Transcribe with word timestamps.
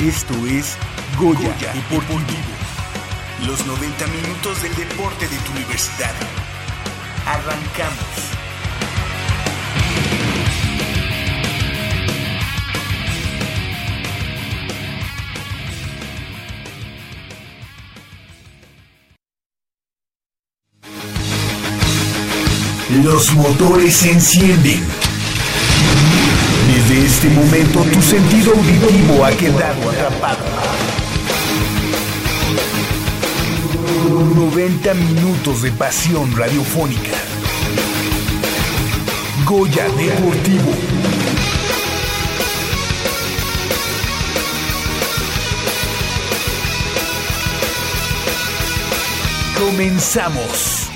Esto 0.00 0.34
es 0.46 0.76
Goya, 1.18 1.38
Goya 1.38 1.72
Deportivo. 1.74 2.18
Los 3.46 3.66
90 3.66 4.06
minutos 4.06 4.62
del 4.62 4.74
deporte 4.74 5.28
de 5.28 5.36
tu 5.36 5.52
universidad. 5.52 6.14
Arrancamos. 7.26 8.24
Los 23.02 23.34
motores 23.34 23.94
se 23.96 24.12
encienden. 24.12 25.03
Desde 27.04 27.16
este 27.16 27.38
momento 27.38 27.80
tu 27.92 28.00
sentido 28.00 28.52
auditivo 28.54 29.26
ha 29.26 29.30
quedado 29.32 29.90
atrapado. 29.90 30.42
90 34.34 34.94
minutos 34.94 35.60
de 35.60 35.70
pasión 35.72 36.34
radiofónica. 36.34 37.12
Goya 39.44 39.86
Deportivo. 39.98 40.72
Comenzamos. 49.58 50.93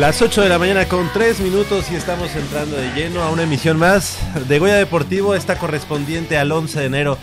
Las 0.00 0.22
8 0.22 0.40
de 0.40 0.48
la 0.48 0.58
mañana 0.58 0.88
con 0.88 1.12
3 1.12 1.40
minutos 1.40 1.90
y 1.92 1.94
estamos 1.94 2.34
entrando 2.34 2.74
de 2.74 2.90
lleno 2.94 3.22
a 3.22 3.28
una 3.28 3.42
emisión 3.42 3.78
más 3.78 4.16
de 4.48 4.58
Goya 4.58 4.76
Deportivo, 4.76 5.34
esta 5.34 5.58
correspondiente 5.58 6.38
al 6.38 6.50
11 6.52 6.80
de 6.80 6.86
enero 6.86 7.18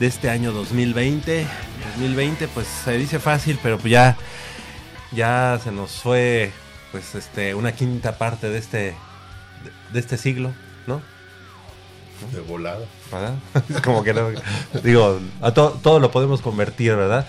de 0.00 0.06
este 0.06 0.30
año 0.30 0.50
2020. 0.52 1.46
2020 1.98 2.48
pues 2.48 2.66
se 2.66 2.96
dice 2.96 3.18
fácil, 3.18 3.58
pero 3.62 3.76
pues 3.76 3.90
ya, 3.90 4.16
ya 5.10 5.60
se 5.62 5.72
nos 5.72 5.90
fue 5.90 6.52
pues 6.90 7.14
este 7.14 7.54
una 7.54 7.72
quinta 7.72 8.16
parte 8.16 8.48
de 8.48 8.56
este, 8.56 8.94
de, 9.92 10.00
este 10.00 10.16
siglo, 10.16 10.54
¿no? 10.86 11.02
De 12.32 12.40
volada. 12.40 12.86
¿Verdad? 13.12 13.34
Como 13.84 14.02
que 14.02 14.14
no, 14.14 14.30
digo, 14.82 15.20
a 15.42 15.52
todo 15.52 16.00
lo 16.00 16.10
podemos 16.10 16.40
convertir, 16.40 16.96
¿verdad? 16.96 17.26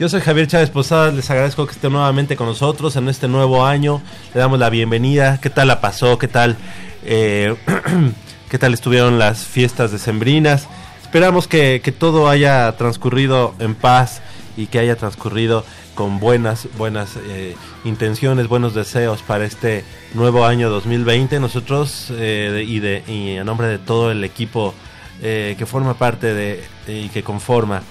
Yo 0.00 0.08
soy 0.08 0.22
Javier 0.22 0.46
Chávez 0.46 0.70
Posada, 0.70 1.12
les 1.12 1.28
agradezco 1.28 1.66
que 1.66 1.72
estén 1.72 1.92
nuevamente 1.92 2.34
con 2.34 2.46
nosotros 2.46 2.96
en 2.96 3.06
este 3.10 3.28
nuevo 3.28 3.66
año. 3.66 4.00
Le 4.32 4.40
damos 4.40 4.58
la 4.58 4.70
bienvenida. 4.70 5.38
¿Qué 5.42 5.50
tal 5.50 5.68
la 5.68 5.82
pasó? 5.82 6.16
¿Qué 6.16 6.26
tal, 6.26 6.56
eh, 7.04 7.54
¿qué 8.48 8.58
tal 8.58 8.72
estuvieron 8.72 9.18
las 9.18 9.44
fiestas 9.44 9.92
decembrinas? 9.92 10.68
Esperamos 11.02 11.46
que, 11.46 11.82
todo 11.98 12.30
haya 12.30 12.74
transcurrido 12.78 13.54
en 13.58 13.74
paz 13.74 14.22
y 14.56 14.68
que 14.68 14.78
haya 14.78 14.96
transcurrido 14.96 15.66
con 15.94 16.18
buenas, 16.18 16.66
buenas 16.78 17.18
eh, 17.28 17.54
intenciones, 17.84 18.48
buenos 18.48 18.72
deseos 18.72 19.20
para 19.20 19.44
este 19.44 19.84
nuevo 20.14 20.46
año 20.46 20.70
2020. 20.70 21.40
Nosotros 21.40 22.06
eh, 22.12 22.64
y, 22.66 23.12
y 23.12 23.36
a 23.36 23.44
nombre 23.44 23.66
de 23.66 23.76
todo 23.76 24.10
el 24.10 24.24
equipo 24.24 24.72
que 25.20 25.66
forma 25.66 25.92
parte 25.92 26.32
de 26.32 26.64
y 26.88 27.10
que 27.10 27.22
conforma 27.22 27.82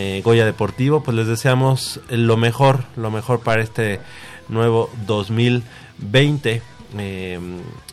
eh, 0.00 0.22
Goya 0.22 0.44
Deportivo, 0.44 1.02
pues 1.02 1.16
les 1.16 1.26
deseamos 1.26 1.98
lo 2.08 2.36
mejor, 2.36 2.84
lo 2.94 3.10
mejor 3.10 3.40
para 3.40 3.62
este 3.62 3.98
nuevo 4.48 4.90
2020. 5.08 6.62
Eh, 6.98 7.40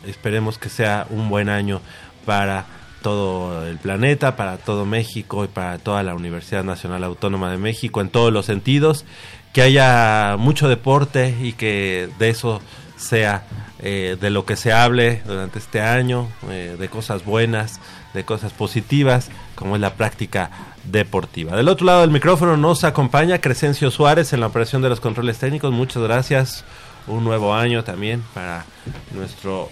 esperemos 0.06 0.56
que 0.56 0.68
sea 0.68 1.08
un 1.10 1.28
buen 1.28 1.48
año 1.48 1.80
para 2.24 2.66
todo 3.02 3.66
el 3.66 3.78
planeta, 3.78 4.36
para 4.36 4.56
todo 4.56 4.86
México 4.86 5.44
y 5.44 5.48
para 5.48 5.78
toda 5.78 6.04
la 6.04 6.14
Universidad 6.14 6.62
Nacional 6.62 7.02
Autónoma 7.02 7.50
de 7.50 7.58
México 7.58 8.00
en 8.00 8.08
todos 8.08 8.32
los 8.32 8.46
sentidos, 8.46 9.04
que 9.52 9.62
haya 9.62 10.36
mucho 10.38 10.68
deporte 10.68 11.34
y 11.42 11.54
que 11.54 12.08
de 12.20 12.28
eso 12.28 12.62
sea 12.96 13.48
eh, 13.80 14.16
de 14.20 14.30
lo 14.30 14.46
que 14.46 14.54
se 14.54 14.72
hable 14.72 15.22
durante 15.26 15.58
este 15.58 15.80
año, 15.80 16.28
de 16.48 16.88
cosas 16.88 17.24
buenas, 17.24 17.80
de 18.14 18.24
cosas 18.24 18.52
positivas, 18.52 19.28
como 19.56 19.74
es 19.74 19.80
la 19.80 19.94
práctica 19.94 20.50
deportiva. 20.84 21.56
Del 21.56 21.68
otro 21.68 21.86
lado 21.86 22.02
del 22.02 22.10
micrófono 22.10 22.56
nos 22.56 22.84
acompaña 22.84 23.40
Crescencio 23.40 23.90
Suárez 23.90 24.32
en 24.32 24.40
la 24.40 24.46
operación 24.46 24.82
de 24.82 24.88
los 24.88 25.00
controles 25.00 25.38
técnicos. 25.38 25.72
Muchas 25.72 26.02
gracias. 26.02 26.64
Un 27.08 27.24
nuevo 27.24 27.54
año 27.54 27.82
también 27.82 28.22
para 28.34 28.64
nuestro 29.12 29.70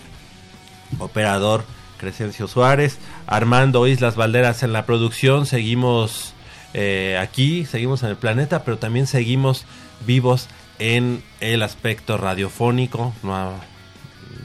operador 0.99 1.65
Crescencio 1.99 2.49
Suárez. 2.49 2.99
Armando 3.27 3.87
Islas 3.87 4.17
Valderas 4.17 4.63
en 4.63 4.73
la 4.73 4.87
producción. 4.87 5.47
Seguimos 5.47 6.35
eh, 6.73 7.19
aquí, 7.21 7.67
seguimos 7.67 8.03
en 8.03 8.11
el 8.11 8.17
planeta, 8.17 8.65
pero 8.65 8.79
también 8.79 9.07
seguimos 9.07 9.65
vivos 10.07 10.49
en 10.79 11.23
el 11.41 11.63
aspecto 11.63 12.17
radiofónico. 12.17 13.13
No, 13.23 13.53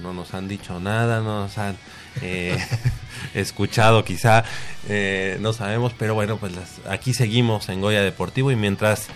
no 0.02 0.14
nos 0.14 0.34
han 0.34 0.48
dicho 0.48 0.80
nada, 0.80 1.22
no 1.22 1.44
nos 1.44 1.58
han 1.58 1.78
eh, 2.22 2.58
escuchado 3.34 4.04
quizá, 4.04 4.44
eh, 4.88 5.38
no 5.40 5.54
sabemos, 5.54 5.94
pero 5.98 6.14
bueno, 6.14 6.38
pues 6.38 6.54
aquí 6.90 7.14
seguimos 7.14 7.70
en 7.70 7.82
Goya 7.82 8.02
Deportivo 8.02 8.52
y 8.52 8.56
mientras, 8.56 9.08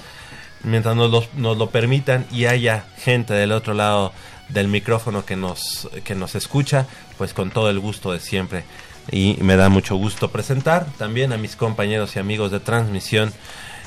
mientras 0.63 0.95
nos 0.95 1.11
lo, 1.11 1.23
nos 1.35 1.57
lo 1.57 1.69
permitan 1.69 2.25
y 2.31 2.45
haya 2.45 2.85
gente 2.97 3.33
del 3.33 3.51
otro 3.51 3.73
lado 3.73 4.13
del 4.49 4.67
micrófono 4.67 5.25
que 5.25 5.35
nos, 5.35 5.89
que 6.03 6.15
nos 6.15 6.35
escucha, 6.35 6.85
pues 7.17 7.33
con 7.33 7.51
todo 7.51 7.69
el 7.69 7.79
gusto 7.79 8.11
de 8.11 8.19
siempre 8.19 8.63
y 9.11 9.37
me 9.41 9.55
da 9.55 9.69
mucho 9.69 9.95
gusto 9.95 10.29
presentar 10.31 10.85
también 10.97 11.33
a 11.33 11.37
mis 11.37 11.55
compañeros 11.55 12.15
y 12.15 12.19
amigos 12.19 12.51
de 12.51 12.59
transmisión. 12.59 13.33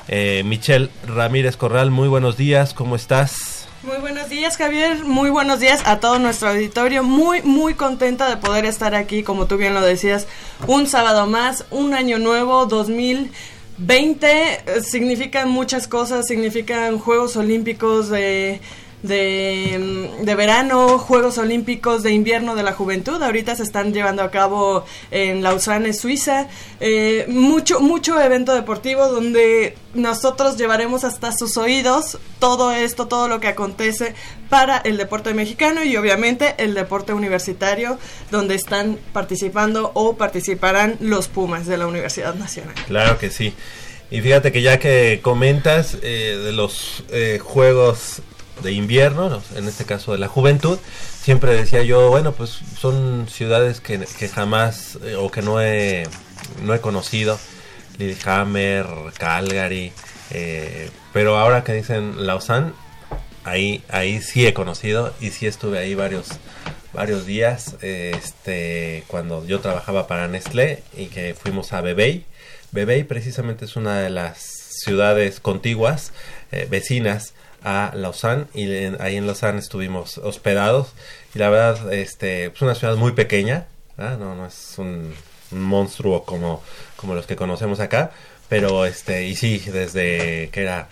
Eh, 0.09 0.43
Michelle 0.45 0.91
Ramírez 1.07 1.57
Corral, 1.57 1.91
muy 1.91 2.09
buenos 2.09 2.37
días, 2.37 2.75
¿cómo 2.75 2.97
estás? 2.97 3.56
Muy 3.87 3.99
buenos 3.99 4.29
días 4.29 4.57
Javier, 4.57 5.05
muy 5.05 5.31
buenos 5.31 5.61
días 5.61 5.83
a 5.87 6.01
todo 6.01 6.19
nuestro 6.19 6.49
auditorio, 6.49 7.05
muy 7.05 7.43
muy 7.43 7.75
contenta 7.75 8.29
de 8.29 8.37
poder 8.37 8.65
estar 8.65 8.97
aquí, 8.97 9.23
como 9.23 9.47
tú 9.47 9.59
bien 9.59 9.75
lo 9.75 9.81
decías, 9.81 10.27
un 10.67 10.89
sábado 10.89 11.29
más, 11.29 11.67
un 11.71 11.95
año 11.95 12.19
nuevo, 12.19 12.67
2020, 12.67 14.27
eh, 14.27 14.83
significan 14.83 15.49
muchas 15.51 15.87
cosas, 15.87 16.27
significan 16.27 16.99
Juegos 16.99 17.37
Olímpicos 17.37 18.09
de 18.09 18.61
de, 19.07 20.35
verano, 20.37 20.99
Juegos 20.99 21.39
Olímpicos 21.39 22.03
de 22.03 22.13
invierno 22.13 22.55
de 22.55 22.63
la 22.63 22.73
juventud. 22.73 23.23
Ahorita 23.23 23.57
se 23.57 23.63
están 23.63 23.93
llevando 23.93 24.23
a 24.23 24.31
cabo 24.31 24.85
en 25.11 25.43
Lausanne, 25.43 25.93
Suiza. 25.93 26.49
Eh, 26.81 27.27
mucho, 27.29 27.81
mucho 27.81 28.21
evento 28.21 28.55
deportivo 28.55 29.09
donde 29.09 29.77
nosotros 29.95 30.57
llevaremos 30.57 31.05
hasta 31.05 31.33
sus 31.33 31.57
oídos 31.57 32.19
todo 32.39 32.73
esto, 32.73 33.07
todo 33.07 33.29
lo 33.29 33.41
que 33.41 33.49
acontece 33.49 34.15
para 34.49 34.79
el 34.79 34.97
deporte 34.97 35.35
mexicano 35.35 35.83
y 35.83 35.97
obviamente 35.97 36.55
el 36.59 36.75
deporte 36.75 37.13
universitario 37.13 37.99
donde 38.31 38.55
están 38.55 38.99
participando 39.13 39.91
o 39.95 40.17
participarán 40.17 40.97
los 41.01 41.29
Pumas 41.29 41.67
de 41.67 41.77
la 41.77 41.87
Universidad 41.87 42.35
Nacional. 42.35 42.75
Claro 42.87 43.19
que 43.19 43.31
sí. 43.31 43.55
Y 44.11 44.21
fíjate 44.21 44.53
que 44.53 44.63
ya 44.63 44.79
que 44.79 45.21
comentas 45.21 45.99
eh, 46.03 46.41
de 46.45 46.53
los 46.53 47.03
eh, 47.11 47.41
Juegos 47.43 48.23
de 48.63 48.73
invierno, 48.73 49.43
en 49.55 49.69
este 49.69 49.85
caso 49.85 50.13
de 50.13 50.19
la 50.19 50.29
juventud, 50.29 50.79
siempre 51.21 51.55
decía 51.55 51.83
yo, 51.83 52.09
bueno, 52.11 52.33
pues 52.33 52.51
son 52.79 53.27
ciudades 53.29 53.81
que, 53.81 53.99
que 54.19 54.29
jamás 54.29 54.99
eh, 55.05 55.17
o 55.17 55.31
que 55.31 55.43
no 55.43 55.61
he, 55.61 56.05
no 56.65 56.75
he 56.75 56.81
conocido, 56.81 57.39
Lillehammer, 57.99 58.87
Calgary, 59.19 59.93
eh, 60.31 60.91
pero 61.13 61.39
ahora 61.39 61.65
que 61.65 61.73
dicen 61.73 62.27
Lausanne, 62.27 62.73
ahí, 63.45 63.83
ahí 63.89 64.21
sí 64.21 64.47
he 64.47 64.55
conocido 64.55 65.15
y 65.21 65.31
sí 65.31 65.47
estuve 65.47 65.79
ahí 65.79 65.95
varios, 65.95 66.29
varios 66.93 67.27
días, 67.27 67.77
este, 67.83 69.05
cuando 69.07 69.47
yo 69.47 69.61
trabajaba 69.61 70.07
para 70.07 70.29
Nestlé 70.29 70.83
y 70.97 71.07
que 71.07 71.35
fuimos 71.35 71.73
a 71.73 71.81
Bebey. 71.81 72.25
Bebey 72.73 73.05
precisamente 73.05 73.65
es 73.65 73.77
una 73.77 74.01
de 74.01 74.11
las 74.11 74.39
ciudades 74.83 75.41
contiguas, 75.41 76.13
eh, 76.53 76.67
vecinas 76.69 77.35
a 77.67 77.91
Lausanne 77.95 78.47
y 78.55 78.71
ahí 79.01 79.17
en 79.17 79.27
Lausanne 79.27 79.59
estuvimos 79.59 80.19
hospedados. 80.19 80.93
Y 81.35 81.39
la 81.41 81.51
verdad 81.51 81.93
este 81.93 82.47
es 82.47 82.63
una 82.63 82.75
ciudad 82.75 82.97
muy 82.97 83.13
pequeña 83.13 83.67
no 83.99 84.35
no 84.35 84.47
es 84.47 84.75
un, 84.79 85.15
monstruo 85.53 86.25
como 86.25 86.63
como 86.97 87.15
los 87.15 87.27
que 87.27 87.37
conocemos 87.37 87.79
acá 87.79 88.11
pero 88.49 88.85
este 88.85 89.27
y 89.27 89.37
sí 89.37 89.59
desde 89.59 90.49
que 90.51 90.63
era 90.63 90.89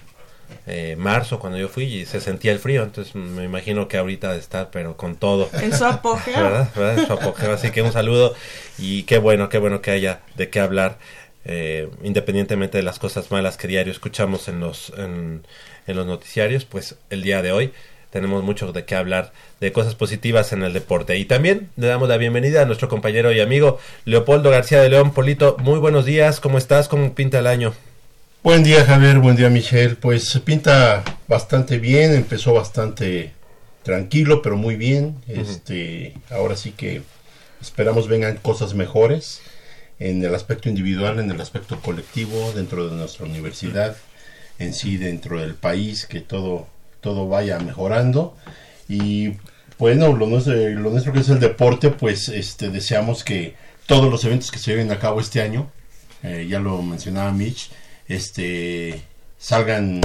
eh, 0.67 0.95
marzo 0.97 1.41
cuando 1.41 1.59
yo 1.59 1.69
fui 1.69 1.85
y 1.85 2.07
se 2.07 2.21
sentía 2.21 2.53
el 2.53 2.61
frío 2.61 2.85
entonces 2.85 3.15
me 3.17 3.43
imagino 3.43 3.89
que 3.89 3.99
ahorita 3.99 4.33
de 4.33 4.39
estar 4.39 4.71
pero 4.71 4.97
con 4.97 5.17
todo. 5.17 5.51
En 5.61 5.77
su 5.77 5.85
apogeo. 5.85 6.41
¿verdad? 6.41 6.99
En 6.99 7.07
su 7.07 7.13
apogeo. 7.13 7.53
Así 7.53 7.71
que 7.71 7.83
un 7.83 7.93
saludo 7.93 8.35
y 8.79 9.03
qué 9.05 9.19
bueno 9.19 9.49
qué 9.49 9.59
bueno 9.59 9.81
que 9.83 9.91
haya 9.91 10.21
de 10.37 10.49
qué 10.49 10.61
hablar 10.61 10.99
eh, 11.45 11.91
independientemente 12.03 12.79
de 12.79 12.85
las 12.85 12.99
cosas 12.99 13.31
malas 13.31 13.57
que 13.57 13.67
diario 13.67 13.93
escuchamos 13.93 14.49
en 14.49 14.61
los 14.61 14.93
en, 14.97 15.45
en 15.87 15.97
los 15.97 16.07
noticiarios, 16.07 16.65
pues 16.65 16.97
el 17.11 17.23
día 17.23 17.43
de 17.43 17.53
hoy 17.53 17.73
tenemos 18.15 18.45
mucho 18.45 18.73
de 18.73 18.85
qué 18.85 18.95
hablar 18.95 19.33
de 19.61 19.73
cosas 19.73 19.97
positivas 19.97 20.53
en 20.53 20.63
el 20.63 20.73
deporte. 20.73 21.19
Y 21.19 21.25
también 21.25 21.71
le 21.77 21.89
damos 21.89 22.09
la 22.09 22.17
bienvenida 22.17 22.63
a 22.63 22.65
nuestro 22.65 22.89
compañero 22.89 23.33
y 23.33 23.41
amigo 23.41 23.81
Leopoldo 24.05 24.51
García 24.51 24.81
de 24.81 24.89
León. 24.89 25.13
Polito, 25.13 25.57
muy 25.61 25.81
buenos 25.81 26.05
días, 26.05 26.39
¿cómo 26.39 26.59
estás? 26.59 26.87
¿Cómo 26.87 27.13
pinta 27.13 27.41
el 27.41 27.49
año? 27.49 27.75
Buen 28.45 28.63
día 28.63 28.85
Javier, 28.85 29.19
buen 29.19 29.35
día 29.35 29.51
Michelle. 29.51 29.97
Pues 29.97 30.39
pinta 30.45 31.03
bastante 31.27 31.81
bien, 31.81 32.15
empezó 32.15 32.55
bastante 32.55 33.33
tranquilo, 33.83 34.43
pero 34.43 34.57
muy 34.57 34.77
bien. 34.77 35.17
Este, 35.27 36.15
ahora 36.31 36.55
sí 36.55 36.71
que 36.71 37.03
esperamos 37.61 38.07
vengan 38.07 38.37
cosas 38.37 38.75
mejores 38.75 39.41
en 39.99 40.23
el 40.23 40.35
aspecto 40.37 40.69
individual, 40.69 41.19
en 41.19 41.33
el 41.33 41.41
aspecto 41.41 41.81
colectivo, 41.81 42.53
dentro 42.55 42.89
de 42.89 42.95
nuestra 42.95 43.27
universidad 43.27 43.97
en 44.59 44.73
sí 44.73 44.97
dentro 44.97 45.41
del 45.41 45.55
país, 45.55 46.07
que 46.07 46.21
todo, 46.21 46.67
todo 47.01 47.29
vaya 47.29 47.59
mejorando. 47.59 48.37
Y 48.89 49.35
bueno, 49.79 50.15
lo 50.15 50.27
nuestro, 50.27 50.55
lo 50.55 50.91
nuestro 50.91 51.13
que 51.13 51.21
es 51.21 51.29
el 51.29 51.41
deporte, 51.41 51.91
pues 51.91 52.29
este, 52.29 52.71
deseamos 52.71 53.25
que 53.25 53.55
todos 53.87 54.11
los 54.11 54.25
eventos 54.25 54.51
que 54.51 54.59
se 54.59 54.73
lleven 54.73 54.91
a 54.93 54.99
cabo 54.99 55.21
este 55.21 55.43
año, 55.43 55.71
eh, 56.23 56.47
ya 56.49 56.61
lo 56.61 56.81
mencionaba 56.83 57.33
Mitch, 57.33 57.71
este, 58.09 59.03
salgan 59.39 60.01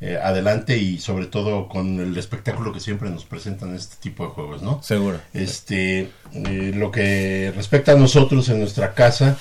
eh, 0.00 0.18
adelante 0.22 0.76
y 0.76 0.98
sobre 0.98 1.26
todo 1.26 1.68
con 1.68 2.00
el 2.00 2.16
espectáculo 2.18 2.72
que 2.72 2.80
siempre 2.80 3.08
nos 3.08 3.24
presentan 3.24 3.74
este 3.74 3.96
tipo 4.00 4.24
de 4.24 4.30
juegos, 4.30 4.62
¿no? 4.62 4.82
Seguro. 4.82 5.20
Este, 5.32 6.10
eh, 6.34 6.72
lo 6.74 6.90
que 6.90 7.52
respecta 7.54 7.92
a 7.92 7.96
nosotros 7.96 8.48
en 8.48 8.58
nuestra 8.58 8.94
casa, 8.94 9.38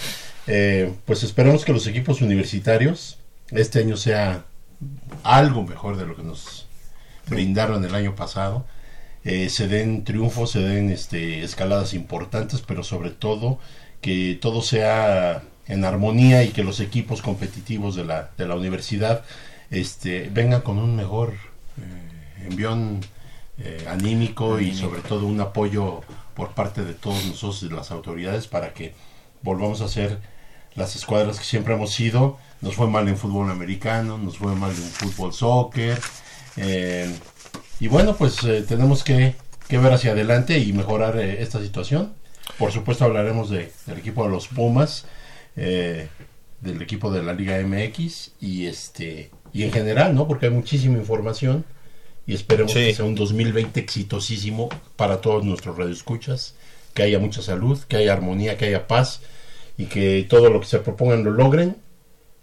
pues 1.06 1.24
esperamos 1.24 1.64
que 1.64 1.72
los 1.72 1.88
equipos 1.88 2.22
universitarios 2.22 3.18
este 3.52 3.80
año 3.80 3.96
sea 3.96 4.44
algo 5.24 5.64
mejor 5.64 5.98
de 5.98 6.06
lo 6.06 6.16
que 6.16 6.24
nos 6.24 6.68
brindaron 7.28 7.84
el 7.86 7.96
año 7.96 8.16
pasado. 8.16 8.66
Eh, 9.24 9.50
se 9.50 9.68
den 9.68 10.04
triunfos, 10.04 10.52
se 10.52 10.60
den 10.60 10.90
este, 10.90 11.44
escaladas 11.44 11.94
importantes, 11.94 12.62
pero 12.62 12.84
sobre 12.84 13.12
todo 13.12 13.60
que 14.02 14.38
todo 14.42 14.62
sea 14.62 15.44
en 15.68 15.86
armonía 15.86 16.44
y 16.44 16.50
que 16.50 16.64
los 16.64 16.80
equipos 16.80 17.22
competitivos 17.22 17.96
de 17.96 18.04
la, 18.04 18.32
de 18.38 18.48
la 18.48 18.56
universidad 18.56 19.24
este, 19.70 20.30
vengan 20.32 20.62
con 20.62 20.80
un 20.80 20.96
mejor 20.96 21.34
eh, 21.78 22.48
envión 22.50 23.00
eh, 23.60 23.86
anímico 23.88 24.60
y 24.60 24.74
sobre 24.74 25.02
todo 25.02 25.28
un 25.28 25.40
apoyo 25.40 26.02
por 26.34 26.50
parte 26.52 26.84
de 26.84 26.94
todos 26.94 27.26
nosotros 27.26 27.64
y 27.64 27.70
las 27.70 27.92
autoridades 27.92 28.48
para 28.48 28.74
que 28.74 28.94
volvamos 29.44 29.82
a 29.82 29.88
ser 29.88 30.20
las 30.74 30.96
escuadras 30.96 31.38
que 31.38 31.46
siempre 31.46 31.76
hemos 31.76 31.92
sido 31.92 32.38
nos 32.62 32.76
fue 32.76 32.88
mal 32.88 33.08
en 33.08 33.18
fútbol 33.18 33.50
americano, 33.50 34.18
nos 34.18 34.38
fue 34.38 34.56
mal 34.56 34.72
en 34.72 34.78
fútbol 34.78 35.34
soccer. 35.34 36.00
Eh, 36.58 37.12
y 37.80 37.88
bueno, 37.88 38.16
pues 38.16 38.44
eh, 38.44 38.64
tenemos 38.68 39.04
que, 39.04 39.36
ver 39.70 39.94
hacia 39.94 40.12
adelante 40.12 40.60
y 40.60 40.74
mejorar 40.74 41.18
eh, 41.18 41.42
esta 41.42 41.62
situación. 41.62 42.14
Por 42.58 42.72
supuesto 42.72 43.06
hablaremos 43.06 43.50
de, 43.50 43.72
del 43.88 43.98
equipo 43.98 44.24
de 44.24 44.30
los 44.30 44.48
Pumas, 44.48 45.06
del 45.56 46.82
equipo 46.82 47.12
de 47.12 47.24
la 47.24 47.34
Liga 47.34 47.60
MX 47.60 48.32
y 48.40 48.68
este 48.68 49.32
y 49.54 49.64
en 49.64 49.72
general, 49.72 50.16
¿no? 50.16 50.28
Porque 50.28 50.46
hay 50.46 50.52
muchísima 50.52 50.98
información 50.98 51.66
y 52.28 52.34
esperemos 52.34 52.74
que 52.74 52.94
sea 52.94 53.06
un 53.06 53.16
2020 53.16 53.80
exitosísimo 53.80 54.70
para 54.96 55.22
todos 55.22 55.44
nuestros 55.44 55.78
radioescuchas, 55.78 56.56
que 56.94 57.04
haya 57.04 57.20
mucha 57.20 57.42
salud, 57.42 57.80
que 57.88 57.98
haya 57.98 58.14
armonía, 58.14 58.58
que 58.58 58.66
haya 58.66 58.88
paz 58.88 59.22
y 59.78 59.86
que 59.86 60.26
todo 60.30 60.50
lo 60.50 60.60
que 60.62 60.68
se 60.68 60.80
propongan 60.80 61.24
lo 61.24 61.32
logren 61.32 61.78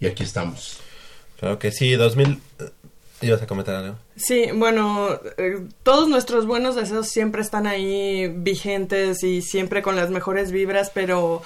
y 0.01 0.07
aquí 0.07 0.23
estamos. 0.23 0.79
Claro 1.39 1.59
que 1.59 1.71
sí, 1.73 1.93
2000... 1.93 2.41
Eh, 2.61 2.71
¿Ibas 3.21 3.43
a 3.43 3.49
comentar 3.49 3.75
algo? 3.75 3.97
Sí, 4.15 4.47
bueno, 4.55 5.09
eh, 5.39 5.59
todos 5.83 6.09
nuestros 6.09 6.47
buenos 6.47 6.77
deseos 6.77 7.09
siempre 7.09 7.43
están 7.43 7.67
ahí 7.67 8.29
vigentes 8.29 9.25
y 9.25 9.43
siempre 9.43 9.83
con 9.83 9.97
las 9.97 10.11
mejores 10.11 10.53
vibras, 10.53 10.93
pero 10.95 11.43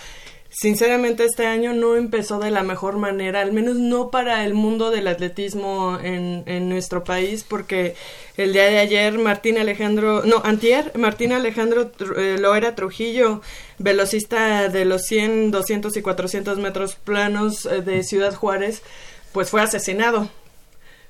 sinceramente 0.52 1.24
este 1.24 1.46
año 1.46 1.72
no 1.72 1.96
empezó 1.96 2.38
de 2.38 2.50
la 2.50 2.62
mejor 2.62 2.98
manera, 2.98 3.40
al 3.40 3.52
menos 3.52 3.76
no 3.76 4.10
para 4.10 4.44
el 4.44 4.54
mundo 4.54 4.90
del 4.90 5.08
atletismo 5.08 5.98
en, 6.02 6.44
en 6.46 6.68
nuestro 6.68 7.04
país, 7.04 7.42
porque 7.42 7.94
el 8.36 8.52
día 8.52 8.64
de 8.64 8.78
ayer 8.78 9.18
Martín 9.18 9.58
Alejandro, 9.58 10.22
no, 10.24 10.42
antier, 10.44 10.92
Martín 10.96 11.32
Alejandro 11.32 11.90
eh, 12.16 12.36
Loera 12.38 12.74
Trujillo, 12.74 13.40
velocista 13.78 14.68
de 14.68 14.84
los 14.84 15.02
100, 15.02 15.50
200 15.50 15.96
y 15.96 16.02
400 16.02 16.58
metros 16.58 16.94
planos 16.96 17.66
eh, 17.66 17.80
de 17.80 18.02
Ciudad 18.02 18.34
Juárez, 18.34 18.82
pues 19.32 19.50
fue 19.50 19.62
asesinado. 19.62 20.30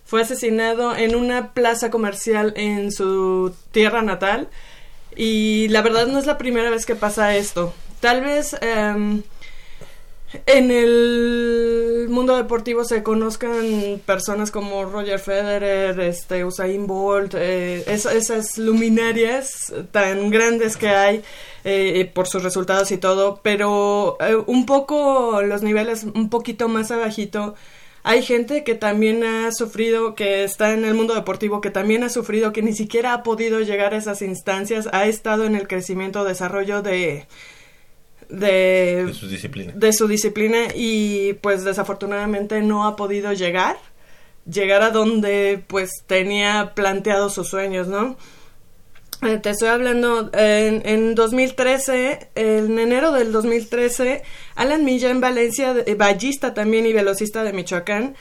Fue 0.05 0.23
asesinado 0.23 0.97
en 0.97 1.15
una 1.15 1.53
plaza 1.53 1.91
comercial 1.91 2.53
en 2.57 2.93
su 2.93 3.55
tierra 3.71 4.03
natal. 4.03 4.49
Y 5.15 5.69
la 5.69 5.83
verdad 5.83 6.07
no 6.07 6.19
es 6.19 6.27
la 6.27 6.39
primera 6.39 6.71
vez 6.71 6.87
que 6.87 6.97
pasa 6.97 7.37
esto. 7.37 7.73
Tal 8.01 8.21
vez 8.21 8.57
em, 8.61 9.23
en 10.47 10.71
el 10.71 12.07
mundo 12.09 12.37
deportivo 12.37 12.85
se 12.85 13.03
conozcan 13.03 14.01
personas 14.07 14.51
como 14.51 14.85
Roger 14.85 15.19
Federer, 15.19 15.99
este, 16.01 16.45
Usain 16.45 16.87
Bolt, 16.87 17.35
eh, 17.37 17.85
esas 17.87 18.59
luminarias 18.59 19.73
tan 19.91 20.31
grandes 20.31 20.77
que 20.77 20.89
hay 20.89 21.23
eh, 21.65 22.11
por 22.15 22.27
sus 22.29 22.43
resultados 22.43 22.91
y 22.93 22.99
todo, 22.99 23.41
pero 23.43 24.17
eh, 24.21 24.37
un 24.47 24.67
poco 24.67 25.43
los 25.43 25.63
niveles 25.63 26.05
un 26.05 26.31
poquito 26.31 26.69
más 26.69 26.91
abajito. 26.91 27.55
Hay 28.05 28.23
gente 28.23 28.65
que 28.65 28.75
también 28.75 29.23
ha 29.23 29.53
sufrido, 29.53 30.17
que 30.17 30.43
está 30.43 30.73
en 30.73 30.85
el 30.85 30.95
mundo 30.95 31.15
deportivo, 31.15 31.61
que 31.61 31.71
también 31.71 32.03
ha 32.03 32.09
sufrido, 32.09 32.53
que 32.53 32.63
ni 32.63 32.73
siquiera 32.73 33.15
ha 33.15 33.23
podido 33.23 33.61
llegar 33.61 33.95
a 33.95 33.99
esas 33.99 34.23
instancias, 34.23 34.89
ha 34.93 35.07
estado 35.07 35.45
en 35.45 35.55
el 35.55 35.69
crecimiento, 35.69 36.25
desarrollo 36.25 36.83
de, 36.83 37.29
de, 38.33 39.05
De 39.07 39.15
su 39.15 39.29
disciplina. 39.29 39.73
de 39.77 39.93
su 39.93 40.09
disciplina 40.09 40.59
y 40.75 41.35
pues 41.35 41.65
desafortunadamente 41.65 42.61
no 42.63 42.87
ha 42.87 42.97
podido 42.97 43.33
llegar, 43.33 43.77
llegar 44.51 44.83
a 44.83 44.91
donde 44.91 45.63
pues 45.67 45.91
tenía 46.07 46.73
planteados 46.75 47.35
sus 47.35 47.49
sueños, 47.49 47.87
¿no? 47.89 48.17
Eh, 49.23 49.39
Te 49.39 49.51
estoy 49.51 49.69
hablando, 49.69 50.31
en, 50.33 50.83
en 50.85 51.15
2013, 51.15 52.31
en 52.35 52.79
enero 52.79 53.13
del 53.13 53.31
2013, 53.31 54.23
Alan 54.57 54.85
Millán 54.85 55.21
Valencia, 55.21 55.77
eh, 55.87 55.95
ballista 55.95 56.55
también 56.55 56.87
y 56.87 56.93
velocista 56.93 57.45
de 57.45 57.53
Michoacán, 57.53 58.17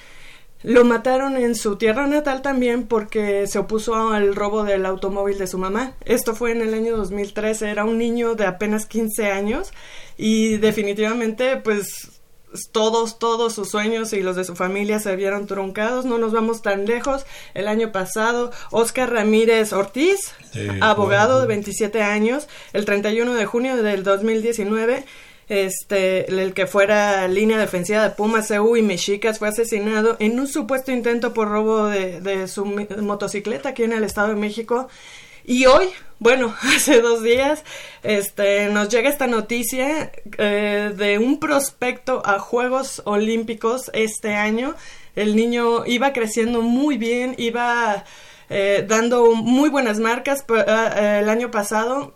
lo 0.64 0.86
mataron 0.86 1.38
en 1.38 1.56
su 1.56 1.76
tierra 1.78 2.08
natal 2.08 2.42
también 2.42 2.88
porque 2.88 3.48
se 3.48 3.60
opuso 3.60 4.10
al 4.10 4.36
robo 4.36 4.64
del 4.64 4.86
automóvil 4.86 5.38
de 5.38 5.48
su 5.48 5.58
mamá. 5.58 5.94
Esto 6.06 6.36
fue 6.36 6.52
en 6.52 6.62
el 6.62 6.74
año 6.74 6.96
2013, 6.98 7.70
era 7.70 7.84
un 7.86 7.98
niño 7.98 8.36
de 8.36 8.46
apenas 8.46 8.86
15 8.86 9.32
años 9.32 9.72
y 10.18 10.58
definitivamente 10.58 11.58
pues 11.58 12.22
todos, 12.72 13.18
todos 13.18 13.54
sus 13.54 13.70
sueños 13.70 14.12
y 14.14 14.22
los 14.22 14.36
de 14.36 14.44
su 14.44 14.56
familia 14.56 15.00
se 15.00 15.16
vieron 15.16 15.48
truncados. 15.48 16.06
No 16.06 16.18
nos 16.18 16.34
vamos 16.34 16.62
tan 16.62 16.86
lejos. 16.86 17.26
El 17.54 17.68
año 17.68 17.92
pasado, 17.92 18.52
Oscar 18.72 19.12
Ramírez 19.12 19.74
Ortiz, 19.74 20.34
Sí, 20.52 20.68
abogado 20.82 21.36
bueno. 21.36 21.42
de 21.42 21.48
27 21.48 22.02
años, 22.04 22.48
el 22.74 22.84
31 22.86 23.34
de 23.36 23.46
junio 23.46 23.82
del 23.82 24.04
2019, 24.04 25.06
este, 25.50 26.30
el 26.32 26.54
que 26.54 26.68
fuera 26.68 27.28
línea 27.28 27.58
defensiva 27.58 28.04
de 28.04 28.12
Pumas, 28.12 28.48
CU 28.48 28.78
y 28.78 28.82
Mexicas, 28.82 29.40
fue 29.40 29.50
asesinado 29.50 30.16
en 30.20 30.40
un 30.40 30.48
supuesto 30.48 30.92
intento 30.92 31.34
por 31.34 31.50
robo 31.50 31.88
de, 31.88 32.48
su 32.48 32.66
motocicleta 32.66 33.70
aquí 33.70 33.84
en 33.84 33.94
el 33.94 34.04
Estado 34.04 34.30
de 34.30 34.36
México. 34.36 34.88
Y 35.44 35.66
hoy, 35.66 35.90
bueno, 36.20 36.56
hace 36.76 37.02
dos 37.02 37.24
días, 37.24 37.64
este, 38.04 38.68
nos 38.70 38.90
llega 38.90 39.10
esta 39.10 39.28
noticia 39.28 40.12
eh, 40.38 40.94
de 40.96 41.18
un 41.18 41.40
prospecto 41.40 42.22
a 42.26 42.40
Juegos 42.40 43.02
Olímpicos 43.06 43.90
este 43.94 44.36
año. 44.36 44.76
El 45.16 45.36
niño 45.36 45.86
iba 45.86 46.14
creciendo 46.14 46.62
muy 46.62 46.98
bien, 46.98 47.36
iba 47.38 48.06
eh, 48.50 48.86
dando 48.88 49.34
muy 49.34 49.70
buenas 49.70 50.00
marcas 50.00 50.44
pe- 50.44 50.64
eh, 50.66 51.20
el 51.22 51.30
año 51.30 51.52
pasado. 51.52 52.14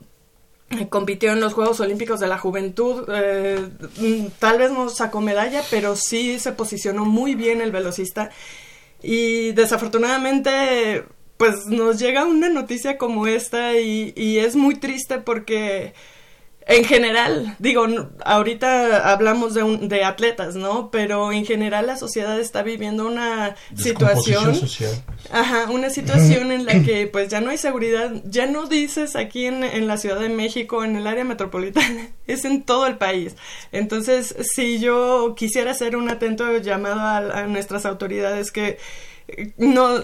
Eh, 0.72 0.88
Compitió 0.90 1.32
en 1.32 1.42
los 1.42 1.54
Juegos 1.54 1.80
Olímpicos 1.80 2.20
de 2.20 2.28
la 2.28 2.38
Juventud, 2.38 3.08
eh, 3.14 3.68
mm, 4.00 4.28
tal 4.40 4.58
vez 4.58 4.72
no 4.72 4.90
sacó 4.90 5.22
medalla, 5.22 5.64
pero 5.70 5.96
sí 5.96 6.40
se 6.40 6.52
posicionó 6.54 7.06
muy 7.06 7.36
bien 7.36 7.62
el 7.62 7.72
velocista. 7.72 8.32
Y 9.04 9.52
desafortunadamente, 9.52 11.06
pues 11.38 11.68
nos 11.68 12.00
llega 12.00 12.26
una 12.26 12.50
noticia 12.50 12.98
como 12.98 13.28
esta 13.28 13.78
y, 13.78 14.14
y 14.16 14.40
es 14.40 14.56
muy 14.56 14.76
triste 14.76 15.20
porque 15.20 15.94
en 16.68 16.84
general, 16.84 17.56
digo, 17.60 17.86
ahorita 18.26 19.12
hablamos 19.12 19.54
de, 19.54 19.62
un- 19.64 19.88
de 19.88 20.04
atletas, 20.04 20.56
¿no? 20.56 20.90
Pero 20.90 21.32
en 21.32 21.46
general 21.46 21.86
la 21.88 21.96
sociedad 21.96 22.40
está 22.40 22.64
viviendo 22.64 23.06
una 23.08 23.56
situación 23.78 24.56
social. 24.56 24.92
Ajá, 25.32 25.70
una 25.70 25.90
situación 25.92 26.52
en 26.52 26.66
la 26.66 26.82
que 26.84 27.06
pues 27.08 27.30
ya 27.30 27.40
no 27.42 27.52
hay 27.52 27.58
seguridad, 27.58 28.12
ya 28.26 28.48
no 28.48 28.66
dices 28.68 29.16
aquí 29.16 29.46
en, 29.46 29.64
en 29.64 29.88
la 29.88 29.98
Ciudad 29.98 30.20
de 30.20 30.30
México, 30.30 30.84
en 30.84 30.96
el 30.96 31.06
área 31.08 31.24
metropolitana, 31.24 32.10
es 32.28 32.46
en 32.46 32.64
todo 32.64 32.88
el 32.88 32.98
país. 32.98 33.36
Entonces, 33.72 34.36
si 34.54 34.80
yo 34.80 35.36
quisiera 35.38 35.72
hacer 35.72 35.96
un 35.96 36.10
atento 36.10 36.58
llamado 36.58 37.00
a, 37.00 37.18
a 37.18 37.48
nuestras 37.48 37.86
autoridades 37.86 38.52
que 38.52 38.80
eh, 39.28 39.54
no 39.58 40.02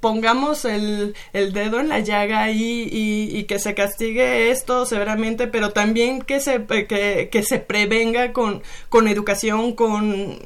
pongamos 0.00 0.64
el, 0.64 1.14
el 1.32 1.52
dedo 1.52 1.80
en 1.80 1.88
la 1.88 2.00
llaga 2.00 2.50
y, 2.50 2.88
y, 2.90 3.36
y 3.36 3.44
que 3.44 3.58
se 3.58 3.74
castigue 3.74 4.50
esto 4.50 4.86
severamente, 4.86 5.46
pero 5.46 5.70
también 5.70 6.22
que 6.22 6.40
se, 6.40 6.66
eh, 6.68 6.86
que, 6.86 7.28
que 7.30 7.42
se 7.42 7.58
prevenga 7.58 8.32
con, 8.32 8.62
con 8.88 9.08
educación, 9.08 9.74
con, 9.74 10.38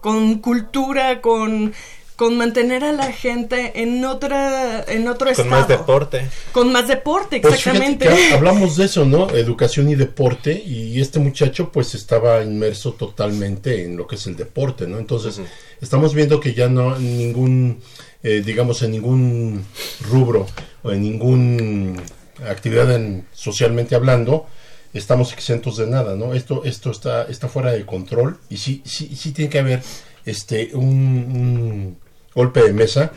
con 0.00 0.38
cultura, 0.38 1.20
con 1.20 1.72
con 2.16 2.36
mantener 2.36 2.84
a 2.84 2.92
la 2.92 3.10
gente 3.10 3.82
en 3.82 4.04
otra 4.04 4.84
en 4.86 5.08
otro 5.08 5.26
Con 5.26 5.30
estado 5.32 5.50
más 5.50 5.66
deporte. 5.66 6.28
con 6.52 6.70
más 6.70 6.86
deporte 6.86 7.40
Pues 7.40 7.54
exactamente 7.54 8.08
hablamos 8.32 8.76
de 8.76 8.84
eso, 8.84 9.04
¿no? 9.04 9.30
Educación 9.30 9.88
y 9.88 9.96
deporte, 9.96 10.52
y 10.64 11.00
este 11.00 11.18
muchacho 11.18 11.72
pues 11.72 11.96
estaba 11.96 12.42
inmerso 12.44 12.92
totalmente 12.92 13.84
en 13.84 13.96
lo 13.96 14.06
que 14.06 14.16
es 14.16 14.26
el 14.28 14.36
deporte, 14.36 14.86
¿no? 14.86 14.98
Entonces, 14.98 15.40
estamos 15.80 16.14
viendo 16.14 16.38
que 16.38 16.54
ya 16.54 16.68
no 16.68 16.96
ningún, 16.96 17.80
eh, 18.22 18.42
digamos, 18.44 18.82
en 18.82 18.92
ningún 18.92 19.64
rubro 20.10 20.46
o 20.82 20.92
en 20.92 21.02
ningún 21.02 22.00
actividad 22.48 22.94
en- 22.94 23.26
socialmente 23.32 23.94
hablando, 23.94 24.46
estamos 24.94 25.32
exentos 25.32 25.76
de 25.76 25.86
nada, 25.86 26.16
¿no? 26.16 26.34
Esto, 26.34 26.64
esto 26.64 26.90
está, 26.90 27.24
está 27.24 27.48
fuera 27.48 27.72
de 27.72 27.84
control 27.86 28.38
y 28.50 28.56
sí, 28.58 28.82
sí, 28.84 29.14
sí 29.16 29.32
tiene 29.32 29.50
que 29.50 29.58
haber 29.58 29.82
este 30.24 30.70
un, 30.74 30.84
un 30.86 31.98
golpe 32.34 32.62
de 32.62 32.72
mesa, 32.72 33.12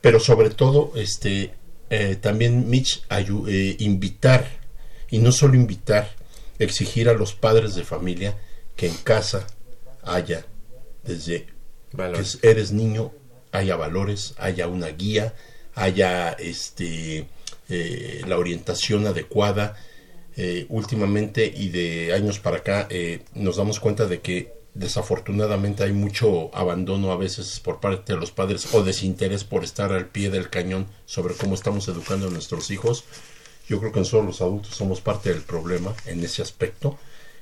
pero 0.00 0.20
sobre 0.20 0.50
todo 0.50 0.92
este 0.96 1.52
eh, 1.90 2.16
también 2.20 2.68
Mitch 2.68 3.02
ayu- 3.08 3.46
eh, 3.48 3.76
invitar 3.80 4.46
y 5.10 5.18
no 5.18 5.32
solo 5.32 5.54
invitar, 5.54 6.10
exigir 6.58 7.08
a 7.08 7.14
los 7.14 7.34
padres 7.34 7.74
de 7.74 7.84
familia 7.84 8.36
que 8.76 8.86
en 8.86 8.94
casa 8.96 9.46
haya 10.02 10.44
desde 11.04 11.46
que 12.40 12.48
eres 12.48 12.72
niño 12.72 13.12
haya 13.52 13.76
valores, 13.76 14.34
haya 14.38 14.68
una 14.68 14.88
guía, 14.88 15.34
haya 15.74 16.32
este 16.32 17.26
eh, 17.68 18.22
la 18.26 18.38
orientación 18.38 19.06
adecuada. 19.06 19.76
Eh, 20.40 20.66
últimamente 20.68 21.52
y 21.52 21.70
de 21.70 22.12
años 22.12 22.38
para 22.38 22.58
acá 22.58 22.86
eh, 22.90 23.24
nos 23.34 23.56
damos 23.56 23.80
cuenta 23.80 24.06
de 24.06 24.20
que 24.20 24.52
desafortunadamente 24.72 25.82
hay 25.82 25.92
mucho 25.92 26.54
abandono 26.54 27.10
a 27.10 27.16
veces 27.16 27.58
por 27.58 27.80
parte 27.80 28.12
de 28.12 28.20
los 28.20 28.30
padres 28.30 28.72
o 28.72 28.84
desinterés 28.84 29.42
por 29.42 29.64
estar 29.64 29.92
al 29.92 30.06
pie 30.06 30.30
del 30.30 30.48
cañón 30.48 30.86
sobre 31.06 31.34
cómo 31.34 31.56
estamos 31.56 31.88
educando 31.88 32.28
a 32.28 32.30
nuestros 32.30 32.70
hijos. 32.70 33.04
Yo 33.68 33.80
creo 33.80 33.90
que 33.90 33.98
nosotros 33.98 34.26
los 34.26 34.40
adultos 34.40 34.76
somos 34.76 35.00
parte 35.00 35.30
del 35.30 35.42
problema 35.42 35.92
en 36.06 36.22
ese 36.22 36.40
aspecto 36.40 36.96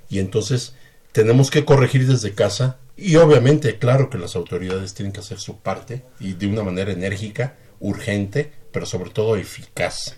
y 0.09 0.19
entonces 0.19 0.75
tenemos 1.13 1.51
que 1.51 1.67
corregir 1.67 2.07
desde 2.07 2.35
casa 2.35 2.79
y 2.97 3.17
obviamente 3.17 3.79
claro 3.79 4.09
que 4.11 4.19
las 4.19 4.37
autoridades 4.37 4.95
tienen 4.95 5.13
que 5.13 5.21
hacer 5.21 5.39
su 5.39 5.59
parte 5.59 6.03
y 6.21 6.33
de 6.35 6.47
una 6.47 6.63
manera 6.63 6.93
enérgica, 6.93 7.57
urgente, 7.81 8.53
pero 8.73 8.87
sobre 8.87 9.11
todo 9.11 9.37
eficaz. 9.37 10.17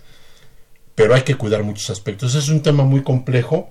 Pero 0.95 1.13
hay 1.15 1.21
que 1.23 1.35
cuidar 1.35 1.63
muchos 1.63 1.89
aspectos. 1.89 2.35
Es 2.35 2.49
un 2.49 2.61
tema 2.61 2.83
muy 2.83 3.03
complejo 3.03 3.69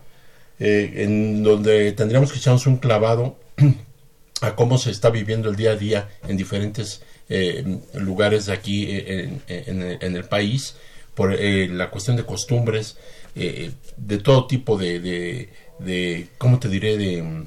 eh, 0.58 0.92
en 0.96 1.42
donde 1.42 1.92
tendríamos 1.92 2.32
que 2.32 2.38
echarnos 2.38 2.66
un 2.66 2.78
clavado 2.78 3.38
a 4.40 4.54
cómo 4.54 4.78
se 4.78 4.90
está 4.90 5.10
viviendo 5.10 5.48
el 5.50 5.56
día 5.56 5.72
a 5.72 5.76
día 5.76 6.08
en 6.26 6.36
diferentes 6.36 7.02
eh, 7.28 7.78
lugares 7.94 8.46
de 8.46 8.52
aquí 8.52 8.86
eh, 8.88 9.30
en, 9.48 9.82
en- 10.00 10.16
el 10.16 10.24
país 10.24 10.76
por 11.14 11.34
eh, 11.34 11.68
la 11.68 11.90
cuestión 11.90 12.16
de 12.16 12.24
costumbres 12.24 12.96
eh, 13.34 13.72
de 13.96 14.18
todo 14.18 14.46
tipo 14.46 14.78
de, 14.78 15.00
de, 15.00 15.48
de 15.80 16.28
cómo 16.38 16.58
te 16.58 16.68
diré 16.68 16.96
de 16.96 17.44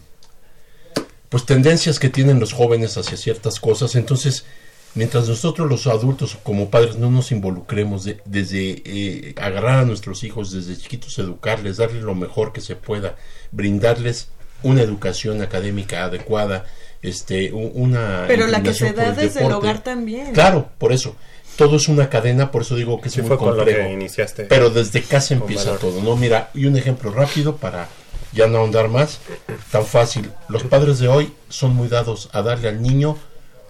pues 1.32 1.46
tendencias 1.48 1.98
que 1.98 2.10
tienen 2.10 2.40
los 2.40 2.54
jóvenes 2.54 2.96
hacia 2.98 3.18
ciertas 3.18 3.60
cosas 3.60 3.96
entonces 3.96 4.46
mientras 4.94 5.28
nosotros 5.30 5.68
los 5.70 5.88
adultos 5.88 6.38
como 6.44 6.70
padres 6.70 6.98
no 6.98 7.10
nos 7.10 7.32
involucremos 7.32 8.04
de- 8.04 8.20
desde 8.26 8.82
eh, 8.86 9.34
agarrar 9.42 9.80
a 9.80 9.86
nuestros 9.86 10.24
hijos 10.26 10.52
desde 10.52 10.78
chiquitos 10.78 11.18
educarles 11.18 11.78
darles 11.78 12.04
lo 12.04 12.14
mejor 12.14 12.52
que 12.54 12.60
se 12.62 12.76
pueda 12.76 13.16
brindarles 13.52 14.28
una 14.64 14.82
educación 14.84 15.42
académica 15.42 16.04
adecuada 16.04 16.66
este 17.02 17.52
una 17.54 18.26
pero 18.28 18.46
la 18.48 18.62
que 18.62 18.74
se 18.74 18.92
da 18.94 19.08
el 19.10 19.16
desde 19.16 19.46
el 19.46 19.52
hogar 19.54 19.82
también 19.84 20.34
claro 20.34 20.70
por 20.78 20.92
eso 20.94 21.16
todo 21.56 21.78
es 21.78 21.88
una 21.88 22.10
cadena 22.10 22.52
por 22.52 22.62
eso 22.64 22.76
digo 22.76 23.00
que 23.02 23.08
es 23.08 23.14
Sí 23.14 23.22
muy 23.22 23.30
fue 23.30 23.38
con 23.38 23.50
lo 23.52 23.56
complejo 23.58 23.88
que 23.88 23.94
iniciaste. 23.94 24.44
pero 24.46 24.70
desde 24.70 25.02
casa 25.02 25.34
empieza 25.34 25.66
valor. 25.66 25.80
todo, 25.80 26.02
¿no? 26.02 26.16
Mira, 26.16 26.50
y 26.54 26.66
un 26.66 26.78
ejemplo 26.78 27.12
rápido 27.12 27.56
para 27.58 27.88
ya 28.34 28.48
no 28.48 28.60
ahondar 28.60 28.90
más, 28.90 29.20
tan 29.72 29.86
fácil. 29.86 30.32
Los 30.48 30.64
padres 30.64 31.00
de 31.00 31.08
hoy 31.08 31.34
son 31.50 31.76
muy 31.76 31.88
dados 31.88 32.30
a 32.34 32.42
darle 32.42 32.70
al 32.70 32.82
niño 32.82 33.18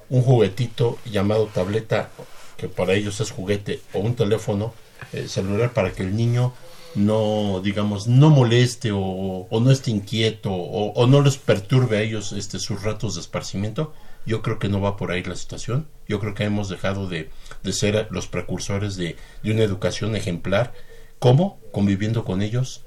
un 0.09 0.21
juguetito 0.21 0.99
llamado 1.05 1.47
tableta, 1.47 2.09
que 2.57 2.67
para 2.67 2.93
ellos 2.93 3.19
es 3.21 3.31
juguete, 3.31 3.81
o 3.93 3.99
un 3.99 4.15
teléfono 4.15 4.73
eh, 5.13 5.27
celular 5.27 5.73
para 5.73 5.91
que 5.91 6.03
el 6.03 6.15
niño 6.15 6.53
no, 6.95 7.61
digamos, 7.63 8.07
no 8.07 8.29
moleste 8.29 8.91
o, 8.93 9.47
no 9.49 9.71
esté 9.71 9.91
inquieto 9.91 10.51
o, 10.51 10.91
o 10.93 11.07
no 11.07 11.21
les 11.21 11.37
perturbe 11.37 11.97
a 11.97 12.01
ellos 12.01 12.33
este, 12.33 12.59
sus 12.59 12.83
ratos 12.83 13.15
de 13.15 13.21
esparcimiento. 13.21 13.93
Yo 14.25 14.41
creo 14.41 14.59
que 14.59 14.69
no 14.69 14.81
va 14.81 14.97
por 14.97 15.11
ahí 15.11 15.23
la 15.23 15.35
situación. 15.35 15.87
Yo 16.07 16.19
creo 16.19 16.35
que 16.35 16.43
hemos 16.43 16.69
dejado 16.69 17.07
de, 17.07 17.29
de 17.63 17.73
ser 17.73 18.07
los 18.11 18.27
precursores 18.27 18.95
de, 18.95 19.15
de 19.41 19.51
una 19.51 19.63
educación 19.63 20.15
ejemplar. 20.15 20.73
¿Cómo? 21.17 21.59
Conviviendo 21.71 22.23
con 22.25 22.41
ellos, 22.41 22.83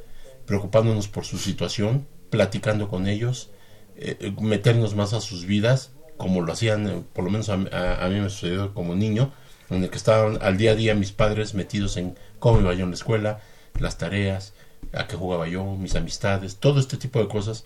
preocupándonos 0.46 1.08
por 1.08 1.24
su 1.24 1.38
situación, 1.38 2.06
platicando 2.30 2.88
con 2.88 3.06
ellos, 3.06 3.50
eh, 3.96 4.16
eh, 4.20 4.34
meternos 4.40 4.94
más 4.94 5.12
a 5.12 5.20
sus 5.20 5.46
vidas, 5.46 5.92
como 6.16 6.42
lo 6.42 6.52
hacían, 6.52 6.88
eh, 6.88 7.02
por 7.12 7.24
lo 7.24 7.30
menos 7.30 7.48
a, 7.48 7.56
mí 7.56 8.20
me 8.20 8.30
sucedió 8.30 8.74
como 8.74 8.94
niño, 8.94 9.32
en 9.70 9.84
el 9.84 9.90
que 9.90 9.96
estaban 9.96 10.38
al 10.42 10.56
día 10.56 10.72
a 10.72 10.74
día 10.74 10.94
mis 10.94 11.12
padres 11.12 11.54
metidos 11.54 11.96
en 11.96 12.16
cómo 12.38 12.60
iba 12.60 12.74
yo 12.74 12.84
en 12.84 12.90
la 12.90 12.96
escuela, 12.96 13.40
las 13.78 13.98
tareas, 13.98 14.52
a 14.92 15.06
qué 15.06 15.16
jugaba 15.16 15.48
yo, 15.48 15.64
mis 15.76 15.94
amistades, 15.96 16.56
todo 16.56 16.80
este 16.80 16.96
tipo 16.96 17.18
de 17.18 17.28
cosas 17.28 17.64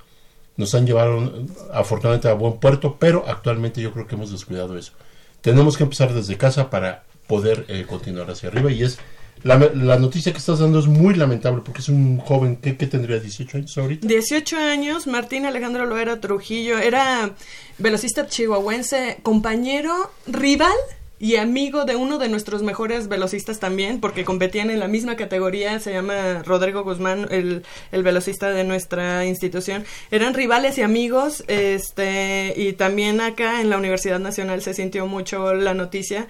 nos 0.56 0.74
han 0.74 0.86
llevado 0.86 1.46
afortunadamente 1.72 2.28
a 2.28 2.34
buen 2.34 2.58
puerto, 2.58 2.96
pero 2.98 3.24
actualmente 3.26 3.80
yo 3.80 3.92
creo 3.92 4.06
que 4.06 4.14
hemos 4.14 4.30
descuidado 4.30 4.76
eso. 4.76 4.92
Tenemos 5.40 5.76
que 5.76 5.84
empezar 5.84 6.12
desde 6.12 6.36
casa 6.36 6.68
para 6.68 7.04
poder 7.26 7.86
continuar 7.86 8.30
hacia 8.30 8.48
arriba 8.48 8.72
y 8.72 8.82
es 8.82 8.98
la, 9.42 9.96
noticia 9.98 10.32
que 10.32 10.38
estás 10.38 10.58
dando 10.58 10.78
es 10.78 10.86
muy 10.86 11.14
lamentable 11.14 11.62
porque 11.64 11.80
es 11.80 11.88
un 11.88 12.18
joven 12.18 12.56
que, 12.56 12.76
que, 12.76 12.86
tendría 12.86 13.18
18 13.18 13.58
años 13.58 13.78
ahorita. 13.78 14.06
18 14.06 14.56
años, 14.56 15.06
Martín 15.06 15.46
Alejandro 15.46 15.86
Loera 15.86 16.20
Trujillo, 16.20 16.78
era 16.78 17.30
velocista 17.78 18.26
chihuahuense, 18.26 19.18
compañero, 19.22 20.10
rival 20.26 20.72
y 21.20 21.36
amigo 21.36 21.84
de 21.84 21.96
uno 21.96 22.18
de 22.18 22.28
nuestros 22.28 22.62
mejores 22.62 23.08
velocistas 23.08 23.58
también, 23.58 24.00
porque 24.00 24.24
competían 24.24 24.70
en 24.70 24.78
la 24.78 24.88
misma 24.88 25.16
categoría, 25.16 25.80
se 25.80 25.92
llama 25.92 26.42
Rodrigo 26.44 26.84
Guzmán, 26.84 27.26
el, 27.30 27.64
el 27.90 28.02
velocista 28.02 28.50
de 28.50 28.64
nuestra 28.64 29.24
institución. 29.26 29.84
Eran 30.10 30.34
rivales 30.34 30.78
y 30.78 30.82
amigos, 30.82 31.42
este, 31.48 32.54
y 32.56 32.72
también 32.74 33.20
acá 33.20 33.60
en 33.60 33.70
la 33.70 33.78
Universidad 33.78 34.20
Nacional 34.20 34.62
se 34.62 34.74
sintió 34.74 35.06
mucho 35.06 35.54
la 35.54 35.74
noticia. 35.74 36.28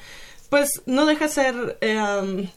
Pues 0.48 0.82
no 0.86 1.04
deja 1.04 1.28
ser 1.28 1.76
eh, 1.82 2.48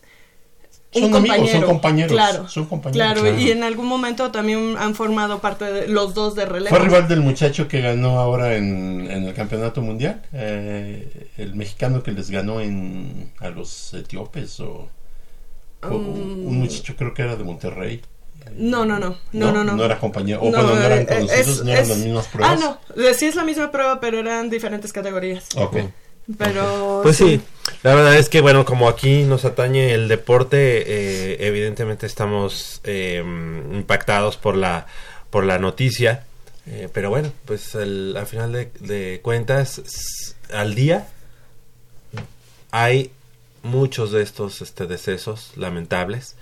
son 0.91 1.15
amigos, 1.15 1.49
son 1.49 1.61
compañeros. 1.63 2.11
Claro, 2.11 2.49
son 2.49 2.65
compañeros. 2.65 3.21
Claro, 3.21 3.39
y 3.39 3.51
en 3.51 3.63
algún 3.63 3.87
momento 3.87 4.29
también 4.31 4.75
han 4.77 4.93
formado 4.93 5.39
parte 5.39 5.65
de 5.65 5.87
los 5.87 6.13
dos 6.13 6.35
de 6.35 6.45
relevo. 6.45 6.75
Fue 6.75 6.79
rival 6.79 7.07
del 7.07 7.21
muchacho 7.21 7.67
que 7.67 7.81
ganó 7.81 8.19
ahora 8.19 8.55
en, 8.55 9.09
en 9.09 9.23
el 9.23 9.33
campeonato 9.33 9.81
mundial, 9.81 10.21
eh, 10.33 11.29
el 11.37 11.55
mexicano 11.55 12.03
que 12.03 12.11
les 12.11 12.29
ganó 12.29 12.59
en, 12.59 13.31
a 13.39 13.49
los 13.49 13.93
etíopes 13.93 14.59
o, 14.59 14.89
o 15.83 15.87
um, 15.87 16.47
un 16.47 16.59
muchacho 16.59 16.95
creo 16.97 17.13
que 17.13 17.21
era 17.21 17.35
de 17.35 17.43
Monterrey. 17.43 18.01
No, 18.55 18.85
no, 18.85 18.99
no, 18.99 19.15
no, 19.31 19.51
no, 19.51 19.63
no. 19.63 19.75
No 19.75 19.85
era 19.85 19.97
compañero, 19.99 20.41
o 20.41 20.45
no, 20.45 20.51
cuando 20.51 20.75
no 20.75 20.81
eran 20.81 21.05
conocidos, 21.05 21.47
es, 21.47 21.63
no 21.63 21.71
eran 21.71 21.83
es, 21.83 21.89
las 21.89 21.97
mismas 21.99 22.27
pruebas. 22.27 22.59
Ah, 22.61 22.79
no, 22.95 23.13
sí 23.13 23.27
es 23.27 23.35
la 23.35 23.43
misma 23.43 23.71
prueba, 23.71 23.99
pero 23.99 24.19
eran 24.19 24.49
diferentes 24.49 24.91
categorías. 24.91 25.47
Ok. 25.55 25.77
Pero 26.37 27.01
pues 27.03 27.17
sí. 27.17 27.37
sí. 27.37 27.41
La 27.83 27.95
verdad 27.95 28.15
es 28.17 28.29
que 28.29 28.41
bueno, 28.41 28.65
como 28.65 28.87
aquí 28.87 29.23
nos 29.23 29.45
atañe 29.45 29.93
el 29.93 30.07
deporte, 30.07 30.83
eh, 30.85 31.47
evidentemente 31.47 32.05
estamos 32.05 32.81
eh, 32.83 33.23
impactados 33.73 34.37
por 34.37 34.55
la 34.55 34.87
por 35.31 35.45
la 35.45 35.57
noticia, 35.57 36.25
eh, 36.67 36.89
pero 36.93 37.09
bueno, 37.09 37.31
pues 37.45 37.73
el, 37.73 38.15
al 38.17 38.27
final 38.27 38.51
de, 38.51 39.19
cuentas 39.23 40.35
al 40.53 40.75
día 40.75 41.07
hay 42.69 43.11
muchos 43.63 44.11
de 44.11 44.21
estos 44.21 44.61
este, 44.61 44.85
decesos 44.85 45.53
lamentables. 45.55 46.35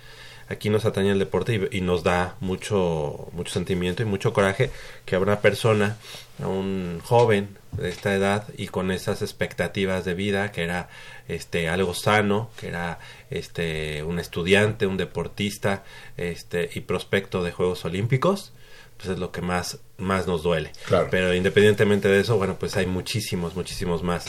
Aquí 0.50 0.72
nos 0.72 0.86
atañe 0.86 1.12
el 1.12 1.20
deporte 1.20 1.70
y, 1.72 1.78
y, 1.78 1.82
nos 1.82 2.04
da 2.04 2.36
mucho, 2.40 3.30
mucho 3.34 3.54
sentimiento 3.54 4.02
y 4.02 4.06
mucho 4.06 4.34
coraje 4.34 4.72
que 5.06 5.16
a 5.16 5.20
una 5.20 5.42
persona, 5.42 5.98
a 6.42 6.48
un 6.48 7.00
joven 7.04 7.58
de 7.74 7.90
esta 7.90 8.14
edad 8.14 8.46
y 8.58 8.68
con 8.68 8.92
esas 8.92 9.22
expectativas 9.22 10.06
de 10.06 10.14
vida 10.14 10.52
que 10.52 10.64
era 10.64 10.90
este 11.28 11.70
algo 11.70 11.94
sano, 11.94 12.50
que 12.60 12.68
era 12.68 13.00
este 13.30 14.04
un 14.04 14.20
estudiante, 14.20 14.88
un 14.88 14.98
deportista, 14.98 15.84
este 16.18 16.70
y 16.74 16.82
prospecto 16.82 17.44
de 17.44 17.52
Juegos 17.52 17.86
Olímpicos, 17.86 18.54
pues 18.98 19.10
es 19.10 19.20
lo 19.20 19.32
que 19.32 19.42
más 19.42 19.80
más 19.98 20.28
nos 20.28 20.44
duele. 20.44 20.72
Claro. 20.86 21.08
Pero 21.12 21.34
independientemente 21.34 22.08
de 22.08 22.22
eso, 22.22 22.38
bueno, 22.38 22.58
pues 22.60 22.76
hay 22.76 22.86
muchísimos, 22.86 23.56
muchísimos 23.56 24.04
más 24.04 24.26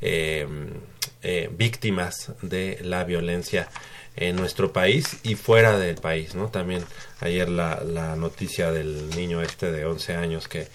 eh, 0.00 0.46
eh, 1.22 1.48
víctimas 1.52 2.32
de 2.42 2.78
la 2.82 3.04
violencia 3.04 3.68
en 4.14 4.36
nuestro 4.36 4.72
país 4.72 5.16
y 5.22 5.36
fuera 5.36 5.78
del 5.78 5.96
país, 5.96 6.34
¿no? 6.34 6.48
También 6.48 6.84
ayer 7.20 7.48
la, 7.48 7.82
la 7.82 8.14
noticia 8.14 8.70
del 8.70 9.08
niño 9.10 9.40
este 9.40 9.72
de 9.72 9.86
11 9.86 10.16
años 10.16 10.48
que, 10.48 10.66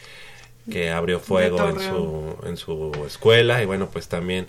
que 0.69 0.91
abrió 0.91 1.19
fuego 1.19 1.69
en 1.69 1.79
su, 1.79 2.35
en 2.47 2.57
su 2.57 2.91
escuela 3.05 3.61
y 3.61 3.65
bueno, 3.65 3.89
pues 3.89 4.07
también 4.07 4.47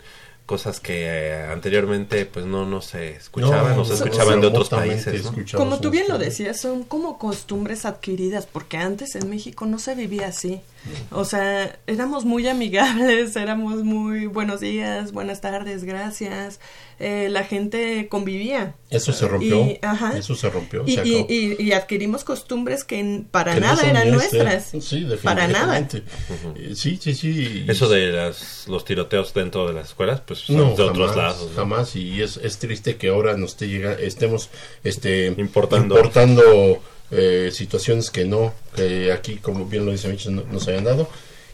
cosas 0.49 0.81
que 0.81 1.05
eh, 1.05 1.43
anteriormente 1.53 2.25
pues 2.25 2.47
no 2.47 2.65
no 2.65 2.81
se 2.81 3.11
escuchaban, 3.11 3.73
no, 3.73 3.77
no 3.77 3.85
se 3.85 3.93
escuchaban 3.93 4.41
de 4.41 4.47
otros 4.47 4.71
países. 4.71 5.23
¿no? 5.23 5.35
Como 5.59 5.79
tú 5.79 5.91
bien 5.91 6.07
lo 6.09 6.17
decías, 6.17 6.59
son 6.59 6.85
como 6.85 7.19
costumbres 7.19 7.85
adquiridas, 7.85 8.47
porque 8.47 8.79
antes 8.79 9.15
en 9.15 9.29
México 9.29 9.67
no 9.67 9.79
se 9.79 9.95
vivía 9.95 10.29
así. 10.29 10.63
O 11.11 11.27
sea, 11.27 11.79
éramos 11.87 12.25
muy 12.25 12.49
amigables, 12.49 13.37
éramos 13.37 13.85
muy 13.85 14.25
buenos 14.25 14.61
días, 14.61 15.13
buenas 15.13 15.43
tardes, 15.43 15.85
gracias. 15.85 16.61
Eh, 17.01 17.29
la 17.31 17.45
gente 17.45 18.09
convivía. 18.09 18.75
Eso 18.91 19.13
se 19.13 19.29
rompió. 19.29 19.65
Y, 19.65 19.79
ajá. 19.83 20.19
Eso 20.19 20.35
se 20.35 20.51
rompió. 20.51 20.83
Y, 20.85 20.97
se 20.97 21.07
y, 21.07 21.27
y, 21.29 21.63
y, 21.63 21.73
adquirimos 21.73 22.25
costumbres 22.25 22.83
que 22.83 23.23
para 23.31 23.55
que 23.55 23.61
nada 23.61 23.83
no 23.83 23.89
eran 23.89 24.11
nuestras. 24.11 24.73
Sí, 24.81 25.07
para 25.23 25.47
nada. 25.47 25.79
Uh 25.79 26.59
-huh. 26.59 26.75
Sí, 26.75 26.99
sí, 27.01 27.15
sí. 27.15 27.65
Eso 27.69 27.89
de 27.89 28.09
las, 28.09 28.67
los 28.67 28.85
tiroteos 28.85 29.33
dentro 29.33 29.69
de 29.69 29.75
las 29.75 29.89
escuelas, 29.89 30.23
pues 30.23 30.41
son 30.41 30.57
no, 30.57 30.71
de 30.71 30.77
jamás, 30.77 30.91
otros 30.91 31.17
lados. 31.17 31.51
¿no? 31.51 31.57
Jamás. 31.57 31.95
Y 31.95 32.21
es, 32.21 32.37
es 32.39 32.59
triste 32.59 32.97
que 32.97 33.11
ahora 33.11 33.37
nos 33.37 33.51
esté 33.51 33.69
llega, 33.69 33.93
estemos 33.93 34.51
este, 34.83 35.27
importando. 35.27 35.95
importando 35.95 36.83
eh, 37.13 37.51
situaciones 37.53 38.11
que 38.11 38.25
no, 38.25 38.53
que 38.75 39.13
aquí, 39.13 39.37
como 39.37 39.67
bien 39.67 39.87
lo 39.87 39.93
dice 39.93 40.09
Micho, 40.09 40.33
no, 40.33 40.43
nos 40.51 40.67
hayan 40.67 40.85
dado. 40.85 41.09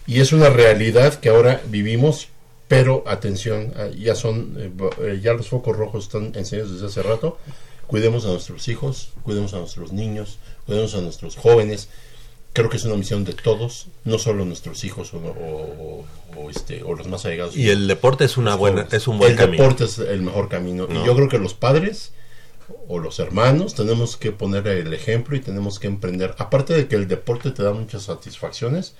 Y 0.07 0.21
es 0.21 0.33
una 0.33 0.49
realidad 0.49 1.15
que 1.15 1.29
ahora 1.29 1.61
vivimos 1.69 2.29
pero 2.69 3.05
atención, 3.07 3.73
ya 3.97 4.15
son, 4.15 4.57
eh, 5.01 5.21
ya 5.23 5.35
los 5.35 5.49
focos 5.49 5.77
rojos 5.77 6.05
están 6.05 6.33
encendidos 6.35 6.73
desde 6.73 6.87
hace 6.87 7.03
rato. 7.03 7.39
Cuidemos 7.87 8.25
a 8.25 8.29
nuestros 8.29 8.67
hijos, 8.69 9.11
cuidemos 9.23 9.53
a 9.53 9.59
nuestros 9.59 9.93
niños, 9.93 10.39
cuidemos 10.67 10.95
a 10.95 11.03
nuestros 11.03 11.37
jóvenes. 11.37 11.89
Creo 12.55 12.71
que 12.71 12.79
es 12.79 12.85
una 12.85 12.95
misión 12.95 13.25
de 13.25 13.35
todos, 13.35 13.89
no 14.05 14.19
solo 14.19 14.45
nuestros 14.45 14.85
hijos 14.85 15.13
o, 15.13 15.19
o, 15.19 16.05
o 16.37 16.51
este, 16.51 16.83
o 16.83 16.95
los 16.95 17.07
más 17.09 17.27
allegados. 17.27 17.57
Y 17.57 17.69
el 17.69 17.87
deporte 17.87 18.25
es 18.25 18.37
una 18.39 18.55
buena, 18.55 18.89
es 18.91 19.07
un 19.09 19.19
buen 19.19 19.33
el 19.33 19.37
camino. 19.37 19.63
El 19.65 19.69
deporte 19.69 19.85
es 19.85 19.99
el 19.99 20.23
mejor 20.23 20.49
camino. 20.49 20.87
No. 20.89 21.03
Y 21.03 21.07
yo 21.07 21.15
creo 21.15 21.29
que 21.29 21.39
los 21.39 21.53
padres 21.53 22.13
o 22.89 22.99
los 22.99 23.19
hermanos 23.19 23.75
tenemos 23.75 24.17
que 24.17 24.33
poner 24.33 24.67
el 24.69 24.93
ejemplo 24.93 25.37
y 25.37 25.41
tenemos 25.41 25.79
que 25.79 25.87
emprender. 25.87 26.35
Aparte 26.39 26.75
de 26.75 26.89
que 26.89 26.97
el 26.97 27.09
deporte 27.09 27.51
te 27.51 27.63
da 27.63 27.73
muchas 27.73 28.05
satisfacciones, 28.05 28.95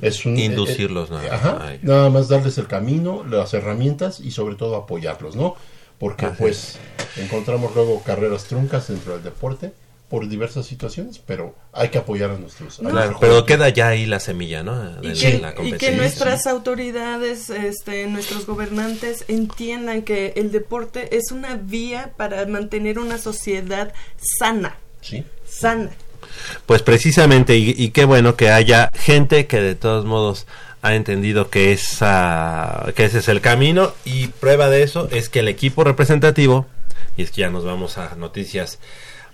es 0.00 0.24
un 0.26 0.38
inducirlos 0.38 1.10
eh, 1.10 1.14
nada, 1.14 1.34
ajá, 1.34 1.78
nada 1.82 2.10
más 2.10 2.28
darles 2.28 2.58
el 2.58 2.66
camino, 2.66 3.24
las 3.28 3.54
herramientas 3.54 4.20
y 4.20 4.30
sobre 4.30 4.54
todo 4.54 4.76
apoyarlos, 4.76 5.36
¿no? 5.36 5.56
Porque 5.98 6.26
Así 6.26 6.36
pues 6.38 6.78
encontramos 7.16 7.74
luego 7.74 8.02
carreras 8.04 8.44
truncas 8.44 8.88
dentro 8.88 9.14
del 9.14 9.24
deporte 9.24 9.72
por 10.08 10.28
diversas 10.28 10.66
situaciones, 10.66 11.18
pero 11.18 11.54
hay 11.72 11.90
que 11.90 11.98
apoyar 11.98 12.30
a 12.30 12.38
nuestros. 12.38 12.80
No. 12.80 12.90
Claro, 12.90 13.18
pero 13.20 13.44
queda 13.44 13.68
ya 13.68 13.88
ahí 13.88 14.06
la 14.06 14.20
semilla, 14.20 14.62
¿no? 14.62 15.00
De, 15.00 15.08
y, 15.08 15.18
que, 15.18 15.38
la 15.38 15.54
y 15.62 15.72
que 15.72 15.92
nuestras 15.92 16.44
sí. 16.44 16.48
autoridades, 16.48 17.50
este, 17.50 18.06
nuestros 18.06 18.46
gobernantes 18.46 19.24
entiendan 19.28 20.02
que 20.02 20.32
el 20.36 20.50
deporte 20.50 21.16
es 21.16 21.30
una 21.30 21.56
vía 21.56 22.12
para 22.16 22.44
mantener 22.46 22.98
una 22.98 23.18
sociedad 23.18 23.92
sana. 24.16 24.76
Sí. 25.02 25.24
Sana. 25.46 25.90
Pues 26.66 26.82
precisamente, 26.82 27.56
y, 27.56 27.74
y 27.76 27.90
qué 27.90 28.04
bueno 28.04 28.36
que 28.36 28.50
haya 28.50 28.90
gente 28.94 29.46
que 29.46 29.60
de 29.60 29.74
todos 29.74 30.04
modos 30.04 30.46
ha 30.82 30.94
entendido 30.94 31.50
que, 31.50 31.72
esa, 31.72 32.86
que 32.94 33.04
ese 33.04 33.18
es 33.18 33.28
el 33.28 33.40
camino 33.40 33.92
y 34.04 34.28
prueba 34.28 34.70
de 34.70 34.82
eso 34.82 35.08
es 35.10 35.28
que 35.28 35.40
el 35.40 35.48
equipo 35.48 35.84
representativo, 35.84 36.66
y 37.16 37.22
es 37.22 37.30
que 37.30 37.42
ya 37.42 37.50
nos 37.50 37.64
vamos 37.64 37.98
a 37.98 38.14
noticias 38.14 38.78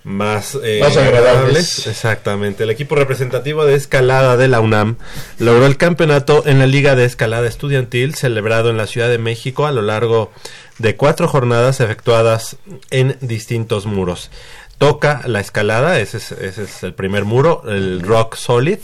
más, 0.05 0.57
eh, 0.63 0.79
más 0.79 0.95
agradables. 0.95 1.87
Exactamente. 1.87 2.63
El 2.63 2.69
equipo 2.69 2.95
representativo 2.95 3.65
de 3.65 3.73
escalada 3.73 4.37
de 4.37 4.47
la 4.47 4.61
UNAM 4.61 4.97
logró 5.39 5.65
el 5.65 5.77
campeonato 5.77 6.43
en 6.45 6.59
la 6.59 6.67
Liga 6.67 6.95
de 6.95 7.05
Escalada 7.05 7.47
Estudiantil 7.47 8.13
celebrado 8.13 8.69
en 8.69 8.77
la 8.77 8.85
Ciudad 8.85 9.09
de 9.09 9.17
México 9.17 9.65
a 9.65 9.71
lo 9.71 9.81
largo 9.81 10.31
de 10.77 10.95
cuatro 10.95 11.27
jornadas 11.27 11.79
efectuadas 11.79 12.57
en 12.91 13.17
distintos 13.19 13.87
muros. 13.87 14.29
Toca 14.77 15.21
la 15.25 15.39
escalada, 15.39 15.99
ese 15.99 16.17
es, 16.17 16.31
ese 16.31 16.63
es 16.63 16.83
el 16.83 16.93
primer 16.93 17.23
muro, 17.23 17.63
el 17.67 18.01
Rock 18.01 18.35
Solid, 18.35 18.79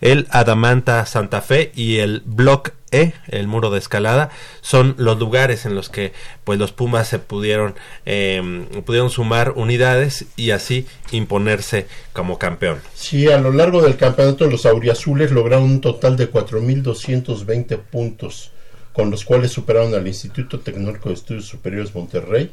el 0.00 0.26
Adamanta 0.30 1.06
Santa 1.06 1.42
Fe 1.42 1.70
y 1.74 1.98
el 1.98 2.22
Block 2.24 2.72
E, 2.90 3.12
el 3.28 3.46
muro 3.46 3.70
de 3.70 3.78
escalada, 3.78 4.30
son 4.62 4.94
los 4.98 5.18
lugares 5.18 5.66
en 5.66 5.74
los 5.74 5.90
que 5.90 6.12
pues 6.44 6.58
los 6.58 6.72
Pumas 6.72 7.08
se 7.08 7.18
pudieron 7.18 7.74
eh, 8.06 8.66
pudieron 8.84 9.10
sumar 9.10 9.52
unidades 9.56 10.26
y 10.36 10.50
así 10.50 10.86
imponerse 11.10 11.86
como 12.12 12.38
campeón. 12.38 12.80
Sí, 12.94 13.28
a 13.28 13.38
lo 13.38 13.52
largo 13.52 13.82
del 13.82 13.96
campeonato 13.96 14.48
los 14.48 14.66
auriazules 14.66 15.30
lograron 15.30 15.64
un 15.64 15.80
total 15.80 16.16
de 16.16 16.30
4.220 16.30 17.78
puntos, 17.78 18.52
con 18.92 19.10
los 19.10 19.24
cuales 19.24 19.52
superaron 19.52 19.94
al 19.94 20.06
Instituto 20.06 20.60
Tecnológico 20.60 21.10
de 21.10 21.14
Estudios 21.16 21.46
Superiores 21.46 21.94
Monterrey, 21.94 22.52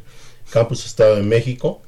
Campus 0.51 0.85
Estado 0.85 1.15
de 1.15 1.23
México, 1.23 1.81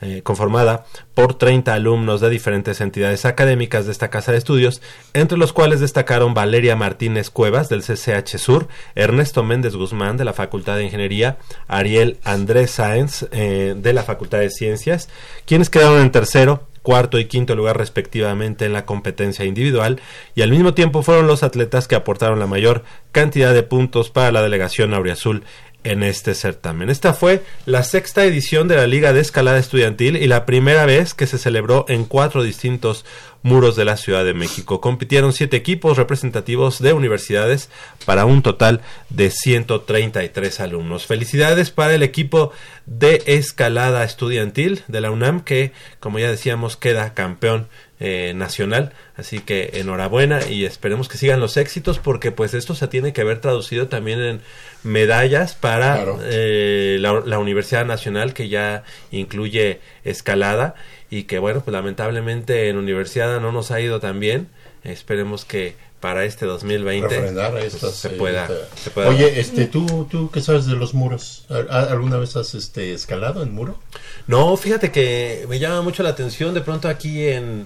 eh, 0.03 0.21
conformada 0.21 0.85
por 1.13 1.35
30 1.37 1.73
alumnos 1.73 2.21
de 2.21 2.29
diferentes 2.29 2.81
entidades 2.81 3.25
académicas 3.25 3.85
de 3.85 3.91
esta 3.91 4.09
casa 4.09 4.31
de 4.31 4.37
estudios, 4.37 4.81
entre 5.13 5.37
los 5.37 5.53
cuales 5.53 5.79
destacaron 5.79 6.33
Valeria 6.33 6.75
Martínez 6.75 7.29
Cuevas 7.29 7.69
del 7.69 7.83
CCH 7.83 8.37
Sur, 8.37 8.67
Ernesto 8.95 9.43
Méndez 9.43 9.75
Guzmán 9.75 10.17
de 10.17 10.25
la 10.25 10.33
Facultad 10.33 10.77
de 10.77 10.85
Ingeniería, 10.85 11.37
Ariel 11.67 12.17
Andrés 12.23 12.71
Sáenz 12.71 13.25
eh, 13.31 13.75
de 13.77 13.93
la 13.93 14.03
Facultad 14.03 14.39
de 14.39 14.49
Ciencias, 14.49 15.09
quienes 15.45 15.69
quedaron 15.69 16.01
en 16.01 16.11
tercero, 16.11 16.67
cuarto 16.83 17.17
y 17.17 17.25
quinto 17.25 17.55
lugar 17.55 17.77
respectivamente 17.77 18.65
en 18.65 18.73
la 18.73 18.85
competencia 18.85 19.45
individual 19.45 20.01
y 20.35 20.41
al 20.41 20.51
mismo 20.51 20.73
tiempo 20.73 21.01
fueron 21.01 21.27
los 21.27 21.41
atletas 21.41 21.87
que 21.87 21.95
aportaron 21.95 22.39
la 22.39 22.45
mayor 22.45 22.83
cantidad 23.11 23.53
de 23.53 23.63
puntos 23.63 24.09
para 24.09 24.31
la 24.31 24.43
delegación 24.43 24.93
auriazul 24.93 25.43
en 25.83 26.03
este 26.03 26.33
certamen. 26.33 26.89
Esta 26.89 27.13
fue 27.13 27.43
la 27.65 27.83
sexta 27.83 28.25
edición 28.25 28.67
de 28.67 28.75
la 28.75 28.87
Liga 28.87 29.13
de 29.13 29.21
Escalada 29.21 29.59
Estudiantil 29.59 30.17
y 30.17 30.27
la 30.27 30.45
primera 30.45 30.85
vez 30.85 31.13
que 31.13 31.27
se 31.27 31.37
celebró 31.37 31.85
en 31.87 32.05
cuatro 32.05 32.43
distintos 32.43 33.05
muros 33.43 33.75
de 33.75 33.85
la 33.85 33.97
Ciudad 33.97 34.23
de 34.23 34.33
México. 34.33 34.81
Compitieron 34.81 35.33
siete 35.33 35.57
equipos 35.57 35.97
representativos 35.97 36.79
de 36.79 36.93
universidades 36.93 37.69
para 38.05 38.25
un 38.25 38.41
total 38.41 38.81
de 39.09 39.29
133 39.29 40.59
alumnos. 40.61 41.05
Felicidades 41.05 41.69
para 41.69 41.93
el 41.93 42.03
equipo 42.03 42.51
de 42.85 43.21
escalada 43.25 44.03
estudiantil 44.03 44.83
de 44.87 45.01
la 45.01 45.11
UNAM 45.11 45.41
que, 45.41 45.73
como 45.99 46.19
ya 46.19 46.29
decíamos, 46.29 46.77
queda 46.77 47.13
campeón 47.13 47.67
eh, 48.05 48.33
nacional. 48.35 48.91
Así 49.15 49.39
que 49.39 49.71
enhorabuena 49.75 50.45
y 50.45 50.65
esperemos 50.65 51.07
que 51.07 51.17
sigan 51.17 51.39
los 51.39 51.55
éxitos 51.55 51.99
porque 51.99 52.33
pues 52.33 52.53
esto 52.53 52.75
se 52.75 52.89
tiene 52.89 53.13
que 53.13 53.23
ver 53.23 53.39
traducido 53.39 53.87
también 53.87 54.19
en 54.19 54.41
medallas 54.83 55.55
para 55.55 56.03
eh, 56.23 56.97
la, 56.99 57.21
la, 57.25 57.39
Universidad 57.39 57.85
Nacional 57.85 58.33
que 58.33 58.49
ya 58.49 58.83
incluye 59.11 59.79
escalada 60.03 60.75
y 61.09 61.23
que 61.23 61.39
bueno 61.39 61.61
pues 61.61 61.71
lamentablemente 61.71 62.67
en 62.67 62.75
Universidad 62.75 63.39
no 63.39 63.53
nos 63.53 63.71
ha 63.71 63.79
ido 63.79 64.01
tan 64.01 64.19
bien. 64.19 64.49
Esperemos 64.83 65.45
que 65.45 65.75
para 66.01 66.25
este 66.25 66.45
2020 66.45 67.07
pues, 67.07 67.71
se, 67.95 68.09
pueda, 68.09 68.49
se, 68.75 68.89
pueda, 68.89 69.07
Oye, 69.07 69.39
este, 69.39 69.67
¿tú, 69.67 70.05
¿tú 70.11 70.29
qué 70.29 70.41
sabes 70.41 70.65
de 70.65 70.75
los 70.75 70.93
muros? 70.93 71.45
¿Alguna 71.69 72.17
vez 72.17 72.35
has 72.35 72.53
este, 72.53 72.93
escalado 72.93 73.41
en 73.43 73.53
muro? 73.53 73.79
No, 74.27 74.57
fíjate 74.57 74.91
que 74.91 75.45
me 75.47 75.59
llama 75.59 75.81
mucho 75.81 76.03
la 76.03 76.09
atención 76.09 76.53
de 76.53 76.59
pronto 76.59 76.89
aquí 76.89 77.29
en 77.29 77.65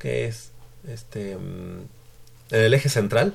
que 0.00 0.26
es 0.26 0.50
este 0.88 1.36
mm, 1.36 1.84
el 2.50 2.74
eje 2.74 2.88
central, 2.88 3.34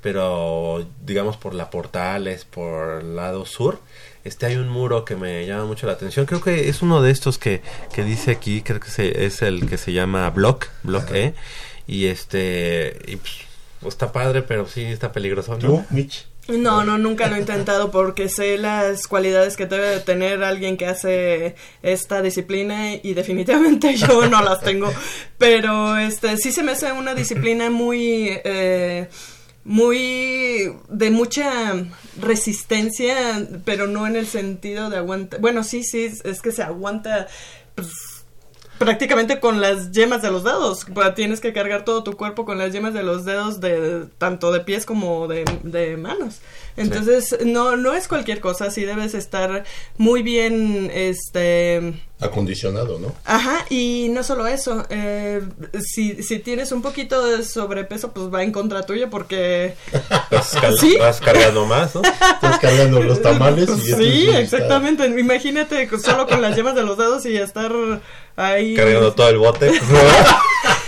pero 0.00 0.84
digamos 1.06 1.36
por 1.36 1.54
la 1.54 1.70
Portales, 1.70 2.44
por 2.44 3.02
el 3.02 3.14
lado 3.14 3.46
sur, 3.46 3.78
este 4.24 4.46
hay 4.46 4.56
un 4.56 4.68
muro 4.68 5.04
que 5.04 5.14
me 5.14 5.46
llama 5.46 5.66
mucho 5.66 5.86
la 5.86 5.92
atención. 5.92 6.26
Creo 6.26 6.40
que 6.40 6.68
es 6.68 6.82
uno 6.82 7.00
de 7.00 7.12
estos 7.12 7.38
que, 7.38 7.62
que 7.92 8.02
dice 8.02 8.32
aquí, 8.32 8.62
creo 8.62 8.80
que 8.80 9.26
es 9.26 9.42
el 9.42 9.68
que 9.68 9.78
se 9.78 9.92
llama 9.92 10.28
Block, 10.30 10.66
Block 10.82 11.12
E, 11.12 11.34
y 11.86 12.06
este 12.06 12.98
y 13.06 13.16
pues, 13.16 13.46
está 13.86 14.10
padre, 14.10 14.42
pero 14.42 14.66
sí 14.66 14.82
está 14.82 15.12
peligroso. 15.12 15.56
¿Tú, 15.58 15.84
Mitch? 15.90 16.26
No, 16.48 16.84
no, 16.84 16.98
nunca 16.98 17.26
lo 17.28 17.36
he 17.36 17.40
intentado 17.40 17.90
porque 17.90 18.28
sé 18.28 18.58
las 18.58 19.06
cualidades 19.06 19.56
que 19.56 19.64
debe 19.64 20.00
tener 20.00 20.44
alguien 20.44 20.76
que 20.76 20.86
hace 20.86 21.54
esta 21.82 22.20
disciplina 22.20 22.94
y 22.96 23.14
definitivamente 23.14 23.94
yo 23.96 24.26
no 24.28 24.42
las 24.42 24.60
tengo. 24.60 24.92
Pero 25.38 25.96
este 25.96 26.36
sí 26.36 26.52
se 26.52 26.62
me 26.62 26.72
hace 26.72 26.92
una 26.92 27.14
disciplina 27.14 27.70
muy 27.70 28.28
eh, 28.44 29.08
muy 29.64 30.70
de 30.90 31.10
mucha 31.10 31.74
resistencia, 32.20 33.48
pero 33.64 33.86
no 33.86 34.06
en 34.06 34.16
el 34.16 34.26
sentido 34.26 34.90
de 34.90 34.98
aguanta. 34.98 35.38
Bueno, 35.38 35.64
sí, 35.64 35.82
sí, 35.82 36.12
es 36.24 36.42
que 36.42 36.52
se 36.52 36.62
aguanta. 36.62 37.26
Pues, 37.74 37.88
prácticamente 38.78 39.40
con 39.40 39.60
las 39.60 39.92
yemas 39.92 40.22
de 40.22 40.30
los 40.30 40.44
dedos. 40.44 40.86
Tienes 41.14 41.40
que 41.40 41.52
cargar 41.52 41.84
todo 41.84 42.04
tu 42.04 42.16
cuerpo 42.16 42.44
con 42.44 42.58
las 42.58 42.72
yemas 42.72 42.94
de 42.94 43.02
los 43.02 43.24
dedos 43.24 43.60
de 43.60 44.06
tanto 44.18 44.52
de 44.52 44.60
pies 44.60 44.86
como 44.86 45.28
de 45.28 45.96
manos. 45.98 46.40
Entonces, 46.76 47.36
no, 47.44 47.76
no 47.76 47.94
es 47.94 48.08
cualquier 48.08 48.40
cosa, 48.40 48.70
sí 48.70 48.84
debes 48.84 49.14
estar 49.14 49.64
muy 49.96 50.22
bien, 50.22 50.90
este... 50.92 51.94
Acondicionado, 52.20 52.98
¿no? 52.98 53.12
Ajá, 53.24 53.66
y 53.70 54.08
no 54.10 54.22
solo 54.22 54.46
eso, 54.46 54.86
eh, 54.88 55.42
si, 55.80 56.22
si 56.22 56.38
tienes 56.38 56.72
un 56.72 56.82
poquito 56.82 57.24
de 57.24 57.44
sobrepeso, 57.44 58.12
pues 58.12 58.32
va 58.32 58.42
en 58.42 58.50
contra 58.50 58.84
tuyo 58.86 59.10
porque... 59.10 59.74
vas, 60.98 61.20
cargando 61.20 61.66
más, 61.66 61.94
¿no? 61.94 62.02
Estás 62.02 62.58
cargando 62.60 63.02
los 63.02 63.22
tamales 63.22 63.68
y... 63.70 63.92
Sí, 63.92 64.28
exactamente, 64.30 65.06
imagínate 65.06 65.88
solo 65.98 66.26
con 66.26 66.42
las 66.42 66.56
yemas 66.56 66.74
de 66.74 66.82
los 66.82 66.98
dedos 66.98 67.24
y 67.26 67.36
estar 67.36 67.72
ahí... 68.36 68.74
Cargando 68.74 69.12
todo 69.12 69.28
el 69.28 69.38
bote. 69.38 69.70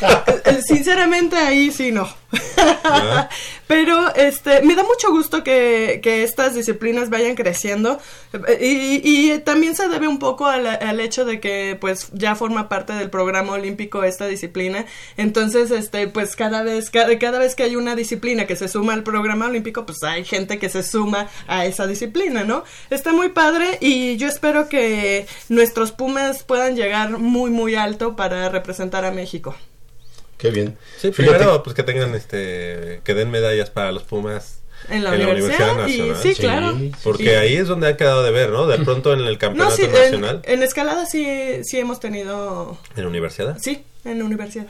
Sinceramente 0.67 1.37
ahí 1.37 1.71
sí 1.71 1.93
no. 1.93 2.09
Pero 3.67 4.15
este 4.15 4.63
me 4.63 4.75
da 4.75 4.83
mucho 4.83 5.11
gusto 5.11 5.43
que, 5.43 6.01
que 6.03 6.23
estas 6.23 6.55
disciplinas 6.55 7.11
vayan 7.11 7.35
creciendo 7.35 7.99
y, 8.61 9.01
y, 9.03 9.39
también 9.41 9.75
se 9.75 9.89
debe 9.89 10.09
un 10.09 10.19
poco 10.19 10.47
al, 10.47 10.67
al, 10.67 11.01
hecho 11.01 11.25
de 11.25 11.41
que 11.41 11.77
pues 11.81 12.11
ya 12.13 12.35
forma 12.35 12.69
parte 12.69 12.93
del 12.93 13.11
programa 13.11 13.53
olímpico 13.53 14.05
esta 14.05 14.27
disciplina. 14.27 14.87
Entonces, 15.17 15.71
este 15.71 16.07
pues 16.09 16.37
cada 16.37 16.63
vez 16.63 16.91
cada, 16.91 17.19
cada 17.19 17.39
vez 17.39 17.55
que 17.55 17.65
hay 17.65 17.77
una 17.77 17.97
disciplina 17.97 18.47
que 18.47 18.57
se 18.57 18.69
suma 18.69 18.93
al 18.95 19.03
programa 19.03 19.47
olímpico, 19.47 19.87
pues 19.87 20.03
hay 20.03 20.25
gente 20.25 20.59
que 20.59 20.69
se 20.69 20.83
suma 20.83 21.29
a 21.47 21.67
esa 21.67 21.87
disciplina, 21.87 22.45
¿no? 22.45 22.65
Está 22.91 23.13
muy 23.13 23.31
padre 23.31 23.79
y 23.81 24.17
yo 24.17 24.29
espero 24.29 24.69
que 24.69 25.27
nuestros 25.49 25.93
Pumas 25.93 26.43
puedan 26.43 26.77
llegar 26.77 27.19
muy 27.19 27.51
muy 27.51 27.75
alto 27.75 28.17
para 28.17 28.49
representar 28.49 29.05
a 29.05 29.11
México. 29.11 29.55
Qué 30.39 30.51
bien. 30.51 30.77
Sí, 30.99 31.11
primero 31.11 31.63
pues 31.63 31.75
que 31.75 31.83
tengan 31.83 32.15
este 32.15 33.01
que 33.05 33.15
den 33.15 33.31
medallas 33.31 33.71
para 33.71 33.93
los 33.93 34.03
Pumas 34.03 34.61
en 34.89 35.03
la, 35.03 35.13
Universidad, 35.13 35.77
Nacional. 35.77 36.17
sí, 36.23 36.35
claro. 36.35 36.79
Porque 37.03 37.37
ahí 37.37 37.57
es 37.57 37.67
donde 37.67 37.89
ha 37.89 37.97
quedado 37.97 38.23
de 38.23 38.31
ver, 38.31 38.51
¿no? 38.51 38.67
De 38.67 38.79
pronto 38.79 39.13
en 39.13 39.21
el 39.21 39.39
campeonato 39.39 39.77
nacional. 39.89 40.43
En, 40.45 40.63
escalada 40.63 41.07
sí, 41.07 41.27
sí 41.65 41.79
hemos 41.79 41.99
tenido. 42.01 42.79
¿En 42.95 43.03
la 43.03 43.09
universidad? 43.09 43.57
Sí, 43.61 43.85
en 44.05 44.19
la 44.19 44.25
universidad. 44.25 44.69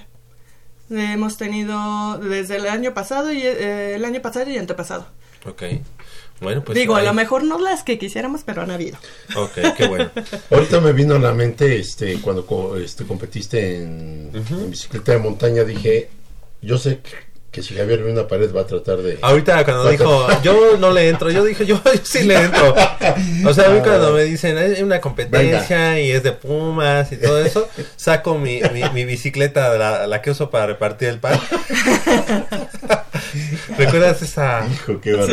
Hemos 0.89 1.37
tenido 1.37 2.19
desde 2.19 2.57
el 2.57 2.67
año 2.67 2.95
pasado 2.95 3.33
y 3.33 3.43
eh, 3.43 3.97
el 3.97 4.05
año 4.05 4.23
pasado 4.23 4.49
y 4.51 4.57
antepasado. 4.57 5.09
Ok. 5.45 5.63
Bueno, 6.41 6.63
pues 6.63 6.77
Digo, 6.77 6.97
a 6.97 7.03
lo 7.03 7.15
mejor 7.15 7.45
no 7.45 7.59
las 7.59 7.83
que 7.83 7.99
quisiéramos, 7.99 8.43
pero 8.45 8.63
han 8.63 8.71
habido. 8.71 8.99
Ok, 9.37 9.59
qué 9.77 9.87
bueno. 9.87 10.11
Ahorita 10.51 10.81
me 10.81 10.93
vino 10.93 11.15
a 11.15 11.19
la 11.19 11.33
mente, 11.33 11.79
este, 11.79 12.21
cuando 12.21 12.77
este, 12.77 13.05
competiste 13.05 13.83
en, 13.83 14.31
en 14.35 14.71
bicicleta 14.71 15.13
de 15.13 15.19
montaña, 15.19 15.65
dije, 15.65 16.11
yo 16.61 16.77
sé 16.79 17.01
que 17.57 17.63
si 17.63 17.75
Javier 17.75 18.03
ve 18.03 18.13
una 18.13 18.29
pared 18.29 18.55
va 18.55 18.61
a 18.61 18.67
tratar 18.67 18.99
de... 18.99 19.19
Ahorita 19.23 19.65
cuando 19.65 19.89
dijo, 19.89 20.29
yo 20.43 20.77
no 20.77 20.93
le 20.93 21.09
entro, 21.09 21.31
yo 21.31 21.43
dije, 21.43 21.65
yo, 21.65 21.81
sí 22.03 22.25
le 22.25 22.35
entro. 22.35 22.75
O 23.47 23.55
sea, 23.55 23.73
a 23.73 23.83
cuando 23.83 24.13
me 24.13 24.25
dicen, 24.25 24.59
hay 24.59 24.83
una 24.83 25.01
competencia 25.01 25.99
y 25.99 26.11
es 26.11 26.23
de 26.23 26.33
Pumas 26.33 27.11
y 27.13 27.17
todo 27.17 27.43
eso, 27.43 27.67
saco 27.97 28.37
mi, 28.37 28.61
mi, 28.93 29.07
bicicleta, 29.07 29.75
la, 29.79 30.07
la, 30.07 30.21
que 30.21 30.33
uso 30.33 30.51
para 30.51 30.67
repartir 30.67 31.09
el 31.09 31.19
pan. 31.19 31.41
¿Recuerdas 33.79 34.23
esa, 34.23 34.67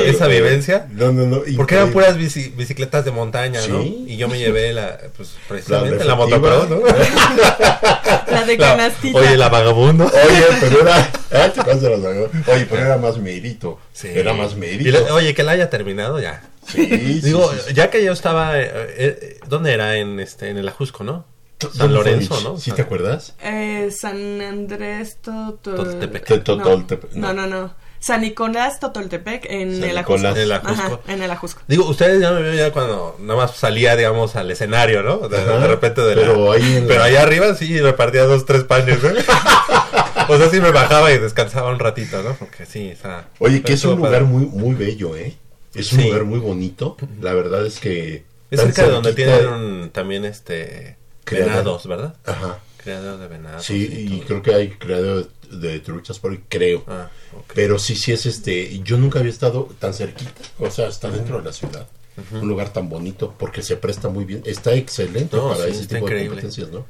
esa 0.05 0.27
vivencia? 0.27 0.87
No, 0.91 1.11
no, 1.11 1.25
no. 1.25 1.41
Porque 1.55 1.75
eran 1.75 1.91
puras 1.91 2.17
bicicletas 2.17 3.05
de 3.05 3.11
montaña, 3.11 3.59
¿no? 3.67 3.81
Y 3.83 4.17
yo 4.17 4.27
me 4.27 4.39
llevé 4.39 4.73
la, 4.73 4.99
pues 5.15 5.35
precisamente 5.47 6.03
la, 6.03 6.15
la 6.15 6.25
¿no? 6.25 6.81
la 8.31 8.45
de 8.45 8.57
canastita. 8.57 9.17
oye, 9.19 9.37
la 9.37 9.49
vagabundo. 9.49 10.05
Oye, 10.05 10.45
pero 10.59 10.81
era... 10.81 11.11
Ah, 11.31 11.49
te 11.49 11.61
Oye, 11.61 12.67
pero 12.69 12.81
era 12.81 12.97
más 12.97 13.17
mérito. 13.17 13.79
Sí. 13.91 14.09
Era 14.13 14.33
más 14.33 14.55
mérito. 14.55 15.13
oye, 15.13 15.33
que 15.33 15.43
la 15.43 15.53
haya 15.53 15.69
terminado 15.69 16.19
ya. 16.19 16.43
Sí, 16.67 17.21
Digo, 17.21 17.51
ya 17.73 17.89
que 17.89 18.03
yo 18.03 18.13
estaba. 18.13 18.59
Eh, 18.59 18.71
eh, 18.97 19.39
¿Dónde 19.47 19.73
era? 19.73 19.97
En, 19.97 20.19
este, 20.19 20.49
en 20.49 20.57
el 20.57 20.67
Ajusco, 20.67 21.03
¿no? 21.03 21.25
San 21.71 21.93
Lorenzo, 21.93 22.41
¿no? 22.41 22.57
¿Sí 22.57 22.71
te 22.71 22.81
acuerdas? 22.81 23.35
Eh, 23.41 23.89
San 23.91 24.41
Andrés, 24.41 25.17
Totoltepec. 25.21 27.15
No, 27.15 27.33
no, 27.33 27.47
no. 27.47 27.73
San 28.03 28.19
Nicolás 28.21 28.79
Totoltepec 28.81 29.45
en 29.49 29.79
San 29.79 29.89
el 29.89 29.97
Ajusco. 29.97 30.17
Nicolás. 30.17 30.37
El 30.37 30.51
Ajá, 30.51 30.71
Ajusco. 30.87 31.01
en 31.07 31.21
el 31.23 31.31
Ajusco. 31.31 31.61
Digo, 31.67 31.87
ustedes 31.87 32.19
ya 32.21 32.31
me 32.31 32.41
vieron 32.41 32.57
ya 32.57 32.71
cuando 32.73 33.15
nada 33.19 33.39
más 33.39 33.55
salía, 33.55 33.95
digamos, 33.95 34.35
al 34.35 34.51
escenario, 34.51 35.03
¿no? 35.03 35.29
De, 35.29 35.67
repente 35.67 36.01
de 36.01 36.15
pero 36.15 36.49
la- 36.49 36.55
ahí 36.55 36.75
en 36.75 36.81
la- 36.81 36.87
Pero 36.89 37.03
allá 37.03 37.21
arriba 37.21 37.55
sí 37.55 37.79
repartía 37.79 38.23
dos, 38.25 38.45
tres 38.45 38.63
panes, 38.65 39.01
¿eh? 39.03 39.13
o 40.27 40.37
sea, 40.37 40.49
sí 40.49 40.59
me 40.59 40.71
bajaba 40.71 41.11
y 41.13 41.17
descansaba 41.17 41.71
un 41.71 41.79
ratito, 41.79 42.21
¿no? 42.23 42.33
Porque 42.35 42.65
sí, 42.65 42.91
o 42.97 43.01
sea... 43.01 43.27
Oye, 43.39 43.61
que 43.61 43.73
es 43.73 43.83
un 43.85 44.01
padre. 44.01 44.19
lugar 44.19 44.23
muy, 44.25 44.45
muy 44.47 44.75
bello, 44.75 45.15
¿eh? 45.15 45.37
Es 45.73 45.93
un 45.93 45.99
Sí. 45.99 46.05
lugar 46.07 46.25
muy 46.25 46.39
bonito. 46.39 46.97
La 47.21 47.33
verdad 47.33 47.65
es 47.65 47.79
que... 47.79 48.25
Es 48.51 48.59
cerca 48.59 48.83
de 48.83 48.91
donde 48.91 49.13
tienen 49.13 49.47
un- 49.47 49.89
también, 49.91 50.25
este... 50.25 50.97
Venados, 51.31 51.87
¿verdad? 51.87 52.15
Ajá. 52.25 52.59
Criadero 52.77 53.17
de 53.17 53.27
venados. 53.29 53.63
Sí, 53.63 53.87
y 53.89 54.17
todo. 54.17 54.27
creo 54.27 54.41
que 54.41 54.53
hay 54.53 54.69
creador 54.71 55.29
de, 55.59 55.79
truchas 55.79 56.19
por 56.19 56.31
ahí, 56.31 56.43
creo. 56.47 56.83
Ah. 56.87 57.09
Pero 57.53 57.79
sí, 57.79 57.95
sí 57.95 58.11
es 58.11 58.25
este. 58.25 58.79
Yo 58.83 58.97
nunca 58.97 59.19
había 59.19 59.31
estado 59.31 59.69
tan 59.79 59.93
cerquita. 59.93 60.41
O 60.59 60.69
sea, 60.69 60.87
está 60.87 61.09
dentro 61.09 61.37
de 61.37 61.43
la 61.43 61.53
ciudad. 61.53 61.87
Un 62.31 62.47
lugar 62.47 62.71
tan 62.71 62.89
bonito 62.89 63.33
porque 63.39 63.63
se 63.63 63.75
presta 63.75 64.09
muy 64.09 64.23
bien. 64.25 64.43
Está 64.45 64.73
excelente 64.73 65.35
No, 65.35 65.49
para 65.49 65.65
sí, 65.65 65.71
ese 65.71 65.87
tipo 65.87 66.05
increíble. 66.05 66.19
de 66.21 66.27
competencias, 66.27 66.69
¿no? 66.69 66.85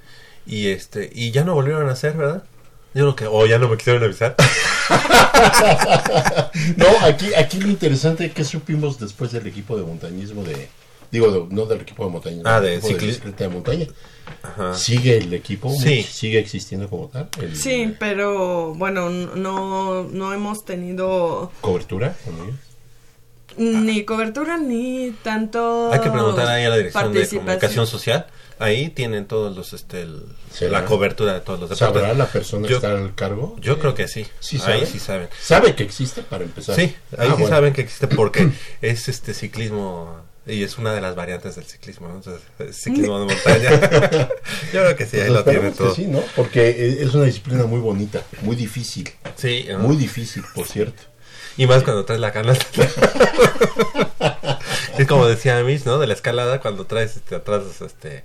Y 0.46 0.68
este... 0.68 1.10
Y 1.14 1.32
ya 1.32 1.46
no 1.46 1.54
volvieron 1.54 1.88
a 1.88 1.94
hacer, 1.94 2.18
¿verdad? 2.18 2.44
Yo 2.94 3.14
creo 3.14 3.16
que... 3.16 3.28
O 3.28 3.46
ya 3.46 3.58
no 3.58 3.70
me 3.70 3.78
quisieron 3.78 4.04
avisar. 4.04 4.36
No, 6.78 6.88
aquí, 7.06 7.34
aquí 7.34 7.60
lo 7.60 7.70
interesante 7.70 8.32
que 8.32 8.44
supimos 8.44 9.00
después 9.00 9.32
del 9.32 9.48
equipo 9.48 9.78
de 9.78 9.84
montañismo 9.84 10.44
de. 10.44 10.70
Digo, 11.14 11.32
de- 11.32 11.56
no 11.56 11.66
del 11.66 11.80
equipo 11.82 12.04
de 12.06 12.12
montañismo. 12.12 12.44
Ah, 12.50 12.60
del 12.60 12.82
de 12.82 12.94
bicicleta 12.96 13.44
de 13.46 13.50
montaña. 13.50 13.88
Ajá. 14.42 14.74
¿Sigue 14.74 15.18
el 15.20 15.34
equipo? 15.34 15.72
Sí. 15.74 16.04
¿Sigue 16.04 16.40
existiendo 16.40 16.90
como 16.90 17.08
tal? 17.08 17.30
El- 17.40 17.56
Sí, 17.56 17.94
pero 18.00 18.74
bueno, 18.74 19.10
no, 19.10 20.04
no 20.04 20.34
hemos 20.34 20.66
tenido 20.66 21.52
¿Cobertura 21.62 22.16
con 22.26 22.34
ellos? 22.36 22.56
ni 23.56 24.04
cobertura 24.04 24.58
ni 24.58 25.12
tanto 25.24 25.92
Hay 25.94 26.00
que 26.00 26.10
preguntar 26.10 26.48
ahí 26.48 26.66
a 26.66 26.70
la 26.70 26.78
Dirección 26.78 27.14
de. 27.14 27.28
Comunicación 27.28 27.86
Social. 27.88 28.26
Ahí 28.60 28.90
tienen 28.90 29.26
todos 29.28 29.56
los, 29.56 29.74
este, 29.74 30.08
la 30.62 30.86
cobertura 30.86 31.34
de 31.34 31.42
todos 31.42 31.60
los 31.60 31.70
deportes. 31.70 32.02
¿Sabrá 32.02 32.14
la 32.16 32.26
persona 32.28 32.64
que 32.68 32.72
Yo- 32.72 32.78
está 32.78 32.92
al 32.92 33.14
cargo? 33.16 33.56
Yo 33.60 33.78
creo 33.80 33.94
que 33.94 34.08
sí. 34.08 34.26
¿Sí 34.40 34.60
ahí 34.66 34.86
sí 34.86 35.00
saben. 35.00 35.28
¿Sabe 35.42 35.76
que 35.76 35.84
existe 35.84 36.22
para 36.24 36.44
empezar? 36.44 36.76
Sí, 36.76 36.82
ahí 36.82 36.96
Ah, 37.18 37.24
sí 37.26 37.30
bueno. 37.34 37.48
saben 37.50 37.74
que 37.74 37.82
existe 37.82 38.08
porque 38.08 38.50
es 38.82 39.10
este 39.10 39.34
ciclismo 39.34 40.18
y 40.46 40.64
es 40.64 40.78
una 40.78 40.94
de 40.94 41.00
las 41.02 41.16
variantes 41.16 41.56
del 41.56 41.66
ciclismo, 41.66 42.08
¿no? 42.10 42.16
Entonces, 42.16 42.42
es 42.60 42.76
ciclismo 42.76 43.20
de 43.20 43.26
montaña. 43.34 43.70
Yo 44.74 44.82
creo 44.82 44.96
que 44.96 45.06
sí, 45.06 45.18
ahí 45.18 45.28
Pues 45.30 45.34
lo 45.34 45.44
tiene 45.44 45.72
todo. 45.72 45.96
sí, 45.96 46.06
¿no? 46.08 46.22
Porque 46.36 46.70
e- 46.70 47.04
es 47.04 47.14
una 47.14 47.26
disciplina 47.26 47.66
muy 47.66 47.80
bonita, 47.80 48.22
muy 48.42 48.56
difícil. 48.56 49.10
Sí, 49.36 49.66
¿no? 49.70 49.80
Muy 49.80 49.96
difícil, 49.96 50.44
por 50.54 50.68
cierto. 50.68 51.02
y 51.58 51.66
más 51.68 51.84
cuando 51.84 52.04
traes 52.06 52.20
la 52.22 52.32
canasta. 52.32 52.88
es 54.98 55.08
como 55.08 55.28
decía 55.28 55.62
Mish, 55.64 55.86
¿no? 55.86 55.98
De 56.00 56.08
la 56.08 56.14
escalada 56.14 56.60
cuando 56.62 56.86
traes 56.86 57.16
este, 57.16 57.36
atrás 57.36 57.64
este 57.82 58.24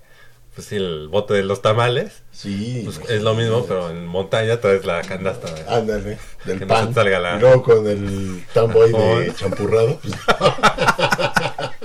pues 0.58 0.66
sí, 0.66 0.74
el 0.74 1.06
bote 1.06 1.34
de 1.34 1.44
los 1.44 1.62
tamales. 1.62 2.24
Sí. 2.32 2.82
Pues 2.84 2.98
es 3.08 3.22
lo 3.22 3.32
mismo, 3.34 3.64
pero 3.64 3.90
en 3.90 4.04
montaña 4.08 4.60
traes 4.60 4.84
la 4.84 5.02
canasta. 5.02 5.46
¿no? 5.48 5.72
Ándale, 5.72 6.18
del 6.46 6.58
Que 6.58 6.66
no 6.66 6.74
pan. 6.74 6.88
se 6.88 6.94
salga 6.94 7.20
la- 7.20 7.38
luego 7.38 7.62
con 7.62 7.86
el 7.86 8.42
tamboy 8.52 8.90
de 8.90 8.98
Jamón. 8.98 9.34
champurrado. 9.36 10.00
pues. 10.02 10.14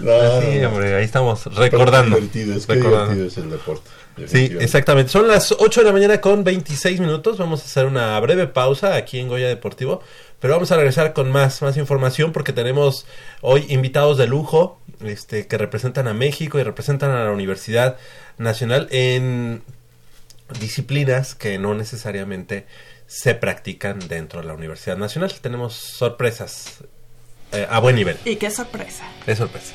no, 0.00 0.18
Pues 0.18 0.44
sí, 0.44 0.56
no, 0.56 0.62
no. 0.62 0.68
hombre, 0.70 0.94
ahí 0.94 1.04
estamos 1.04 1.44
recordando. 1.54 2.16
qué 2.16 2.22
divertido, 2.22 2.54
es 2.56 2.66
recordando. 2.66 3.14
divertido 3.14 3.26
es 3.26 3.36
el 3.36 3.50
deporte. 3.50 3.90
Sí, 4.26 4.56
exactamente. 4.60 5.10
Son 5.10 5.26
las 5.28 5.52
8 5.52 5.80
de 5.80 5.86
la 5.86 5.92
mañana 5.92 6.20
con 6.20 6.44
26 6.44 7.00
minutos. 7.00 7.38
Vamos 7.38 7.62
a 7.62 7.64
hacer 7.64 7.86
una 7.86 8.18
breve 8.20 8.46
pausa 8.46 8.94
aquí 8.96 9.18
en 9.18 9.28
Goya 9.28 9.48
Deportivo. 9.48 10.02
Pero 10.42 10.54
vamos 10.54 10.72
a 10.72 10.76
regresar 10.76 11.12
con 11.12 11.30
más, 11.30 11.62
más 11.62 11.76
información 11.76 12.32
porque 12.32 12.52
tenemos 12.52 13.06
hoy 13.42 13.64
invitados 13.68 14.18
de 14.18 14.26
lujo 14.26 14.80
este, 15.04 15.46
que 15.46 15.56
representan 15.56 16.08
a 16.08 16.14
México 16.14 16.58
y 16.58 16.64
representan 16.64 17.12
a 17.12 17.22
la 17.22 17.30
Universidad 17.30 17.96
Nacional 18.38 18.88
en 18.90 19.62
disciplinas 20.58 21.36
que 21.36 21.58
no 21.58 21.74
necesariamente 21.74 22.66
se 23.06 23.36
practican 23.36 24.00
dentro 24.08 24.40
de 24.40 24.48
la 24.48 24.54
Universidad 24.54 24.96
Nacional. 24.96 25.32
Tenemos 25.40 25.74
sorpresas 25.74 26.78
eh, 27.52 27.64
a 27.70 27.78
buen 27.78 27.94
nivel. 27.94 28.16
Y 28.24 28.34
qué 28.34 28.50
sorpresa. 28.50 29.04
Es 29.28 29.38
sorpresa. 29.38 29.74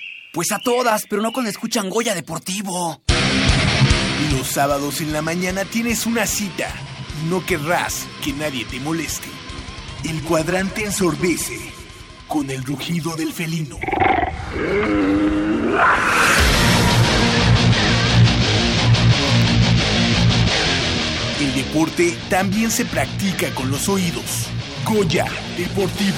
Pues 0.33 0.51
a 0.51 0.59
todas, 0.59 1.05
pero 1.09 1.21
no 1.21 1.33
cuando 1.33 1.49
escuchan 1.49 1.89
Goya 1.89 2.15
Deportivo. 2.15 3.01
Los 4.31 4.47
sábados 4.47 5.01
en 5.01 5.11
la 5.11 5.21
mañana 5.21 5.65
tienes 5.65 6.05
una 6.05 6.25
cita 6.25 6.73
no 7.29 7.45
querrás 7.45 8.07
que 8.23 8.33
nadie 8.33 8.65
te 8.65 8.79
moleste. 8.79 9.27
El 10.03 10.21
cuadrante 10.23 10.83
ensordece 10.83 11.57
con 12.27 12.49
el 12.49 12.63
rugido 12.63 13.15
del 13.15 13.31
felino. 13.31 13.77
El 21.39 21.55
deporte 21.55 22.17
también 22.29 22.71
se 22.71 22.85
practica 22.85 23.53
con 23.53 23.69
los 23.69 23.87
oídos. 23.87 24.47
Goya 24.85 25.25
Deportivo. 25.57 26.17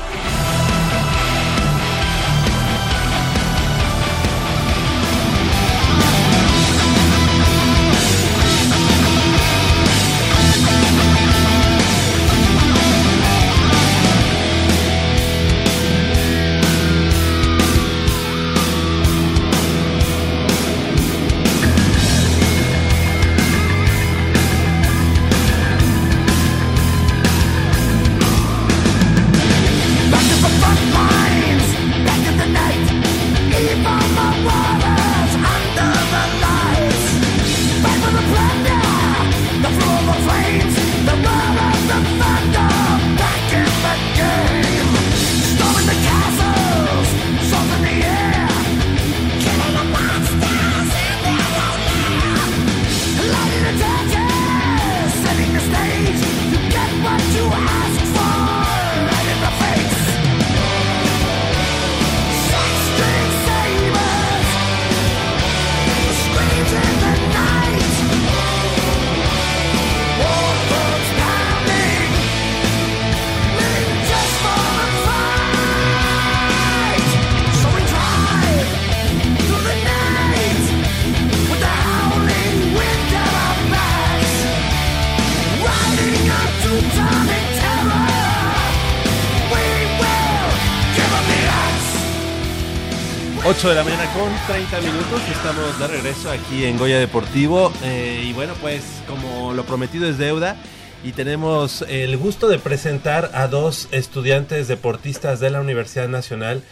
8 93.61 93.69
de 93.69 93.75
la 93.75 93.83
mañana 93.83 94.11
con 94.13 94.31
30 94.47 94.81
minutos. 94.81 95.21
Estamos 95.29 95.77
de 95.77 95.87
regreso 95.87 96.31
aquí 96.31 96.65
en 96.65 96.79
Goya 96.79 96.97
Deportivo. 96.97 97.71
Eh, 97.83 98.23
y 98.25 98.33
bueno, 98.33 98.55
pues 98.59 99.03
como 99.07 99.53
lo 99.53 99.65
prometido 99.65 100.09
es 100.09 100.17
deuda. 100.17 100.57
Y 101.03 101.11
tenemos 101.11 101.85
el 101.87 102.17
gusto 102.17 102.47
de 102.47 102.57
presentar 102.57 103.29
a 103.35 103.47
dos 103.47 103.87
estudiantes 103.91 104.67
deportistas 104.67 105.39
de 105.39 105.51
la 105.51 105.61
Universidad 105.61 106.09
Nacional 106.09 106.63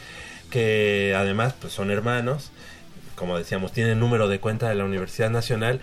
que 0.49 1.13
además 1.15 1.53
pues 1.61 1.73
son 1.73 1.91
hermanos. 1.91 2.49
Como 3.13 3.37
decíamos, 3.37 3.71
tienen 3.71 3.99
número 3.99 4.27
de 4.27 4.39
cuenta 4.39 4.67
de 4.67 4.73
la 4.73 4.85
Universidad 4.85 5.29
Nacional 5.29 5.81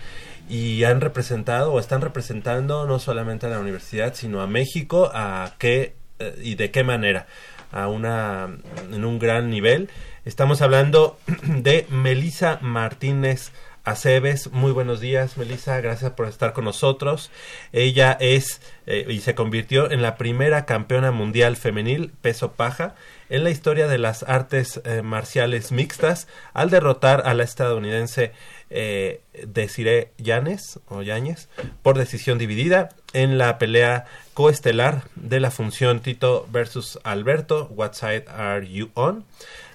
y 0.49 0.83
han 0.83 0.99
representado 0.99 1.71
o 1.71 1.79
están 1.79 2.01
representando 2.01 2.85
no 2.85 2.99
solamente 2.99 3.45
a 3.45 3.49
la 3.49 3.59
universidad, 3.61 4.13
sino 4.13 4.41
a 4.41 4.47
México, 4.47 5.09
a 5.13 5.53
qué 5.57 5.95
eh, 6.19 6.37
y 6.43 6.55
de 6.55 6.69
qué 6.69 6.83
manera, 6.83 7.27
a 7.71 7.87
una 7.87 8.49
en 8.91 9.05
un 9.05 9.19
gran 9.19 9.49
nivel. 9.49 9.89
Estamos 10.27 10.61
hablando 10.61 11.17
de 11.43 11.87
Melisa 11.89 12.59
Martínez 12.61 13.53
Aceves. 13.85 14.51
Muy 14.51 14.73
buenos 14.73 14.99
días, 14.99 15.37
Melisa. 15.37 15.79
Gracias 15.79 16.11
por 16.11 16.27
estar 16.27 16.51
con 16.51 16.65
nosotros. 16.65 17.31
Ella 17.71 18.17
es 18.19 18.59
eh, 18.87 19.05
y 19.07 19.21
se 19.21 19.35
convirtió 19.35 19.89
en 19.89 20.01
la 20.01 20.17
primera 20.17 20.65
campeona 20.65 21.13
mundial 21.13 21.55
femenil 21.55 22.11
peso 22.21 22.51
paja 22.51 22.93
en 23.29 23.45
la 23.45 23.51
historia 23.51 23.87
de 23.87 23.99
las 23.99 24.23
artes 24.23 24.81
eh, 24.83 25.01
marciales 25.01 25.71
mixtas 25.71 26.27
al 26.53 26.71
derrotar 26.71 27.23
a 27.25 27.33
la 27.33 27.43
estadounidense 27.43 28.33
eh, 28.69 29.21
Desiree 29.45 30.11
Yanes 30.17 30.81
o 30.89 31.03
Yañez 31.03 31.47
por 31.83 31.97
decisión 31.97 32.37
dividida 32.37 32.89
en 33.13 33.37
la 33.37 33.57
pelea 33.57 34.03
coestelar 34.33 35.03
de 35.15 35.39
la 35.39 35.51
función 35.51 36.01
Tito 36.01 36.45
versus 36.51 36.99
Alberto. 37.05 37.69
What 37.73 37.93
side 37.93 38.25
are 38.27 38.67
you 38.69 38.89
on? 38.93 39.23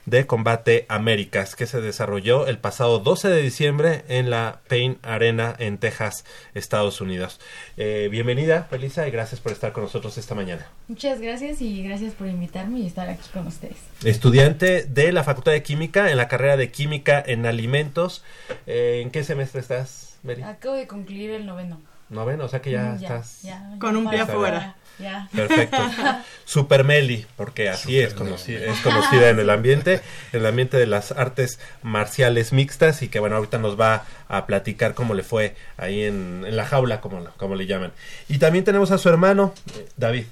De 0.05 0.27
Combate 0.27 0.85
Américas, 0.89 1.55
que 1.55 1.67
se 1.67 1.81
desarrolló 1.81 2.47
el 2.49 2.59
pasado 2.59 2.99
12 2.99 3.29
de 3.29 3.41
diciembre 3.43 4.05
en 4.09 4.31
la 4.31 4.61
Payne 4.69 4.97
Arena 5.03 5.55
en 5.59 5.79
Texas, 5.79 6.25
Estados 6.55 7.01
Unidos. 7.01 7.41
Eh, 7.77 8.09
bienvenida, 8.11 8.65
Felisa, 8.65 9.07
y 9.07 9.11
gracias 9.13 9.41
por 9.41 9.53
estar 9.53 9.73
con 9.73 9.85
nosotros 9.85 10.19
esta 10.19 10.35
mañana. 10.35 10.67
Muchas 10.89 11.21
gracias 11.21 11.61
y 11.63 11.85
gracias 11.85 12.15
por 12.15 12.27
invitarme 12.27 12.81
y 12.81 12.87
estar 12.87 13.09
aquí 13.09 13.29
con 13.33 13.47
ustedes. 13.47 13.77
Estudiante 14.05 14.85
de 14.85 15.13
la 15.13 15.23
Facultad 15.23 15.53
de 15.53 15.63
Química, 15.63 16.11
en 16.11 16.17
la 16.17 16.27
carrera 16.29 16.57
de 16.57 16.71
Química 16.73 17.23
en 17.25 17.47
Alimentos. 17.47 18.25
Eh, 18.67 19.01
¿En 19.03 19.11
qué 19.11 19.23
semestre 19.23 19.61
estás, 19.61 20.17
Mary? 20.25 20.43
Acabo 20.43 20.75
de 20.75 20.87
concluir 20.89 21.31
el 21.31 21.47
noveno. 21.47 21.81
Noveno, 22.11 22.45
o 22.45 22.49
sea 22.49 22.61
que 22.61 22.73
ya, 22.73 22.97
estás... 22.97 23.41
ya, 23.43 23.71
Con 23.79 23.97
un 23.97 24.11
pie 24.11 24.19
para- 24.19 24.33
afuera. 24.33 24.77
Ya. 24.99 25.29
Perfecto. 25.35 25.77
Super 26.45 26.85
Meli, 26.85 27.27
porque 27.37 27.69
así 27.69 27.99
es 27.99 28.15
conocida, 28.15 28.67
es 28.67 28.79
conocida 28.81 29.31
en 29.31 29.39
el 29.41 29.51
ambiente, 29.51 30.01
en 30.33 30.41
el 30.41 30.47
ambiente 30.47 30.77
de 30.77 30.87
las 30.87 31.13
artes 31.13 31.59
marciales 31.83 32.53
mixtas 32.53 33.03
y 33.03 33.09
que 33.09 33.19
bueno, 33.19 33.37
ahorita 33.37 33.59
nos 33.59 33.81
va 33.81 34.05
a 34.29 34.47
platicar 34.47 34.95
cómo 34.95 35.15
le 35.15 35.23
fue 35.23 35.55
ahí 35.77 36.03
en, 36.05 36.45
en 36.47 36.57
la 36.57 36.65
jaula, 36.67 37.01
como, 37.01 37.21
lo- 37.21 37.33
como 37.37 37.55
le 37.55 37.67
llaman. 37.67 37.93
Y 38.29 38.39
también 38.39 38.65
tenemos 38.65 38.91
a 38.91 38.99
su 38.99 39.09
hermano, 39.09 39.55
eh, 39.77 39.89
David. 39.97 40.25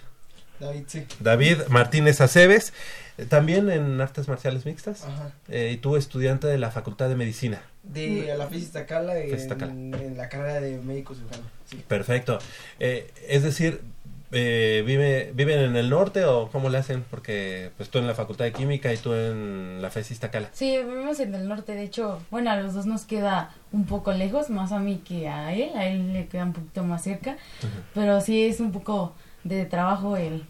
David, 0.60 0.84
sí. 0.88 1.06
David 1.20 1.56
Martínez 1.68 2.20
Aceves, 2.20 2.74
eh, 3.16 3.24
también 3.24 3.70
en 3.70 3.98
artes 4.00 4.28
marciales 4.28 4.66
mixtas. 4.66 5.04
Ajá. 5.04 5.32
Eh, 5.48 5.70
y 5.72 5.78
tú 5.78 5.96
estudiante 5.96 6.46
de 6.46 6.58
la 6.58 6.70
Facultad 6.70 7.08
de 7.08 7.16
Medicina. 7.16 7.62
De 7.82 8.34
la 8.36 8.46
FES 8.46 8.62
Iztacala 8.64 9.18
en, 9.18 10.16
la 10.18 10.28
carrera 10.28 10.60
de 10.60 10.76
médico 10.78 11.14
cirujano. 11.14 11.44
Sí. 11.64 11.82
Perfecto. 11.88 12.38
Eh, 12.78 13.10
es 13.26 13.42
decir, 13.42 13.80
eh, 14.32 14.82
vive, 14.86 15.32
¿viven 15.34 15.58
en 15.60 15.76
el 15.76 15.90
norte 15.90 16.24
o 16.24 16.48
cómo 16.50 16.68
le 16.68 16.78
hacen? 16.78 17.04
Porque 17.10 17.70
pues 17.76 17.88
tú 17.90 17.98
en 17.98 18.06
la 18.06 18.14
Facultad 18.14 18.44
de 18.44 18.52
Química 18.52 18.92
y 18.92 18.96
tú 18.96 19.12
en 19.14 19.80
la 19.82 19.90
FES 19.90 20.10
Iztacala. 20.12 20.48
Sí, 20.52 20.78
vivimos 20.78 21.18
en 21.20 21.34
el 21.34 21.48
norte, 21.48 21.72
de 21.74 21.82
hecho, 21.82 22.20
bueno, 22.30 22.50
a 22.50 22.56
los 22.56 22.74
dos 22.74 22.86
nos 22.86 23.02
queda 23.04 23.52
un 23.72 23.86
poco 23.86 24.12
lejos, 24.12 24.50
más 24.50 24.72
a 24.72 24.78
mí 24.78 25.02
que 25.06 25.28
a 25.28 25.52
él, 25.54 25.70
a 25.76 25.86
él 25.86 26.12
le 26.12 26.26
queda 26.28 26.44
un 26.44 26.52
poquito 26.52 26.84
más 26.84 27.02
cerca, 27.02 27.36
pero 27.94 28.20
sí 28.20 28.44
es 28.44 28.60
un 28.60 28.72
poco 28.72 29.14
de 29.44 29.64
trabajo 29.66 30.16
el, 30.16 30.44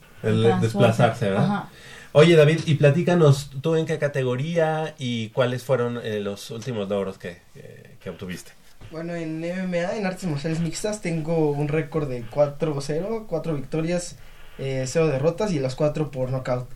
desplazarse, 0.61 1.31
¿verdad? 1.31 1.45
Ajá. 1.45 1.69
Oye 2.13 2.35
David, 2.35 2.61
y 2.67 2.75
platícanos, 2.75 3.51
¿tú 3.63 3.77
en 3.77 3.87
qué 3.87 3.99
categoría 3.99 4.95
y 4.99 5.29
cuáles 5.29 5.63
fueron 5.63 6.01
eh, 6.03 6.19
los 6.21 6.51
últimos 6.51 6.89
logros 6.89 7.19
que, 7.19 7.39
que- 7.55 7.97
que 8.03 8.11
obtuviste? 8.11 8.51
Bueno, 8.91 9.15
en 9.15 9.39
MMA, 9.39 9.97
en 9.99 10.05
artes 10.05 10.29
marciales 10.29 10.59
mixtas, 10.59 11.01
tengo 11.01 11.53
un 11.53 11.69
récord 11.69 12.09
de 12.09 12.25
4-0, 12.25 13.27
4 13.29 13.55
victorias, 13.55 14.17
eh, 14.59 14.85
0 14.85 15.07
derrotas 15.07 15.53
y 15.53 15.61
las 15.61 15.77
4 15.77 16.11
por 16.11 16.31
knockout. 16.31 16.69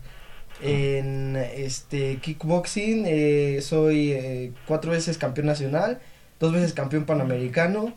En 0.61 1.35
este 1.35 2.19
kickboxing 2.19 3.03
eh, 3.05 3.59
soy 3.61 4.13
eh, 4.13 4.53
veces 4.87 5.17
campeón 5.17 5.47
nacional, 5.47 5.99
dos 6.39 6.53
veces 6.53 6.71
campeón 6.71 7.05
panamericano 7.05 7.93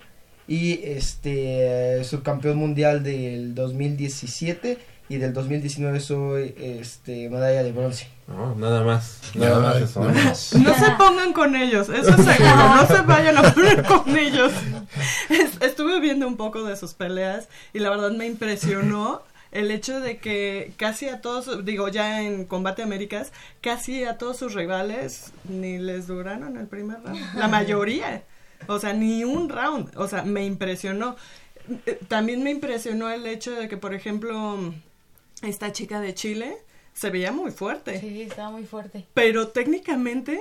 y 0.49 0.81
este 0.83 2.03
subcampeón 2.03 2.59
mundial 2.59 3.05
del 3.05 3.55
2017 3.55 4.79
y 5.09 5.17
del 5.19 5.33
2019 5.33 6.01
soy 6.01 6.55
este 6.59 7.31
medalla 7.31 7.63
de 7.63 7.71
bronce. 7.71 8.18
No, 8.29 8.55
nada 8.57 8.85
más, 8.85 9.21
nada 9.35 9.59
más 9.61 9.77
eso. 9.77 10.01
¿no? 10.05 10.11
No 10.11 10.75
se 10.75 10.91
pongan 10.99 11.33
con 11.33 11.57
ellos, 11.57 11.89
eso 11.89 12.11
es 12.11 12.25
seguro, 12.25 12.57
no 12.77 12.87
se 12.87 13.01
vayan 13.03 13.39
a 13.39 13.55
poner 13.55 13.83
con 13.85 14.17
ellos. 14.17 14.53
Es- 15.31 15.61
estuve 15.63 15.99
viendo 16.01 16.27
un 16.29 16.37
poco 16.37 16.63
de 16.65 16.77
sus 16.77 16.93
peleas 16.95 17.49
y 17.73 17.79
la 17.79 17.89
verdad 17.91 18.11
me 18.13 18.27
impresionó 18.27 19.23
el 19.51 19.71
hecho 19.71 20.01
de 20.01 20.19
que 20.19 20.75
casi 20.77 21.09
a 21.09 21.23
todos, 21.23 21.65
digo 21.65 21.89
ya 21.89 22.21
en 22.21 22.45
Combate 22.45 22.83
Américas, 22.83 23.33
casi 23.63 24.05
a 24.05 24.19
todos 24.19 24.37
sus 24.37 24.53
rivales 24.53 25.33
ni 25.49 25.79
les 25.79 26.07
duraron 26.07 26.59
el 26.59 26.67
primer 26.67 27.03
round, 27.03 27.35
la 27.35 27.49
mayoría, 27.49 28.25
o 28.67 28.79
sea, 28.79 28.93
ni 28.93 29.25
un 29.25 29.49
round, 29.49 29.91
o 29.97 30.07
sea, 30.07 30.23
me 30.23 30.45
impresionó. 30.45 31.17
También 32.09 32.43
me 32.43 32.51
impresionó 32.51 33.09
el 33.11 33.27
hecho 33.27 33.53
de 33.53 33.69
que, 33.69 33.79
por 33.79 33.95
ejemplo, 33.95 34.59
esta 35.43 35.73
chica 35.73 36.01
de 36.01 36.13
Chile 36.15 36.59
se 36.99 37.11
veía 37.11 37.33
muy 37.33 37.51
fuerte. 37.51 38.01
Sí, 38.01 38.23
estaba 38.23 38.51
muy 38.51 38.65
fuerte. 38.67 39.07
Pero 39.15 39.49
técnicamente 39.49 40.41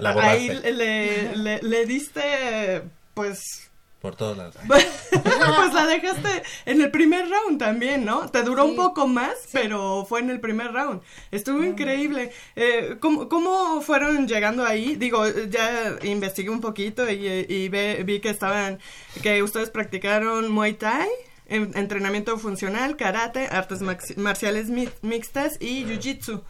La 0.00 0.10
ahí 0.10 0.48
borraste. 0.48 0.72
le, 0.72 1.36
le, 1.36 1.62
le 1.62 1.86
diste 1.86 2.82
pues 3.14 3.70
Por 4.00 4.14
todos 4.16 4.36
lados. 4.36 4.54
pues 4.68 5.74
la 5.74 5.86
dejaste 5.86 6.42
en 6.66 6.80
el 6.82 6.90
primer 6.90 7.28
round 7.28 7.58
también, 7.58 8.04
¿no? 8.04 8.28
Te 8.28 8.42
duró 8.42 8.64
un 8.64 8.70
Sí. 8.72 8.76
poco 8.76 9.06
más, 9.08 9.34
pero 9.52 10.04
fue 10.08 10.20
en 10.20 10.30
el 10.30 10.38
primer 10.40 10.72
round. 10.72 11.02
Estuvo 11.32 11.64
increíble. 11.64 12.30
Eh, 12.54 12.96
¿cómo, 13.00 13.28
cómo 13.28 13.80
fueron 13.80 14.28
llegando 14.28 14.64
ahí? 14.64 14.94
Digo, 14.96 15.26
ya 15.50 15.96
investigué 16.04 16.50
un 16.50 16.60
poquito 16.60 17.10
y, 17.10 17.26
y 17.48 17.68
ve- 17.68 18.02
vi 18.04 18.20
que 18.20 18.30
estaban, 18.30 18.78
que 19.22 19.42
ustedes 19.42 19.70
practicaron 19.70 20.48
Muay 20.50 20.74
Thai, 20.74 21.08
en- 21.48 21.76
entrenamiento 21.76 22.38
funcional, 22.38 22.96
karate, 22.96 23.46
artes 23.48 23.80
marciales 24.16 24.70
mi- 24.70 24.88
mixtas 25.02 25.56
y 25.60 25.84
jiu-jitsu. 25.84 26.42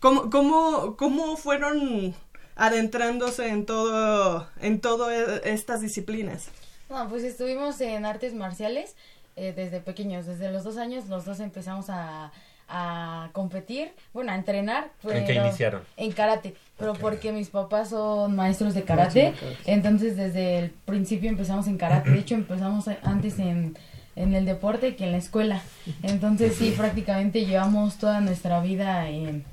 ¿Cómo, 0.00 0.28
cómo, 0.30 0.96
¿Cómo 0.96 1.36
fueron 1.36 2.14
adentrándose 2.56 3.48
en 3.48 3.66
todo, 3.66 4.46
en 4.60 4.80
todas 4.80 5.40
estas 5.44 5.80
disciplinas? 5.80 6.48
No, 6.90 7.08
pues 7.08 7.24
estuvimos 7.24 7.80
en 7.80 8.04
artes 8.04 8.34
marciales 8.34 8.94
eh, 9.36 9.52
desde 9.56 9.80
pequeños, 9.80 10.26
desde 10.26 10.52
los 10.52 10.62
dos 10.64 10.76
años 10.76 11.06
los 11.08 11.24
dos 11.24 11.40
empezamos 11.40 11.86
a, 11.88 12.30
a 12.68 13.30
competir, 13.32 13.92
bueno, 14.12 14.30
a 14.32 14.34
entrenar. 14.36 14.90
¿En 15.04 15.24
qué 15.26 15.32
pero- 15.34 15.46
iniciaron? 15.46 15.82
En 15.96 16.12
karate, 16.12 16.54
pero 16.78 16.92
porque 16.92 17.32
mis 17.32 17.48
papás 17.48 17.88
son 17.90 18.36
maestros 18.36 18.74
de 18.74 18.84
karate, 18.84 19.34
entonces 19.66 20.16
desde 20.16 20.58
el 20.58 20.70
principio 20.70 21.28
empezamos 21.30 21.66
en 21.66 21.78
karate, 21.78 22.10
de 22.10 22.18
hecho 22.18 22.34
empezamos 22.34 22.86
antes 23.02 23.38
en, 23.38 23.76
en 24.16 24.34
el 24.34 24.44
deporte 24.44 24.96
que 24.96 25.04
en 25.04 25.12
la 25.12 25.18
escuela, 25.18 25.62
entonces 26.02 26.56
sí, 26.56 26.74
prácticamente 26.76 27.46
llevamos 27.46 27.96
toda 27.96 28.20
nuestra 28.20 28.60
vida 28.60 29.08
en, 29.08 29.44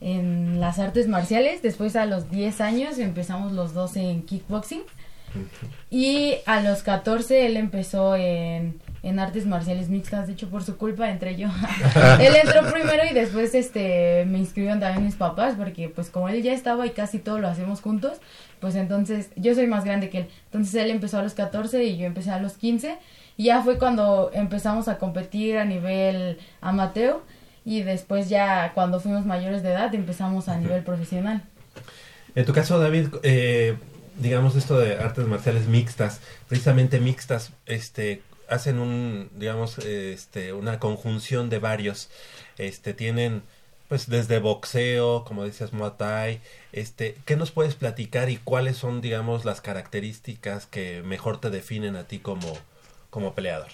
en 0.00 0.60
las 0.60 0.78
artes 0.78 1.08
marciales, 1.08 1.62
después 1.62 1.96
a 1.96 2.06
los 2.06 2.30
10 2.30 2.60
años 2.60 2.98
empezamos 2.98 3.52
los 3.52 3.74
dos 3.74 3.96
en 3.96 4.22
kickboxing. 4.22 4.82
Y 5.90 6.34
a 6.46 6.60
los 6.60 6.82
14 6.82 7.46
él 7.46 7.56
empezó 7.56 8.16
en, 8.16 8.80
en 9.02 9.18
artes 9.18 9.46
marciales 9.46 9.88
mixtas, 9.88 10.26
de 10.26 10.32
hecho 10.32 10.48
por 10.48 10.64
su 10.64 10.76
culpa 10.76 11.08
entré 11.08 11.36
yo. 11.36 11.48
él 12.20 12.34
entró 12.34 12.70
primero 12.70 13.02
y 13.08 13.14
después 13.14 13.54
este 13.54 14.24
me 14.26 14.38
inscribieron 14.38 14.80
también 14.80 15.04
mis 15.04 15.14
papás 15.14 15.54
porque 15.56 15.88
pues 15.88 16.10
como 16.10 16.28
él 16.28 16.42
ya 16.42 16.52
estaba 16.52 16.86
y 16.86 16.90
casi 16.90 17.18
todo 17.18 17.38
lo 17.38 17.48
hacemos 17.48 17.80
juntos, 17.80 18.18
pues 18.60 18.74
entonces 18.74 19.30
yo 19.36 19.54
soy 19.54 19.66
más 19.66 19.84
grande 19.84 20.10
que 20.10 20.18
él. 20.18 20.28
Entonces 20.46 20.74
él 20.74 20.90
empezó 20.90 21.18
a 21.18 21.22
los 21.22 21.34
14 21.34 21.84
y 21.84 21.96
yo 21.96 22.06
empecé 22.06 22.30
a 22.30 22.40
los 22.40 22.54
15 22.54 22.88
y 22.88 22.96
ya 23.36 23.62
fue 23.62 23.78
cuando 23.78 24.30
empezamos 24.34 24.88
a 24.88 24.98
competir 24.98 25.58
a 25.58 25.64
nivel 25.64 26.38
amateur 26.60 27.18
y 27.64 27.82
después 27.82 28.28
ya 28.28 28.72
cuando 28.74 29.00
fuimos 29.00 29.26
mayores 29.26 29.62
de 29.62 29.70
edad 29.70 29.94
empezamos 29.94 30.48
a 30.48 30.56
nivel 30.56 30.82
profesional. 30.82 31.42
En 32.34 32.44
tu 32.44 32.52
caso, 32.52 32.78
David, 32.78 33.08
eh, 33.22 33.76
digamos 34.18 34.56
esto 34.56 34.78
de 34.78 34.96
artes 34.98 35.26
marciales 35.26 35.66
mixtas, 35.66 36.20
precisamente 36.48 37.00
mixtas, 37.00 37.52
este, 37.66 38.22
hacen 38.48 38.78
un, 38.78 39.30
digamos, 39.36 39.78
este, 39.78 40.52
una 40.52 40.78
conjunción 40.78 41.50
de 41.50 41.58
varios, 41.58 42.10
este, 42.58 42.94
tienen 42.94 43.42
pues 43.88 44.08
desde 44.08 44.38
boxeo, 44.38 45.24
como 45.24 45.44
decías, 45.44 45.72
Muay 45.72 45.90
Thai, 45.98 46.40
este, 46.70 47.16
¿qué 47.24 47.34
nos 47.34 47.50
puedes 47.50 47.74
platicar 47.74 48.30
y 48.30 48.36
cuáles 48.36 48.76
son, 48.76 49.00
digamos, 49.00 49.44
las 49.44 49.60
características 49.60 50.66
que 50.66 51.02
mejor 51.02 51.40
te 51.40 51.50
definen 51.50 51.96
a 51.96 52.04
ti 52.04 52.20
como, 52.20 52.56
como 53.10 53.34
peleador? 53.34 53.68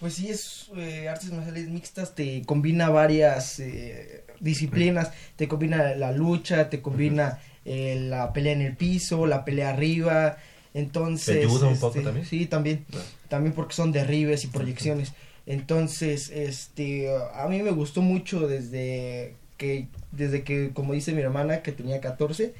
Pues 0.00 0.14
sí, 0.14 0.28
es 0.28 0.70
eh, 0.76 1.08
artes 1.08 1.32
marciales 1.32 1.68
mixtas, 1.68 2.14
te 2.14 2.42
combina 2.42 2.88
varias 2.88 3.58
eh, 3.58 4.24
disciplinas, 4.38 5.10
te 5.36 5.48
combina 5.48 5.94
la 5.96 6.12
lucha, 6.12 6.70
te 6.70 6.80
combina 6.80 7.40
eh, 7.64 7.96
la 8.08 8.32
pelea 8.32 8.52
en 8.52 8.62
el 8.62 8.76
piso, 8.76 9.26
la 9.26 9.44
pelea 9.44 9.70
arriba, 9.70 10.38
entonces... 10.72 11.40
¿Te 11.40 11.46
ayuda 11.46 11.66
un 11.66 11.72
este, 11.72 11.80
poco 11.80 12.00
también? 12.00 12.26
Sí, 12.26 12.46
también, 12.46 12.86
también 13.28 13.54
porque 13.54 13.74
son 13.74 13.90
derribes 13.90 14.44
y 14.44 14.48
proyecciones. 14.48 15.12
Entonces, 15.46 16.30
este, 16.30 17.08
a 17.34 17.48
mí 17.48 17.60
me 17.62 17.70
gustó 17.70 18.00
mucho 18.00 18.46
desde 18.46 19.34
que, 19.56 19.88
desde 20.12 20.44
que, 20.44 20.70
como 20.72 20.92
dice 20.92 21.12
mi 21.12 21.22
hermana, 21.22 21.62
que 21.62 21.72
tenía 21.72 22.00
14. 22.00 22.54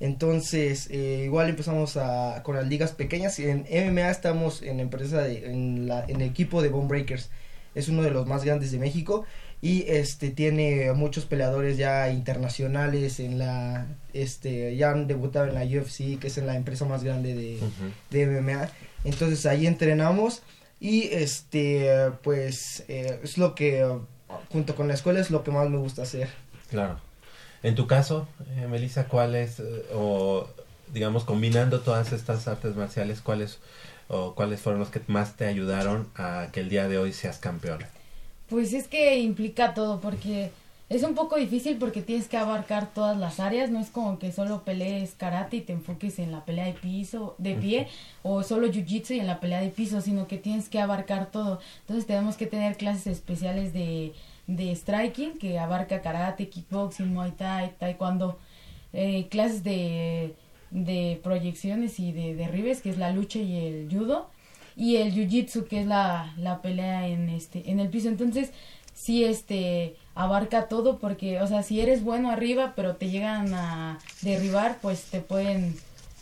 Entonces, 0.00 0.88
eh, 0.90 1.22
igual 1.24 1.48
empezamos 1.48 1.96
a, 1.96 2.42
con 2.42 2.56
las 2.56 2.66
ligas 2.66 2.92
pequeñas. 2.92 3.38
En 3.38 3.66
MMA 3.70 4.10
estamos 4.10 4.62
en 4.62 4.80
empresa, 4.80 5.22
de, 5.22 5.50
en, 5.50 5.88
la, 5.88 6.04
en 6.04 6.20
el 6.20 6.28
equipo 6.28 6.62
de 6.62 6.68
Bone 6.68 6.88
Breakers. 6.88 7.30
Es 7.74 7.88
uno 7.88 8.02
de 8.02 8.10
los 8.10 8.26
más 8.26 8.44
grandes 8.44 8.72
de 8.72 8.78
México 8.78 9.24
y 9.62 9.84
este 9.88 10.30
tiene 10.30 10.92
muchos 10.92 11.24
peleadores 11.24 11.78
ya 11.78 12.10
internacionales 12.10 13.20
en 13.20 13.38
la 13.38 13.86
este 14.12 14.76
ya 14.76 14.90
han 14.90 15.06
debutado 15.06 15.46
en 15.46 15.54
la 15.54 15.64
UFC 15.64 16.18
que 16.18 16.26
es 16.26 16.36
en 16.36 16.46
la 16.46 16.56
empresa 16.56 16.84
más 16.84 17.02
grande 17.02 17.34
de, 17.34 17.58
de 18.10 18.26
MMA 18.26 18.68
entonces 19.04 19.46
ahí 19.46 19.66
entrenamos 19.66 20.42
y 20.78 21.04
este 21.04 21.90
pues 22.22 22.84
eh, 22.88 23.18
es 23.22 23.38
lo 23.38 23.54
que 23.54 23.86
junto 24.50 24.74
con 24.74 24.88
la 24.88 24.94
escuela 24.94 25.20
es 25.20 25.30
lo 25.30 25.42
que 25.42 25.50
más 25.50 25.70
me 25.70 25.78
gusta 25.78 26.02
hacer 26.02 26.28
Claro. 26.68 26.98
En 27.66 27.74
tu 27.74 27.88
caso, 27.88 28.28
eh, 28.58 28.68
Melissa, 28.68 29.08
¿cuáles, 29.08 29.58
eh, 29.58 29.64
o 29.92 30.46
digamos, 30.94 31.24
combinando 31.24 31.80
todas 31.80 32.12
estas 32.12 32.46
artes 32.46 32.76
marciales, 32.76 33.20
cuáles, 33.20 33.58
o 34.06 34.36
cuáles 34.36 34.60
fueron 34.60 34.78
los 34.78 34.90
que 34.90 35.00
más 35.08 35.34
te 35.34 35.46
ayudaron 35.46 36.06
a 36.14 36.50
que 36.52 36.60
el 36.60 36.68
día 36.68 36.86
de 36.86 36.98
hoy 36.98 37.12
seas 37.12 37.38
campeona? 37.38 37.88
Pues 38.48 38.72
es 38.72 38.86
que 38.86 39.18
implica 39.18 39.74
todo, 39.74 40.00
porque 40.00 40.52
es 40.88 41.02
un 41.02 41.16
poco 41.16 41.34
difícil 41.34 41.76
porque 41.76 42.02
tienes 42.02 42.28
que 42.28 42.36
abarcar 42.36 42.94
todas 42.94 43.18
las 43.18 43.40
áreas, 43.40 43.68
no 43.68 43.80
es 43.80 43.90
como 43.90 44.20
que 44.20 44.30
solo 44.30 44.62
pelees 44.62 45.16
karate 45.16 45.56
y 45.56 45.60
te 45.62 45.72
enfoques 45.72 46.20
en 46.20 46.30
la 46.30 46.44
pelea 46.44 46.66
de 46.66 46.74
piso, 46.74 47.34
de 47.38 47.56
pie, 47.56 47.88
o 48.22 48.44
solo 48.44 48.68
jiu-jitsu 48.68 49.16
y 49.16 49.18
en 49.18 49.26
la 49.26 49.40
pelea 49.40 49.60
de 49.60 49.70
piso, 49.70 50.00
sino 50.00 50.28
que 50.28 50.38
tienes 50.38 50.68
que 50.68 50.78
abarcar 50.78 51.32
todo. 51.32 51.58
Entonces 51.80 52.06
tenemos 52.06 52.36
que 52.36 52.46
tener 52.46 52.76
clases 52.76 53.08
especiales 53.08 53.72
de, 53.72 54.14
de 54.46 54.74
striking, 54.74 55.38
que 55.38 55.58
abarca 55.58 56.00
karate, 56.00 56.48
kickboxing, 56.48 57.12
muay 57.12 57.32
thai, 57.32 57.72
taekwondo, 57.78 58.38
eh, 58.92 59.26
clases 59.28 59.64
de, 59.64 60.34
de 60.70 61.20
proyecciones 61.22 61.98
y 62.00 62.12
de 62.12 62.34
derribes, 62.34 62.80
que 62.80 62.90
es 62.90 62.98
la 62.98 63.10
lucha 63.10 63.38
y 63.38 63.56
el 63.66 63.88
judo, 63.90 64.28
y 64.76 64.96
el 64.96 65.14
jiu-jitsu, 65.14 65.66
que 65.66 65.80
es 65.80 65.86
la, 65.86 66.34
la 66.36 66.62
pelea 66.62 67.08
en, 67.08 67.28
este, 67.28 67.70
en 67.70 67.80
el 67.80 67.88
piso. 67.88 68.08
Entonces, 68.08 68.52
sí 68.96 69.24
este 69.24 69.94
abarca 70.14 70.68
todo 70.68 70.98
porque 70.98 71.40
o 71.42 71.46
sea 71.46 71.62
si 71.62 71.80
eres 71.80 72.02
bueno 72.02 72.30
arriba 72.30 72.72
pero 72.74 72.96
te 72.96 73.10
llegan 73.10 73.52
a 73.52 73.98
derribar 74.22 74.78
pues 74.80 75.02
te 75.02 75.20
pueden 75.20 75.76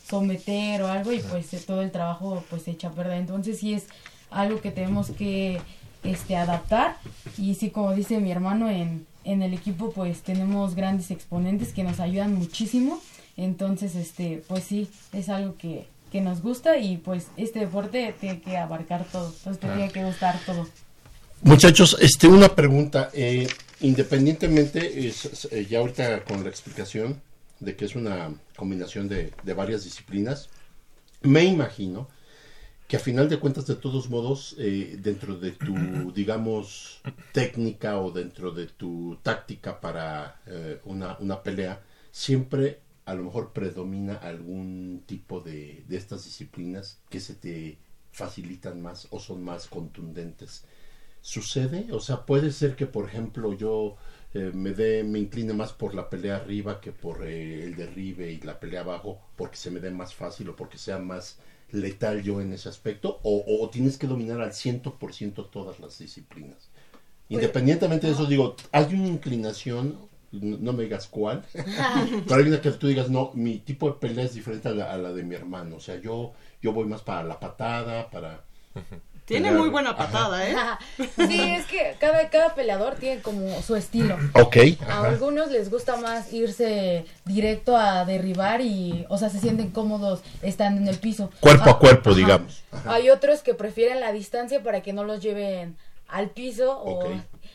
someter 0.04 0.82
o 0.82 0.88
algo 0.88 1.12
y 1.12 1.20
pues 1.20 1.48
todo 1.64 1.82
el 1.82 1.92
trabajo 1.92 2.42
pues 2.50 2.62
se 2.62 2.72
echa 2.72 2.88
a 2.88 2.92
perder 2.92 3.18
entonces 3.18 3.60
sí 3.60 3.74
es 3.74 3.86
algo 4.30 4.60
que 4.60 4.72
tenemos 4.72 5.10
que 5.12 5.60
este 6.04 6.36
adaptar. 6.36 6.96
Y 7.38 7.54
sí 7.54 7.70
como 7.70 7.92
dice 7.94 8.20
mi 8.20 8.30
hermano 8.30 8.68
en 8.70 9.06
en 9.24 9.42
el 9.42 9.54
equipo 9.54 9.90
pues 9.92 10.20
tenemos 10.20 10.74
grandes 10.74 11.10
exponentes 11.10 11.72
que 11.72 11.82
nos 11.82 11.98
ayudan 12.00 12.34
muchísimo. 12.34 13.00
Entonces 13.36 13.94
este 13.96 14.42
pues 14.46 14.64
sí 14.64 14.88
es 15.12 15.28
algo 15.28 15.56
que 15.56 15.86
que 16.12 16.20
nos 16.20 16.42
gusta 16.42 16.76
y 16.78 16.98
pues 16.98 17.26
este 17.36 17.58
deporte 17.60 18.14
tiene 18.20 18.40
que 18.40 18.56
abarcar 18.56 19.04
todo. 19.10 19.32
Entonces 19.36 19.58
te 19.60 19.66
tiene 19.68 19.90
que 19.90 20.04
gustar 20.04 20.38
todo. 20.46 20.68
Muchachos, 21.42 21.96
este, 22.00 22.28
una 22.28 22.48
pregunta. 22.54 23.10
Eh, 23.12 23.48
independientemente, 23.80 25.06
es- 25.08 25.24
es, 25.24 25.48
eh, 25.50 25.66
ya 25.68 25.80
ahorita 25.80 26.24
con 26.24 26.42
la 26.44 26.50
explicación 26.50 27.20
de 27.60 27.74
que 27.76 27.84
es 27.84 27.96
una 27.96 28.32
combinación 28.56 29.08
de, 29.08 29.32
de 29.42 29.52
varias 29.54 29.84
disciplinas, 29.84 30.48
me 31.22 31.44
imagino 31.44 32.08
que 32.88 32.96
a 32.96 33.00
final 33.00 33.28
de 33.28 33.38
cuentas, 33.38 33.66
de 33.66 33.76
todos 33.76 34.10
modos, 34.10 34.56
eh, 34.58 34.96
dentro 35.00 35.36
de 35.38 35.52
tu, 35.52 35.74
digamos, 36.14 37.00
técnica 37.32 37.98
o 37.98 38.10
dentro 38.10 38.50
de 38.52 38.66
tu 38.66 39.18
táctica 39.22 39.80
para 39.80 40.40
eh, 40.46 40.80
una, 40.84 41.16
una 41.18 41.42
pelea, 41.42 41.82
siempre 42.10 42.80
a 43.06 43.14
lo 43.14 43.24
mejor 43.24 43.52
predomina 43.52 44.14
algún 44.16 45.02
tipo 45.06 45.40
de, 45.40 45.84
de 45.88 45.96
estas 45.96 46.24
disciplinas 46.24 46.98
que 47.10 47.20
se 47.20 47.34
te 47.34 47.78
facilitan 48.12 48.80
más 48.80 49.08
o 49.10 49.18
son 49.18 49.42
más 49.42 49.66
contundentes. 49.66 50.64
Sucede 51.20 51.88
o 51.92 52.00
sea 52.00 52.26
puede 52.26 52.50
ser 52.52 52.76
que 52.76 52.86
por 52.86 53.06
ejemplo 53.06 53.54
yo 53.54 53.96
eh, 54.34 54.50
me 54.54 54.72
dé 54.72 55.04
me 55.04 55.18
incline 55.18 55.54
más 55.54 55.72
por 55.72 55.94
la 55.94 56.10
pelea 56.10 56.36
arriba 56.36 56.80
que 56.80 56.92
por 56.92 57.24
el 57.26 57.76
derribe 57.76 58.30
y 58.30 58.40
la 58.40 58.60
pelea 58.60 58.80
abajo 58.82 59.20
porque 59.36 59.56
se 59.56 59.70
me 59.70 59.80
dé 59.80 59.90
más 59.90 60.14
fácil 60.14 60.50
o 60.50 60.56
porque 60.56 60.78
sea 60.78 60.98
más 60.98 61.38
letal 61.74 62.22
yo 62.22 62.40
en 62.40 62.52
ese 62.52 62.68
aspecto 62.68 63.20
o, 63.22 63.44
o 63.60 63.68
tienes 63.70 63.98
que 63.98 64.06
dominar 64.06 64.40
al 64.40 64.52
100% 64.52 65.50
todas 65.50 65.78
las 65.80 65.98
disciplinas. 65.98 66.70
Independientemente 67.28 68.06
de 68.06 68.12
eso 68.12 68.26
digo 68.26 68.56
hay 68.72 68.94
una 68.94 69.08
inclinación 69.08 69.98
no 70.32 70.72
me 70.72 70.82
digas 70.84 71.06
cuál 71.06 71.44
pero 72.26 72.40
hay 72.40 72.48
una 72.48 72.60
que 72.60 72.70
tú 72.72 72.88
digas 72.88 73.08
no 73.08 73.30
mi 73.34 73.58
tipo 73.58 73.90
de 73.90 73.98
pelea 73.98 74.24
es 74.24 74.34
diferente 74.34 74.68
a 74.68 74.72
la, 74.72 74.92
a 74.92 74.98
la 74.98 75.12
de 75.12 75.22
mi 75.22 75.34
hermano. 75.34 75.76
O 75.76 75.80
sea 75.80 75.96
yo 76.00 76.32
yo 76.62 76.72
voy 76.72 76.86
más 76.86 77.02
para 77.02 77.22
la 77.24 77.40
patada 77.40 78.10
para 78.10 78.44
Tiene 79.24 79.52
muy 79.52 79.70
buena 79.70 79.90
Ajá. 79.90 79.98
patada, 79.98 80.46
¿eh? 80.48 80.54
Sí, 81.16 81.40
es 81.40 81.64
que 81.66 81.96
cada, 81.98 82.28
cada 82.28 82.54
peleador 82.54 82.96
tiene 82.96 83.22
como 83.22 83.62
su 83.62 83.74
estilo. 83.74 84.18
Ok, 84.34 84.56
A 84.82 84.84
ajá. 85.00 85.08
algunos 85.08 85.50
les 85.50 85.70
gusta 85.70 85.96
más 85.96 86.30
irse 86.32 87.06
directo 87.24 87.74
a 87.76 88.04
derribar 88.04 88.60
y, 88.60 89.06
o 89.08 89.16
sea, 89.16 89.30
se 89.30 89.40
sienten 89.40 89.70
cómodos 89.70 90.20
estando 90.42 90.80
en 90.82 90.88
el 90.88 90.98
piso. 90.98 91.30
Cuerpo 91.40 91.70
a 91.70 91.72
Ah, 91.72 91.78
cuerpo, 91.78 92.10
ajá. 92.10 92.18
digamos. 92.18 92.62
Hay 92.84 93.08
otros 93.08 93.40
que 93.40 93.54
prefieren 93.54 94.00
la 94.00 94.12
distancia 94.12 94.62
para 94.62 94.82
que 94.82 94.92
no 94.92 95.04
los 95.04 95.20
lleven 95.22 95.76
al 96.08 96.30
piso 96.30 96.80
o... 96.84 97.04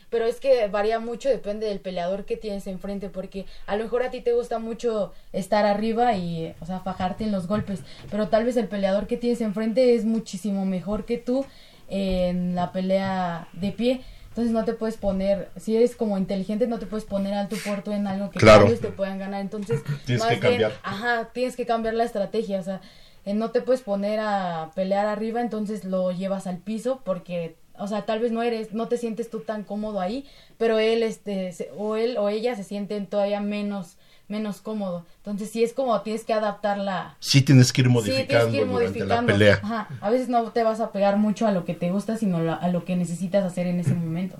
Pero 0.08 0.24
es 0.24 0.40
que 0.40 0.66
varía 0.66 0.98
mucho, 0.98 1.28
depende 1.28 1.66
del 1.68 1.78
peleador 1.78 2.24
que 2.24 2.36
tienes 2.36 2.66
enfrente, 2.66 3.10
porque 3.10 3.46
a 3.66 3.76
lo 3.76 3.84
mejor 3.84 4.02
a 4.02 4.10
ti 4.10 4.20
te 4.22 4.32
gusta 4.32 4.58
mucho 4.58 5.12
estar 5.32 5.64
arriba 5.66 6.14
y, 6.16 6.52
o 6.60 6.66
sea, 6.66 6.80
fajarte 6.80 7.22
en 7.22 7.30
los 7.30 7.46
golpes, 7.46 7.80
pero 8.10 8.26
tal 8.28 8.44
vez 8.44 8.56
el 8.56 8.66
peleador 8.66 9.06
que 9.06 9.16
tienes 9.16 9.40
enfrente 9.40 9.94
es 9.94 10.04
muchísimo 10.04 10.64
mejor 10.66 11.04
que 11.04 11.16
tú 11.16 11.46
en 11.88 12.54
la 12.54 12.72
pelea 12.72 13.48
de 13.52 13.72
pie. 13.72 14.00
Entonces 14.28 14.52
no 14.52 14.64
te 14.64 14.74
puedes 14.74 14.96
poner, 14.96 15.48
si 15.56 15.76
eres 15.76 15.96
como 15.96 16.16
inteligente, 16.18 16.66
no 16.68 16.78
te 16.78 16.86
puedes 16.86 17.04
poner 17.04 17.34
alto 17.34 17.56
por 17.64 17.82
tú 17.82 17.92
en 17.92 18.06
algo 18.06 18.30
que 18.30 18.38
Claro. 18.38 18.66
ellos 18.66 18.80
te 18.80 18.88
puedan 18.88 19.18
ganar. 19.18 19.40
Entonces, 19.40 19.82
Tienes 20.06 20.22
más 20.24 20.30
que 20.34 20.40
bien, 20.40 20.50
cambiar. 20.52 20.72
ajá, 20.82 21.30
tienes 21.32 21.56
que 21.56 21.66
cambiar 21.66 21.94
la 21.94 22.04
estrategia. 22.04 22.60
O 22.60 22.62
sea, 22.62 22.80
eh, 23.26 23.34
no 23.34 23.50
te 23.50 23.60
puedes 23.60 23.82
poner 23.82 24.20
a 24.20 24.70
pelear 24.74 25.06
arriba, 25.06 25.40
entonces 25.40 25.84
lo 25.84 26.12
llevas 26.12 26.46
al 26.46 26.58
piso 26.58 27.00
porque, 27.04 27.56
o 27.80 27.88
sea, 27.88 28.06
tal 28.06 28.20
vez 28.20 28.30
no 28.32 28.42
eres, 28.42 28.72
no 28.72 28.88
te 28.88 28.96
sientes 28.96 29.30
tú 29.30 29.40
tan 29.40 29.64
cómodo 29.64 30.00
ahí, 30.00 30.24
pero 30.58 30.78
él, 30.78 31.02
este, 31.02 31.52
se- 31.52 31.70
o 31.76 31.96
él 31.96 32.16
o 32.18 32.28
ella 32.28 32.54
se 32.56 32.64
sienten 32.64 33.06
todavía 33.06 33.40
menos, 33.40 33.96
menos 34.28 34.60
cómodo. 34.60 35.04
Entonces 35.16 35.50
sí 35.50 35.64
es 35.64 35.72
como 35.72 36.00
tienes 36.02 36.24
que 36.24 36.32
adaptarla. 36.32 37.16
sí 37.20 37.42
tienes 37.42 37.72
que 37.72 37.80
ir 37.80 37.88
Sí, 37.88 37.92
modificando 37.92 38.26
tienes 38.28 38.46
que 38.50 38.56
ir 38.60 38.66
durante 38.68 38.98
la 39.00 39.04
modificando. 39.22 39.32
pelea 39.32 39.60
Ajá. 39.62 39.88
A 40.00 40.10
veces 40.10 40.28
no 40.28 40.50
te 40.52 40.62
vas 40.62 40.80
a 40.80 40.92
pegar 40.92 41.16
mucho 41.16 41.46
a 41.46 41.52
lo 41.52 41.64
que 41.64 41.74
te 41.74 41.90
gusta, 41.90 42.16
sino 42.16 42.40
la- 42.40 42.54
a 42.54 42.68
lo 42.68 42.84
que 42.84 42.94
necesitas 42.96 43.44
hacer 43.44 43.66
en 43.66 43.80
ese 43.80 43.94
momento. 43.94 44.38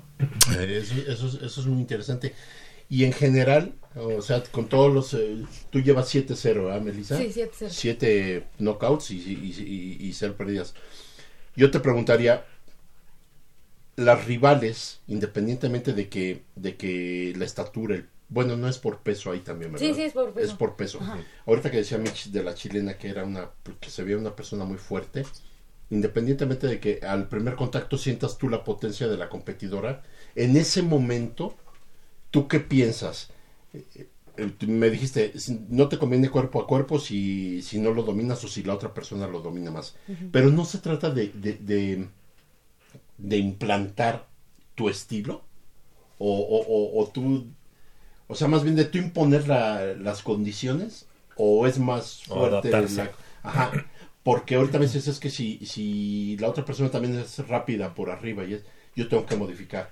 Eh, 0.57 0.79
Eso, 0.81 0.93
eso, 1.11 1.27
es- 1.27 1.41
eso 1.43 1.61
es 1.61 1.67
muy 1.67 1.81
interesante. 1.81 2.33
Y 2.89 3.05
en 3.05 3.13
general, 3.13 3.73
o 3.95 4.21
sea, 4.21 4.43
con 4.51 4.67
todos 4.67 4.93
los... 4.93 5.13
eh, 5.13 5.43
tú 5.69 5.79
llevas 5.79 6.09
7-0, 6.09 6.65
¿verdad, 6.65 6.81
Melissa? 6.81 7.17
Sí, 7.17 7.31
7-0. 7.31 7.69
7 7.69 8.43
knockouts 8.59 9.11
y, 9.11 9.17
y, 9.17 9.97
y, 9.99 10.07
y 10.07 10.13
ser 10.13 10.33
perdidas. 10.35 10.73
Yo 11.55 11.71
te 11.71 11.79
preguntaría, 11.79 12.45
las 13.95 14.25
rivales, 14.25 15.01
independientemente 15.07 15.93
de 15.93 16.09
que, 16.09 16.43
de 16.55 16.75
que 16.77 17.33
la 17.37 17.45
estatura, 17.45 17.95
el- 17.95 18.07
bueno, 18.29 18.55
no 18.55 18.67
es 18.69 18.77
por 18.77 18.99
peso 18.99 19.31
ahí 19.31 19.39
también, 19.39 19.73
¿verdad? 19.73 19.87
Sí, 19.87 19.93
sí, 19.93 20.03
es 20.03 20.13
por 20.13 20.33
peso. 20.33 20.47
Es 20.47 20.53
por 20.53 20.75
peso. 20.75 20.99
Ahorita 21.45 21.69
que 21.69 21.77
decía 21.77 21.97
Mitch 21.97 22.27
de 22.31 22.43
la 22.43 22.53
chilena 22.55 22.97
que 22.97 23.09
era 23.09 23.25
una, 23.25 23.49
que 23.79 23.89
se 23.89 24.03
veía 24.03 24.17
una 24.17 24.35
persona 24.35 24.63
muy 24.63 24.77
fuerte, 24.77 25.25
independientemente 25.89 26.67
de 26.67 26.79
que 26.79 26.99
al 27.05 27.27
primer 27.27 27.55
contacto 27.55 27.97
sientas 27.97 28.37
tú 28.37 28.47
la 28.49 28.63
potencia 28.63 29.07
de 29.07 29.17
la 29.17 29.27
competidora, 29.29 30.03
en 30.35 30.55
ese 30.55 30.81
momento, 30.81 31.55
¿tú 32.31 32.47
qué 32.47 32.59
piensas? 32.61 33.29
Eh, 33.73 33.85
eh, 33.95 34.07
me 34.67 34.89
dijiste, 34.89 35.33
no 35.69 35.89
te 35.89 35.97
conviene 35.97 36.29
cuerpo 36.29 36.61
a 36.61 36.67
cuerpo 36.67 36.99
si, 36.99 37.61
si 37.61 37.79
no 37.79 37.91
lo 37.93 38.03
dominas 38.03 38.43
o 38.43 38.47
si 38.47 38.63
la 38.63 38.73
otra 38.73 38.93
persona 38.93 39.27
lo 39.27 39.41
domina 39.41 39.71
más. 39.71 39.95
Pero 40.31 40.49
no 40.49 40.63
se 40.65 40.77
trata 40.79 41.09
de, 41.09 41.27
de, 41.29 41.53
de, 41.53 42.07
de 43.21 43.37
implantar 43.37 44.27
tu 44.75 44.89
estilo 44.89 45.43
o, 46.19 46.31
o, 46.39 46.59
o- 46.99 47.01
o 47.03 47.07
tú 47.09 47.47
O 48.27 48.35
sea, 48.35 48.47
más 48.47 48.63
bien 48.63 48.75
de 48.77 48.85
tú 48.85 48.97
imponer 48.97 49.47
la- 49.47 49.93
las 49.95 50.23
condiciones 50.23 51.07
o 51.35 51.67
es 51.67 51.79
más 51.79 52.23
fuerte 52.23 52.69
la- 52.97 53.11
Ajá. 53.43 53.71
Porque 54.23 54.55
ahorita 54.55 54.79
me 54.79 54.85
dices 54.85 55.07
es 55.07 55.19
que 55.19 55.29
si, 55.29 55.59
si 55.65 56.37
la 56.39 56.49
otra 56.49 56.63
persona 56.65 56.91
también 56.91 57.15
es 57.19 57.39
rápida 57.47 57.93
por 57.95 58.09
arriba 58.11 58.45
y 58.45 58.53
es, 58.55 58.63
yo 58.95 59.07
tengo 59.09 59.25
que 59.25 59.35
modificar. 59.35 59.89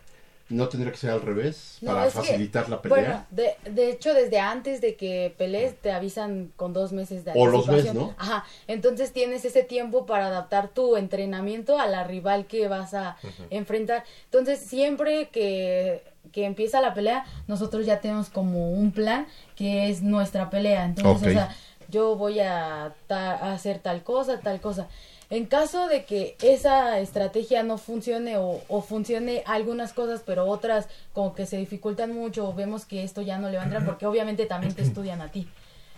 ¿No 0.50 0.68
tendría 0.68 0.92
que 0.92 0.98
ser 0.98 1.12
al 1.12 1.22
revés 1.22 1.78
No, 1.82 1.92
para 1.94 2.06
que, 2.06 2.12
facilitar 2.12 2.70
la 2.70 2.82
pelea? 2.82 2.98
Bueno, 2.98 3.26
de, 3.30 3.72
de 3.72 3.92
hecho, 3.92 4.14
desde 4.16 4.40
antes 4.40 4.82
de 4.82 4.96
que 4.96 5.34
pelees, 5.38 5.76
te 5.80 5.92
avisan 5.92 6.52
con 6.56 6.74
dos 6.74 6.92
meses 6.92 7.24
de 7.24 7.34
O 7.36 7.46
los 7.46 7.70
anticipación. 7.70 7.96
¿no? 7.98 8.16
Ajá, 8.18 8.46
entonces 8.68 9.14
tienes 9.14 9.46
ese 9.46 9.64
tiempo 9.64 10.08
para 10.08 10.28
adaptar 10.28 10.70
tu 10.70 10.98
entrenamiento 10.98 11.78
a 11.78 11.86
la 11.86 12.04
rival 12.04 12.48
que 12.48 12.68
vas 12.68 12.96
a 12.96 13.18
enfrentar. 13.52 14.04
Entonces, 14.26 14.60
siempre 14.60 15.30
que, 15.30 16.04
que 16.32 16.46
empieza 16.46 16.82
la 16.82 16.96
pelea, 16.96 17.26
nosotros 17.48 17.86
ya 17.86 18.02
tenemos 18.02 18.30
como 18.30 18.72
un 18.72 18.92
plan 18.92 19.28
que 19.56 19.90
es 19.90 20.02
nuestra 20.02 20.50
pelea. 20.50 20.86
Entonces, 20.86 21.30
o 21.30 21.32
sea, 21.32 21.56
yo 21.90 22.16
voy 22.16 22.40
a, 22.40 22.94
ta- 23.08 23.36
a 23.38 23.54
hacer 23.54 23.80
tal 23.80 24.04
cosa, 24.04 24.40
tal 24.40 24.62
cosa. 24.62 24.88
En 25.30 25.46
caso 25.46 25.88
de 25.88 26.06
que 26.06 26.36
esa 26.42 27.00
estrategia 27.00 27.62
no 27.62 27.78
funcione 27.78 28.38
o, 28.38 28.62
o 28.68 28.82
funcione 28.82 29.44
algunas 29.46 29.94
cosas, 29.94 30.24
pero 30.26 30.46
otras 30.46 30.88
como 31.14 31.36
que 31.36 31.46
se 31.46 31.58
dificultan 31.58 32.14
mucho 32.14 32.48
o 32.48 32.54
vemos 32.54 32.86
que 32.86 33.04
esto 33.04 33.22
ya 33.22 33.38
no 33.38 33.50
le 33.50 33.58
va 33.58 33.64
a 33.64 33.66
entrar, 33.66 33.86
porque 33.86 34.08
obviamente 34.08 34.48
también 34.48 34.74
te 34.74 34.82
estudian 34.82 35.22
a 35.22 35.32
ti. 35.32 35.48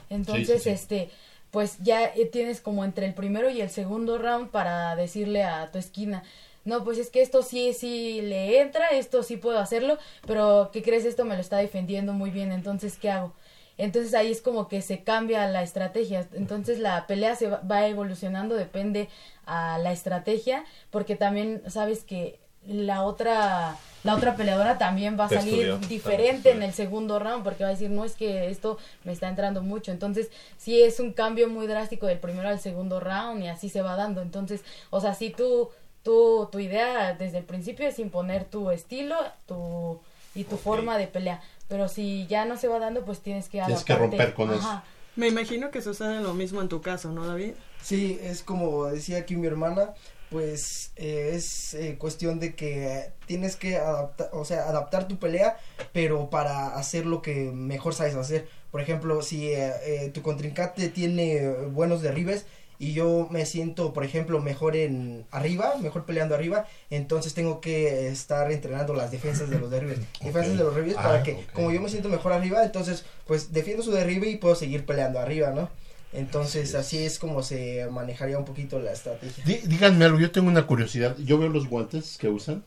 Entonces, 0.09 0.63
sí. 0.63 0.69
este, 0.69 1.09
pues 1.51 1.77
ya 1.79 2.05
eh, 2.05 2.25
tienes 2.25 2.59
como 2.59 2.83
entre 2.83 3.05
el 3.05 3.13
primero 3.13 3.49
y 3.49 3.61
el 3.61 3.69
segundo 3.69 4.17
round 4.17 4.49
para 4.49 4.95
decirle 4.97 5.43
a 5.43 5.71
tu 5.71 5.77
esquina, 5.77 6.23
no, 6.63 6.83
pues 6.83 6.97
es 6.97 7.09
que 7.09 7.21
esto 7.21 7.41
sí, 7.41 7.73
sí 7.73 8.21
le 8.21 8.61
entra, 8.61 8.89
esto 8.89 9.23
sí 9.23 9.37
puedo 9.37 9.57
hacerlo, 9.59 9.97
pero 10.27 10.69
¿qué 10.71 10.83
crees? 10.83 11.05
Esto 11.05 11.25
me 11.25 11.35
lo 11.35 11.41
está 11.41 11.57
defendiendo 11.57 12.13
muy 12.13 12.29
bien, 12.29 12.51
entonces, 12.51 12.97
¿qué 12.97 13.09
hago? 13.09 13.33
Entonces 13.81 14.13
ahí 14.13 14.31
es 14.31 14.41
como 14.41 14.67
que 14.67 14.83
se 14.83 15.03
cambia 15.03 15.47
la 15.47 15.63
estrategia. 15.63 16.27
Entonces 16.33 16.77
la 16.77 17.07
pelea 17.07 17.35
se 17.35 17.47
va, 17.47 17.87
evolucionando, 17.87 18.55
depende 18.55 19.09
a 19.47 19.79
la 19.79 19.91
estrategia, 19.91 20.65
porque 20.91 21.15
también 21.15 21.63
sabes 21.67 22.03
que 22.03 22.39
la 22.67 23.03
otra 23.03 23.75
la 24.03 24.15
otra 24.15 24.35
peleadora 24.35 24.77
también 24.77 25.19
va 25.19 25.25
a 25.25 25.29
salir 25.29 25.67
estudió, 25.67 25.77
diferente 25.89 26.51
en 26.51 26.61
el 26.61 26.73
segundo 26.73 27.17
round 27.17 27.43
porque 27.43 27.63
va 27.63 27.69
a 27.69 27.73
decir 27.73 27.89
no 27.89 28.05
es 28.05 28.13
que 28.13 28.51
esto 28.51 28.77
me 29.03 29.13
está 29.13 29.29
entrando 29.29 29.63
mucho 29.63 29.91
entonces 29.91 30.29
sí 30.57 30.79
es 30.79 30.99
un 30.99 31.11
cambio 31.11 31.49
muy 31.49 31.65
drástico 31.65 32.05
del 32.05 32.19
primero 32.19 32.49
al 32.49 32.59
segundo 32.59 32.99
round 32.99 33.43
y 33.43 33.47
así 33.47 33.67
se 33.69 33.81
va 33.81 33.95
dando. 33.95 34.21
Entonces 34.21 34.61
o 34.91 35.01
sea 35.01 35.15
si 35.15 35.31
tú 35.31 35.69
tú 36.03 36.49
tu 36.51 36.59
idea 36.59 37.15
desde 37.15 37.39
el 37.39 37.45
principio 37.45 37.87
es 37.87 37.97
imponer 37.97 38.45
tu 38.45 38.69
estilo 38.69 39.17
tu 39.47 39.99
y 40.35 40.43
tu 40.43 40.57
forma 40.57 40.99
de 40.99 41.07
pelea 41.07 41.41
pero 41.71 41.87
si 41.87 42.27
ya 42.27 42.43
no 42.43 42.57
se 42.57 42.67
va 42.67 42.79
dando 42.79 43.05
pues 43.05 43.21
tienes 43.21 43.47
que 43.47 43.61
Tienes 43.61 43.85
que 43.85 43.95
romper 43.95 44.33
con 44.33 44.51
eso. 44.51 44.59
Ajá. 44.59 44.83
Me 45.15 45.29
imagino 45.29 45.71
que 45.71 45.81
sucede 45.81 46.19
lo 46.19 46.33
mismo 46.33 46.61
en 46.61 46.67
tu 46.67 46.81
caso, 46.81 47.13
¿no, 47.13 47.25
David? 47.25 47.53
Sí, 47.81 48.19
es 48.21 48.43
como 48.43 48.87
decía 48.87 49.19
aquí 49.19 49.37
mi 49.37 49.47
hermana, 49.47 49.93
pues 50.29 50.91
eh, 50.97 51.31
es 51.33 51.73
eh, 51.73 51.95
cuestión 51.97 52.41
de 52.41 52.55
que 52.55 53.13
tienes 53.25 53.55
que 53.55 53.77
adaptar, 53.77 54.31
o 54.33 54.43
sea, 54.43 54.67
adaptar 54.67 55.07
tu 55.07 55.17
pelea, 55.17 55.57
pero 55.93 56.29
para 56.29 56.75
hacer 56.75 57.05
lo 57.05 57.21
que 57.21 57.51
mejor 57.53 57.93
sabes 57.93 58.15
hacer. 58.15 58.49
Por 58.69 58.81
ejemplo, 58.81 59.21
si 59.21 59.53
eh, 59.53 59.71
eh, 59.85 60.11
tu 60.13 60.21
contrincante 60.21 60.89
tiene 60.89 61.49
buenos 61.67 62.01
derribes 62.01 62.45
y 62.81 62.93
yo 62.93 63.27
me 63.29 63.45
siento, 63.45 63.93
por 63.93 64.03
ejemplo, 64.03 64.41
mejor 64.41 64.75
en 64.75 65.23
arriba, 65.29 65.75
mejor 65.81 66.03
peleando 66.05 66.33
arriba, 66.33 66.65
entonces 66.89 67.33
tengo 67.35 67.61
que 67.61 68.07
estar 68.07 68.51
entrenando 68.51 68.93
las 68.95 69.11
defensas 69.11 69.49
de 69.51 69.59
los 69.59 69.69
derribes. 69.69 69.99
Defensas 70.23 70.57
de 70.57 70.63
los 70.63 70.73
derribes 70.73 70.97
Ah, 70.97 71.03
para 71.03 71.23
que, 71.23 71.33
ok. 71.33 71.51
como 71.53 71.71
yo 71.71 71.79
me 71.79 71.89
siento 71.89 72.09
mejor 72.09 72.33
arriba, 72.33 72.63
entonces 72.63 73.05
pues 73.27 73.53
defiendo 73.53 73.83
su 73.83 73.91
derribe 73.91 74.29
y 74.29 74.37
puedo 74.37 74.55
seguir 74.55 74.85
peleando 74.85 75.19
arriba, 75.19 75.51
¿no? 75.51 75.69
Entonces 76.11 76.73
así 76.75 76.97
es 76.97 77.19
como 77.19 77.43
se 77.43 77.87
manejaría 77.91 78.37
un 78.37 78.45
poquito 78.45 78.79
la 78.79 78.91
estrategia. 78.93 79.43
Dí- 79.45 79.61
díganme 79.67 80.03
algo, 80.05 80.19
yo 80.19 80.31
tengo 80.31 80.49
una 80.49 80.65
curiosidad. 80.67 81.15
Yo 81.19 81.37
veo 81.37 81.49
los 81.49 81.67
guantes 81.69 82.17
que 82.17 82.29
usan. 82.29 82.63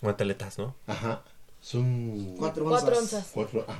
Guanteletas, 0.00 0.56
¿no? 0.58 0.74
Ajá. 0.86 1.22
Son... 1.60 2.36
Cuatro 2.38 2.64
Cuatro 2.64 2.96
onzas. 2.96 3.14
onzas. 3.14 3.30
Cuatro, 3.34 3.64
ah. 3.68 3.78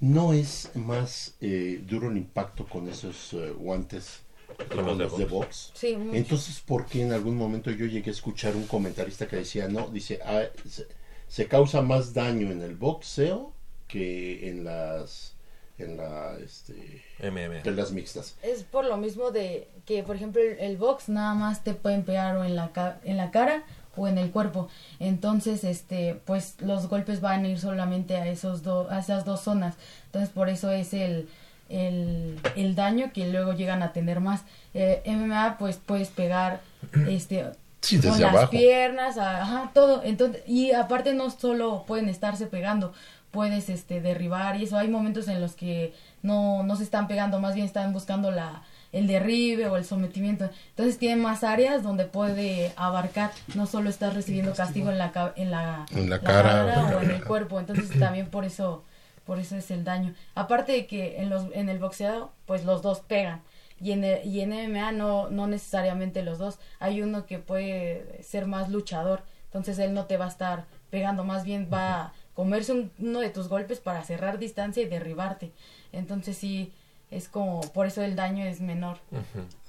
¿No 0.00 0.32
es 0.32 0.70
más 0.74 1.34
eh, 1.40 1.80
duro 1.88 2.10
el 2.10 2.16
impacto 2.18 2.66
con 2.66 2.88
esos 2.88 3.32
eh, 3.32 3.50
guantes 3.56 4.20
que 4.56 4.76
de 4.76 5.08
de 5.18 5.24
box? 5.26 5.70
Sí, 5.74 5.96
mucho. 5.96 6.16
Entonces, 6.16 6.60
¿por 6.60 6.86
qué 6.86 7.02
en 7.02 7.12
algún 7.12 7.36
momento 7.36 7.70
yo 7.70 7.86
llegué 7.86 8.10
a 8.10 8.12
escuchar 8.12 8.56
un 8.56 8.66
comentarista 8.66 9.26
que 9.26 9.36
decía, 9.36 9.68
no, 9.68 9.88
dice, 9.88 10.20
ah, 10.24 10.42
se, 10.68 10.86
se 11.28 11.46
causa 11.48 11.82
más 11.82 12.14
daño 12.14 12.50
en 12.50 12.62
el 12.62 12.74
boxeo 12.76 13.52
que 13.88 14.48
en 14.48 14.64
las 14.64 15.32
en 15.76 15.96
la 15.96 16.36
este 16.38 17.02
MMA. 17.20 17.62
peleas 17.64 17.90
mixtas? 17.90 18.36
Es 18.42 18.62
por 18.62 18.84
lo 18.84 18.96
mismo 18.96 19.32
de 19.32 19.68
que, 19.86 20.02
por 20.04 20.14
ejemplo, 20.16 20.40
el, 20.40 20.58
el 20.60 20.76
box 20.76 21.08
nada 21.08 21.34
más 21.34 21.64
te 21.64 21.74
pueden 21.74 22.04
pegar 22.04 22.36
o 22.36 22.44
en 22.44 22.54
la, 22.54 23.00
en 23.04 23.16
la 23.16 23.30
cara 23.32 23.64
o 23.96 24.06
en 24.06 24.18
el 24.18 24.30
cuerpo. 24.30 24.68
Entonces, 25.00 25.64
este, 25.64 26.20
pues 26.24 26.54
los 26.60 26.88
golpes 26.88 27.20
van 27.20 27.44
a 27.44 27.48
ir 27.48 27.58
solamente 27.58 28.16
a, 28.16 28.26
esos 28.28 28.62
do- 28.62 28.88
a 28.90 29.00
esas 29.00 29.24
dos 29.24 29.40
zonas. 29.40 29.74
Entonces, 30.06 30.30
por 30.30 30.48
eso 30.48 30.70
es 30.70 30.94
el, 30.94 31.28
el, 31.68 32.38
el 32.56 32.74
daño 32.74 33.10
que 33.12 33.26
luego 33.30 33.52
llegan 33.54 33.82
a 33.82 33.92
tener 33.92 34.20
más. 34.20 34.42
Eh, 34.74 35.02
MMA, 35.06 35.56
pues 35.58 35.76
puedes 35.84 36.08
pegar 36.08 36.60
este, 37.08 37.44
Sí, 37.80 37.98
con 38.00 38.18
las 38.20 38.30
abajo. 38.32 38.50
piernas, 38.50 39.18
a- 39.18 39.42
ajá, 39.42 39.70
todo. 39.74 40.02
Entonces, 40.04 40.42
y 40.46 40.72
aparte 40.72 41.12
no 41.14 41.30
solo 41.30 41.84
pueden 41.86 42.08
estarse 42.08 42.46
pegando, 42.46 42.92
puedes 43.30 43.68
este 43.68 44.00
derribar 44.00 44.56
y 44.56 44.64
eso. 44.64 44.78
Hay 44.78 44.88
momentos 44.88 45.28
en 45.28 45.40
los 45.40 45.54
que 45.54 45.92
no, 46.22 46.62
no 46.62 46.76
se 46.76 46.84
están 46.84 47.08
pegando, 47.08 47.40
más 47.40 47.54
bien 47.54 47.66
están 47.66 47.92
buscando 47.92 48.30
la 48.30 48.62
el 48.92 49.08
derribe 49.08 49.66
o 49.66 49.76
el 49.76 49.84
sometimiento. 49.84 50.48
Entonces 50.70 50.98
tiene 50.98 51.16
más 51.20 51.42
áreas 51.42 51.82
donde 51.82 52.04
puede 52.04 52.72
abarcar, 52.76 53.32
no 53.56 53.66
solo 53.66 53.90
estás 53.90 54.14
recibiendo 54.14 54.54
castigo 54.54 54.88
en 54.92 54.98
la 54.98 55.32
en 55.34 55.50
la, 55.50 55.84
En 55.96 56.08
la 56.08 56.20
cara. 56.20 56.92
o 56.96 57.02
en 57.02 57.10
el 57.10 57.24
cuerpo. 57.24 57.58
Entonces 57.58 57.98
también 57.98 58.26
por 58.30 58.44
eso 58.44 58.84
por 59.26 59.38
eso 59.38 59.56
es 59.56 59.70
el 59.70 59.84
daño. 59.84 60.14
Aparte 60.34 60.72
de 60.72 60.86
que 60.86 61.20
en 61.20 61.30
los 61.30 61.46
en 61.52 61.68
el 61.68 61.78
boxeo 61.78 62.32
pues 62.46 62.64
los 62.64 62.82
dos 62.82 63.00
pegan. 63.00 63.42
Y 63.80 63.90
en, 63.92 64.04
el- 64.04 64.24
y 64.26 64.40
en 64.40 64.50
MMA 64.52 64.92
no, 64.92 65.28
no 65.30 65.46
necesariamente 65.46 66.22
los 66.22 66.38
dos. 66.38 66.58
Hay 66.78 67.02
uno 67.02 67.26
que 67.26 67.38
puede 67.38 68.22
ser 68.22 68.46
más 68.46 68.68
luchador. 68.70 69.22
Entonces 69.46 69.78
él 69.78 69.94
no 69.94 70.06
te 70.06 70.16
va 70.16 70.26
a 70.26 70.28
estar 70.28 70.64
pegando. 70.90 71.24
Más 71.24 71.44
bien 71.44 71.68
va 71.72 72.00
a 72.02 72.12
comerse 72.34 72.72
un- 72.72 72.90
uno 72.98 73.20
de 73.20 73.30
tus 73.30 73.48
golpes 73.48 73.80
para 73.80 74.02
cerrar 74.04 74.38
distancia 74.38 74.82
y 74.82 74.86
derribarte. 74.86 75.52
Entonces 75.92 76.36
sí, 76.38 76.72
es 77.10 77.28
como, 77.28 77.60
por 77.72 77.86
eso 77.86 78.02
el 78.02 78.14
daño 78.16 78.44
es 78.44 78.60
menor. 78.60 78.98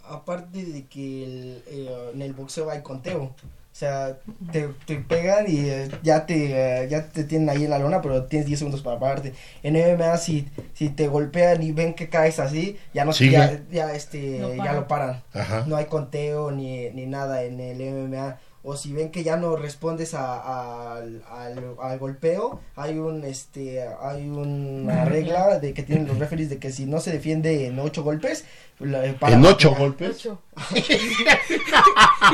Aparte 0.08 0.64
de 0.66 0.86
que 0.86 1.24
el, 1.24 1.64
eh, 1.68 2.12
en 2.14 2.22
el 2.22 2.34
boxeo 2.34 2.70
hay 2.70 2.82
conteo. 2.84 3.34
O 3.76 3.78
sea, 3.78 4.20
te, 4.54 4.70
te 4.86 4.96
pegan 5.00 5.48
y 5.50 5.68
eh, 5.70 5.92
ya 6.02 6.26
te 6.26 6.84
eh, 6.84 6.88
ya 6.88 7.10
te 7.10 7.26
tienen 7.26 7.50
ahí 7.50 7.66
en 7.66 7.72
la 7.72 7.78
lona, 7.78 8.02
pero 8.02 8.24
tienes 8.24 8.48
10 8.48 8.60
segundos 8.60 8.82
para 8.82 9.00
pararte. 9.00 9.34
En 9.64 9.74
MMA 9.74 10.16
si, 10.18 10.48
si 10.74 10.88
te 10.88 11.10
golpean 11.10 11.62
y 11.62 11.74
ven 11.74 11.94
que 11.94 12.08
caes 12.08 12.40
así, 12.40 12.78
ya 12.94 13.04
no 13.04 13.12
ya, 13.12 13.60
ya 13.70 13.94
este 13.94 14.40
Lo 14.40 14.52
ya 14.56 14.64
paran. 14.64 14.76
lo 14.78 14.88
paran. 14.88 15.24
Ajá. 15.34 15.66
No 15.68 15.76
hay 15.76 15.88
conteo 15.88 16.52
ni, 16.52 16.90
ni 16.92 17.06
nada 17.06 17.44
en 17.44 17.60
el 17.60 17.78
MMA. 18.08 18.40
O 18.68 18.76
si 18.76 18.92
ven 18.94 19.12
que 19.12 19.24
ya 19.24 19.38
no 19.38 19.56
respondes 19.56 20.16
a- 20.16 20.36
a- 20.42 20.94
al, 20.98 21.24
al- 21.30 21.76
al 21.80 22.00
golpeo, 22.00 22.62
hay 22.76 22.98
un 22.98 23.24
este 23.24 23.86
hay 24.02 24.28
una 24.28 25.06
regla 25.06 25.60
de 25.60 25.74
que 25.76 25.84
tienen 25.84 26.08
los 26.08 26.18
referees 26.18 26.50
de 26.50 26.58
que 26.58 26.72
si 26.72 26.88
no 26.88 27.00
se 27.00 27.12
defiende 27.12 27.68
en 27.68 27.78
ocho 27.80 28.02
golpes, 28.04 28.44
la- 28.80 29.14
para 29.20 29.36
¿En 29.36 29.46
ocho 29.46 29.76
golpes? 29.76 30.16
Ocho. 30.18 30.42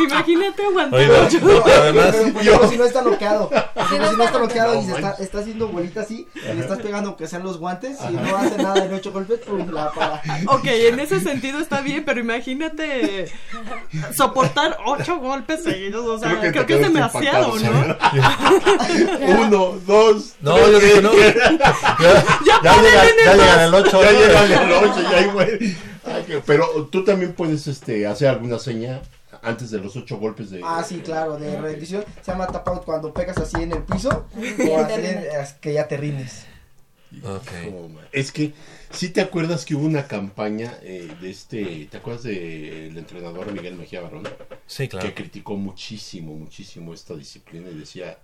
Imagínate 0.03 0.63
aguantar 0.63 0.99
Oye, 0.99 1.09
ocho. 1.11 1.39
no, 1.41 1.63
pero 1.63 1.82
además, 1.82 2.15
Pero, 2.39 2.69
si 2.69 2.77
no 2.77 2.86
está 2.86 3.01
noqueado, 3.01 3.49
Si 3.89 3.97
no 3.97 4.09
si 4.11 4.15
no 4.15 4.23
está 4.23 4.39
noqueado 4.39 4.79
y 4.82 4.86
se 4.86 4.91
está, 4.93 5.11
está 5.19 5.39
haciendo 5.39 5.67
bolita 5.67 6.01
así, 6.01 6.27
y 6.36 6.53
le 6.53 6.61
estás 6.61 6.79
pegando 6.79 7.09
aunque 7.09 7.27
sean 7.27 7.43
los 7.43 7.57
guantes, 7.57 7.97
y 8.09 8.13
no 8.13 8.38
hace 8.38 8.57
nada 8.57 8.86
en 8.86 8.93
ocho 8.93 9.11
golpes, 9.11 9.39
pues 9.45 9.67
la 9.67 9.91
para. 9.91 10.21
Ok, 10.47 10.65
en 10.65 10.99
ese 10.99 11.19
sentido 11.19 11.59
está 11.59 11.82
bien, 11.82 12.05
pero 12.05 12.19
imagínate 12.21 13.29
soportar 14.15 14.77
ocho 14.86 15.17
golpes 15.19 15.63
seguidos, 15.63 16.20
sea, 16.22 16.39
creo 16.39 16.65
que, 16.65 16.76
te 16.76 16.82
es 16.82 16.93
demasiado, 16.93 17.59
¿no? 17.59 17.97
Uno, 19.45 19.80
dos, 19.86 20.36
No, 20.41 20.55
tres, 20.55 20.72
yo 20.72 20.80
digo 20.80 21.01
no. 21.01 21.11
Ya, 21.17 22.59
ya, 22.63 22.82
llegan, 22.82 23.07
ya 23.26 23.34
llegan 23.34 23.59
al 23.59 23.74
8. 23.74 24.01
Ya 24.03 24.11
llegan 24.11 24.53
al 24.53 24.72
ocho, 24.72 25.01
ya 25.01 25.34
güey. 25.34 25.76
Pero 26.45 26.88
tú 26.91 27.03
también 27.03 27.34
puedes 27.34 27.67
este 27.67 28.07
hacer 28.07 28.30
alguna 28.30 28.59
seña 28.59 29.01
antes 29.41 29.72
de 29.72 29.80
los 29.80 29.95
ocho 29.95 30.17
golpes 30.17 30.49
de. 30.51 30.61
Ah, 30.63 30.84
sí, 30.88 31.01
claro, 31.03 31.38
de 31.38 31.59
rendición. 31.59 32.03
Se 32.22 32.32
llama 32.32 32.47
tap 32.47 32.67
out 32.67 32.86
cuando 32.86 33.13
pegas 33.13 33.38
así 33.38 33.61
en 33.61 33.72
el 33.72 33.84
piso, 33.84 34.28
ya 34.57 34.65
o 34.69 34.78
así 34.84 35.55
que 35.59 35.74
ya 35.74 35.88
te 35.88 35.97
rindes. 35.97 36.45
Ok. 37.24 37.51
Oh. 37.74 37.89
Es 38.11 38.32
que 38.32 38.53
si 38.94 39.10
te 39.10 39.22
acuerdas 39.22 39.66
que 39.66 39.76
hubo 39.76 39.86
una 39.86 40.08
campaña 40.08 40.78
eh, 40.82 41.10
de 41.22 41.30
este, 41.30 41.88
¿te 41.89 41.98
acuerdas 41.98 42.24
del 42.24 42.98
entrenador 42.98 43.52
Miguel 43.54 43.76
Mejía 43.76 44.02
Barón? 44.02 44.24
Sí, 44.68 44.88
claro. 44.88 45.08
Que 45.08 45.14
criticó 45.14 45.56
muchísimo, 45.56 46.34
muchísimo 46.36 46.94
esta 46.94 47.16
disciplina 47.16 47.70
y 47.70 47.76
decía, 47.76 48.20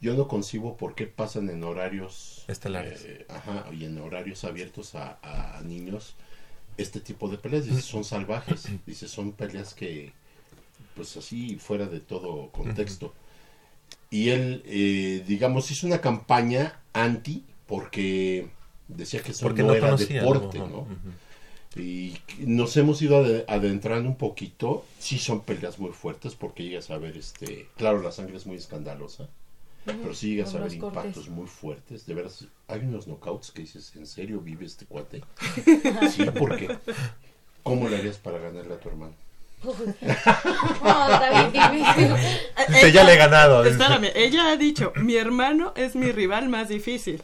yo 0.00 0.14
no 0.14 0.28
concibo 0.28 0.76
por 0.76 0.94
qué 0.94 1.06
pasan 1.06 1.48
en 1.50 1.64
horarios 1.64 2.44
Estelares. 2.48 3.02
eh, 3.04 3.26
ajá, 3.28 3.66
y 3.72 3.84
en 3.84 3.98
horarios 3.98 4.44
abiertos 4.44 4.94
a, 4.94 5.18
a 5.22 5.60
niños 5.62 6.14
este 6.76 7.00
tipo 7.00 7.28
de 7.28 7.38
peleas. 7.38 7.66
Dice, 7.66 7.82
son 7.82 8.04
salvajes, 8.04 8.68
dice, 8.86 9.08
son 9.08 9.32
peleas 9.32 9.74
que, 9.74 10.12
pues 10.94 11.16
así, 11.16 11.56
fuera 11.56 11.86
de 11.86 12.00
todo 12.00 12.50
contexto. 12.50 13.14
Y 14.10 14.30
él, 14.30 14.62
eh, 14.66 15.24
digamos, 15.26 15.70
hizo 15.70 15.86
una 15.86 16.00
campaña 16.00 16.80
anti 16.92 17.44
porque 17.66 18.48
decía 18.88 19.22
que 19.22 19.32
eso 19.32 19.42
Porque 19.46 19.62
no, 19.62 19.68
no 19.68 19.74
era 19.74 19.96
deporte, 19.96 20.58
¿no? 20.58 20.86
Y 21.76 22.16
nos 22.38 22.76
hemos 22.76 23.02
ido 23.02 23.20
ade- 23.24 23.44
adentrando 23.48 24.08
un 24.08 24.16
poquito. 24.16 24.84
Sí 24.98 25.18
son 25.18 25.40
peleas 25.40 25.78
muy 25.80 25.90
fuertes 25.90 26.34
porque 26.36 26.62
llegas 26.62 26.90
a 26.90 26.98
ver, 26.98 27.16
este, 27.16 27.68
claro, 27.76 28.00
la 28.00 28.12
sangre 28.12 28.36
es 28.36 28.46
muy 28.46 28.56
escandalosa, 28.56 29.28
pero 29.84 30.14
sí 30.14 30.30
llegas 30.30 30.52
con 30.52 30.60
a 30.60 30.64
ver 30.64 30.78
cortes. 30.78 30.98
impactos 31.04 31.28
muy 31.28 31.48
fuertes. 31.48 32.06
De 32.06 32.14
veras, 32.14 32.46
hay 32.68 32.80
unos 32.80 33.06
knockouts 33.08 33.50
que 33.50 33.62
dices, 33.62 33.92
¿en 33.96 34.06
serio 34.06 34.40
vive 34.40 34.66
este 34.66 34.86
cuate? 34.86 35.22
sí, 36.12 36.24
¿por 36.38 36.56
qué? 36.56 36.78
¿Cómo 37.64 37.88
le 37.88 37.96
harías 37.96 38.18
para 38.18 38.38
ganarle 38.38 38.74
a 38.74 38.78
tu 38.78 38.88
hermano? 38.90 39.14
No, 39.64 41.08
está 41.14 41.30
bien 41.30 41.52
difícil. 41.52 42.14
Dice, 42.68 42.92
ya 42.92 43.04
le 43.04 43.14
he 43.14 43.16
ganado. 43.16 43.62
dice. 43.62 43.76
Espérame, 43.76 44.10
ella 44.14 44.48
ha 44.48 44.56
dicho, 44.56 44.92
mi 44.96 45.16
hermano 45.16 45.72
es 45.76 45.94
mi 45.96 46.12
rival 46.12 46.48
más 46.48 46.68
difícil. 46.68 47.22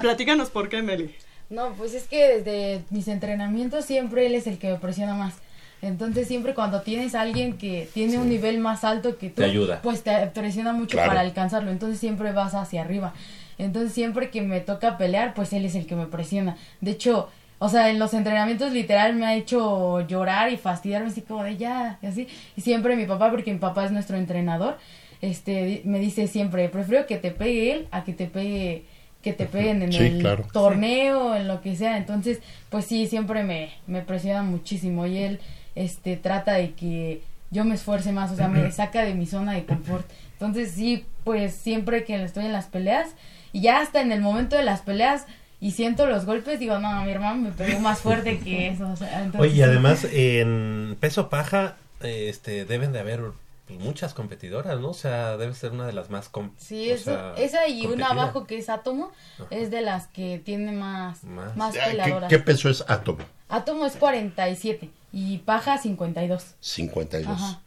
Platícanos 0.00 0.50
por 0.50 0.68
qué, 0.68 0.82
Meli. 0.82 1.14
No, 1.50 1.72
pues 1.74 1.94
es 1.94 2.04
que 2.04 2.38
desde 2.40 2.82
mis 2.90 3.08
entrenamientos 3.08 3.84
siempre 3.84 4.26
él 4.26 4.34
es 4.34 4.46
el 4.46 4.58
que 4.58 4.70
me 4.72 4.78
presiona 4.78 5.14
más. 5.14 5.34
Entonces 5.80 6.26
siempre 6.26 6.54
cuando 6.54 6.82
tienes 6.82 7.14
a 7.14 7.20
alguien 7.22 7.56
que 7.56 7.88
tiene 7.94 8.18
un 8.18 8.28
nivel 8.28 8.58
más 8.58 8.82
alto 8.84 9.16
que 9.16 9.28
tú, 9.30 9.36
Te 9.36 9.44
ayuda. 9.44 9.80
pues 9.82 10.02
te 10.02 10.12
presiona 10.28 10.72
mucho 10.72 10.96
Claro. 10.96 11.08
para 11.10 11.20
alcanzarlo. 11.20 11.70
Entonces 11.70 12.00
siempre 12.00 12.32
vas 12.32 12.54
hacia 12.54 12.82
arriba. 12.82 13.14
Entonces 13.58 13.92
siempre 13.92 14.30
que 14.30 14.42
me 14.42 14.60
toca 14.60 14.98
pelear, 14.98 15.34
pues 15.34 15.52
él 15.52 15.64
es 15.64 15.74
el 15.74 15.86
que 15.86 15.94
me 15.96 16.06
presiona. 16.06 16.56
De 16.80 16.90
hecho, 16.92 17.28
o 17.58 17.68
sea, 17.68 17.90
en 17.90 17.98
los 17.98 18.14
entrenamientos 18.14 18.72
literal 18.72 19.14
me 19.14 19.26
ha 19.26 19.34
hecho 19.34 20.00
llorar 20.06 20.52
y 20.52 20.56
fastidiarme 20.56 21.08
así 21.08 21.22
como 21.22 21.42
de 21.44 21.56
ya, 21.56 21.98
y 22.02 22.06
así. 22.06 22.28
Y 22.56 22.60
siempre 22.60 22.96
mi 22.96 23.06
papá, 23.06 23.30
porque 23.30 23.52
mi 23.52 23.58
papá 23.58 23.84
es 23.84 23.90
nuestro 23.92 24.16
entrenador, 24.16 24.78
este, 25.20 25.82
me 25.84 25.98
dice 25.98 26.28
siempre, 26.28 26.68
prefiero 26.68 27.06
que 27.06 27.16
te 27.16 27.30
pegue 27.32 27.72
él 27.72 27.88
a 27.90 28.04
que 28.04 28.12
te 28.12 28.26
pegue 28.26 28.84
que 29.22 29.32
te 29.32 29.46
peguen 29.46 29.82
en 29.82 29.92
Sí, 29.92 29.98
el 29.98 30.18
claro. 30.20 30.46
torneo, 30.52 31.34
en 31.34 31.48
lo 31.48 31.60
que 31.60 31.74
sea. 31.74 31.96
Entonces, 31.96 32.38
pues 32.70 32.84
sí, 32.84 33.08
siempre 33.08 33.42
me, 33.42 33.70
me 33.88 34.00
presiona 34.02 34.44
muchísimo 34.44 35.06
y 35.06 35.18
él 35.18 35.40
este 35.74 36.16
trata 36.16 36.52
de 36.52 36.72
que 36.74 37.22
yo 37.50 37.64
me 37.64 37.74
esfuerce 37.74 38.12
más, 38.12 38.30
o 38.30 38.36
sea, 38.36 38.46
me 38.46 38.70
saca 38.70 39.02
de 39.02 39.14
mi 39.14 39.26
zona 39.26 39.54
de 39.54 39.64
confort. 39.64 40.08
Entonces, 40.34 40.70
sí, 40.70 41.04
pues 41.24 41.52
siempre 41.52 42.04
que 42.04 42.22
estoy 42.22 42.44
en 42.46 42.52
las 42.52 42.66
peleas 42.66 43.08
y 43.52 43.62
ya 43.62 43.80
hasta 43.80 44.00
en 44.02 44.12
el 44.12 44.20
momento 44.20 44.54
de 44.56 44.62
las 44.62 44.82
peleas 44.82 45.26
y 45.60 45.72
siento 45.72 46.06
los 46.06 46.24
golpes, 46.24 46.58
digo, 46.60 46.78
no, 46.78 47.02
mi 47.04 47.10
hermano 47.10 47.36
me 47.42 47.50
pegó 47.52 47.80
más 47.80 48.00
fuerte 48.00 48.38
que 48.38 48.68
eso. 48.68 48.88
o 48.88 48.96
sea, 48.96 49.22
entonces, 49.24 49.40
Oye, 49.50 49.58
y 49.58 49.62
además 49.62 50.04
en 50.10 50.96
peso 51.00 51.28
paja 51.28 51.76
eh, 52.00 52.26
este 52.28 52.64
deben 52.64 52.92
de 52.92 53.00
haber 53.00 53.22
muchas 53.68 54.14
competidoras, 54.14 54.80
¿no? 54.80 54.90
O 54.90 54.94
sea, 54.94 55.36
debe 55.36 55.52
ser 55.54 55.72
una 55.72 55.86
de 55.86 55.92
las 55.92 56.08
más 56.10 56.28
com- 56.28 56.52
Sí, 56.56 56.90
eso, 56.90 57.10
sea, 57.10 57.34
esa 57.36 57.68
y 57.68 57.86
una 57.86 58.08
abajo 58.08 58.46
que 58.46 58.56
es 58.56 58.68
Átomo 58.70 59.12
es 59.50 59.70
de 59.70 59.82
las 59.82 60.06
que 60.06 60.40
tiene 60.42 60.72
más, 60.72 61.22
Más. 61.24 61.54
más, 61.56 61.76
Ah, 61.76 61.90
¿Qué, 62.04 62.16
qué 62.28 62.38
peso 62.38 62.70
es 62.70 62.82
átomo? 62.88 63.18
Átomo 63.48 63.84
es 63.84 63.96
47 63.96 64.90
y 65.12 65.38
paja 65.38 65.76
52. 65.78 66.54
52. 66.60 67.26
Ajá. 67.36 67.60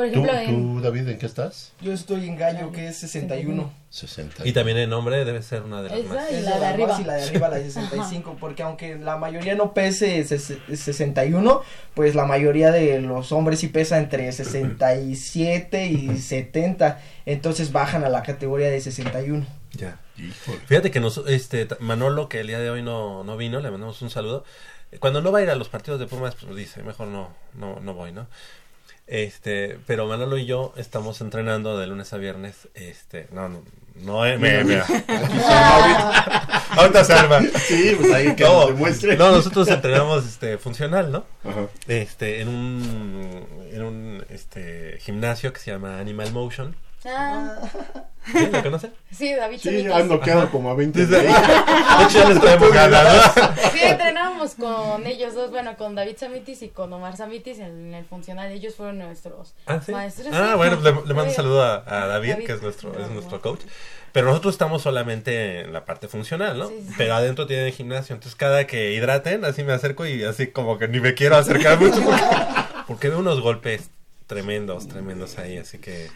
Por 0.00 0.10
¿Tú, 0.12 0.24
ejemplo, 0.24 0.38
en... 0.38 0.74
tú, 0.76 0.80
David, 0.80 1.08
en 1.08 1.18
qué 1.18 1.26
estás? 1.26 1.72
Yo 1.80 1.92
estoy 1.92 2.26
en 2.28 2.36
gallo, 2.36 2.72
que 2.72 2.88
es 2.88 2.96
61. 2.98 3.70
60. 3.90 4.46
Y 4.46 4.52
también 4.52 4.78
el 4.78 4.88
nombre 4.88 5.24
debe 5.24 5.42
ser 5.42 5.62
una 5.62 5.82
de 5.82 5.90
las 5.90 5.98
Esa 5.98 6.14
más. 6.14 6.30
y 6.30 6.40
la 6.42 6.50
de 6.54 6.58
más 6.60 6.62
arriba. 6.62 7.00
Y 7.00 7.04
la 7.04 7.14
de 7.14 7.22
arriba, 7.24 7.48
la 7.48 7.56
de 7.58 7.64
65. 7.70 8.36
Porque 8.40 8.62
aunque 8.62 8.96
la 8.96 9.16
mayoría 9.16 9.54
no 9.56 9.74
pese 9.74 10.20
ses- 10.24 10.58
61, 10.74 11.62
pues 11.94 12.14
la 12.14 12.24
mayoría 12.24 12.70
de 12.70 13.00
los 13.00 13.32
hombres 13.32 13.58
sí 13.60 13.68
pesa 13.68 13.98
entre 13.98 14.30
67 14.32 15.86
y 15.86 16.18
70. 16.18 17.00
Entonces 17.26 17.72
bajan 17.72 18.04
a 18.04 18.08
la 18.08 18.22
categoría 18.22 18.70
de 18.70 18.80
61. 18.80 19.44
Ya. 19.72 19.98
Híjole. 20.16 20.58
Fíjate 20.66 20.90
que 20.90 21.00
nos, 21.00 21.18
este 21.28 21.66
Manolo, 21.80 22.28
que 22.28 22.40
el 22.40 22.46
día 22.46 22.58
de 22.58 22.70
hoy 22.70 22.82
no, 22.82 23.24
no 23.24 23.36
vino, 23.36 23.60
le 23.60 23.70
mandamos 23.70 24.00
un 24.02 24.10
saludo. 24.10 24.44
Cuando 24.98 25.22
no 25.22 25.30
va 25.30 25.38
a 25.38 25.42
ir 25.42 25.50
a 25.50 25.54
los 25.54 25.68
partidos 25.68 26.00
de 26.00 26.06
Pumas, 26.06 26.34
pues 26.34 26.54
dice, 26.56 26.82
mejor 26.82 27.06
no, 27.06 27.30
no, 27.54 27.78
no 27.80 27.94
voy, 27.94 28.10
¿no? 28.12 28.26
Este, 29.12 29.76
pero 29.88 30.06
Manolo 30.06 30.38
y 30.38 30.46
yo 30.46 30.72
estamos 30.76 31.20
entrenando 31.20 31.76
de 31.76 31.88
lunes 31.88 32.12
a 32.12 32.16
viernes, 32.16 32.68
este, 32.74 33.26
no, 33.32 33.48
no, 33.48 33.62
no, 33.96 34.24
eh, 34.24 34.38
me- 34.38 34.62
mira. 34.62 34.86
Ahorita 36.76 37.02
se 37.04 37.12
arma. 37.12 37.40
Sí, 37.66 37.96
pues 37.98 38.12
ahí 38.12 38.36
que 38.36 38.44
no, 38.44 38.68
demuestre. 38.68 39.16
no, 39.16 39.32
nosotros 39.32 39.66
entrenamos 39.66 40.24
este 40.24 40.58
funcional, 40.58 41.10
¿no? 41.10 41.24
Ajá. 41.44 41.66
Este, 41.88 42.40
en 42.40 42.48
un, 42.48 43.46
en 43.72 43.82
un 43.82 44.24
este 44.30 44.98
gimnasio 45.00 45.52
que 45.52 45.58
se 45.58 45.72
llama 45.72 45.98
Animal 45.98 46.32
Motion. 46.32 46.76
Ah, 47.06 47.58
¿Sí? 48.30 48.46
¿Lo 48.52 48.62
conocen? 48.62 48.92
sí, 49.10 49.32
David 49.34 49.58
Sí, 49.58 49.86
han 49.90 50.06
noqueado 50.08 50.50
como 50.50 50.70
a 50.70 50.74
20 50.74 51.06
de 51.06 51.16
ahí. 51.18 51.26
De 51.26 52.04
hecho, 52.04 52.18
ya 52.22 52.28
les 52.28 52.40
traemos 52.40 52.70
ganas, 52.72 53.36
¿no? 53.36 53.42
Sí, 53.72 53.78
entrenábamos 53.82 54.54
con 54.54 55.06
ellos 55.06 55.34
dos, 55.34 55.50
bueno, 55.50 55.74
con 55.76 55.94
David 55.94 56.16
Samitis 56.18 56.60
y 56.62 56.68
con 56.68 56.92
Omar 56.92 57.16
Samitis 57.16 57.58
en 57.60 57.94
el 57.94 58.04
funcional. 58.04 58.52
Ellos 58.52 58.74
fueron 58.74 58.98
nuestros 58.98 59.54
Ah, 59.66 59.80
¿sí? 59.84 59.92
maestros. 59.92 60.28
Ah, 60.32 60.50
sí. 60.52 60.56
bueno, 60.58 60.76
le, 60.76 60.90
le 60.92 61.14
mando 61.14 61.24
un 61.24 61.30
saludo 61.32 61.62
a, 61.62 61.76
a 61.86 62.06
David, 62.06 62.32
David. 62.32 62.46
que 62.46 62.52
es 62.52 62.62
nuestro, 62.62 62.92
es 63.00 63.10
nuestro 63.10 63.40
coach. 63.40 63.60
Pero 64.12 64.26
nosotros 64.26 64.54
estamos 64.54 64.82
solamente 64.82 65.60
en 65.60 65.72
la 65.72 65.84
parte 65.86 66.06
funcional, 66.08 66.58
¿no? 66.58 66.68
Sí, 66.68 66.84
sí. 66.86 66.94
Pero 66.98 67.14
adentro 67.14 67.46
tienen 67.46 67.66
el 67.66 67.72
gimnasio. 67.72 68.14
Entonces, 68.14 68.36
cada 68.36 68.66
que 68.66 68.92
hidraten, 68.92 69.44
así 69.44 69.62
me 69.64 69.72
acerco 69.72 70.04
y 70.04 70.24
así 70.24 70.48
como 70.48 70.78
que 70.78 70.88
ni 70.88 71.00
me 71.00 71.14
quiero 71.14 71.36
acercar 71.36 71.80
mucho. 71.80 72.02
Porque, 72.02 72.22
porque 72.86 73.08
veo 73.08 73.18
unos 73.20 73.40
golpes 73.40 73.90
tremendos, 74.30 74.86
tremendos 74.86 75.36
ahí. 75.38 75.58
Así 75.58 75.78
que, 75.78 76.08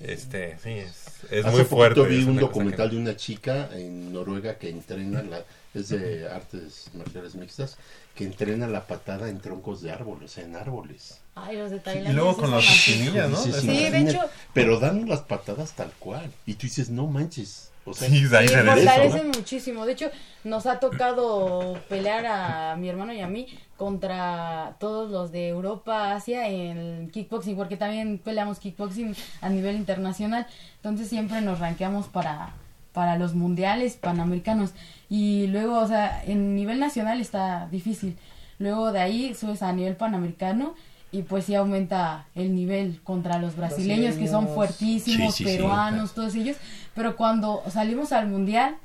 este, 0.00 0.58
sí, 0.62 0.70
es, 0.70 1.06
es 1.30 1.44
Hace 1.44 1.56
muy 1.58 1.64
fuerte. 1.66 2.00
poquito 2.00 2.18
vi 2.18 2.24
un 2.28 2.36
documental 2.38 2.88
que- 2.88 2.96
de 2.96 3.02
una 3.02 3.16
chica 3.16 3.68
en 3.74 4.12
Noruega 4.12 4.56
que 4.56 4.70
entrena, 4.70 5.22
la, 5.22 5.44
es 5.74 5.90
de 5.90 6.26
artes 6.28 6.90
marciales 6.94 7.34
mixtas, 7.34 7.76
que 8.14 8.24
entrena 8.24 8.66
la 8.66 8.86
patada 8.86 9.28
en 9.28 9.38
troncos 9.40 9.82
de 9.82 9.92
árboles, 9.92 10.38
en 10.38 10.56
árboles. 10.56 11.18
Ay, 11.34 11.58
los 11.58 11.70
de 11.70 11.76
Y 12.08 12.12
luego 12.12 12.34
sí 12.34 12.40
con 12.40 12.50
las 12.50 12.66
así. 12.68 12.92
espinillas, 12.92 13.30
¿no? 13.30 13.36
Sí, 13.42 13.50
de 13.52 13.88
imagina- 13.88 14.10
hecho- 14.10 14.30
Pero 14.54 14.80
dan 14.80 15.06
las 15.08 15.20
patadas 15.20 15.72
tal 15.72 15.92
cual. 15.98 16.30
Y 16.46 16.54
tú 16.54 16.62
dices, 16.66 16.88
no 16.90 17.06
manches. 17.06 17.69
O 17.84 17.94
sea, 17.94 18.08
Sí, 18.08 18.26
ahí 18.36 18.48
se 18.48 18.62
fortalecen 18.62 19.30
¿no? 19.30 19.38
muchísimo. 19.38 19.86
De 19.86 19.92
hecho, 19.92 20.10
nos 20.44 20.66
ha 20.66 20.80
tocado 20.80 21.78
pelear 21.88 22.26
a 22.26 22.76
mi 22.76 22.88
hermano 22.88 23.12
y 23.12 23.20
a 23.20 23.26
mí 23.26 23.46
contra 23.76 24.76
todos 24.78 25.10
los 25.10 25.32
de 25.32 25.48
Europa, 25.48 26.12
Asia 26.14 26.48
en 26.48 27.10
kickboxing, 27.10 27.56
porque 27.56 27.76
también 27.76 28.18
peleamos 28.18 28.58
kickboxing 28.58 29.16
a 29.40 29.48
nivel 29.48 29.76
internacional. 29.76 30.46
Entonces 30.76 31.08
siempre 31.08 31.40
nos 31.40 31.58
ranqueamos 31.58 32.06
para, 32.06 32.52
para 32.92 33.16
los 33.16 33.34
mundiales 33.34 33.96
panamericanos. 33.96 34.72
Y 35.08 35.46
luego, 35.46 35.78
o 35.78 35.88
sea, 35.88 36.22
en 36.24 36.54
nivel 36.54 36.78
nacional 36.78 37.20
está 37.20 37.68
difícil. 37.70 38.16
Luego 38.58 38.92
de 38.92 39.00
ahí 39.00 39.34
subes 39.34 39.62
a 39.62 39.72
nivel 39.72 39.96
panamericano 39.96 40.74
y 41.12 41.22
pues 41.22 41.46
sí 41.46 41.54
aumenta 41.54 42.26
el 42.34 42.54
nivel 42.54 43.00
contra 43.02 43.38
los 43.38 43.56
brasileños 43.56 44.14
que 44.14 44.28
son 44.28 44.48
fuertísimos, 44.48 45.34
Sí, 45.34 45.44
sí, 45.44 45.50
sí. 45.50 45.56
peruanos, 45.56 46.12
todos 46.14 46.34
ellos. 46.34 46.56
Pero 46.94 47.16
cuando 47.16 47.62
salimos 47.68 48.12
al 48.12 48.28
mundial, 48.28 48.76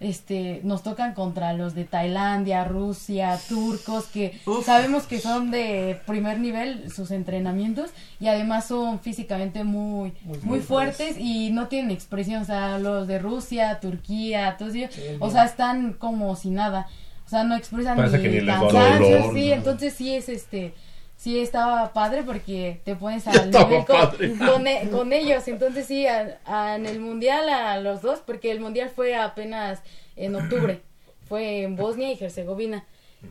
este, 0.00 0.62
nos 0.64 0.82
tocan 0.82 1.12
contra 1.12 1.52
los 1.52 1.74
de 1.74 1.84
Tailandia, 1.84 2.64
Rusia, 2.64 3.38
turcos, 3.48 4.06
que 4.06 4.40
sabemos 4.64 5.04
que 5.04 5.20
son 5.20 5.50
de 5.50 6.00
primer 6.06 6.40
nivel 6.40 6.90
sus 6.90 7.10
entrenamientos 7.10 7.90
y 8.18 8.28
además 8.28 8.66
son 8.66 9.00
físicamente 9.00 9.62
muy, 9.62 10.14
muy, 10.24 10.38
Muy 10.42 10.60
fuertes 10.60 11.16
y 11.18 11.50
no 11.50 11.68
tienen 11.68 11.90
expresión. 11.90 12.42
O 12.42 12.46
sea, 12.46 12.78
los 12.78 13.06
de 13.08 13.18
Rusia, 13.18 13.78
Turquía, 13.80 14.56
todos 14.58 14.74
ellos, 14.74 14.90
o 15.18 15.30
sea, 15.30 15.44
están 15.44 15.92
como 15.92 16.34
si 16.34 16.50
nada. 16.50 16.88
O 17.26 17.28
sea, 17.28 17.44
no 17.44 17.54
expresan 17.54 17.96
Parece 17.96 18.18
ni 18.18 18.40
que 18.40 18.46
cansancio, 18.46 19.18
dolor, 19.18 19.34
sí, 19.34 19.48
¿no? 19.48 19.54
entonces 19.54 19.92
sí 19.94 20.14
es 20.14 20.28
este 20.28 20.74
sí 21.20 21.38
estaba 21.38 21.92
padre 21.92 22.22
porque 22.22 22.80
te 22.82 22.96
pones 22.96 23.26
al 23.26 23.50
nivel 23.50 23.84
con, 23.84 23.96
padre. 23.98 24.34
con, 24.38 24.66
e- 24.66 24.88
con 24.90 25.12
ellos 25.12 25.46
entonces 25.48 25.84
sí 25.86 26.06
a- 26.06 26.38
a- 26.46 26.76
en 26.76 26.86
el 26.86 26.98
mundial 26.98 27.46
a 27.50 27.78
los 27.78 28.00
dos 28.00 28.20
porque 28.24 28.50
el 28.50 28.58
mundial 28.60 28.88
fue 28.94 29.14
apenas 29.14 29.80
en 30.16 30.34
octubre 30.34 30.80
fue 31.28 31.62
en 31.64 31.76
Bosnia 31.76 32.10
y 32.12 32.24
Herzegovina 32.24 32.86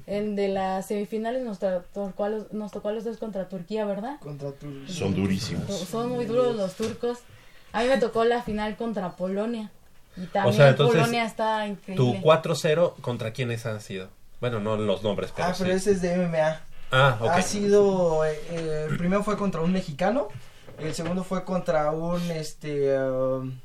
el 0.06 0.36
de 0.36 0.50
las 0.50 0.86
semifinales 0.86 1.42
nos 1.44 1.58
tocó 1.58 2.24
a 2.26 2.30
los, 2.30 2.54
nos 2.54 2.72
tocó 2.72 2.90
a 2.90 2.92
los 2.92 3.06
dos 3.06 3.18
contra 3.18 3.50
Turquía 3.50 3.86
verdad 3.86 4.20
Contra 4.20 4.52
tu... 4.52 4.86
son 4.88 5.16
durísimos. 5.16 5.66
son 5.72 6.10
muy 6.12 6.26
duros 6.26 6.56
los 6.56 6.76
turcos 6.76 7.18
a 7.74 7.82
mí 7.82 7.88
me 7.88 7.98
tocó 7.98 8.24
la 8.24 8.44
final 8.44 8.76
contra 8.78 9.16
Polonia 9.16 9.72
y 10.16 10.26
también 10.28 10.56
sea, 10.58 10.70
entonces, 10.70 10.96
Polonia 11.00 11.26
está 11.26 11.64
Tu 11.66 11.72
increíble 11.72 12.22
4-0, 12.24 12.94
¿contra 13.02 13.32
quiénes 13.32 13.66
han 13.66 13.82
sido? 13.82 14.10
Bueno, 14.42 14.60
no 14.60 14.76
los 14.78 15.02
nombres, 15.02 15.32
pero 15.36 15.48
Ah, 15.50 15.56
pero 15.58 15.72
sí. 15.72 15.78
ese 15.78 15.92
es 15.92 16.02
de 16.02 16.18
MMA. 16.18 16.62
Ah, 16.92 17.18
ok. 17.22 17.30
Ha 17.30 17.42
sido, 17.42 18.26
eh, 18.26 18.40
eh, 18.52 18.88
el 18.90 18.98
primero 18.98 19.24
fue 19.24 19.38
contra 19.38 19.62
un 19.62 19.72
mexicano, 19.72 20.30
el 20.80 20.94
segundo 20.94 21.24
fue 21.24 21.44
contra 21.44 21.92
un, 21.92 22.22
este, 22.32 22.98
um. 23.00 23.60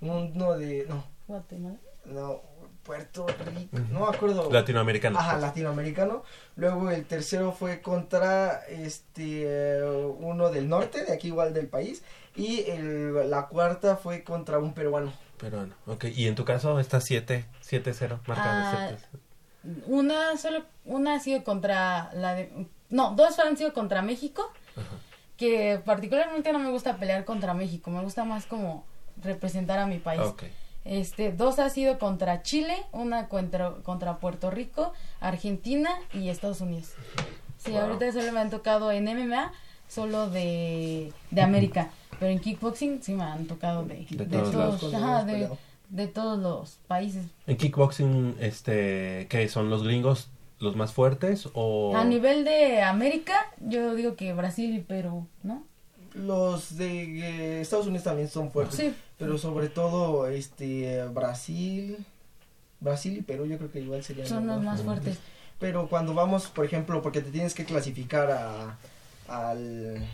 Uno 0.00 0.56
de, 0.56 0.86
no, 0.88 1.04
Guatemala. 1.26 1.76
no, 2.04 2.40
Puerto 2.84 3.26
Rico, 3.54 3.78
no 3.90 4.00
me 4.00 4.16
acuerdo. 4.16 4.50
Latinoamericano. 4.50 5.18
Ajá, 5.18 5.32
pues. 5.32 5.42
latinoamericano. 5.42 6.24
Luego 6.56 6.90
el 6.90 7.04
tercero 7.04 7.52
fue 7.52 7.80
contra 7.80 8.64
este 8.66 9.80
uno 10.18 10.50
del 10.50 10.68
norte, 10.68 11.04
de 11.04 11.12
aquí 11.12 11.28
igual 11.28 11.54
del 11.54 11.68
país. 11.68 12.02
Y 12.34 12.64
el, 12.70 13.30
la 13.30 13.46
cuarta 13.46 13.96
fue 13.96 14.24
contra 14.24 14.58
un 14.58 14.74
peruano. 14.74 15.12
Peruano. 15.38 15.74
Ok, 15.86 16.06
y 16.06 16.26
en 16.26 16.34
tu 16.34 16.44
caso 16.44 16.80
está 16.80 17.00
7, 17.00 17.46
7-0, 17.64 18.18
marcado 18.26 18.50
Ah, 18.50 18.86
7. 18.88 19.02
Una 19.86 20.36
solo, 20.36 20.64
una 20.84 21.14
ha 21.14 21.20
sido 21.20 21.44
contra 21.44 22.10
la 22.14 22.34
de, 22.34 22.66
no, 22.90 23.12
dos 23.14 23.38
han 23.38 23.56
sido 23.56 23.72
contra 23.72 24.02
México, 24.02 24.50
que 25.36 25.80
particularmente 25.84 26.52
no 26.52 26.58
me 26.58 26.70
gusta 26.70 26.96
pelear 26.96 27.24
contra 27.24 27.54
México, 27.54 27.90
me 27.90 28.02
gusta 28.02 28.24
más 28.24 28.46
como 28.46 28.84
representar 29.22 29.78
a 29.78 29.86
mi 29.86 29.98
país. 29.98 30.22
Este, 30.84 31.30
dos 31.32 31.60
ha 31.60 31.70
sido 31.70 31.98
contra 32.00 32.42
Chile, 32.42 32.74
una 32.90 33.28
contra, 33.28 33.70
contra 33.84 34.18
Puerto 34.18 34.50
Rico, 34.50 34.92
Argentina 35.20 35.90
y 36.12 36.28
Estados 36.28 36.60
Unidos. 36.60 36.92
Sí, 37.58 37.70
Wow. 37.70 37.82
ahorita 37.82 38.10
solo 38.12 38.32
me 38.32 38.40
han 38.40 38.50
tocado 38.50 38.90
en 38.90 39.04
MMA, 39.04 39.52
solo 39.88 40.28
de, 40.28 41.12
de 41.30 41.40
América, 41.42 41.90
pero 42.18 42.32
en 42.32 42.40
kickboxing 42.40 43.00
sí 43.00 43.12
me 43.12 43.22
han 43.22 43.46
tocado 43.46 43.84
de, 43.84 44.04
De 44.10 44.26
de 44.26 44.38
todos 44.38 44.54
lados. 44.54 44.80
todos, 44.80 44.94
ajá, 44.94 45.22
de, 45.24 45.48
de 45.92 46.08
todos 46.08 46.38
los 46.38 46.78
países. 46.88 47.26
En 47.46 47.56
kickboxing, 47.56 48.36
este, 48.40 49.26
¿qué 49.28 49.46
son 49.48 49.70
los 49.70 49.84
gringos 49.84 50.30
los 50.58 50.74
más 50.76 50.92
fuertes 50.92 51.48
o 51.54 51.94
A 51.96 52.04
nivel 52.04 52.44
de 52.44 52.82
América, 52.82 53.34
yo 53.60 53.94
digo 53.94 54.16
que 54.16 54.32
Brasil 54.32 54.74
y 54.74 54.80
Perú, 54.80 55.26
¿no? 55.42 55.64
Los 56.14 56.76
de 56.76 57.20
eh, 57.20 57.60
Estados 57.60 57.86
Unidos 57.86 58.04
también 58.04 58.28
son 58.28 58.50
fuertes. 58.50 58.76
Sí. 58.76 58.94
Pero 59.18 59.38
sobre 59.38 59.68
todo 59.68 60.28
este 60.28 61.04
Brasil, 61.08 61.98
Brasil 62.80 63.16
y 63.18 63.22
Perú 63.22 63.46
yo 63.46 63.58
creo 63.58 63.70
que 63.70 63.80
igual 63.80 64.02
serían 64.02 64.26
Son 64.26 64.46
los 64.46 64.62
más 64.62 64.82
fuertes. 64.82 65.18
Pero 65.58 65.88
cuando 65.88 66.14
vamos, 66.14 66.46
por 66.48 66.64
ejemplo, 66.64 67.02
porque 67.02 67.20
te 67.20 67.30
tienes 67.30 67.54
que 67.54 67.64
clasificar 67.64 68.30
a, 68.30 68.78
al, 69.28 70.06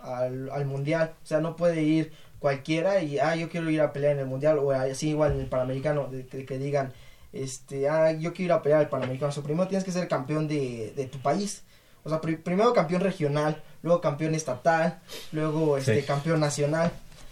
al, 0.00 0.50
al 0.50 0.66
mundial, 0.66 1.14
o 1.22 1.26
sea, 1.26 1.40
no 1.40 1.56
puede 1.56 1.82
ir 1.82 2.12
cualquiera 2.38 3.02
y, 3.02 3.18
ah, 3.18 3.34
yo 3.36 3.48
quiero 3.48 3.68
ir 3.70 3.80
a 3.80 3.92
pelear 3.92 4.12
en 4.14 4.20
el 4.20 4.26
mundial, 4.26 4.58
o 4.58 4.70
así 4.72 5.10
igual 5.10 5.32
en 5.32 5.40
el 5.40 5.46
panamericano, 5.46 6.06
de, 6.08 6.26
que, 6.26 6.44
que 6.46 6.58
digan, 6.58 6.92
este, 7.32 7.88
ah, 7.88 8.12
yo 8.12 8.32
quiero 8.32 8.44
ir 8.46 8.52
a 8.58 8.62
pelear 8.62 8.80
al 8.80 8.88
panamericano, 8.88 9.30
o 9.30 9.32
sea, 9.32 9.42
primero 9.42 9.68
tienes 9.68 9.84
que 9.84 9.92
ser 9.92 10.06
campeón 10.08 10.46
de, 10.48 10.92
de 10.96 11.06
tu 11.06 11.18
país, 11.18 11.62
o 12.04 12.08
sea, 12.08 12.20
pri- 12.20 12.36
primero 12.36 12.72
campeón 12.72 13.00
regional, 13.02 13.62
luego 13.82 14.00
campeón 14.00 14.34
estatal, 14.34 14.98
luego 15.32 15.76
este 15.78 16.00
Sí. 16.00 16.06
campeón 16.06 16.40
nacional, 16.40 16.90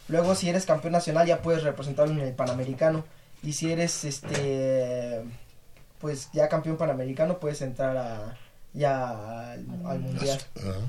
luego 0.09 0.35
si 0.35 0.49
eres 0.49 0.67
campeón 0.67 0.93
nacional 0.93 1.27
ya 1.27 1.41
puedes 1.43 1.63
representarlo 1.63 2.13
en 2.15 2.21
el 2.21 2.35
panamericano, 2.35 3.05
y 3.43 3.53
si 3.53 3.71
eres 3.73 4.05
este 4.05 5.23
pues 6.01 6.29
ya 6.33 6.49
campeón 6.49 6.77
panamericano 6.77 7.39
puedes 7.39 7.63
entrar 7.63 7.97
a 7.97 8.37
ya 8.75 9.53
al, 9.53 9.65
al 9.87 9.99
mundial. 10.01 10.39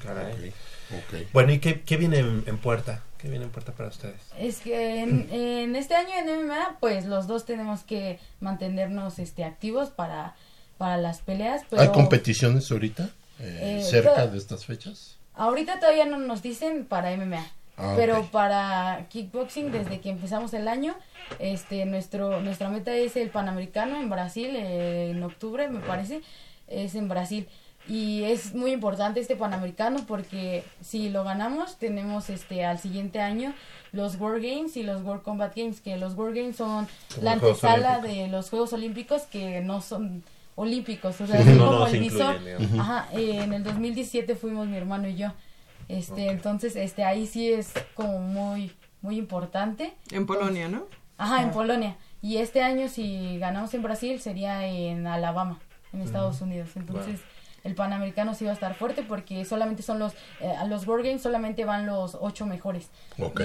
Caray. 0.03 0.49
Ok. 0.91 1.27
Bueno, 1.31 1.53
¿y 1.53 1.59
qué, 1.59 1.81
qué 1.81 1.95
viene 1.97 2.19
en, 2.19 2.43
en 2.45 2.57
puerta? 2.57 3.03
¿Qué 3.17 3.29
viene 3.29 3.45
en 3.45 3.51
puerta 3.51 3.71
para 3.71 3.89
ustedes? 3.89 4.21
Es 4.37 4.59
que 4.59 5.01
en, 5.01 5.27
en 5.31 5.75
este 5.75 5.95
año 5.95 6.09
en 6.19 6.45
MMA, 6.45 6.77
pues 6.79 7.05
los 7.05 7.27
dos 7.27 7.45
tenemos 7.45 7.83
que 7.83 8.19
mantenernos 8.39 9.19
este 9.19 9.43
activos 9.43 9.89
para, 9.89 10.35
para 10.77 10.97
las 10.97 11.21
peleas, 11.21 11.63
pero 11.69 11.81
¿Hay 11.81 11.89
competiciones 11.89 12.71
ahorita 12.71 13.09
eh, 13.39 13.79
Eh, 13.79 13.83
cerca 13.83 14.27
de 14.27 14.37
estas 14.37 14.65
fechas? 14.65 15.17
ahorita 15.35 15.79
todavía 15.79 16.05
no 16.05 16.17
nos 16.17 16.41
dicen 16.41 16.85
para 16.85 17.15
MMA. 17.15 17.45
Ah, 17.79 17.93
pero 17.95 18.25
para 18.31 19.05
kickboxing 19.09 19.71
desde 19.71 19.99
que 19.99 20.09
empezamos 20.09 20.51
el 20.55 20.67
año 20.67 20.95
este 21.37 21.85
nuestro 21.85 22.41
nuestra 22.41 22.69
meta 22.69 22.91
es 22.95 23.15
el 23.15 23.29
panamericano 23.29 24.01
en 24.01 24.09
Brasil 24.09 24.49
eh, 24.55 25.11
en 25.11 25.21
octubre 25.21 25.69
me 25.69 25.81
parece 25.81 26.23
es 26.67 26.95
en 26.95 27.07
Brasil 27.07 27.47
y 27.87 28.23
es 28.23 28.53
muy 28.53 28.71
importante 28.71 29.19
este 29.19 29.35
panamericano 29.35 30.05
porque 30.07 30.63
si 30.81 31.09
lo 31.09 31.23
ganamos 31.23 31.77
tenemos 31.77 32.29
este 32.29 32.65
al 32.65 32.79
siguiente 32.79 33.19
año 33.21 33.53
los 33.91 34.19
World 34.19 34.43
Games 34.43 34.77
y 34.77 34.83
los 34.83 35.03
World 35.03 35.23
Combat 35.23 35.55
Games 35.55 35.81
que 35.81 35.97
los 35.97 36.15
World 36.15 36.35
Games 36.35 36.55
son 36.55 36.87
Como 37.13 37.23
la 37.23 37.31
antesala 37.33 37.99
de 37.99 38.27
los 38.27 38.49
Juegos 38.49 38.73
Olímpicos 38.73 39.23
que 39.23 39.61
no 39.61 39.81
son 39.81 40.23
olímpicos 40.55 41.21
o 41.21 41.27
sea 41.27 41.37
Sí, 41.37 41.49
son 41.49 41.57
no 41.59 41.65
como 41.67 41.87
el 41.87 41.99
visor. 41.99 42.35
Ajá, 42.79 43.07
eh, 43.13 43.43
en 43.43 43.53
el 43.53 43.63
2017 43.63 44.35
fuimos 44.35 44.67
mi 44.67 44.75
hermano 44.75 45.07
y 45.07 45.15
yo. 45.15 45.31
Este, 45.87 46.29
entonces, 46.29 46.75
este, 46.75 47.03
ahí 47.03 47.27
sí 47.27 47.49
es 47.49 47.73
como 47.93 48.19
muy, 48.19 48.73
muy 49.01 49.17
importante. 49.17 49.93
En 50.11 50.25
Polonia, 50.25 50.67
¿no? 50.67 50.85
Ajá, 51.17 51.43
en 51.43 51.51
Polonia. 51.51 51.95
Y 52.21 52.37
este 52.37 52.61
año, 52.61 52.89
si 52.89 53.37
ganamos 53.39 53.73
en 53.73 53.83
Brasil, 53.83 54.19
sería 54.19 54.67
en 54.67 55.07
Alabama, 55.07 55.59
en 55.93 56.01
Estados 56.01 56.41
Unidos. 56.41 56.69
Entonces, 56.75 57.21
el 57.67 57.75
Panamericano 57.75 58.33
sí 58.33 58.45
va 58.45 58.51
a 58.51 58.53
estar 58.53 58.73
fuerte 58.73 59.03
porque 59.03 59.43
solamente 59.43 59.83
son 59.83 59.99
los, 59.99 60.13
eh, 60.39 60.49
a 60.57 60.65
los 60.65 60.87
World 60.87 61.05
Games 61.05 61.21
solamente 61.21 61.65
van 61.65 61.85
los 61.85 62.17
ocho 62.19 62.45
mejores. 62.45 62.89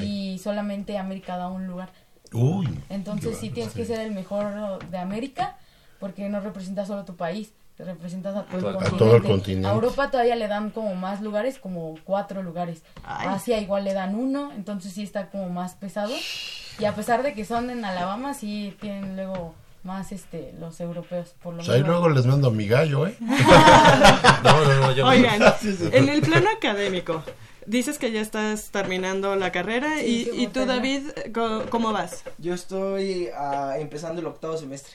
Y 0.00 0.38
solamente 0.38 0.96
América 0.96 1.36
da 1.36 1.48
un 1.48 1.66
lugar. 1.66 1.90
Uy. 2.32 2.68
Entonces 2.88 3.36
sí 3.36 3.50
tienes 3.50 3.74
que 3.74 3.84
ser 3.84 4.00
el 4.00 4.12
mejor 4.12 4.78
de 4.88 4.98
América 4.98 5.56
porque 5.98 6.28
no 6.28 6.40
representas 6.40 6.88
solo 6.88 7.04
tu 7.04 7.16
país, 7.16 7.52
te 7.76 7.84
representas 7.84 8.36
a 8.36 8.44
todo, 8.44 8.70
el, 8.70 8.76
A 8.76 8.78
continente. 8.78 8.98
todo 8.98 9.16
el 9.16 9.22
continente. 9.22 9.68
A 9.68 9.72
Europa 9.72 10.10
todavía 10.10 10.36
le 10.36 10.46
dan 10.46 10.70
como 10.70 10.94
más 10.94 11.20
lugares, 11.20 11.58
como 11.58 11.96
cuatro 12.04 12.42
lugares. 12.42 12.84
Ay. 13.04 13.28
Asia 13.28 13.60
igual 13.60 13.84
le 13.84 13.92
dan 13.92 14.14
uno, 14.14 14.52
entonces 14.52 14.92
sí 14.92 15.02
está 15.02 15.30
como 15.30 15.48
más 15.48 15.74
pesado. 15.74 16.12
Y 16.78 16.84
a 16.84 16.94
pesar 16.94 17.22
de 17.22 17.34
que 17.34 17.44
son 17.44 17.70
en 17.70 17.84
Alabama, 17.84 18.34
sí 18.34 18.76
tienen 18.80 19.16
luego 19.16 19.54
más 19.84 20.12
este 20.12 20.54
los 20.60 20.80
europeos, 20.80 21.34
por 21.42 21.54
lo 21.54 21.58
Pues 21.58 21.68
ahí 21.70 21.82
menos. 21.82 21.88
luego 21.90 22.08
les 22.10 22.26
mando 22.26 22.48
a 22.48 22.50
mi 22.50 22.66
gallo, 22.68 23.06
¿eh? 23.06 23.16
No, 24.44 24.64
no, 24.64 24.74
no, 24.80 24.92
yo 24.92 25.06
Oigan, 25.06 25.40
en 25.92 26.08
el 26.08 26.20
plano 26.22 26.48
académico, 26.56 27.22
dices 27.66 27.98
que 27.98 28.10
ya 28.12 28.20
estás 28.20 28.70
terminando 28.70 29.34
la 29.36 29.50
carrera 29.52 29.98
Sí, 29.98 30.28
y, 30.32 30.42
y 30.42 30.46
tú. 30.48 30.66
David, 30.66 31.08
¿cómo 31.70 31.92
vas? 31.92 32.24
Yo 32.38 32.54
estoy 32.54 33.28
ah, 33.36 33.74
empezando 33.78 34.20
el 34.20 34.26
octavo 34.26 34.56
semestre. 34.56 34.94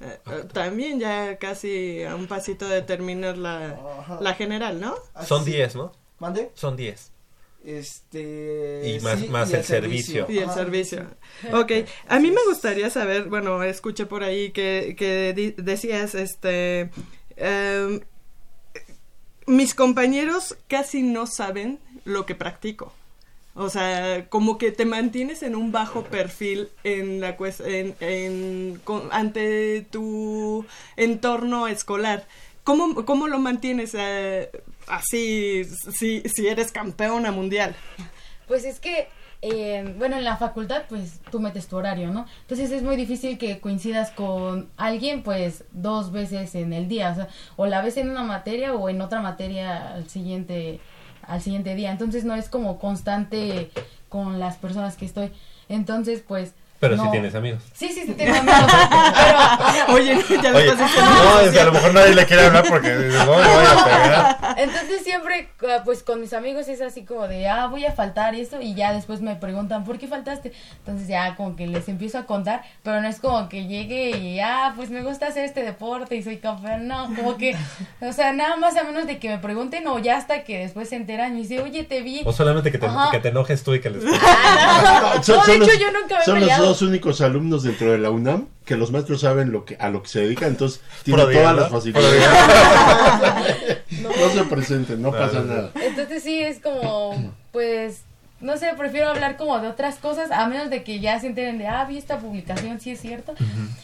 Eh, 0.00 0.18
eh, 0.30 0.44
también 0.52 1.00
ya 1.00 1.38
casi 1.38 2.04
a 2.04 2.14
un 2.14 2.28
pasito 2.28 2.68
de 2.68 2.82
terminar 2.82 3.36
la, 3.36 3.76
la 4.20 4.34
general, 4.34 4.80
¿no? 4.80 4.94
Son 5.24 5.42
Así- 5.42 5.50
10, 5.52 5.74
¿no? 5.74 5.92
¿Mande? 6.20 6.50
Son 6.54 6.76
10. 6.76 7.10
Este. 7.64 8.82
Y 8.96 9.00
más- 9.00 9.28
más 9.28 9.52
el 9.52 9.64
servicio. 9.64 10.26
Y 10.28 10.38
el 10.38 10.50
servicio. 10.50 11.06
Ok, 11.52 11.72
a 12.08 12.18
mí 12.18 12.30
me 12.30 12.40
gustaría 12.48 12.88
saber, 12.90 13.24
bueno, 13.24 13.62
escuché 13.62 14.06
por 14.06 14.22
ahí 14.24 14.50
que, 14.52 14.94
que 14.98 15.54
decías, 15.58 16.14
este, 16.14 16.90
em, 17.36 18.00
mis 19.46 19.74
compañeros 19.74 20.56
casi 20.68 21.02
no 21.02 21.26
saben 21.26 21.78
lo 22.04 22.26
que 22.26 22.34
practico. 22.34 22.92
O 23.54 23.70
sea, 23.70 24.28
como 24.28 24.56
que 24.56 24.70
te 24.70 24.84
mantienes 24.84 25.42
en 25.42 25.56
un 25.56 25.72
bajo 25.72 26.04
perfil 26.04 26.68
en 26.84 27.20
la 27.20 27.36
cues- 27.36 27.60
en, 27.66 27.96
en- 28.00 28.80
con- 28.84 29.08
ante 29.10 29.84
tu 29.90 30.64
entorno 30.96 31.66
escolar. 31.66 32.24
¿Cómo, 32.62 33.04
cómo 33.04 33.26
lo 33.26 33.38
mantienes 33.40 33.94
eh, 33.98 34.50
así 34.88 35.64
si, 35.64 36.22
si 36.22 36.48
eres 36.48 36.72
campeona 36.72 37.30
mundial? 37.32 37.74
Pues 38.46 38.64
es 38.64 38.80
que, 38.80 39.08
eh, 39.42 39.94
bueno, 39.98 40.16
en 40.16 40.24
la 40.24 40.36
facultad, 40.36 40.84
pues 40.88 41.20
tú 41.30 41.40
metes 41.40 41.68
tu 41.68 41.76
horario, 41.76 42.10
¿no? 42.10 42.26
Entonces 42.42 42.70
es 42.70 42.82
muy 42.82 42.96
difícil 42.96 43.38
que 43.38 43.60
coincidas 43.60 44.10
con 44.10 44.70
alguien, 44.76 45.22
pues 45.22 45.64
dos 45.72 46.12
veces 46.12 46.54
en 46.54 46.72
el 46.72 46.88
día, 46.88 47.10
o 47.10 47.14
sea, 47.14 47.28
o 47.56 47.66
la 47.66 47.82
ves 47.82 47.96
en 47.98 48.10
una 48.10 48.24
materia 48.24 48.74
o 48.74 48.88
en 48.88 49.00
otra 49.00 49.20
materia 49.20 49.94
al 49.94 50.08
siguiente, 50.08 50.80
al 51.22 51.42
siguiente 51.42 51.74
día. 51.74 51.90
Entonces 51.90 52.24
no 52.24 52.34
es 52.34 52.48
como 52.48 52.78
constante 52.78 53.70
con 54.08 54.40
las 54.40 54.56
personas 54.56 54.96
que 54.96 55.04
estoy. 55.04 55.30
Entonces, 55.68 56.22
pues. 56.26 56.54
Pero 56.80 56.96
no- 56.96 57.02
sí 57.04 57.10
tienes 57.10 57.34
amigos. 57.34 57.62
Sí, 57.74 57.88
sí, 57.88 58.02
sí 58.06 58.12
tengo 58.14 58.36
amigos. 58.36 58.56
pero, 58.68 59.94
Oye, 59.94 60.24
ya 60.42 60.52
Oye, 60.54 60.64
después 60.66 60.78
de 60.78 61.00
no, 61.02 61.40
es 61.40 61.50
que 61.52 61.60
a 61.60 61.64
lo 61.64 61.72
mejor 61.72 61.94
nadie 61.94 62.14
le 62.14 62.24
quiere 62.26 62.46
hablar 62.46 62.64
porque 62.68 62.94
no, 62.94 63.26
voy 63.26 63.42
a 63.42 63.84
pegar. 63.84 64.54
Entonces 64.58 65.02
siempre, 65.02 65.48
ah, 65.68 65.82
pues 65.84 66.02
con 66.02 66.20
mis 66.20 66.32
amigos 66.32 66.68
es 66.68 66.80
así 66.80 67.04
como 67.04 67.26
de, 67.26 67.48
ah, 67.48 67.66
voy 67.66 67.84
a 67.84 67.92
faltar 67.92 68.34
y 68.34 68.40
esto, 68.40 68.60
y 68.60 68.74
ya 68.74 68.92
después 68.92 69.20
me 69.20 69.34
preguntan, 69.36 69.84
¿por 69.84 69.98
qué 69.98 70.06
faltaste? 70.06 70.52
Entonces 70.78 71.08
ya 71.08 71.34
como 71.36 71.56
que 71.56 71.66
les 71.66 71.88
empiezo 71.88 72.18
a 72.18 72.26
contar, 72.26 72.62
pero 72.82 73.00
no 73.00 73.08
es 73.08 73.18
como 73.20 73.48
que 73.48 73.66
llegue 73.66 74.10
y, 74.16 74.38
ah, 74.40 74.72
pues 74.76 74.90
me 74.90 75.02
gusta 75.02 75.26
hacer 75.26 75.44
este 75.44 75.62
deporte 75.64 76.14
y 76.16 76.22
soy 76.22 76.36
campeón, 76.38 76.86
no, 76.86 77.12
como 77.16 77.36
que, 77.36 77.56
o 78.00 78.12
sea, 78.12 78.32
nada 78.32 78.56
más 78.56 78.76
a 78.76 78.84
menos 78.84 79.06
de 79.06 79.18
que 79.18 79.28
me 79.28 79.38
pregunten 79.38 79.86
o 79.88 79.98
ya 79.98 80.16
hasta 80.16 80.44
que 80.44 80.58
después 80.58 80.88
se 80.88 80.96
enteran 80.96 81.36
y 81.36 81.42
dice, 81.42 81.60
oye, 81.60 81.82
te 81.84 82.02
vi. 82.02 82.22
O 82.24 82.32
solamente 82.32 82.70
que 82.70 82.78
te, 82.78 82.86
que 83.10 83.18
te 83.18 83.28
enojes 83.28 83.62
tú 83.64 83.74
y 83.74 83.80
que 83.80 83.90
les... 83.90 84.04
No, 84.04 84.12
Son- 85.22 85.38
de 85.40 85.44
son 85.44 85.50
hecho 85.50 85.66
los- 85.66 85.78
yo 85.78 85.90
nunca 85.92 86.14
me 86.16 86.20
he 86.20 86.24
Son 86.24 86.40
los 86.68 86.82
únicos 86.82 87.20
alumnos 87.20 87.62
dentro 87.62 87.92
de 87.92 87.98
la 87.98 88.10
UNAM 88.10 88.46
que 88.64 88.76
los 88.76 88.92
maestros 88.92 89.22
saben 89.22 89.50
lo 89.50 89.64
que 89.64 89.76
a 89.76 89.88
lo 89.88 90.02
que 90.02 90.08
se 90.08 90.20
dedican, 90.20 90.48
entonces 90.50 90.82
tienen 91.02 91.24
todas 91.32 91.56
las 91.56 91.70
¿no? 91.70 91.78
facilidades. 91.78 92.22
no 94.02 94.30
se 94.30 94.44
presenten, 94.44 95.00
no 95.00 95.10
pasa 95.10 95.40
Vale. 95.40 95.48
nada. 95.48 95.72
Entonces 95.82 96.22
sí, 96.22 96.40
es 96.40 96.60
como, 96.60 97.32
pues, 97.50 98.02
no 98.40 98.56
sé, 98.56 98.72
prefiero 98.76 99.08
hablar 99.08 99.36
como 99.36 99.58
de 99.58 99.66
otras 99.66 99.96
cosas, 99.96 100.30
a 100.30 100.46
menos 100.46 100.70
de 100.70 100.84
que 100.84 101.00
ya 101.00 101.18
se 101.18 101.26
enteren 101.26 101.58
de, 101.58 101.66
ah, 101.66 101.84
vi 101.86 101.98
esta 101.98 102.18
publicación, 102.18 102.78
sí 102.80 102.92
es 102.92 103.00
cierto. 103.00 103.34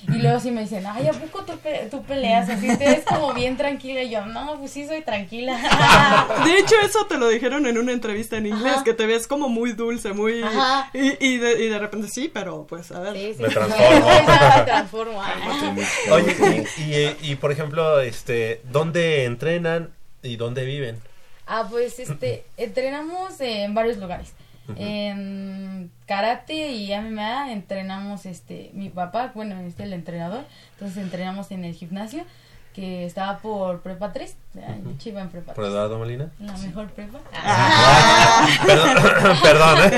Y 0.08 0.18
luego 0.18 0.38
sí 0.38 0.50
me 0.52 0.60
dicen, 0.60 0.84
ay, 0.86 1.08
¿a 1.08 1.12
poco 1.12 1.42
tú, 1.44 1.58
pe- 1.58 1.88
tú 1.90 2.02
peleas 2.04 2.48
así? 2.48 2.68
Te 2.76 2.84
ves 2.84 3.04
como 3.04 3.34
bien 3.34 3.56
tranquila. 3.56 4.02
Y 4.02 4.10
yo, 4.10 4.24
no, 4.26 4.56
pues 4.58 4.70
sí 4.70 4.86
soy 4.86 5.02
tranquila. 5.02 5.58
De 6.44 6.56
hecho, 6.58 6.76
eso 6.84 7.04
te 7.06 7.18
lo 7.18 7.28
dijeron 7.28 7.66
en 7.66 7.78
una 7.78 7.90
entrevista 7.92 8.36
en 8.36 8.46
inglés, 8.46 8.74
Ajá. 8.74 8.84
que 8.84 8.94
te 8.94 9.06
ves 9.06 9.26
como 9.26 9.48
muy 9.48 9.72
dulce, 9.72 10.12
muy... 10.12 10.42
Ajá. 10.42 10.88
Y, 10.94 11.16
y, 11.26 11.38
de, 11.38 11.64
y 11.64 11.68
de 11.68 11.78
repente 11.78 12.08
sí, 12.08 12.30
pero 12.32 12.64
pues 12.68 12.92
a 12.92 13.00
ver. 13.00 13.14
Sí, 13.14 13.34
sí, 13.36 13.42
Me 13.42 13.48
sí. 13.48 13.54
transformo. 13.54 14.08
Me 14.08 14.62
transformo. 14.64 15.22
Oye, 16.12 16.66
y, 16.78 16.82
y, 16.82 17.16
y, 17.32 17.34
por 17.36 17.50
ejemplo, 17.50 17.98
este, 18.00 18.60
¿dónde 18.70 19.24
entrenan 19.24 19.90
y 20.22 20.36
dónde 20.36 20.64
viven? 20.64 21.00
Ah, 21.46 21.66
pues 21.68 21.98
este, 21.98 22.44
entrenamos 22.56 23.40
en 23.40 23.74
varios 23.74 23.98
lugares. 23.98 24.32
En 24.76 25.90
karate 26.06 26.72
y 26.72 26.96
MMA 26.96 27.52
entrenamos 27.52 28.26
este 28.26 28.70
mi 28.74 28.88
papá, 28.88 29.32
bueno, 29.34 29.60
este 29.60 29.82
el 29.84 29.92
entrenador. 29.92 30.44
Entonces 30.72 31.02
entrenamos 31.02 31.50
en 31.50 31.64
el 31.64 31.74
gimnasio 31.74 32.24
que 32.74 33.06
estaba 33.06 33.38
por 33.38 33.80
prepa 33.82 34.12
3. 34.12 34.36
Ay, 34.56 34.82
yo 34.84 34.90
chiva 34.98 35.20
en 35.20 35.28
prepa 35.28 35.54
¿Por 35.54 35.62
3. 35.64 35.72
Eduardo 35.72 35.96
Molina? 35.98 36.30
La 36.40 36.56
mejor 36.56 36.88
prepa. 36.88 37.20
Perdón, 38.66 39.36
perdón, 39.42 39.78
¿eh? 39.78 39.90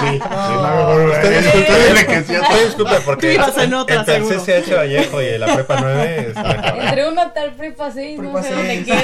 Sí, 0.00 0.06
sí, 0.12 0.18
la 0.20 0.70
mejor, 0.74 1.10
Usted 1.10 2.64
disculpe, 2.64 3.00
porque 3.04 3.38
seguro. 3.54 3.84
CCH 4.40 4.74
Vallejo 4.74 5.20
y 5.20 5.38
la 5.38 5.54
prepa 5.54 5.80
9 5.80 6.28
es 6.30 6.36
mejor. 6.36 6.78
Entre 6.82 7.08
una 7.08 7.32
tal 7.34 7.52
prepa 7.52 7.90
6, 7.90 8.20
no 8.20 8.42
sé 8.42 8.54
dónde 8.54 8.84
queda. 8.84 9.02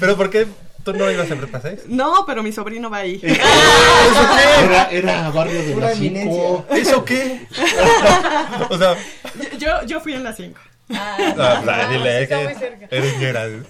Pero 0.00 0.16
¿por 0.18 0.28
qué 0.28 0.46
tú 0.84 0.92
no 0.92 1.10
ibas 1.10 1.30
en 1.30 1.38
prepa 1.38 1.60
6? 1.60 1.82
No, 1.88 2.24
pero 2.26 2.42
mi 2.42 2.52
sobrino 2.52 2.90
va 2.90 2.98
ahí. 2.98 3.20
Era, 3.22 4.90
era 4.90 5.30
barrio 5.30 5.62
de 5.62 5.76
las 5.76 5.98
cinco. 5.98 6.64
¿Eso 6.70 7.04
qué? 7.04 7.46
o 8.68 8.78
sea, 8.78 8.96
Yo, 9.58 9.84
yo 9.86 10.00
fui 10.00 10.14
en 10.14 10.24
la 10.24 10.32
5. 10.32 10.58
Ah, 10.92 11.16
no, 11.18 11.34
pues, 11.34 11.68
ah, 11.68 11.88
dile 11.90 12.22
está 12.22 12.38
que 12.38 12.44
muy 12.44 12.54
cerca. 12.54 12.86
eres 12.90 13.18
ñera. 13.18 13.46
Luego, 13.46 13.66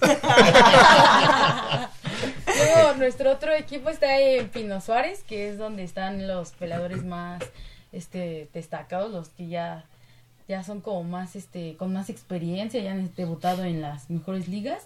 nuestro 2.97 3.31
otro 3.31 3.53
equipo 3.53 3.89
está 3.89 4.19
en 4.19 4.49
Pino 4.49 4.81
Suárez, 4.81 5.23
que 5.27 5.49
es 5.49 5.57
donde 5.57 5.83
están 5.83 6.27
los 6.27 6.51
peleadores 6.51 7.03
más 7.03 7.43
este 7.91 8.49
destacados, 8.53 9.11
los 9.11 9.29
que 9.29 9.47
ya 9.47 9.85
ya 10.47 10.63
son 10.63 10.81
como 10.81 11.03
más 11.03 11.35
este 11.35 11.75
con 11.77 11.93
más 11.93 12.09
experiencia, 12.09 12.81
ya 12.81 12.91
han 12.91 13.13
debutado 13.15 13.63
en 13.63 13.81
las 13.81 14.09
mejores 14.09 14.47
ligas. 14.47 14.83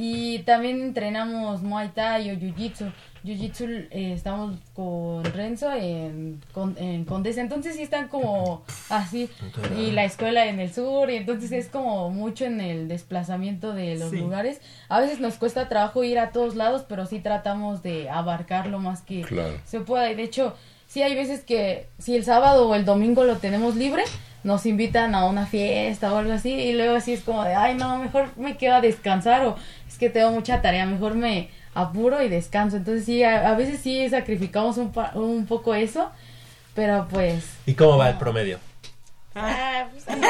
Y 0.00 0.38
también 0.44 0.80
entrenamos 0.80 1.60
Muay 1.62 1.88
Thai 1.88 2.30
o 2.30 2.38
Jiu 2.38 2.54
Jitsu. 2.54 2.84
Jiu 3.24 3.36
Jitsu 3.36 3.64
eh, 3.90 4.12
estamos 4.14 4.56
con 4.72 5.24
Renzo 5.24 5.72
en, 5.72 6.40
con, 6.52 6.76
en 6.78 7.04
Condesa, 7.04 7.40
entonces 7.40 7.74
sí 7.74 7.82
están 7.82 8.06
como 8.06 8.62
así. 8.90 9.28
Y 9.76 9.90
la 9.90 10.04
escuela 10.04 10.46
en 10.46 10.60
el 10.60 10.72
sur, 10.72 11.10
y 11.10 11.16
entonces 11.16 11.50
es 11.50 11.66
como 11.66 12.10
mucho 12.10 12.44
en 12.44 12.60
el 12.60 12.86
desplazamiento 12.86 13.74
de 13.74 13.96
los 13.96 14.10
Sí. 14.10 14.18
lugares. 14.18 14.60
A 14.88 15.00
veces 15.00 15.18
nos 15.18 15.34
cuesta 15.34 15.68
trabajo 15.68 16.04
ir 16.04 16.20
a 16.20 16.30
todos 16.30 16.54
lados, 16.54 16.84
pero 16.88 17.04
sí 17.04 17.18
tratamos 17.18 17.82
de 17.82 18.08
abarcar 18.08 18.68
lo 18.68 18.78
más 18.78 19.02
que 19.02 19.22
Claro. 19.22 19.54
se 19.64 19.80
pueda. 19.80 20.12
Y 20.12 20.14
de 20.14 20.22
hecho, 20.22 20.54
sí 20.86 21.02
hay 21.02 21.16
veces 21.16 21.42
que 21.42 21.88
si 21.98 22.14
el 22.14 22.22
sábado 22.24 22.68
o 22.68 22.76
el 22.76 22.84
domingo 22.84 23.24
lo 23.24 23.38
tenemos 23.38 23.74
libre, 23.74 24.04
nos 24.44 24.66
invitan 24.66 25.14
a 25.14 25.24
una 25.26 25.46
fiesta 25.46 26.12
o 26.12 26.16
algo 26.16 26.32
así 26.32 26.52
y 26.52 26.72
luego 26.72 26.96
así 26.96 27.12
es 27.12 27.22
como 27.22 27.44
de, 27.44 27.54
ay 27.54 27.74
no, 27.74 27.98
mejor 27.98 28.28
me 28.36 28.56
quedo 28.56 28.76
a 28.76 28.80
descansar 28.80 29.44
o 29.46 29.56
es 29.86 29.98
que 29.98 30.10
tengo 30.10 30.30
mucha 30.30 30.62
tarea, 30.62 30.86
mejor 30.86 31.14
me 31.14 31.50
apuro 31.74 32.22
y 32.22 32.28
descanso. 32.28 32.76
Entonces 32.76 33.04
sí, 33.04 33.22
a, 33.22 33.54
veces 33.54 33.80
sí 33.80 34.08
sacrificamos 34.08 34.76
un, 34.78 34.92
un 35.14 35.46
poco 35.46 35.74
eso, 35.74 36.10
pero 36.74 37.06
pues... 37.10 37.44
¿Y 37.66 37.74
cómo 37.74 37.96
va 37.98 38.10
el 38.10 38.16
promedio? 38.16 38.58
Ah, 39.40 39.88
pues, 39.92 40.08
anda, 40.08 40.28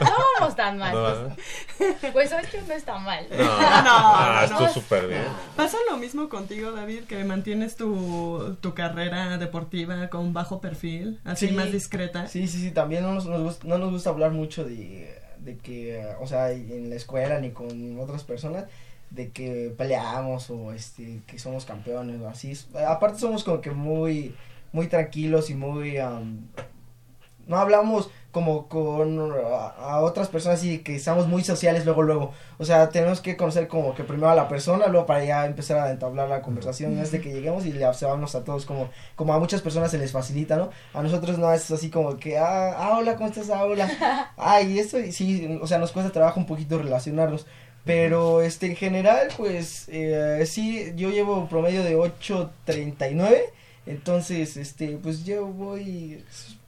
no 0.00 0.10
vamos 0.40 0.56
tan 0.56 0.78
mal. 0.78 0.94
¿No? 0.94 1.34
Pues, 1.78 2.12
pues 2.12 2.32
ocho 2.32 2.58
no 2.66 2.74
está 2.74 2.98
mal. 2.98 3.26
No, 3.30 3.36
ah, 3.40 4.46
no. 4.48 4.58
estuvo 4.66 4.68
súper 4.82 5.08
bien. 5.08 5.24
¿Pasa 5.56 5.76
lo 5.90 5.96
mismo 5.96 6.28
contigo, 6.28 6.72
David, 6.72 7.04
que 7.04 7.22
mantienes 7.24 7.76
tu, 7.76 8.56
tu 8.60 8.74
carrera 8.74 9.38
deportiva 9.38 10.08
con 10.08 10.32
bajo 10.32 10.60
perfil, 10.60 11.20
así 11.24 11.48
Sí. 11.48 11.52
más 11.54 11.72
discreta? 11.72 12.26
Sí, 12.28 12.46
sí, 12.48 12.58
sí, 12.60 12.70
también 12.70 13.02
no 13.02 13.12
nos, 13.14 13.26
nos 13.26 13.42
gusta, 13.42 13.66
no 13.66 13.78
nos 13.78 13.90
gusta 13.90 14.10
hablar 14.10 14.30
mucho 14.32 14.64
de, 14.64 15.18
de 15.38 15.56
que, 15.58 16.06
o 16.20 16.26
sea, 16.26 16.50
en 16.52 16.90
la 16.90 16.96
escuela 16.96 17.38
ni 17.40 17.50
con 17.50 17.98
otras 18.00 18.24
personas, 18.24 18.64
de 19.10 19.30
que 19.30 19.72
peleamos 19.76 20.50
o 20.50 20.72
este, 20.72 21.20
que 21.26 21.38
somos 21.38 21.64
campeones 21.64 22.20
o 22.20 22.28
así. 22.28 22.52
Aparte 22.88 23.18
somos 23.20 23.44
como 23.44 23.60
que 23.60 23.70
muy, 23.70 24.34
muy 24.72 24.88
tranquilos 24.88 25.50
y 25.50 25.54
muy, 25.54 25.98
am, 25.98 26.48
no 27.46 27.56
hablamos 27.58 28.10
como 28.34 28.68
con 28.68 29.32
a, 29.78 30.00
otras 30.00 30.28
personas 30.28 30.58
así 30.58 30.80
que 30.80 30.96
estamos 30.96 31.26
muy 31.28 31.44
sociales 31.44 31.86
luego 31.86 32.02
luego. 32.02 32.32
O 32.58 32.64
sea 32.64 32.90
tenemos 32.90 33.20
que 33.20 33.36
conocer 33.36 33.68
como 33.68 33.94
que 33.94 34.04
primero 34.04 34.28
a 34.28 34.34
la 34.34 34.48
persona 34.48 34.88
luego 34.88 35.06
para 35.06 35.24
ya 35.24 35.46
empezar 35.46 35.78
a 35.78 35.90
entablar 35.90 36.28
la 36.28 36.42
conversación 36.42 36.96
no 36.96 37.02
es 37.02 37.12
de 37.12 37.20
que 37.20 37.32
lleguemos 37.32 37.64
y 37.64 37.72
le 37.72 37.86
observamos 37.86 38.34
a 38.34 38.44
todos 38.44 38.66
como 38.66 38.90
como 39.14 39.32
a 39.32 39.38
muchas 39.38 39.62
personas 39.62 39.90
se 39.92 39.98
les 39.98 40.12
facilita 40.12 40.56
no 40.56 40.70
a 40.92 41.02
nosotros 41.02 41.38
no 41.38 41.52
es 41.52 41.70
así 41.70 41.90
como 41.90 42.18
que 42.18 42.36
ah, 42.36 42.74
ah 42.76 42.98
hola 42.98 43.14
cómo 43.14 43.28
estás 43.28 43.48
ah, 43.50 43.64
hola 43.64 43.88
ay 44.36 44.80
eso 44.80 44.98
y 44.98 45.12
sí 45.12 45.58
o 45.62 45.66
sea 45.66 45.78
nos 45.78 45.92
cuesta 45.92 46.10
trabajo 46.10 46.40
un 46.40 46.46
poquito 46.46 46.78
relacionarnos 46.78 47.46
pero 47.84 48.42
este 48.42 48.66
en 48.66 48.76
general 48.76 49.28
pues 49.36 49.86
eh, 49.88 50.42
sí 50.46 50.92
yo 50.96 51.10
llevo 51.10 51.38
un 51.38 51.48
promedio 51.48 51.84
de 51.84 51.96
8.39 51.96 53.36
entonces 53.86 54.56
este 54.56 54.98
pues 55.00 55.24
yo 55.24 55.46
voy 55.46 56.24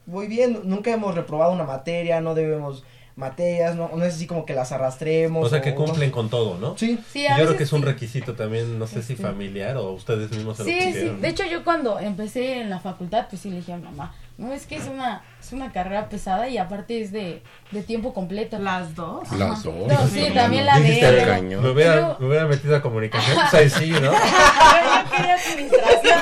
voy 0.07 0.27
bien, 0.29 0.61
nunca 0.65 0.93
hemos 0.93 1.15
reprobado 1.15 1.53
una 1.53 1.65
materia, 1.65 2.21
no 2.21 2.35
debemos 2.35 2.85
materias, 3.17 3.75
no, 3.77 3.91
no 3.97 4.05
es 4.05 4.15
así 4.15 4.27
como 4.27 4.45
que 4.45 4.53
las 4.55 4.73
arrastremos. 4.73 5.47
O 5.47 5.49
sea 5.49 5.63
que 5.63 5.71
o- 5.71 5.75
cumplen 5.75 6.11
con 6.11 6.29
todo, 6.29 6.59
¿no? 6.59 6.77
Sí. 6.77 6.99
Sí, 7.11 7.25
yo 7.29 7.35
creo 7.47 7.57
que 7.57 7.63
es 7.65 7.73
un 7.73 7.81
sí. 7.81 7.87
requisito 7.87 8.35
también, 8.35 8.79
no 8.79 8.87
sé 8.87 9.03
si 9.03 9.15
Este. 9.15 9.25
familiar 9.25 9.77
o 9.79 9.93
ustedes 9.93 10.31
mismos 10.31 10.59
se 10.59 10.65
lo 10.65 10.69
Sí, 10.69 10.93
sí. 10.93 11.09
De 11.21 11.29
hecho, 11.29 11.45
yo 11.47 11.65
cuando 11.65 11.99
empecé 11.99 12.61
en 12.61 12.69
la 12.71 12.79
facultad, 12.79 13.27
pues 13.31 13.41
sí 13.41 13.51
le 13.51 13.57
dije 13.57 13.73
a 13.73 13.77
mi 13.79 13.85
mamá, 13.85 14.15
no, 14.39 14.53
es 14.53 14.67
que 14.67 14.77
es 14.77 14.85
una, 14.87 15.23
es 15.41 15.53
una 15.53 15.73
carrera 15.73 16.09
pesada 16.09 16.49
y 16.49 16.59
aparte 16.59 17.01
es 17.01 17.11
de, 17.13 17.43
de 17.71 17.83
tiempo 17.83 18.13
completo. 18.13 18.59
Las 18.59 18.95
dos. 18.95 19.31
Las 19.33 19.63
dos. 19.63 19.75
No, 19.89 20.09
sí, 20.09 20.29
también 20.35 20.67
la 20.67 20.77
de 20.79 20.83
Dijiste, 20.83 21.09
él. 21.23 21.27
cañón. 21.29 21.63
Me 21.63 21.71
hubiera, 21.71 21.95
Pero- 21.95 22.17
me 22.21 22.27
hubiera 22.29 22.45
metido 22.47 22.77
a 22.77 22.83
comunicación, 22.83 23.37
pues 23.51 23.55
ahí 23.55 23.71
sí, 23.71 23.91
¿no? 23.91 24.01
yo 24.13 25.11
quería 25.17 25.35
administración. 25.37 26.21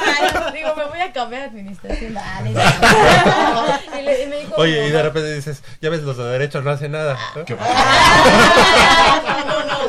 Digo, 0.55 0.75
me 0.77 0.85
voy 0.85 1.01
a 1.01 1.12
cambiar 1.12 1.43
a 1.43 1.45
administración. 1.47 2.15
No. 2.15 2.21
Y, 3.99 4.03
le- 4.03 4.23
y 4.25 4.27
me 4.27 4.37
dijo, 4.41 4.55
Oye, 4.57 4.87
y 4.87 4.91
de 4.91 5.03
repente 5.03 5.35
dices, 5.35 5.62
ya 5.81 5.89
ves, 5.91 6.03
los 6.03 6.17
de 6.17 6.25
derechos 6.25 6.62
no 6.65 6.71
hacen 6.71 6.93
nada. 6.93 7.17
¿no? 7.37 7.45
¿Qué 7.45 7.57
"Ah, 7.59 9.43
no, 9.47 9.65
no, 9.65 9.89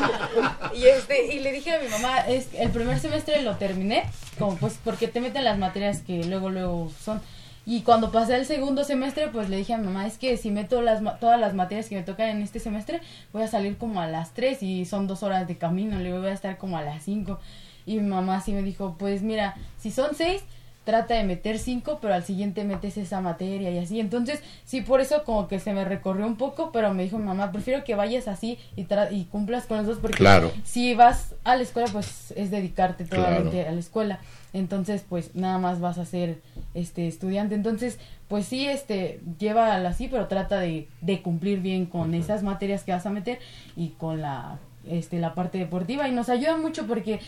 no". 0.70 0.76
Y 0.76 0.86
este, 0.88 1.34
y 1.34 1.40
le 1.40 1.52
dije 1.52 1.74
a 1.76 1.80
mi 1.80 1.88
mamá, 1.88 2.20
es 2.28 2.48
el 2.58 2.70
primer 2.70 3.00
semestre 3.00 3.42
lo 3.42 3.56
terminé, 3.58 4.04
como 4.38 4.58
pues 4.58 4.78
porque 4.84 5.08
te 5.08 5.22
meten 5.22 5.44
las 5.44 5.58
materias 5.58 6.00
que 6.06 6.24
luego 6.26 6.50
luego 6.50 6.92
son. 7.04 7.22
Y 7.66 7.82
cuando 7.82 8.12
pasé 8.12 8.36
el 8.36 8.46
segundo 8.46 8.84
semestre, 8.84 9.30
pues 9.30 9.50
le 9.50 9.58
dije 9.58 9.74
a 9.74 9.78
mi 9.78 9.88
mamá, 9.88 10.06
es 10.06 10.18
que 10.18 10.38
si 10.38 10.52
meto 10.52 10.82
las, 10.82 11.02
todas 11.20 11.40
las 11.40 11.56
materias 11.56 11.90
que 11.90 11.96
me 11.96 12.04
tocan 12.04 12.30
en 12.30 12.42
este 12.42 12.60
semestre, 12.60 13.02
voy 13.34 13.42
a 13.42 13.48
salir 13.48 13.78
como 13.78 14.02
a 14.02 14.08
las 14.08 14.34
3 14.34 14.62
y 14.62 14.86
son 14.86 15.08
dos 15.08 15.24
horas 15.24 15.48
de 15.48 15.58
camino, 15.58 15.98
le 15.98 16.18
voy 16.18 16.28
a 16.28 16.34
estar 16.34 16.58
como 16.58 16.78
a 16.78 16.84
las 16.84 17.04
5. 17.04 17.40
Y 17.88 17.98
mi 17.98 18.08
mamá 18.08 18.42
sí 18.42 18.52
me 18.52 18.62
dijo, 18.62 18.96
pues 19.00 19.24
mira, 19.24 19.56
si 19.80 19.92
son 19.92 20.16
6, 20.16 20.44
trata 20.86 21.16
de 21.16 21.24
meter 21.26 21.60
5, 21.60 22.00
pero 22.02 22.14
al 22.14 22.24
siguiente 22.24 22.64
metes 22.64 22.96
esa 22.96 23.20
materia 23.20 23.70
y 23.72 23.78
así. 23.80 24.00
Entonces, 24.00 24.42
sí, 24.64 24.82
por 24.82 25.02
eso 25.02 25.24
como 25.26 25.48
que 25.50 25.60
se 25.60 25.74
me 25.74 25.84
recorrió 25.84 26.26
un 26.26 26.38
poco, 26.38 26.72
pero 26.72 26.94
me 26.94 27.04
dijo 27.04 27.18
mi 27.18 27.26
mamá, 27.26 27.52
prefiero 27.52 27.84
que 27.84 27.96
vayas 27.96 28.28
así 28.30 28.58
y, 28.78 28.86
tra- 28.86 29.12
y 29.12 29.26
cumplas 29.26 29.66
con 29.66 29.78
los 29.78 29.88
dos, 29.88 29.98
porque 30.00 30.18
Claro. 30.18 30.52
si 30.64 30.94
vas 30.96 31.34
a 31.44 31.56
la 31.58 31.64
escuela, 31.64 31.90
pues 31.92 32.32
es 32.38 32.52
dedicarte 32.52 33.04
totalmente 33.04 33.52
Claro. 33.58 33.70
a 33.70 33.74
la 33.74 33.80
escuela. 33.80 34.20
Entonces, 34.54 35.04
pues 35.10 35.36
nada 35.36 35.58
más 35.58 35.82
vas 35.82 35.98
a 35.98 36.06
ser 36.06 36.40
este 36.74 37.08
estudiante. 37.08 37.56
Entonces, 37.56 38.00
pues 38.30 38.46
sí, 38.46 38.66
este, 38.68 39.20
llévala 39.38 39.90
así, 39.90 40.08
pero 40.08 40.28
trata 40.28 40.60
de, 40.60 40.88
de 41.02 41.22
cumplir 41.22 41.60
bien 41.60 41.86
con 41.88 42.14
esas 42.14 42.42
materias 42.42 42.84
que 42.84 42.94
vas 42.94 43.06
a 43.06 43.10
meter 43.10 43.40
y 43.76 43.90
con 43.90 44.22
la 44.22 44.58
este 44.90 45.20
la 45.20 45.34
parte 45.34 45.58
deportiva 45.58 46.08
y 46.08 46.12
nos 46.12 46.30
ayuda 46.30 46.58
mucho 46.58 46.86
porque 46.88 47.20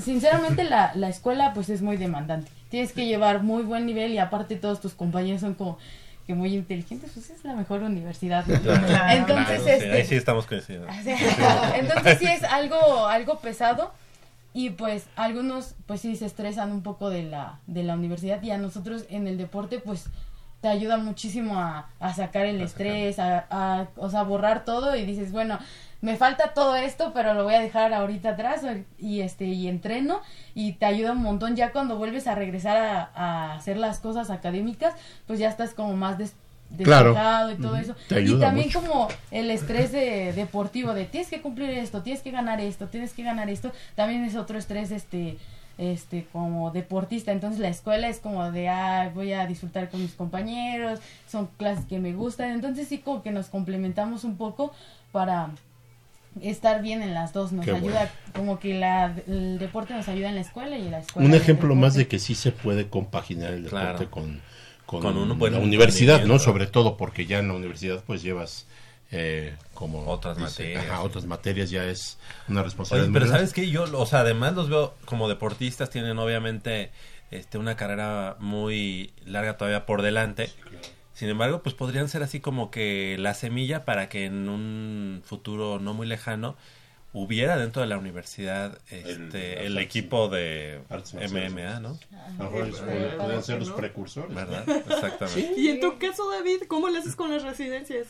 sinceramente 0.00 0.64
la, 0.64 0.92
la 0.94 1.08
escuela 1.08 1.52
pues 1.54 1.68
es 1.70 1.82
muy 1.82 1.96
demandante 1.96 2.50
tienes 2.70 2.92
que 2.92 3.06
llevar 3.06 3.42
muy 3.42 3.62
buen 3.62 3.86
nivel 3.86 4.12
y 4.12 4.18
aparte 4.18 4.56
todos 4.56 4.80
tus 4.80 4.92
compañeros 4.94 5.40
son 5.40 5.54
como 5.54 5.78
que 6.26 6.34
muy 6.34 6.54
inteligentes 6.54 7.10
pues 7.14 7.30
es 7.30 7.44
la 7.44 7.54
mejor 7.54 7.82
universidad 7.82 8.44
¿no? 8.46 8.54
entonces 8.54 9.62
Claro, 9.62 9.64
sí, 9.64 9.70
este 9.70 9.92
ahí 9.92 10.04
sí 10.04 10.14
estamos 10.16 10.46
coincidiendo. 10.46 10.88
o 10.88 11.02
sea, 11.02 11.78
Entonces 11.78 12.18
sí 12.18 12.26
es 12.26 12.42
algo, 12.42 13.06
algo 13.06 13.38
pesado 13.38 13.92
y 14.52 14.70
pues 14.70 15.06
algunos 15.16 15.74
pues 15.86 16.00
sí 16.00 16.16
se 16.16 16.26
estresan 16.26 16.72
un 16.72 16.82
poco 16.82 17.10
de 17.10 17.22
la, 17.22 17.60
de 17.66 17.82
la 17.82 17.94
universidad 17.94 18.42
y 18.42 18.50
a 18.50 18.58
nosotros 18.58 19.04
en 19.10 19.26
el 19.28 19.38
deporte 19.38 19.78
pues 19.78 20.06
te 20.62 20.68
ayuda 20.68 20.96
muchísimo 20.96 21.60
a, 21.60 21.88
a 22.00 22.14
sacar 22.14 22.46
el 22.46 22.60
estrés, 22.62 23.18
a, 23.18 23.44
a, 23.50 23.88
o 23.96 24.08
sea, 24.08 24.22
borrar 24.22 24.64
todo 24.64 24.96
y 24.96 25.04
dices, 25.04 25.30
bueno, 25.30 25.58
me 26.06 26.16
falta 26.16 26.54
todo 26.54 26.76
esto, 26.76 27.10
pero 27.12 27.34
lo 27.34 27.42
voy 27.42 27.54
a 27.54 27.60
dejar 27.60 27.92
ahorita 27.92 28.30
atrás 28.30 28.62
y 28.98 29.20
este 29.22 29.44
y 29.46 29.66
entreno 29.66 30.20
y 30.54 30.72
te 30.74 30.86
ayuda 30.86 31.12
un 31.12 31.22
montón 31.22 31.56
ya 31.56 31.72
cuando 31.72 31.96
vuelves 31.98 32.28
a 32.28 32.34
regresar 32.36 32.76
a, 32.76 33.10
a 33.14 33.54
hacer 33.56 33.76
las 33.76 33.98
cosas 33.98 34.30
académicas, 34.30 34.94
pues 35.26 35.40
ya 35.40 35.48
estás 35.48 35.74
como 35.74 35.96
más 35.96 36.16
des- 36.16 36.34
Claro. 36.82 37.10
despejado 37.10 37.50
y 37.52 37.56
todo 37.56 37.72
Ujú. 37.74 37.80
eso. 37.82 37.94
Te 38.08 38.22
y 38.22 38.40
también 38.40 38.66
mucho. 38.66 38.80
como 38.80 39.08
el 39.30 39.50
estrés 39.52 39.92
de, 39.92 40.32
deportivo 40.32 40.94
de 40.94 41.04
tienes 41.04 41.28
que 41.30 41.40
cumplir 41.40 41.70
esto, 41.70 42.02
tienes 42.02 42.22
que 42.22 42.30
ganar 42.32 42.60
esto, 42.60 42.86
tienes 42.88 43.12
que 43.12 43.22
ganar 43.22 43.48
esto, 43.50 43.70
también 43.94 44.24
es 44.24 44.34
otro 44.36 44.58
estrés 44.58 44.90
este 44.92 45.38
este 45.78 46.26
como 46.32 46.70
deportista, 46.70 47.32
entonces 47.32 47.60
la 47.60 47.68
escuela 47.68 48.08
es 48.08 48.18
como 48.18 48.50
de 48.50 48.68
ah, 48.68 49.10
voy 49.14 49.32
a 49.32 49.46
disfrutar 49.46 49.90
con 49.90 50.00
mis 50.02 50.14
compañeros, 50.14 51.00
son 51.28 51.48
clases 51.58 51.84
que 51.84 51.98
me 51.98 52.12
gustan, 52.14 52.50
entonces 52.50 52.88
sí 52.88 52.98
como 52.98 53.22
que 53.22 53.30
nos 53.30 53.46
complementamos 53.48 54.24
un 54.24 54.36
poco 54.36 54.72
para 55.12 55.50
estar 56.42 56.82
bien 56.82 57.02
en 57.02 57.14
las 57.14 57.32
dos, 57.32 57.52
nos 57.52 57.64
Qué 57.64 57.72
ayuda 57.72 58.10
como 58.34 58.58
que 58.58 58.74
la, 58.74 59.14
el 59.26 59.58
deporte 59.58 59.94
nos 59.94 60.08
ayuda 60.08 60.28
en 60.28 60.34
la 60.36 60.40
escuela 60.42 60.76
y 60.76 60.88
la 60.88 60.98
escuela 61.00 61.28
Un 61.28 61.34
ejemplo 61.34 61.74
más 61.74 61.94
de 61.94 62.06
que 62.08 62.18
sí 62.18 62.34
se 62.34 62.52
puede 62.52 62.88
compaginar 62.88 63.52
el 63.54 63.64
deporte 63.64 63.86
Claro. 63.86 64.10
con, 64.10 64.40
con, 64.86 65.02
Con 65.02 65.16
un 65.16 65.38
buen 65.38 65.52
la 65.54 65.58
universidad, 65.60 66.24
¿no? 66.24 66.38
Sobre 66.38 66.66
todo 66.66 66.96
porque 66.96 67.26
ya 67.26 67.38
en 67.38 67.48
la 67.48 67.54
universidad 67.54 68.02
pues 68.06 68.22
llevas 68.22 68.66
eh, 69.12 69.54
como 69.74 70.06
Otras 70.08 70.36
dice, 70.36 70.62
materias. 70.74 70.84
ajá, 70.90 71.02
otras 71.02 71.24
materias 71.26 71.70
ya 71.70 71.84
es 71.84 72.18
una 72.48 72.60
Oye, 72.60 72.64
responsabilidad. 72.66 73.12
pero 73.12 73.26
sabes 73.26 73.52
que 73.52 73.70
yo, 73.70 73.84
o 73.98 74.04
sea, 74.06 74.20
además 74.20 74.54
los 74.54 74.68
veo 74.68 74.94
como 75.04 75.28
deportistas, 75.28 75.90
tienen 75.90 76.18
obviamente 76.18 76.90
este 77.30 77.56
una 77.58 77.76
carrera 77.76 78.36
muy 78.40 79.12
larga 79.24 79.56
todavía 79.56 79.86
por 79.86 80.02
delante. 80.02 80.50
Sin 81.16 81.30
embargo, 81.30 81.62
pues 81.62 81.74
podrían 81.74 82.10
ser 82.10 82.22
así 82.22 82.40
como 82.40 82.70
que 82.70 83.16
la 83.18 83.32
semilla 83.32 83.86
para 83.86 84.10
que 84.10 84.26
en 84.26 84.50
un 84.50 85.22
futuro 85.24 85.78
no 85.78 85.94
muy 85.94 86.06
lejano 86.06 86.56
hubiera 87.14 87.56
dentro 87.56 87.80
de 87.80 87.88
la 87.88 87.96
universidad 87.96 88.78
este 88.90 89.64
el, 89.64 89.78
equipo 89.78 90.28
de. 90.28 90.82
MMA, 90.90 91.80
¿no? 91.80 91.98
A 92.12 92.30
lo 92.36 92.50
mejor 92.50 92.66
ellos 92.66 92.80
podrían- 92.80 93.42
ser 93.42 93.60
los 93.60 93.70
precursores. 93.70 94.34
¿Verdad? 94.34 94.68
Exactamente. 94.90 95.54
Y 95.56 95.70
en 95.70 95.80
tu 95.80 95.98
caso, 95.98 96.30
David, 96.30 96.64
¿cómo 96.68 96.90
le 96.90 96.98
haces 96.98 97.16
con 97.16 97.32
las 97.32 97.42
residencias? 97.42 98.08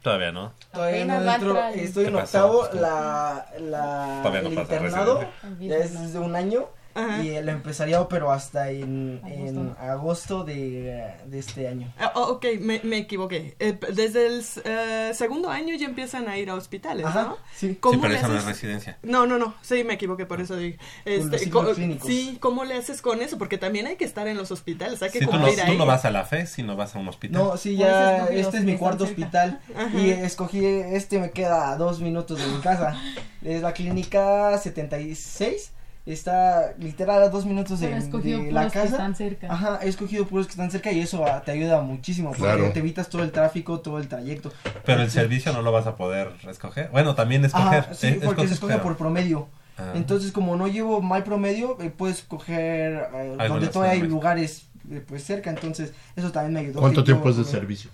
Todavía 0.00 0.32
no. 0.32 0.54
Todavía 0.72 1.04
no 1.04 1.30
entro, 1.30 1.58
estoy 1.74 2.06
en 2.06 2.16
octavo, 2.16 2.70
la, 2.72 3.52
la, 3.60 4.22
no 4.24 4.34
el 4.34 4.54
pasa 4.54 4.76
internado 4.76 5.28
ya 5.60 5.76
es 5.76 6.00
desde 6.00 6.18
un 6.20 6.34
año 6.34 6.70
Ajá. 6.96 7.22
y 7.22 7.28
el 7.30 7.48
empresariado 7.48 8.08
pero 8.08 8.32
hasta 8.32 8.70
en, 8.70 9.20
Agosto. 9.24 9.60
en 9.60 9.76
agosto 9.78 10.44
de, 10.44 11.12
de 11.26 11.38
este 11.38 11.68
año. 11.68 11.92
Ah, 11.98 12.12
oh, 12.14 12.22
ok, 12.32 12.46
me, 12.60 12.80
me 12.84 12.96
equivoqué. 12.98 13.54
Eh, 13.58 13.78
desde 13.92 14.26
el 14.26 14.42
eh, 14.64 15.10
segundo 15.14 15.50
año 15.50 15.74
ya 15.76 15.86
empiezan 15.86 16.28
a 16.28 16.38
ir 16.38 16.50
a 16.50 16.54
hospitales, 16.54 17.04
Ajá, 17.06 17.22
¿no? 17.22 17.36
sí. 17.54 17.68
Sí, 17.68 17.76
¿Cómo 17.80 18.00
pero 18.00 18.12
le 18.12 18.18
esa 18.18 18.28
no 18.28 18.34
es 18.34 18.40
haces? 18.44 18.54
residencia. 18.54 18.98
No, 19.02 19.26
no, 19.26 19.38
no, 19.38 19.54
sí, 19.62 19.84
me 19.84 19.94
equivoqué, 19.94 20.24
por 20.26 20.40
eso 20.40 20.56
dije. 20.56 20.78
Con 21.04 21.12
los 21.16 21.24
Este, 21.26 21.38
ciclos 21.38 21.64
co- 21.66 21.74
clínicos. 21.74 22.06
sí, 22.06 22.38
¿cómo 22.40 22.64
le 22.64 22.74
haces 22.74 23.02
con 23.02 23.20
eso? 23.22 23.38
Porque 23.38 23.58
también 23.58 23.86
hay 23.86 23.96
que 23.96 24.04
estar 24.04 24.26
en 24.28 24.36
los 24.36 24.50
hospitales, 24.50 25.02
hay 25.02 25.10
que 25.10 25.18
Si 25.18 25.24
tú 25.26 25.32
no, 25.32 25.38
cumplir 25.38 25.56
tú 25.64 25.70
ahí. 25.72 25.76
no 25.78 25.84
vas 25.86 26.04
a 26.04 26.10
la 26.10 26.24
fe, 26.24 26.46
si 26.46 26.62
no 26.62 26.76
vas 26.76 26.94
a 26.96 26.98
un 26.98 27.08
hospital. 27.08 27.42
No, 27.42 27.56
sí, 27.56 27.74
eso 27.74 27.82
ya, 27.82 28.26
este 28.28 28.58
es 28.58 28.64
mi 28.64 28.76
cuarto 28.76 29.04
hospital 29.04 29.60
Ajá. 29.76 29.98
y 29.98 30.10
escogí, 30.10 30.64
este 30.64 31.18
me 31.18 31.30
queda 31.30 31.70
a 31.72 31.76
dos 31.76 32.00
minutos 32.00 32.38
de 32.38 32.46
mi 32.46 32.60
casa. 32.60 32.98
Es 33.42 33.62
la 33.62 33.72
clínica 33.74 34.56
76, 34.58 35.72
está 36.12 36.74
literal 36.78 37.22
a 37.22 37.28
dos 37.28 37.44
minutos 37.44 37.80
de, 37.80 37.90
la 37.90 38.00
puros 38.00 38.22
que 38.22 38.50
casa. 38.50 38.84
están 38.84 39.14
cerca. 39.16 39.52
Ajá, 39.52 39.80
he 39.82 39.88
escogido 39.88 40.24
puros 40.26 40.46
que 40.46 40.52
están 40.52 40.70
cerca 40.70 40.92
y 40.92 41.00
eso 41.00 41.24
te 41.44 41.50
ayuda 41.52 41.80
muchísimo 41.82 42.28
porque 42.30 42.42
Claro. 42.44 42.72
te 42.72 42.78
evitas 42.78 43.08
todo 43.08 43.22
el 43.24 43.32
tráfico, 43.32 43.80
todo 43.80 43.98
el 43.98 44.06
trayecto. 44.08 44.52
Pero 44.84 45.02
el 45.02 45.10
servicio 45.10 45.52
no 45.52 45.62
lo 45.62 45.72
vas 45.72 45.86
a 45.86 45.96
poder 45.96 46.32
escoger. 46.48 46.90
Bueno, 46.90 47.14
también 47.14 47.44
escoger. 47.44 47.80
Ajá, 47.80 47.94
sí, 47.94 48.06
eh, 48.06 48.20
porque 48.24 48.42
escoges, 48.42 48.48
se 48.50 48.54
escoge 48.54 48.74
pero- 48.74 48.84
por 48.84 48.96
promedio. 48.96 49.48
Ah. 49.78 49.92
Entonces, 49.94 50.32
como 50.32 50.56
no 50.56 50.68
llevo 50.68 51.02
mal 51.02 51.22
promedio, 51.22 51.76
eh, 51.80 51.90
puedes 51.94 52.22
coger 52.22 53.08
eh, 53.14 53.36
donde 53.48 53.68
todavía 53.68 53.92
hay 54.02 54.08
lugares 54.08 54.68
eh, 54.90 55.02
pues 55.06 55.24
cerca, 55.24 55.50
entonces 55.50 55.92
eso 56.14 56.30
también 56.32 56.54
me 56.54 56.60
ayudó. 56.60 56.80
¿Cuánto 56.80 57.00
yo, 57.00 57.04
tiempo 57.04 57.28
es 57.28 57.36
de 57.36 57.42
eh, 57.42 57.46
servicio? 57.46 57.90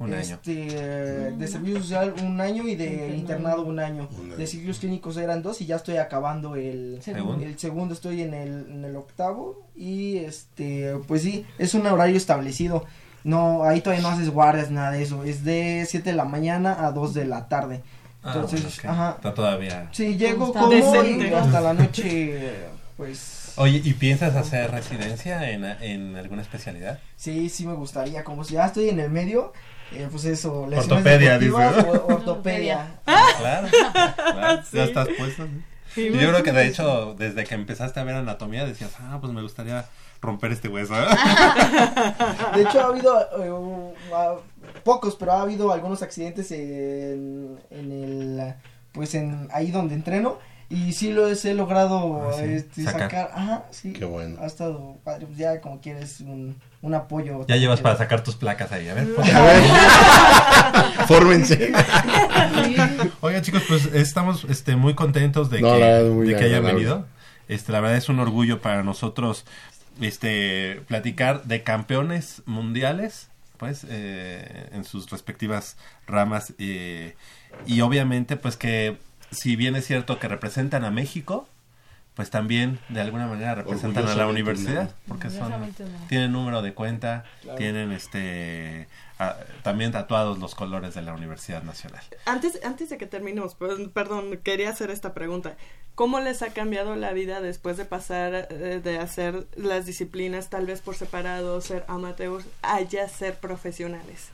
Un 0.00 0.12
año. 0.14 0.20
Este, 0.34 0.66
eh, 0.70 1.32
de 1.36 1.46
servicio 1.46 1.78
social 1.80 2.14
un 2.22 2.40
año 2.40 2.66
y 2.66 2.74
de 2.74 2.86
Internado. 2.86 3.14
internado 3.14 3.62
un 3.66 3.78
año. 3.78 4.08
Un 4.18 4.26
año. 4.26 4.36
De 4.36 4.46
ciclos 4.46 4.78
clínicos 4.80 5.16
eran 5.16 5.42
dos 5.42 5.60
y 5.60 5.66
ya 5.66 5.76
estoy 5.76 5.98
acabando 5.98 6.56
el 6.56 6.98
Segundo. 7.02 7.44
el 7.44 7.58
segundo 7.58 7.94
estoy 7.94 8.22
en 8.22 8.34
el, 8.34 8.66
en 8.70 8.84
el 8.84 8.96
octavo 8.96 9.66
y 9.76 10.16
este 10.16 10.96
pues 11.06 11.22
sí, 11.22 11.46
es 11.58 11.74
un 11.74 11.86
horario 11.86 12.16
establecido. 12.16 12.84
No, 13.22 13.64
ahí 13.64 13.82
todavía 13.82 14.02
no 14.02 14.08
haces 14.08 14.30
guardias, 14.30 14.70
nada 14.70 14.92
de 14.92 15.02
eso. 15.02 15.24
Es 15.24 15.44
de 15.44 15.84
7 15.86 16.10
de 16.10 16.16
la 16.16 16.24
mañana 16.24 16.86
a 16.86 16.90
2 16.90 17.12
de 17.12 17.26
la 17.26 17.48
tarde. 17.48 17.82
Ah, 18.22 18.32
Entonces, 18.34 18.76
bueno, 18.82 18.90
ajá. 18.92 19.14
Está 19.16 19.34
todavía. 19.34 19.88
Sí, 19.92 20.16
llego 20.16 20.52
como 20.52 20.72
y 20.72 21.32
hasta 21.34 21.60
la 21.60 21.74
noche 21.74 22.54
pues 23.00 23.52
Oye, 23.56 23.80
¿y 23.82 23.94
piensas 23.94 24.36
hacer 24.36 24.70
residencia 24.70 25.50
en, 25.50 25.64
en 25.64 26.16
alguna 26.16 26.42
especialidad? 26.42 26.98
sí, 27.16 27.48
sí 27.48 27.66
me 27.66 27.72
gustaría, 27.72 28.22
como 28.24 28.44
si 28.44 28.54
ya 28.54 28.66
estoy 28.66 28.90
en 28.90 29.00
el 29.00 29.10
medio, 29.10 29.52
eh, 29.92 30.06
pues 30.10 30.26
eso, 30.26 30.62
Ortopedia, 30.62 31.38
dice. 31.38 31.52
o- 31.54 32.06
ortopedia. 32.14 33.00
Claro, 33.04 33.68
claro, 34.32 34.62
Sí. 34.70 34.76
ya 34.76 34.84
estás 34.84 35.08
puesto. 35.16 35.46
¿no? 35.46 35.62
Sí, 35.94 36.02
Y 36.08 36.12
yo 36.18 36.28
creo 36.30 36.42
que 36.42 36.52
de 36.52 36.66
hecho, 36.66 37.14
desde 37.18 37.44
que 37.44 37.54
empezaste 37.54 37.98
a 37.98 38.04
ver 38.04 38.16
anatomía, 38.16 38.66
decías, 38.66 38.92
ah, 39.00 39.16
pues 39.20 39.32
me 39.32 39.40
gustaría 39.42 39.86
romper 40.20 40.52
este 40.52 40.68
hueso. 40.68 40.94
De 42.54 42.62
hecho, 42.62 42.80
ha 42.80 42.86
habido 42.88 43.42
eh, 43.42 43.50
uh, 43.50 43.94
ah, 44.14 44.36
pocos, 44.84 45.16
pero 45.16 45.32
ha 45.32 45.42
habido 45.42 45.72
algunos 45.72 46.02
accidentes 46.02 46.52
en, 46.52 47.58
en 47.70 47.92
el, 47.92 48.54
pues 48.92 49.14
en 49.14 49.48
ahí 49.52 49.70
donde 49.70 49.94
entreno 49.94 50.38
y 50.70 50.92
sí 50.92 51.12
lo 51.12 51.28
he 51.28 51.54
logrado 51.54 52.30
Ah, 52.30 52.34
sí, 52.38 52.44
este, 52.44 52.84
sacar. 52.84 53.00
sacar. 53.10 53.30
Ajá, 53.34 53.64
sí. 53.70 53.92
Qué 53.92 54.04
bueno. 54.04 54.38
Ha 54.40 54.46
estado 54.46 54.96
padre, 55.04 55.26
pues 55.26 55.36
ya 55.36 55.60
como 55.60 55.80
quieres 55.80 56.20
un, 56.20 56.56
un 56.80 56.94
apoyo. 56.94 57.44
ya 57.48 57.56
llevas 57.56 57.80
para 57.80 57.96
sacar 57.98 58.22
tus 58.22 58.36
placas 58.36 58.70
ahí, 58.72 58.88
a 58.88 58.94
ver. 58.94 59.08
A 59.34 59.40
ver, 59.42 59.62
fórmense. 61.08 61.72
Oigan 63.20 63.42
chicos, 63.42 63.62
pues 63.68 63.86
estamos 63.86 64.44
este, 64.48 64.76
muy 64.76 64.94
contentos 64.94 65.50
de 65.50 65.60
No, 65.60 65.72
que, 65.74 65.84
de 65.84 66.36
que 66.36 66.44
hayan 66.44 66.64
venido. 66.64 67.06
Este, 67.48 67.72
la 67.72 67.80
verdad 67.80 67.96
es 67.96 68.08
un 68.08 68.20
orgullo 68.20 68.60
para 68.60 68.82
nosotros 68.82 69.44
este, 70.00 70.82
platicar 70.86 71.44
de 71.44 71.62
campeones 71.62 72.42
mundiales, 72.46 73.28
pues, 73.56 73.84
eh, 73.88 74.68
en 74.72 74.84
sus 74.84 75.10
respectivas 75.10 75.76
ramas. 76.06 76.54
eh, 76.58 77.16
y 77.66 77.80
obviamente, 77.80 78.36
pues 78.36 78.56
que 78.56 78.96
si 79.30 79.56
bien 79.56 79.76
es 79.76 79.86
cierto 79.86 80.18
que 80.18 80.28
representan 80.28 80.84
a 80.84 80.90
México, 80.90 81.48
pues 82.14 82.30
también 82.30 82.78
de 82.88 83.00
alguna 83.00 83.26
manera 83.26 83.54
representan 83.54 84.06
a 84.06 84.14
la 84.14 84.26
universidad, 84.26 84.84
¿no? 84.84 84.94
porque 85.08 85.30
son 85.30 85.52
tienen 86.08 86.32
número 86.32 86.60
de 86.60 86.74
cuenta, 86.74 87.24
Claro. 87.42 87.56
tienen 87.56 87.92
este 87.92 88.88
también 89.62 89.92
tatuados 89.92 90.38
los 90.38 90.54
colores 90.54 90.94
de 90.94 91.02
la 91.02 91.12
Universidad 91.12 91.62
Nacional. 91.62 92.02
Antes, 92.24 92.58
antes 92.64 92.88
de 92.88 92.96
que 92.96 93.06
terminemos, 93.06 93.54
pues, 93.54 93.74
perdón, 93.92 94.38
quería 94.42 94.70
hacer 94.70 94.90
esta 94.90 95.12
pregunta. 95.12 95.56
¿Cómo 95.94 96.20
les 96.20 96.40
ha 96.40 96.54
cambiado 96.54 96.96
la 96.96 97.12
vida 97.12 97.42
después 97.42 97.76
de 97.76 97.84
pasar 97.84 98.48
eh, 98.50 98.80
de 98.82 98.98
hacer 98.98 99.46
las 99.56 99.84
disciplinas 99.84 100.48
tal 100.48 100.64
vez 100.64 100.80
por 100.80 100.94
separado, 100.94 101.60
ser 101.60 101.84
amateurs, 101.88 102.46
a 102.62 102.80
ya 102.80 103.06
ser 103.08 103.38
profesionales? 103.38 104.30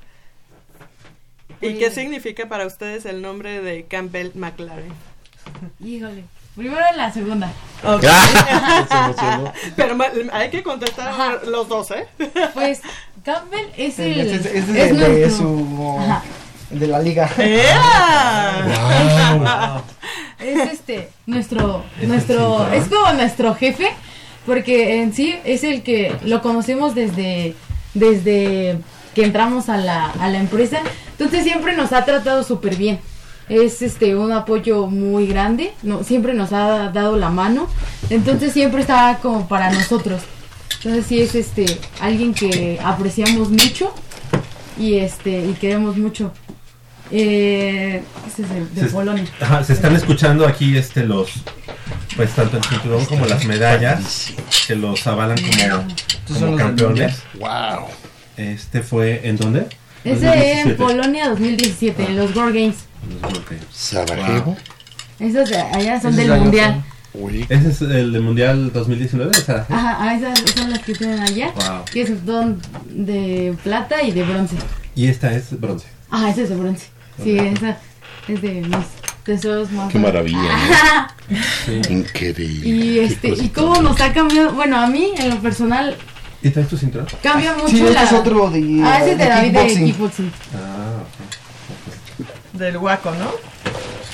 ¿Y 1.60 1.74
qué 1.74 1.90
significa 1.90 2.48
para 2.48 2.66
ustedes 2.66 3.06
el 3.06 3.22
nombre 3.22 3.60
de 3.62 3.84
Campbell 3.84 4.30
McLaren? 4.34 4.92
Híjole. 5.80 6.24
Primero 6.56 6.80
en 6.90 6.96
la 6.96 7.12
segunda. 7.12 7.52
Se 7.82 8.96
emocionó. 8.96 9.52
Pero 9.76 9.98
hay 10.32 10.48
que 10.50 10.62
contestar 10.62 11.08
Ajá. 11.08 11.40
los 11.46 11.68
dos, 11.68 11.90
¿eh? 11.90 12.06
Pues 12.54 12.80
Campbell 13.24 13.66
es 13.76 13.98
el. 13.98 14.20
Es, 14.20 14.68
de 14.68 15.30
su 15.30 15.98
Ajá. 16.00 16.22
de 16.70 16.86
la 16.86 17.00
liga. 17.00 17.30
¡Ea! 17.38 18.62
es 20.38 20.72
este 20.72 21.10
nuestro 21.26 21.84
nuestro 22.02 22.70
es 22.72 22.88
como 22.88 23.10
nuestro 23.14 23.54
jefe 23.54 23.88
porque 24.44 25.00
en 25.00 25.14
sí 25.14 25.34
es 25.44 25.64
el 25.64 25.82
que 25.82 26.14
lo 26.24 26.42
conocemos 26.42 26.94
desde 26.94 27.54
desde 27.94 28.78
que 29.16 29.24
entramos 29.24 29.68
a 29.70 29.78
la, 29.78 30.10
a 30.10 30.28
la 30.28 30.38
empresa. 30.38 30.78
Entonces 31.12 31.42
siempre 31.42 31.74
nos 31.74 31.92
ha 31.92 32.04
tratado 32.04 32.44
súper 32.44 32.76
bien. 32.76 33.00
Es 33.48 33.80
este 33.80 34.14
un 34.14 34.30
apoyo 34.32 34.88
muy 34.88 35.26
grande 35.28 35.72
no 35.82 36.02
siempre 36.04 36.34
nos 36.34 36.52
ha 36.52 36.90
dado 36.92 37.16
la 37.16 37.30
mano. 37.30 37.66
Entonces 38.10 38.52
siempre 38.52 38.82
está 38.82 39.18
como 39.22 39.48
para 39.48 39.70
nosotros. 39.72 40.20
Entonces 40.76 41.06
sí 41.06 41.20
es 41.22 41.34
este 41.34 41.80
alguien 42.00 42.34
que 42.34 42.78
apreciamos 42.84 43.48
mucho 43.48 43.92
y 44.78 44.96
este 44.98 45.46
y 45.46 45.54
queremos 45.54 45.96
mucho. 45.96 46.30
Eh, 47.10 48.02
ese 48.26 48.42
es 48.42 48.50
el 48.50 48.74
de 48.74 48.80
Se- 48.82 48.86
Polonia. 48.88 49.24
Ajá, 49.40 49.64
se 49.64 49.72
están 49.72 49.94
escuchando 49.96 50.46
aquí 50.46 50.76
este 50.76 51.04
los 51.04 51.30
pues 52.16 52.30
tanto 52.34 52.56
el 52.56 52.64
cinturón 52.64 53.04
como 53.06 53.26
las 53.26 53.44
medallas 53.44 54.32
que 54.66 54.74
los 54.74 55.06
avalan 55.06 55.38
como, 55.40 56.40
como 56.40 56.56
campeones. 56.56 57.22
Wow. 57.38 57.86
Este 58.36 58.82
fue, 58.82 59.28
¿en 59.28 59.36
dónde? 59.36 59.66
Ese 60.04 60.26
2017. 60.26 60.60
en 60.60 60.76
Polonia 60.76 61.28
2017, 61.30 62.04
en 62.04 62.16
los 62.16 62.36
World 62.36 62.54
Games. 62.54 62.76
Sarajevo. 63.72 64.56
Esos 65.18 65.48
de 65.48 65.56
allá 65.56 66.00
son 66.00 66.14
del 66.14 66.26
es 66.26 66.32
el 66.32 66.40
mundial. 66.40 66.84
¿Ese 67.48 67.68
es 67.70 67.80
el 67.80 68.12
del 68.12 68.22
Mundial 68.22 68.72
2019? 68.72 69.30
O 69.30 69.34
sea, 69.34 69.66
Ajá, 69.68 69.96
ah, 69.98 70.14
esas 70.14 70.38
son 70.50 70.70
las 70.70 70.80
que 70.80 70.94
tienen 70.94 71.20
allá. 71.20 71.50
Wow. 71.52 71.84
Que 71.90 72.06
son 72.06 72.60
de 72.90 73.54
plata 73.64 74.02
y 74.02 74.12
de 74.12 74.22
bronce. 74.22 74.56
Y 74.94 75.06
esta 75.06 75.32
es 75.32 75.58
bronce. 75.58 75.86
Ah, 76.10 76.28
esa 76.30 76.42
es 76.42 76.50
de 76.50 76.56
bronce. 76.56 76.86
Sí, 77.22 77.38
esa 77.38 77.78
es 78.28 78.42
de 78.42 78.60
mis 78.60 78.86
tesoros 79.24 79.72
más. 79.72 79.90
Qué 79.90 79.98
maravilla, 79.98 80.38
¿no? 80.38 80.74
Ajá. 80.74 81.16
Increíble. 81.88 82.68
Y 82.68 82.98
este, 82.98 83.28
y 83.28 83.48
cómo 83.48 83.80
nos 83.80 83.98
ha 84.00 84.12
cambiado, 84.12 84.52
bueno, 84.52 84.76
a 84.76 84.86
mí 84.86 85.12
en 85.16 85.30
lo 85.30 85.38
personal 85.40 85.96
¿Y 86.46 86.50
traes 86.50 86.68
tu 86.68 86.76
cinturón? 86.76 87.06
cambia 87.22 87.54
mucho 87.54 87.68
Sí, 87.68 87.80
la... 87.80 87.88
este 88.02 88.04
es 88.04 88.12
otro 88.12 88.50
de- 88.50 88.80
Ah, 88.84 88.98
ese 89.00 89.12
es 89.12 89.18
de 89.18 89.24
de 89.24 89.30
David 89.30 89.52
de 89.52 89.58
kickboxing. 89.66 89.86
kickboxing. 89.86 90.32
Ah, 90.54 91.02
Del 92.52 92.78
guaco, 92.78 93.10
¿no? 93.12 93.30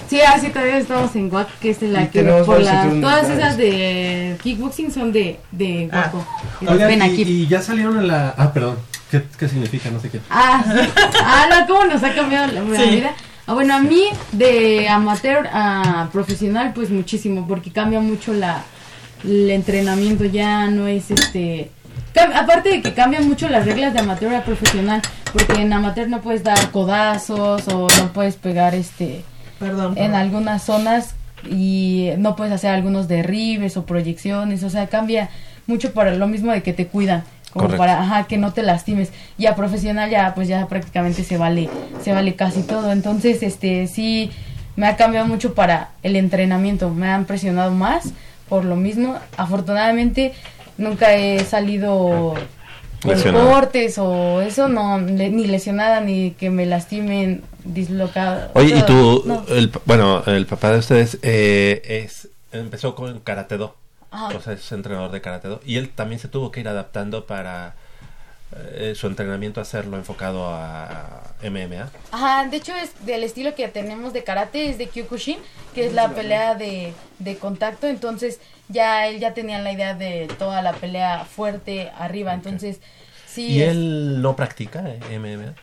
Sí, 0.08 0.20
así 0.20 0.48
todavía 0.50 0.76
estamos 0.78 1.14
en 1.16 1.30
Guac, 1.30 1.48
que 1.58 1.70
es 1.70 1.80
la 1.82 2.02
Y 2.02 2.08
que 2.08 2.22
por 2.22 2.60
la, 2.60 2.86
todas 3.00 3.30
esas 3.30 3.56
de 3.56 4.36
kickboxing 4.42 4.90
son 4.92 5.10
de, 5.12 5.38
de 5.52 5.88
Guaco. 5.90 6.24
y 6.60 6.64
de 6.66 6.72
Oigan, 6.72 7.02
y, 7.16 7.46
ya 7.46 7.62
salieron 7.62 7.98
en 7.98 8.08
la... 8.08 8.34
Ah, 8.36 8.52
perdón. 8.52 8.76
¿Qué, 9.10 9.22
qué 9.38 9.48
significa? 9.48 9.90
No 9.90 10.00
sé 10.00 10.10
qué. 10.10 10.20
Ah, 10.28 10.62
sí. 10.66 10.88
ah, 11.24 11.46
no, 11.50 11.66
cómo 11.66 11.84
nos 11.86 12.02
ha 12.02 12.14
cambiado 12.14 12.52
la, 12.52 12.60
la 12.62 12.78
Sí. 12.84 12.90
vida. 12.96 13.12
Ah, 13.46 13.54
bueno, 13.54 13.74
a 13.74 13.78
mí 13.80 14.04
de 14.32 14.88
amateur 14.88 15.48
a 15.52 16.08
profesional, 16.12 16.72
pues 16.74 16.90
muchísimo, 16.90 17.46
porque 17.48 17.70
cambia 17.72 18.00
mucho 18.00 18.32
la 18.34 18.64
el 19.24 19.50
entrenamiento, 19.50 20.24
ya 20.24 20.66
no 20.68 20.86
es 20.88 21.10
este... 21.10 21.70
Aparte 22.34 22.68
de 22.68 22.82
que 22.82 22.92
cambian 22.94 23.26
mucho 23.26 23.48
las 23.48 23.64
reglas 23.64 23.94
de 23.94 24.00
amateur 24.00 24.34
a 24.34 24.44
profesional, 24.44 25.00
porque 25.32 25.60
en 25.60 25.72
amateur 25.72 26.08
no 26.08 26.20
puedes 26.20 26.42
dar 26.42 26.70
codazos 26.70 27.66
o 27.68 27.88
no 27.98 28.12
puedes 28.12 28.36
pegar 28.36 28.74
este 28.74 29.24
Perdón. 29.58 29.96
en 29.96 30.14
algunas 30.14 30.62
zonas 30.62 31.14
y 31.48 32.10
no 32.18 32.36
puedes 32.36 32.52
hacer 32.52 32.70
algunos 32.70 33.08
derribes 33.08 33.76
o 33.76 33.86
proyecciones, 33.86 34.62
o 34.62 34.70
sea, 34.70 34.86
cambia 34.86 35.30
mucho 35.66 35.92
para 35.92 36.14
lo 36.14 36.26
mismo 36.26 36.52
de 36.52 36.62
que 36.62 36.72
te 36.72 36.86
cuidan, 36.86 37.24
como 37.52 37.64
Correcto. 37.64 37.78
para 37.78 38.02
ajá, 38.02 38.24
que 38.24 38.38
no 38.38 38.52
te 38.52 38.62
lastimes. 38.62 39.10
Y 39.38 39.46
a 39.46 39.54
profesional 39.54 40.10
ya 40.10 40.34
pues 40.34 40.48
ya 40.48 40.66
prácticamente 40.66 41.24
se 41.24 41.38
vale 41.38 41.68
se 42.02 42.12
vale 42.12 42.34
casi 42.34 42.62
todo. 42.62 42.92
Entonces, 42.92 43.42
este 43.42 43.86
sí 43.86 44.30
me 44.76 44.86
ha 44.86 44.96
cambiado 44.96 45.26
mucho 45.26 45.54
para 45.54 45.90
el 46.02 46.16
entrenamiento, 46.16 46.90
me 46.90 47.08
han 47.08 47.24
presionado 47.24 47.72
más 47.72 48.12
por 48.48 48.64
lo 48.64 48.76
mismo. 48.76 49.16
Afortunadamente 49.36 50.32
nunca 50.78 51.14
he 51.14 51.40
salido 51.44 52.34
con 53.02 53.32
cortes 53.32 53.98
o 53.98 54.40
eso 54.40 54.68
no 54.68 54.98
le- 54.98 55.30
ni 55.30 55.46
lesionada 55.46 56.00
ni 56.00 56.32
que 56.32 56.50
me 56.50 56.66
lastimen 56.66 57.42
dislocada. 57.64 58.50
Oye, 58.54 58.76
y 58.76 58.82
tú, 58.82 59.22
no. 59.26 59.44
el, 59.48 59.72
bueno, 59.86 60.22
el 60.26 60.46
papá 60.46 60.72
de 60.72 60.78
ustedes 60.78 61.18
eh, 61.22 61.82
es 62.04 62.28
empezó 62.52 62.94
con 62.94 63.20
Karate 63.20 63.56
Do. 63.56 63.74
Ajá. 64.10 64.36
O 64.36 64.40
sea, 64.40 64.52
es 64.52 64.70
entrenador 64.72 65.10
de 65.10 65.20
Karate 65.20 65.48
Do. 65.48 65.60
Y 65.64 65.76
él 65.78 65.88
también 65.88 66.20
se 66.20 66.28
tuvo 66.28 66.50
que 66.50 66.60
ir 66.60 66.68
adaptando 66.68 67.24
para 67.26 67.74
eh, 68.74 68.94
su 68.96 69.06
entrenamiento, 69.06 69.60
hacerlo 69.60 69.96
enfocado 69.96 70.46
a 70.48 71.22
MMA. 71.42 71.88
Ajá, 72.10 72.46
de 72.48 72.56
hecho 72.56 72.74
es 72.74 72.92
del 73.06 73.24
estilo 73.24 73.54
que 73.54 73.68
tenemos 73.68 74.12
de 74.12 74.22
karate, 74.24 74.68
es 74.70 74.78
de 74.78 74.86
Kyokushin, 74.88 75.38
que 75.74 75.86
es 75.86 75.92
la 75.92 76.10
pelea 76.10 76.54
de, 76.54 76.92
de 77.18 77.36
contacto, 77.36 77.86
entonces 77.88 78.40
ya 78.68 79.06
él 79.08 79.18
ya 79.20 79.34
tenía 79.34 79.58
la 79.60 79.72
idea 79.72 79.94
de 79.94 80.28
toda 80.38 80.62
la 80.62 80.72
pelea 80.72 81.24
fuerte 81.24 81.90
arriba, 81.98 82.32
entonces 82.34 82.80
sí. 83.26 83.46
¿Y 83.48 83.62
es- 83.62 83.70
él 83.70 84.22
no 84.22 84.36
practica 84.36 84.84
eh, 84.88 85.18
MMA? 85.18 85.54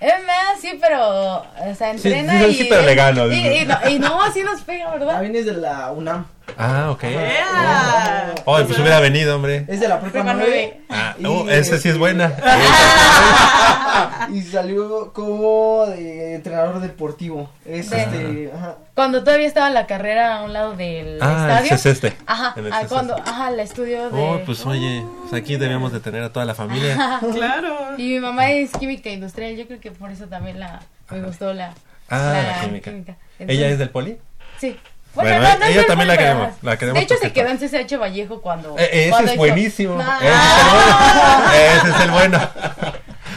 MMA 0.00 0.60
sí, 0.60 0.78
pero, 0.80 1.36
o 1.38 1.74
sea, 1.78 1.96
Sí, 1.96 2.08
entrena 2.08 2.38
sí, 2.40 2.44
y... 2.50 2.54
sí, 2.54 2.66
pero 2.68 2.82
le 2.82 2.94
gano, 2.94 3.26
Y, 3.32 3.64
no, 3.64 3.90
y 3.90 3.98
no, 3.98 4.22
así 4.22 4.42
nos 4.42 4.60
pega, 4.62 4.90
¿verdad? 4.90 5.12
También 5.14 5.36
es 5.36 5.46
de 5.46 5.52
la 5.54 5.90
UNAM. 5.92 6.26
Ah, 6.58 6.90
ok. 6.90 7.04
¡Ea! 7.04 8.34
Oye, 8.44 8.64
pues 8.66 8.78
hubiera 8.78 9.00
venido, 9.00 9.36
hombre. 9.36 9.64
Es 9.68 9.80
de 9.80 9.88
la 9.88 9.98
prepa 10.00 10.22
Prepa 10.22 10.34
9. 10.34 10.80
Ah, 10.90 11.14
Y- 11.18 11.26
oh, 11.26 11.48
ese 11.50 11.78
sí 11.78 11.88
es 11.88 11.98
buena. 11.98 12.32
y 14.32 14.42
salió 14.42 15.12
como 15.12 15.86
de 15.86 16.34
entrenador 16.34 16.80
deportivo. 16.80 17.50
Es 17.64 17.90
De- 17.90 18.02
este. 18.02 18.52
Ajá. 18.54 18.76
Cuando 18.94 19.24
todavía 19.24 19.46
estaba 19.48 19.70
la 19.70 19.86
carrera 19.86 20.38
a 20.38 20.42
un 20.44 20.52
lado 20.52 20.74
del 20.76 21.18
Ah, 21.20 21.58
estadio. 21.60 21.74
ese 21.74 21.74
es 21.74 21.86
este. 21.86 22.16
Ajá, 22.26 22.54
el 22.56 22.72
ah, 22.72 22.82
cuando, 22.88 23.16
ajá, 23.16 23.50
la 23.50 23.62
estudio 23.62 24.10
de... 24.10 24.20
Oh, 24.22 24.40
pues 24.46 24.64
oye, 24.66 25.04
pues 25.22 25.34
aquí 25.42 25.56
debíamos 25.56 25.92
de 25.92 26.00
tener 26.00 26.22
a 26.22 26.32
toda 26.32 26.46
la 26.46 26.54
familia. 26.54 27.20
Claro. 27.34 27.74
Y 27.98 28.14
mi 28.14 28.20
mamá 28.20 28.50
es 28.52 28.70
química 28.72 29.10
industrial, 29.10 29.56
yo 29.56 29.66
creo 29.66 29.80
que 29.80 29.90
por 29.90 30.10
eso 30.10 30.26
también 30.26 30.60
la 30.60 30.80
me 31.10 31.20
gustó 31.22 31.52
la, 31.52 31.74
Ah, 32.08 32.42
la 32.60 32.64
química. 32.66 32.90
¿Ella 32.90 33.16
Entonces- 33.38 33.72
es 33.72 33.78
del 33.78 33.90
poli? 33.90 34.18
Sí. 34.58 34.78
Bueno, 35.14 35.40
no, 35.40 35.58
no 35.58 35.64
ella 35.66 35.86
también 35.86 36.08
la 36.08 36.16
queremos, 36.16 36.48
la 36.62 36.76
queremos 36.76 36.98
De 37.00 37.04
hecho, 37.04 37.14
se 37.20 37.32
quedó 37.32 37.48
en 37.48 37.58
CCH 37.58 37.96
Vallejo 37.98 38.40
cuando. 38.40 38.76
Eh, 38.78 38.88
ese 38.92 39.10
cuando 39.10 39.30
es 39.30 39.34
hizo- 39.36 39.38
buenísimo. 39.38 39.94
No, 40.02 40.20
Ese 40.20 41.88
es 41.90 42.00
el 42.00 42.10
bueno. 42.10 42.38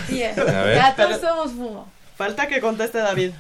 Ese 0.09 0.31
es 0.31 0.37
el 0.37 0.43
bueno. 0.45 0.63
Ver. 0.63 0.75
ya 0.75 0.95
todos 0.95 1.21
somos 1.21 1.51
Puma. 1.51 1.85
Falta 2.17 2.47
que 2.47 2.59
conteste 2.61 2.97
David. 2.99 3.31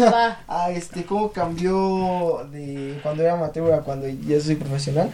Va. 0.00 0.38
Ah, 0.48 0.70
este, 0.70 1.04
¿cómo 1.04 1.32
cambió 1.32 2.46
de 2.50 2.98
cuando 3.02 3.22
era 3.22 3.34
amateur 3.34 3.72
a 3.74 3.78
cuando 3.80 4.06
ya 4.08 4.40
soy 4.40 4.54
profesional? 4.56 5.10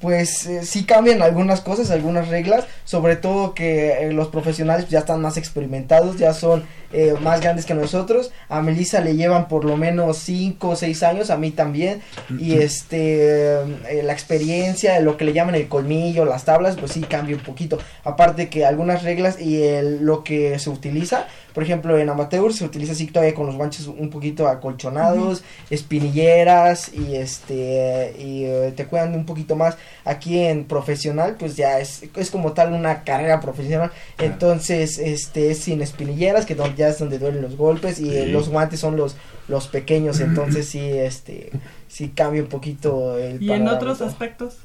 Pues 0.00 0.46
eh, 0.46 0.64
sí 0.64 0.84
cambian 0.84 1.20
algunas 1.20 1.60
cosas, 1.60 1.90
algunas 1.90 2.28
reglas, 2.28 2.64
sobre 2.84 3.16
todo 3.16 3.52
que 3.54 4.04
eh, 4.06 4.12
los 4.12 4.28
profesionales 4.28 4.88
ya 4.88 5.00
están 5.00 5.20
más 5.20 5.36
experimentados, 5.36 6.16
ya 6.16 6.32
son 6.32 6.64
eh, 6.92 7.14
más 7.20 7.42
grandes 7.42 7.66
que 7.66 7.74
nosotros. 7.74 8.30
A 8.48 8.62
Melissa 8.62 9.00
le 9.00 9.14
llevan 9.14 9.46
por 9.46 9.64
lo 9.66 9.76
menos 9.76 10.16
5 10.18 10.70
o 10.70 10.76
6 10.76 11.02
años, 11.02 11.28
a 11.28 11.36
mí 11.36 11.50
también. 11.50 12.00
Y 12.38 12.54
este, 12.54 13.60
eh, 13.60 14.02
la 14.02 14.12
experiencia, 14.14 14.98
lo 15.00 15.18
que 15.18 15.24
le 15.26 15.34
llaman 15.34 15.54
el 15.54 15.68
colmillo, 15.68 16.24
las 16.24 16.44
tablas, 16.46 16.76
pues 16.76 16.92
sí 16.92 17.00
cambia 17.02 17.36
un 17.36 17.42
poquito. 17.42 17.78
Aparte 18.02 18.48
que 18.48 18.64
algunas 18.64 19.02
reglas 19.02 19.38
y 19.38 19.62
el- 19.62 20.04
lo 20.04 20.24
que 20.24 20.58
se 20.58 20.70
utiliza, 20.70 21.26
por 21.52 21.62
ejemplo, 21.62 21.98
en 21.98 22.08
amateur 22.08 22.52
se 22.52 22.64
utiliza 22.64 22.92
así 22.92 23.06
todavía 23.06 23.34
con 23.34 23.46
los 23.46 23.56
guanches 23.56 23.86
un 23.86 24.10
poquito 24.10 24.48
acolchonados, 24.48 25.42
espinilleras 25.70 26.92
y 26.94 27.16
este 27.16 28.14
y 28.18 28.44
eh, 28.44 28.72
te 28.76 28.86
cuidan 28.86 29.14
un 29.14 29.26
poquito 29.26 29.56
más. 29.56 29.76
Aquí 30.04 30.38
en 30.38 30.64
profesional, 30.64 31.36
pues 31.38 31.56
ya 31.56 31.78
es, 31.80 32.02
es 32.16 32.30
como 32.30 32.52
tal 32.52 32.72
una 32.72 33.04
carrera 33.04 33.40
profesional. 33.40 33.90
Entonces, 34.18 34.98
este 34.98 35.50
es 35.50 35.58
sin 35.60 35.82
espinilleras, 35.82 36.46
que 36.46 36.56
ya 36.76 36.88
es 36.88 36.98
donde 36.98 37.18
duelen 37.18 37.42
los 37.42 37.56
golpes 37.56 38.00
y 38.00 38.08
eh, 38.10 38.24
Sí. 38.24 38.30
los 38.32 38.48
guantes 38.48 38.80
son 38.80 38.96
los 38.96 39.16
los 39.48 39.66
pequeños, 39.66 40.20
entonces 40.20 40.68
sí 40.68 40.78
este 40.80 41.50
sí 41.88 42.12
cambia 42.14 42.40
un 42.42 42.48
poquito 42.48 43.18
el 43.18 43.42
¿Y 43.42 43.50
en 43.50 43.66
otros 43.66 44.00
aspectos? 44.00 44.58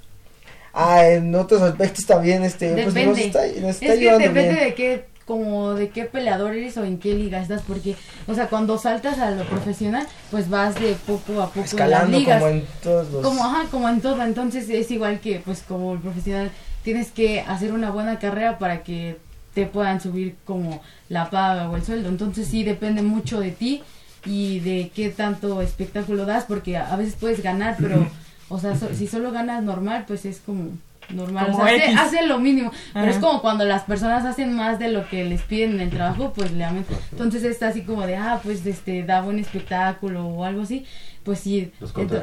Ah, 0.74 1.08
en 1.08 1.34
otros 1.34 1.62
aspectos 1.64 2.06
también 2.06 2.44
este 2.44 2.74
pues 2.74 2.86
nos 2.88 2.94
Depende. 2.94 3.26
está, 3.26 3.40
nos 3.62 3.76
está 3.82 3.86
es 3.86 3.92
que 3.94 3.98
llevando 3.98 4.28
depende 4.28 4.54
bien. 4.54 4.64
de 4.66 4.74
qué, 4.76 5.06
como 5.26 5.74
de 5.74 5.90
qué 5.90 6.06
peleador 6.06 6.54
eres 6.54 6.78
o 6.78 6.84
en 6.84 7.00
qué 7.00 7.14
liga 7.16 7.42
estás, 7.42 7.62
porque, 7.68 7.96
o 8.28 8.36
sea, 8.36 8.48
cuando 8.48 8.78
saltas 8.78 9.18
a 9.20 9.32
lo 9.32 9.44
profesional, 9.46 10.06
pues 10.32 10.50
vas 10.50 10.76
de 10.80 10.96
poco 11.08 11.42
a 11.42 11.48
poco 11.48 11.60
en 11.60 11.62
las 11.64 11.74
escalando 11.74 12.18
ligas. 12.20 12.42
como 12.42 12.52
en 12.54 12.64
todos 12.84 13.12
los 13.12 13.22
Como, 13.26 13.44
ajá, 13.44 13.64
como 13.72 13.90
en 13.90 14.02
todo, 14.02 14.22
entonces 14.24 14.70
es 14.70 14.92
igual 14.92 15.20
que, 15.20 15.40
pues, 15.44 15.64
como 15.68 15.94
el 15.94 16.00
profesional, 16.00 16.52
tienes 16.84 17.12
que 17.12 17.42
hacer 17.42 17.74
una 17.74 17.90
buena 17.90 18.20
carrera 18.20 18.60
para 18.60 18.84
que 18.84 19.18
te 19.56 19.66
puedan 19.66 20.00
subir 20.00 20.36
como 20.46 20.82
la 21.10 21.30
paga 21.32 21.70
o 21.72 21.76
el 21.76 21.84
sueldo, 21.84 22.10
entonces 22.10 22.48
sí 22.48 22.64
depende 22.64 23.02
mucho 23.02 23.40
de 23.40 23.52
ti 23.52 23.82
y 24.26 24.60
de 24.60 24.92
qué 24.94 25.10
tanto 25.10 25.62
espectáculo 25.62 26.26
das, 26.26 26.46
porque 26.46 26.78
a 26.78 26.94
a 26.94 26.98
veces 26.98 27.16
puedes 27.20 27.42
ganar, 27.42 27.78
pero, 27.80 28.08
o 28.50 28.60
sea, 28.60 28.76
so- 28.76 28.94
si 28.94 29.08
solo 29.08 29.32
ganas 29.32 29.64
normal, 29.64 30.04
pues 30.08 30.26
es 30.26 30.40
como 30.46 30.70
normal, 31.10 31.48
Como 31.52 31.64
o 31.64 31.68
sea, 31.68 31.76
hace, 31.76 31.86
X. 31.86 32.00
hace 32.00 32.26
lo 32.28 32.40
mínimo, 32.40 32.72
pero 32.94 33.08
es 33.12 33.18
como 33.18 33.42
cuando 33.42 33.66
las 33.66 33.84
personas 33.84 34.26
hacen 34.26 34.54
más 34.56 34.80
de 34.80 34.90
lo 34.90 35.08
que 35.10 35.24
les 35.26 35.42
piden 35.42 35.74
en 35.76 35.82
el 35.82 35.90
trabajo, 35.90 36.34
pues 36.34 36.52
le 36.52 36.64
aumentan. 36.66 36.98
Entonces 37.12 37.44
está 37.44 37.68
así 37.70 37.82
como 37.82 38.06
de, 38.08 38.16
ah, 38.18 38.40
pues 38.44 38.66
este 38.66 39.04
da 39.04 39.22
buen 39.22 39.40
espectáculo 39.40 40.26
o 40.28 40.44
algo 40.44 40.62
así, 40.64 40.86
pues 41.24 41.40
sí. 41.40 41.72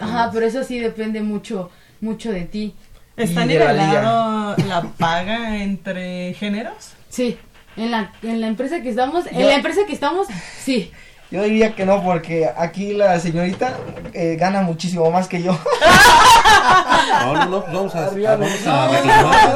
Ajá, 0.01 0.31
pero 0.33 0.47
eso 0.47 0.65
sí 0.65 0.79
depende 0.79 1.23
mucho 1.23 1.71
mucho 2.01 2.33
de 2.33 2.43
ti. 2.43 2.75
¿Está 3.17 3.41
la 3.41 3.47
nivelado 3.47 4.57
la 4.69 4.83
paga 4.99 5.57
entre 5.63 6.35
géneros? 6.35 6.93
Sí. 7.09 7.37
En 7.77 7.91
la, 7.91 8.13
en 8.23 8.41
la 8.41 8.49
empresa 8.49 8.83
que 8.83 8.89
estamos, 8.91 9.27
en 9.27 9.39
Yo- 9.39 9.47
la 9.49 9.55
empresa 9.55 9.81
que 9.87 9.93
estamos, 9.95 10.27
sí. 10.59 10.91
Yo 11.33 11.43
diría 11.45 11.75
que 11.75 11.87
no, 11.87 12.03
porque 12.03 12.47
aquí 12.55 12.93
la 12.93 13.19
señorita 13.19 13.79
eh, 14.13 14.37
gana 14.39 14.61
muchísimo 14.61 15.11
más 15.11 15.27
que 15.29 15.43
yo. 15.43 15.59
No, 17.25 17.33
no, 17.35 17.45
no, 17.47 17.61
vamos 17.73 17.95
a, 17.95 18.07
Arriba, 18.07 18.37
vamos 18.37 18.51
no, 18.65 18.71
a 18.73 18.87
no, 18.87 18.93
reclamar. 18.93 19.47
No, 19.49 19.53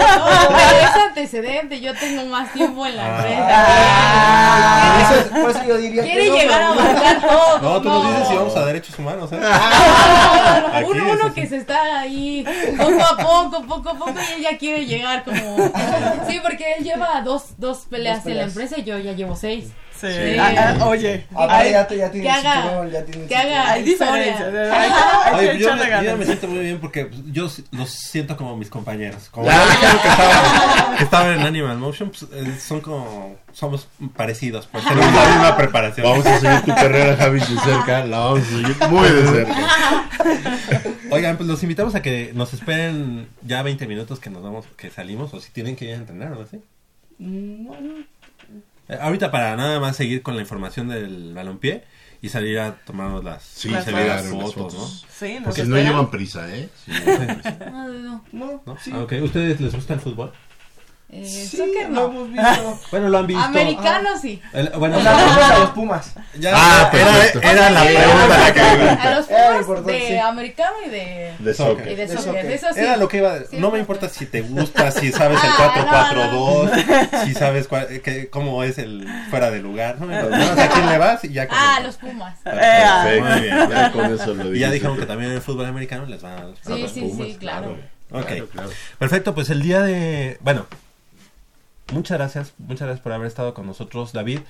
pero 0.49 0.81
es 0.81 0.97
antecedente, 1.09 1.81
yo 1.81 1.93
tengo 1.95 2.25
más 2.27 2.51
tiempo 2.55 2.87
en 2.87 2.97
la 2.97 3.03
Ah. 3.05 5.03
empresa. 5.03 5.21
Eso 5.21 5.21
es- 5.21 5.27
por 5.43 5.51
eso 5.51 5.65
yo 5.69 5.77
diría 5.77 6.03
que 6.03 6.11
Quiere 6.11 6.29
no, 6.31 6.37
llegar 6.37 6.63
a 6.63 6.69
abarcar 6.73 7.21
todo. 7.21 7.59
No, 7.61 7.83
tú 7.83 7.89
nos 7.91 8.07
dices 8.09 8.29
si 8.29 8.37
vamos 8.37 8.57
a 8.57 8.65
derechos 8.67 8.99
humanos, 8.99 9.31
¿eh? 9.33 9.41
Aquí 10.73 10.91
uno, 10.91 11.07
es 11.07 11.13
uno 11.13 11.25
así. 11.27 11.35
que 11.35 11.47
se 11.47 11.57
está 11.59 12.01
ahí 12.01 12.45
poco 12.79 13.05
a 13.05 13.17
poco, 13.19 13.63
poco 13.67 13.91
a 13.91 13.95
poco 13.95 14.15
y 14.37 14.41
ella 14.41 14.57
quiere 14.59 14.87
llegar 14.87 15.25
como... 15.25 15.57
Sí, 16.27 16.41
porque 16.43 16.75
él 16.79 16.85
lleva 16.85 17.21
dos, 17.23 17.49
dos 17.59 17.81
peleas 17.91 18.25
Dos 18.25 18.33
en 18.33 18.39
la 18.39 18.45
empresa 18.45 18.77
y 18.79 18.85
yo 18.85 18.99
ya 18.99 19.13
llevo 19.13 19.37
seis. 19.37 19.67
Sí. 20.01 20.07
Sí. 20.09 20.37
Ah, 20.39 20.77
ah, 20.81 20.87
oye, 20.87 21.25
hay, 21.37 21.71
ya, 21.71 21.87
te- 21.87 21.97
ya 21.97 22.11
tiene 22.11 22.27
que 22.27 22.31
haga- 22.33 22.53
cinturón, 22.63 22.91
ya 22.91 23.05
tiene 23.05 23.27
que 23.27 23.37
haga- 23.37 23.71
hay 23.73 23.83
diferencia. 23.83 24.33
historia. 24.33 24.81
Hay, 24.81 24.91
hay 25.25 25.35
Oye, 25.35 25.53
que 25.53 25.59
yo, 25.59 25.67
echarle 25.67 25.85
me, 25.85 25.91
yo 25.91 25.97
ganas. 25.97 26.19
me 26.19 26.25
siento 26.27 26.47
muy 26.49 26.59
bien 26.61 26.79
porque 26.81 27.11
yo 27.33 27.47
s- 27.47 27.63
los 27.73 27.91
siento 27.91 28.37
como 28.37 28.57
mis 28.57 28.69
compañeros. 28.69 29.29
Como 29.31 29.49
dijeron 29.49 29.99
que 30.03 30.09
estaban, 30.09 30.97
que 30.99 31.05
estaban 31.05 31.33
en 31.41 31.47
Animal 31.47 31.79
Motion, 31.79 32.11
pues, 32.11 32.23
eh, 32.33 32.59
son 32.61 32.81
como. 32.81 33.37
Somos 33.53 33.89
parecidos, 34.15 34.67
pues 34.71 34.85
tenemos 34.85 35.15
la 35.15 35.29
misma 35.31 35.57
preparación. 35.57 36.07
Vamos 36.07 36.27
a 36.27 36.39
seguir 36.41 36.61
tu 36.61 36.75
carrera, 36.75 37.17
Javi, 37.17 37.41
de 37.41 37.47
cerca. 37.47 38.05
La 38.05 38.19
vamos 38.19 38.41
a 38.41 38.45
seguir 38.45 38.77
muy 38.91 39.09
de 39.09 39.27
cerca. 39.27 40.05
Oigan, 41.11 41.39
pues 41.39 41.49
los 41.49 41.63
invitamos 41.63 41.95
a 41.95 42.03
que 42.03 42.33
nos 42.35 42.53
esperen 42.53 43.29
ya 43.47 43.63
20 43.63 43.87
minutos 43.87 44.21
que 44.21 44.29
nos 44.29 44.43
vamos, 44.43 44.67
que 44.77 44.91
salimos, 44.91 45.33
o 45.33 45.41
si 45.41 45.51
tienen 45.53 45.75
que 45.75 45.87
ir 45.87 45.93
a 45.93 45.97
entrenar 45.97 46.33
o 46.35 46.43
así. 46.43 46.61
Eh, 47.19 48.05
ahorita 48.89 49.31
para 49.31 49.57
nada 49.57 49.81
más 49.81 49.97
seguir 49.97 50.23
con 50.23 50.37
la 50.37 50.43
información 50.43 50.89
del 50.89 51.35
balompié 51.35 51.85
y 52.23 52.29
salir 52.29 52.59
a 52.59 52.77
tomarnos 52.77 53.23
las, 53.25 53.43
Sí, 53.43 53.69
Las 53.69 53.87
las 53.87 54.03
claro, 54.05 54.31
fotos, 54.31 54.45
las 54.45 54.55
fotos. 54.55 55.07
Sí, 55.19 55.35
nos 55.35 55.45
Porque 55.45 55.65
no 55.65 55.77
llevan 55.77 56.11
prisa, 56.11 56.49
¿eh? 56.55 56.69
Sí, 56.85 56.93
no. 56.93 57.71
No, 57.71 57.89
no, 57.89 58.25
no. 58.33 58.63
¿no? 58.65 58.77
Ah, 58.93 59.01
ok. 59.01 59.13
¿Ustedes 59.23 59.61
les 59.61 59.75
gusta 59.75 59.95
el 59.95 60.01
fútbol? 60.01 60.33
Eh, 61.09 61.25
Sí, 61.25 61.57
soccer 61.57 61.89
lo 61.89 61.95
no. 61.95 62.05
hemos 62.07 62.33
visto. 62.33 62.81
Bueno, 62.91 63.09
lo 63.11 63.19
han 63.19 63.27
visto. 63.29 63.43
Americano 63.45 64.09
sí. 64.21 64.43
El- 64.53 64.71
bueno, 64.71 64.99
La 65.03 65.13
vamos 65.13 65.39
a 65.39 65.59
los 65.61 65.71
Pumas. 65.71 66.13
ya, 66.37 66.51
Ah, 66.53 66.91
era, 66.93 67.13
perfecto. 67.13 67.41
era 67.49 67.71
la 67.71 67.81
Sí, 67.83 67.87
pregunta 67.95 68.39
la 68.39 68.53
que 68.53 68.61
A 68.61 69.15
los 69.17 69.31
Era 69.31 69.61
Pumas 69.61 69.87
de 69.87 70.09
sí. 70.09 70.17
americano 70.19 70.77
y 70.85 70.91
de, 70.91 71.33
De 71.39 71.51
y 71.51 71.55
soccer. 71.55 71.85
de 71.87 71.95
De 71.97 72.09
soccer. 72.09 72.25
soccer. 72.25 72.47
De 72.49 72.55
eso 72.55 72.67
sí. 72.75 72.81
Era 72.81 72.97
lo 72.97 73.09
que 73.09 73.19
iba. 73.19 73.39
Sí, 73.39 73.57
no 73.57 73.71
me 73.71 73.77
sí. 73.77 73.81
importa 73.83 74.09
si 74.09 74.27
te 74.27 74.41
gusta, 74.41 74.91
si 74.91 75.13
sabes 75.13 75.39
el 75.45 75.51
Ah, 75.57 76.11
4-4-2, 76.13 77.25
si 77.25 77.35
sabes 77.35 77.69
cuál- 77.69 77.87
que- 78.03 78.29
cómo 78.29 78.65
es 78.65 78.79
el 78.79 79.07
fuera 79.31 79.53
de 79.53 79.61
lugar. 79.61 80.01
No 80.01 80.07
me 80.07 80.17
importa. 80.17 80.39
Nada 80.39 80.55
más 80.57 80.65
a 80.65 80.69
quién 80.71 80.87
le 80.89 80.99
vas 80.99 81.25
y 81.25 81.33
ya 81.33 81.47
con 81.47 81.57
Ah, 81.57 81.75
eso. 81.79 81.87
los 81.87 81.97
Pumas. 81.99 82.35
ah. 82.45 82.51
Perfecto. 83.05 83.25
Muy 83.31 83.41
bien. 83.43 83.71
Ya 83.71 83.93
con 83.93 84.13
eso 84.13 84.35
lo 84.35 84.55
Y 84.55 84.59
ya 84.59 84.71
dijeron 84.73 84.99
que 84.99 85.07
también 85.07 85.31
en 85.31 85.37
el 85.37 85.43
fútbol 85.43 85.67
americano 85.67 86.05
les 86.07 86.21
van 86.21 86.33
a 86.39 86.45
los 86.47 86.59
Sí, 86.67 86.83
los 86.83 86.91
sí, 86.91 87.01
Pumas. 87.03 87.27
sí, 87.29 87.37
claro. 87.39 87.79
Ok. 88.11 88.27
Claro, 88.27 88.49
claro. 88.49 88.71
Perfecto, 88.99 89.35
pues 89.37 89.51
el 89.51 89.63
día 89.63 89.83
de. 89.83 90.37
Bueno, 90.41 90.67
muchas 91.93 92.19
gracias. 92.19 92.55
Muchas 92.59 92.87
gracias 92.87 93.03
por 93.03 93.13
haber 93.13 93.27
estado 93.27 93.55
con 93.55 93.67
nosotros, 93.67 94.13
David. 94.13 94.41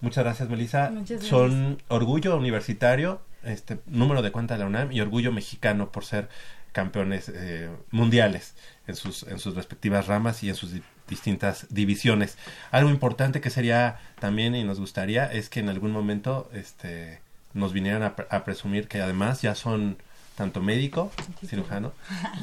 Muchas 0.00 0.24
gracias, 0.24 0.48
Melissa. 0.48 0.90
Muchas 0.90 1.08
gracias. 1.20 1.30
Son 1.30 1.82
orgullo 1.88 2.36
universitario, 2.36 3.20
este 3.42 3.78
número 3.86 4.22
de 4.22 4.32
cuenta 4.32 4.54
de 4.54 4.60
la 4.60 4.66
UNAM 4.66 4.92
y 4.92 5.00
orgullo 5.00 5.32
mexicano 5.32 5.90
por 5.90 6.04
ser 6.04 6.28
campeones 6.72 7.30
eh, 7.32 7.70
mundiales 7.92 8.54
en 8.88 8.96
sus, 8.96 9.22
en 9.24 9.38
sus 9.38 9.54
respectivas 9.54 10.08
ramas 10.08 10.42
y 10.42 10.48
en 10.48 10.56
sus 10.56 10.72
di- 10.72 10.82
distintas 11.08 11.66
divisiones. 11.70 12.36
Algo 12.72 12.90
importante 12.90 13.40
que 13.40 13.48
sería 13.50 14.00
también 14.18 14.54
y 14.56 14.64
nos 14.64 14.80
gustaría 14.80 15.30
es 15.32 15.48
que 15.48 15.60
en 15.60 15.68
algún 15.68 15.92
momento 15.92 16.50
este, 16.52 17.20
nos 17.52 17.72
vinieran 17.72 18.02
a, 18.02 18.16
pre- 18.16 18.26
a 18.28 18.44
presumir 18.44 18.88
que 18.88 19.00
además 19.00 19.40
ya 19.40 19.54
son 19.54 19.98
tanto 20.34 20.60
médico, 20.60 21.12
cirujano 21.46 21.92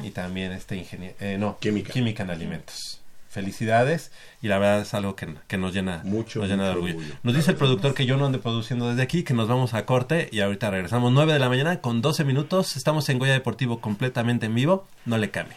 y 0.02 0.10
también 0.12 0.52
este 0.52 0.76
ingeniero, 0.76 1.14
no, 1.38 1.58
Química. 1.58 1.92
química 1.92 2.22
en 2.22 2.30
alimentos. 2.30 3.01
Felicidades 3.32 4.12
y 4.42 4.48
la 4.48 4.58
verdad 4.58 4.82
es 4.82 4.92
algo 4.92 5.16
que, 5.16 5.34
que 5.48 5.56
nos 5.56 5.72
llena 5.72 6.02
Mucho, 6.04 6.40
nos 6.40 6.50
llena 6.50 6.64
de 6.64 6.70
orgullo. 6.72 6.96
Nos 7.22 7.34
dice 7.34 7.52
el 7.52 7.56
productor 7.56 7.94
que 7.94 8.04
yo 8.04 8.18
no 8.18 8.26
ande 8.26 8.38
produciendo 8.38 8.90
desde 8.90 9.00
aquí, 9.00 9.22
que 9.22 9.32
nos 9.32 9.48
vamos 9.48 9.72
a 9.72 9.86
corte 9.86 10.28
y 10.30 10.40
ahorita 10.40 10.70
regresamos 10.70 11.12
9 11.12 11.32
de 11.32 11.38
la 11.38 11.48
mañana 11.48 11.80
con 11.80 12.02
12 12.02 12.24
minutos. 12.24 12.76
Estamos 12.76 13.08
en 13.08 13.18
Goya 13.18 13.32
Deportivo 13.32 13.80
completamente 13.80 14.44
en 14.44 14.54
vivo. 14.54 14.86
No 15.06 15.16
le 15.16 15.30
cambie. 15.30 15.56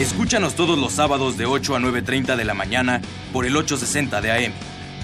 Escúchanos 0.00 0.54
todos 0.54 0.78
los 0.78 0.92
sábados 0.92 1.38
de 1.38 1.46
8 1.46 1.74
a 1.74 1.78
9.30 1.78 2.36
de 2.36 2.44
la 2.44 2.52
mañana 2.52 3.00
por 3.32 3.46
el 3.46 3.56
860 3.56 4.20
de 4.20 4.30
AM. 4.30 4.52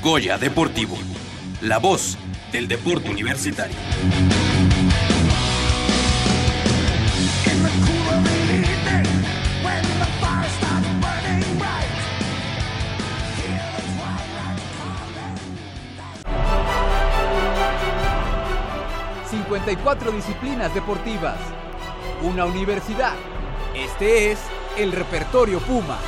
Goya 0.03 0.37
Deportivo. 0.37 0.99
La 1.63 1.79
voz 1.79 2.19
del 2.53 2.69
deporte 2.69 3.11
universitario. 3.11 3.75
...54 19.31 20.13
disciplinas 20.13 20.75
deportivas... 20.75 21.39
...una 22.23 22.45
universidad... 22.45 23.15
...este 23.75 24.33
es 24.33 24.39
el 24.77 24.93
Repertorio 24.93 25.61
Puma... 25.61 25.99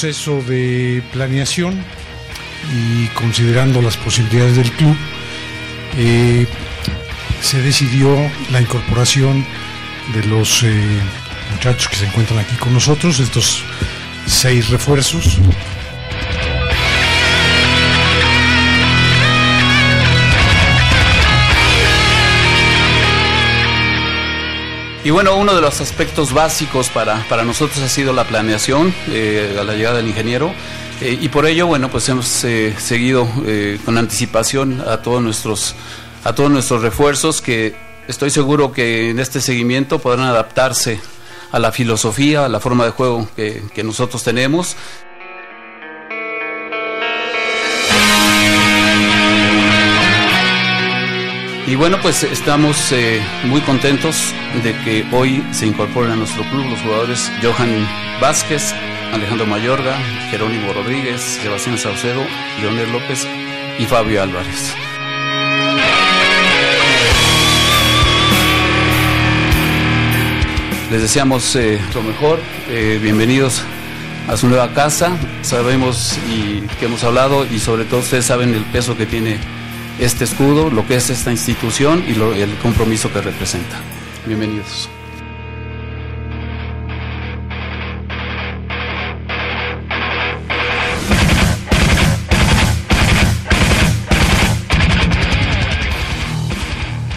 proceso 0.00 0.40
de 0.40 1.02
planeación 1.12 1.78
y 2.74 3.06
considerando 3.08 3.82
las 3.82 3.98
posibilidades 3.98 4.56
del 4.56 4.72
club, 4.72 4.96
eh, 5.98 6.46
se 7.42 7.60
decidió 7.60 8.16
la 8.50 8.62
incorporación 8.62 9.44
de 10.14 10.24
los 10.24 10.62
eh, 10.62 11.00
muchachos 11.52 11.86
que 11.88 11.96
se 11.96 12.06
encuentran 12.06 12.38
aquí 12.38 12.56
con 12.56 12.72
nosotros, 12.72 13.20
estos 13.20 13.62
seis 14.26 14.70
refuerzos. 14.70 15.38
Y 25.02 25.08
bueno, 25.08 25.34
uno 25.36 25.54
de 25.54 25.62
los 25.62 25.80
aspectos 25.80 26.34
básicos 26.34 26.90
para, 26.90 27.26
para 27.26 27.42
nosotros 27.42 27.78
ha 27.78 27.88
sido 27.88 28.12
la 28.12 28.24
planeación 28.24 28.94
eh, 29.08 29.56
a 29.58 29.64
la 29.64 29.72
llegada 29.72 29.96
del 29.96 30.08
ingeniero. 30.08 30.52
Eh, 31.00 31.16
y 31.18 31.30
por 31.30 31.46
ello, 31.46 31.66
bueno, 31.66 31.90
pues 31.90 32.06
hemos 32.10 32.44
eh, 32.44 32.74
seguido 32.78 33.26
con 33.86 33.96
anticipación 33.96 34.82
a 34.86 35.00
todos 35.00 35.22
nuestros 35.22 35.74
a 36.22 36.34
todos 36.34 36.50
nuestros 36.50 36.82
refuerzos 36.82 37.40
que 37.40 37.74
estoy 38.08 38.28
seguro 38.28 38.72
que 38.72 39.08
en 39.08 39.20
este 39.20 39.40
seguimiento 39.40 40.00
podrán 40.00 40.26
adaptarse 40.26 41.00
a 41.50 41.58
la 41.58 41.72
filosofía, 41.72 42.44
a 42.44 42.48
la 42.50 42.60
forma 42.60 42.84
de 42.84 42.90
juego 42.90 43.26
que, 43.34 43.62
que 43.74 43.82
nosotros 43.82 44.22
tenemos. 44.22 44.76
Y 51.70 51.76
bueno, 51.76 51.98
pues 52.02 52.24
estamos 52.24 52.90
eh, 52.90 53.22
muy 53.44 53.60
contentos 53.60 54.34
de 54.64 54.74
que 54.82 55.06
hoy 55.12 55.40
se 55.52 55.66
incorporen 55.66 56.10
a 56.10 56.16
nuestro 56.16 56.42
club 56.50 56.68
los 56.68 56.80
jugadores 56.80 57.30
Johan 57.40 57.86
Vázquez, 58.20 58.74
Alejandro 59.12 59.46
Mayorga, 59.46 59.96
Jerónimo 60.32 60.72
Rodríguez, 60.72 61.20
Sebastián 61.20 61.78
Saucedo, 61.78 62.22
Leonel 62.60 62.90
López 62.90 63.24
y 63.78 63.84
Fabio 63.84 64.20
Álvarez. 64.20 64.74
Les 70.90 71.02
deseamos 71.02 71.54
eh, 71.54 71.80
lo 71.94 72.02
mejor, 72.02 72.40
eh, 72.68 72.98
bienvenidos 73.00 73.62
a 74.26 74.36
su 74.36 74.48
nueva 74.48 74.74
casa, 74.74 75.16
sabemos 75.42 76.18
y 76.28 76.62
que 76.80 76.86
hemos 76.86 77.04
hablado 77.04 77.46
y 77.46 77.60
sobre 77.60 77.84
todo 77.84 78.00
ustedes 78.00 78.24
saben 78.24 78.54
el 78.54 78.64
peso 78.64 78.96
que 78.96 79.06
tiene 79.06 79.38
este 80.00 80.24
escudo, 80.24 80.70
lo 80.70 80.86
que 80.86 80.96
es 80.96 81.10
esta 81.10 81.30
institución 81.30 82.04
y 82.08 82.14
lo- 82.14 82.34
el 82.34 82.54
compromiso 82.56 83.12
que 83.12 83.20
representa. 83.20 83.76
Bienvenidos. 84.26 84.88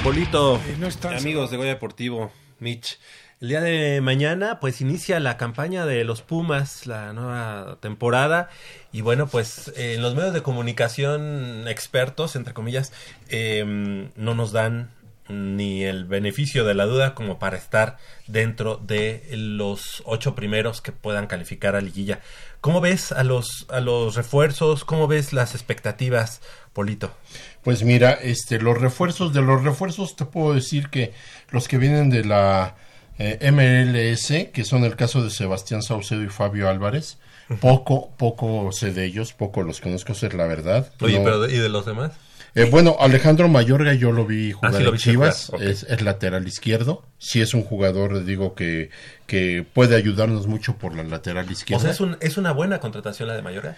Polito, 0.04 0.58
Eh, 0.68 0.76
no 0.80 0.88
amigos 1.16 1.50
de 1.50 1.58
Goya 1.58 1.70
Deportivo, 1.70 2.32
Mitch. 2.60 3.00
El 3.44 3.50
día 3.50 3.60
de 3.60 4.00
mañana, 4.00 4.62
pues 4.62 4.80
inicia 4.80 5.20
la 5.20 5.36
campaña 5.36 5.86
de 5.86 6.06
los 6.06 6.22
Pumas, 6.22 6.88
la 6.88 7.12
nueva 7.12 7.78
temporada. 7.82 8.48
Y 8.94 9.02
bueno, 9.02 9.28
pues 9.28 9.74
eh, 9.76 9.98
los 10.00 10.16
medios 10.16 10.34
de 10.34 10.42
comunicación 10.42 11.68
expertos, 11.68 12.38
entre 12.38 12.54
comillas, 12.54 12.94
eh, 13.28 14.10
no 14.16 14.34
nos 14.34 14.54
dan 14.54 14.92
ni 15.28 15.84
el 15.84 16.06
beneficio 16.06 16.64
de 16.64 16.74
la 16.74 16.86
duda 16.86 17.16
como 17.16 17.38
para 17.38 17.58
estar 17.58 17.98
dentro 18.28 18.78
de 18.78 19.28
los 19.34 20.04
ocho 20.06 20.36
primeros 20.36 20.80
que 20.80 20.94
puedan 20.94 21.28
calificar 21.28 21.76
a 21.76 21.82
liguilla. 21.82 22.22
¿Cómo 22.62 22.80
ves 22.80 23.12
a 23.12 23.26
los, 23.26 23.66
a 23.70 23.82
los 23.82 24.16
refuerzos? 24.16 24.86
¿Cómo 24.86 25.10
ves 25.10 25.34
las 25.34 25.54
expectativas, 25.54 26.42
Polito? 26.72 27.14
Pues 27.62 27.84
mira, 27.84 28.12
este, 28.14 28.62
los 28.62 28.80
refuerzos, 28.80 29.34
de 29.34 29.42
los 29.42 29.66
refuerzos 29.66 30.16
te 30.16 30.24
puedo 30.24 30.54
decir 30.54 30.88
que 30.88 31.12
los 31.50 31.68
que 31.68 31.78
vienen 31.78 32.10
de 32.10 32.24
la 32.24 32.78
eh, 33.20 33.52
MLS, 33.52 34.50
que 34.52 34.64
son 34.66 34.84
el 34.84 34.96
caso 34.96 35.24
de 35.24 35.30
Sebastián 35.30 35.82
Saucedo 35.82 36.24
y 36.24 36.30
Fabio 36.30 36.70
Álvarez, 36.70 37.18
poco, 37.62 38.12
poco 38.18 38.72
sé 38.72 38.92
de 38.94 39.06
ellos, 39.06 39.34
poco 39.34 39.64
los 39.64 39.82
conozco, 39.82 40.14
es 40.14 40.34
la 40.34 40.46
verdad. 40.48 40.92
Oye, 41.02 41.20
No- 41.20 41.24
pero 41.26 41.50
¿y 41.50 41.58
de 41.58 41.70
los 41.70 41.86
demás? 41.86 42.12
Eh, 42.56 42.66
bueno, 42.70 42.98
Alejandro 43.00 43.48
Mayorga 43.48 43.96
yo 43.96 44.12
lo 44.12 44.28
vi 44.28 44.52
jugar 44.52 44.76
Ah, 44.76 44.78
sí, 44.78 44.84
lo 44.84 44.92
en 44.92 44.98
Chivas, 44.98 45.52
es, 45.60 45.84
es 45.90 46.02
lateral 46.02 46.48
izquierdo, 46.48 47.04
sí 47.18 47.42
es 47.42 47.56
un 47.56 47.64
jugador, 47.64 48.24
digo, 48.26 48.54
que, 48.54 48.92
que 49.26 49.66
puede 49.74 49.96
ayudarnos 49.96 50.46
mucho 50.46 50.78
por 50.78 50.96
la 50.96 51.04
lateral 51.04 51.48
O 51.48 51.52
izquierda. 51.52 51.82
sea, 51.82 51.92
es, 51.92 52.00
un, 52.00 52.16
es 52.22 52.38
una 52.38 52.52
buena 52.52 52.80
contratación 52.80 53.28
la 53.28 53.36
de 53.36 53.42
Mayorga. 53.42 53.76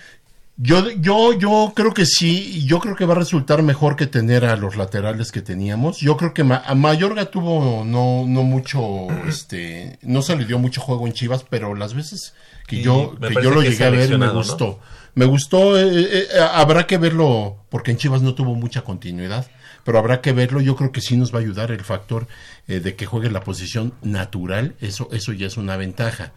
Yo, 0.57 0.89
yo, 0.91 1.33
yo 1.37 1.73
creo 1.75 1.93
que 1.93 2.05
sí, 2.05 2.65
yo 2.65 2.79
creo 2.79 2.95
que 2.95 3.05
va 3.05 3.13
a 3.13 3.17
resultar 3.17 3.61
mejor 3.61 3.97
que 3.97 4.07
tener 4.07 4.45
a 4.45 4.55
los 4.55 4.77
laterales 4.77 5.33
que 5.33 5.41
teníamos. 5.41 5.97
Yo 5.99 6.15
creo 6.15 6.33
que 6.33 6.45
Ma- 6.45 6.63
a 6.65 6.73
Mayorga 6.75 7.25
tuvo 7.25 7.83
no, 7.83 8.23
no 8.25 8.43
mucho, 8.43 9.07
este, 9.27 9.99
no 10.01 10.21
se 10.21 10.37
le 10.37 10.45
dio 10.45 10.57
mucho 10.57 10.79
juego 10.79 11.07
en 11.07 11.13
Chivas, 11.13 11.43
pero 11.49 11.75
las 11.75 11.93
veces 11.93 12.33
que 12.67 12.77
Y 12.77 12.83
yo, 12.83 13.15
que 13.19 13.33
yo 13.43 13.51
lo 13.51 13.61
que 13.61 13.71
llegué 13.71 13.83
a 13.83 13.89
ver 13.89 14.17
me 14.17 14.29
gustó. 14.29 14.79
Me 15.13 15.25
gustó, 15.25 15.77
eh, 15.77 15.83
eh, 15.89 16.27
eh, 16.35 16.39
habrá 16.53 16.87
que 16.87 16.97
verlo, 16.97 17.57
porque 17.69 17.91
en 17.91 17.97
Chivas 17.97 18.21
no 18.21 18.33
tuvo 18.33 18.55
mucha 18.55 18.81
continuidad, 18.81 19.45
pero 19.83 19.97
habrá 19.99 20.21
que 20.21 20.31
verlo. 20.31 20.61
Yo 20.61 20.77
creo 20.77 20.91
que 20.93 21.01
sí 21.01 21.17
nos 21.17 21.33
va 21.33 21.39
a 21.39 21.41
ayudar 21.41 21.71
el 21.71 21.81
factor 21.83 22.27
eh, 22.69 22.79
de 22.79 22.95
que 22.95 23.05
juegue 23.05 23.29
la 23.29 23.41
posición 23.41 23.93
natural, 24.03 24.75
eso, 24.79 25.09
eso 25.11 25.33
ya 25.33 25.47
es 25.47 25.57
una 25.57 25.75
ventaja 25.75 26.31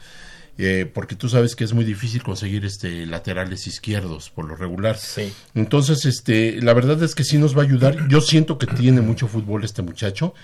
eh, 0.58 0.90
porque 0.92 1.14
tú 1.14 1.28
sabes 1.28 1.54
que 1.56 1.64
es 1.64 1.72
muy 1.72 1.84
difícil 1.84 2.22
conseguir 2.22 2.64
este 2.64 3.06
laterales 3.06 3.66
izquierdos 3.66 4.28
por 4.30 4.44
lo 4.44 4.56
regular. 4.56 4.98
Sí. 4.98 5.32
Entonces, 5.54 6.04
este, 6.04 6.60
la 6.60 6.74
verdad 6.74 7.02
es 7.02 7.14
que 7.14 7.24
sí 7.24 7.38
nos 7.38 7.56
va 7.56 7.62
a 7.62 7.64
ayudar. 7.64 8.08
Yo 8.08 8.20
siento 8.20 8.58
que 8.58 8.66
tiene 8.66 9.00
mucho 9.00 9.28
fútbol 9.28 9.64
este 9.64 9.82
muchacho 9.82 10.34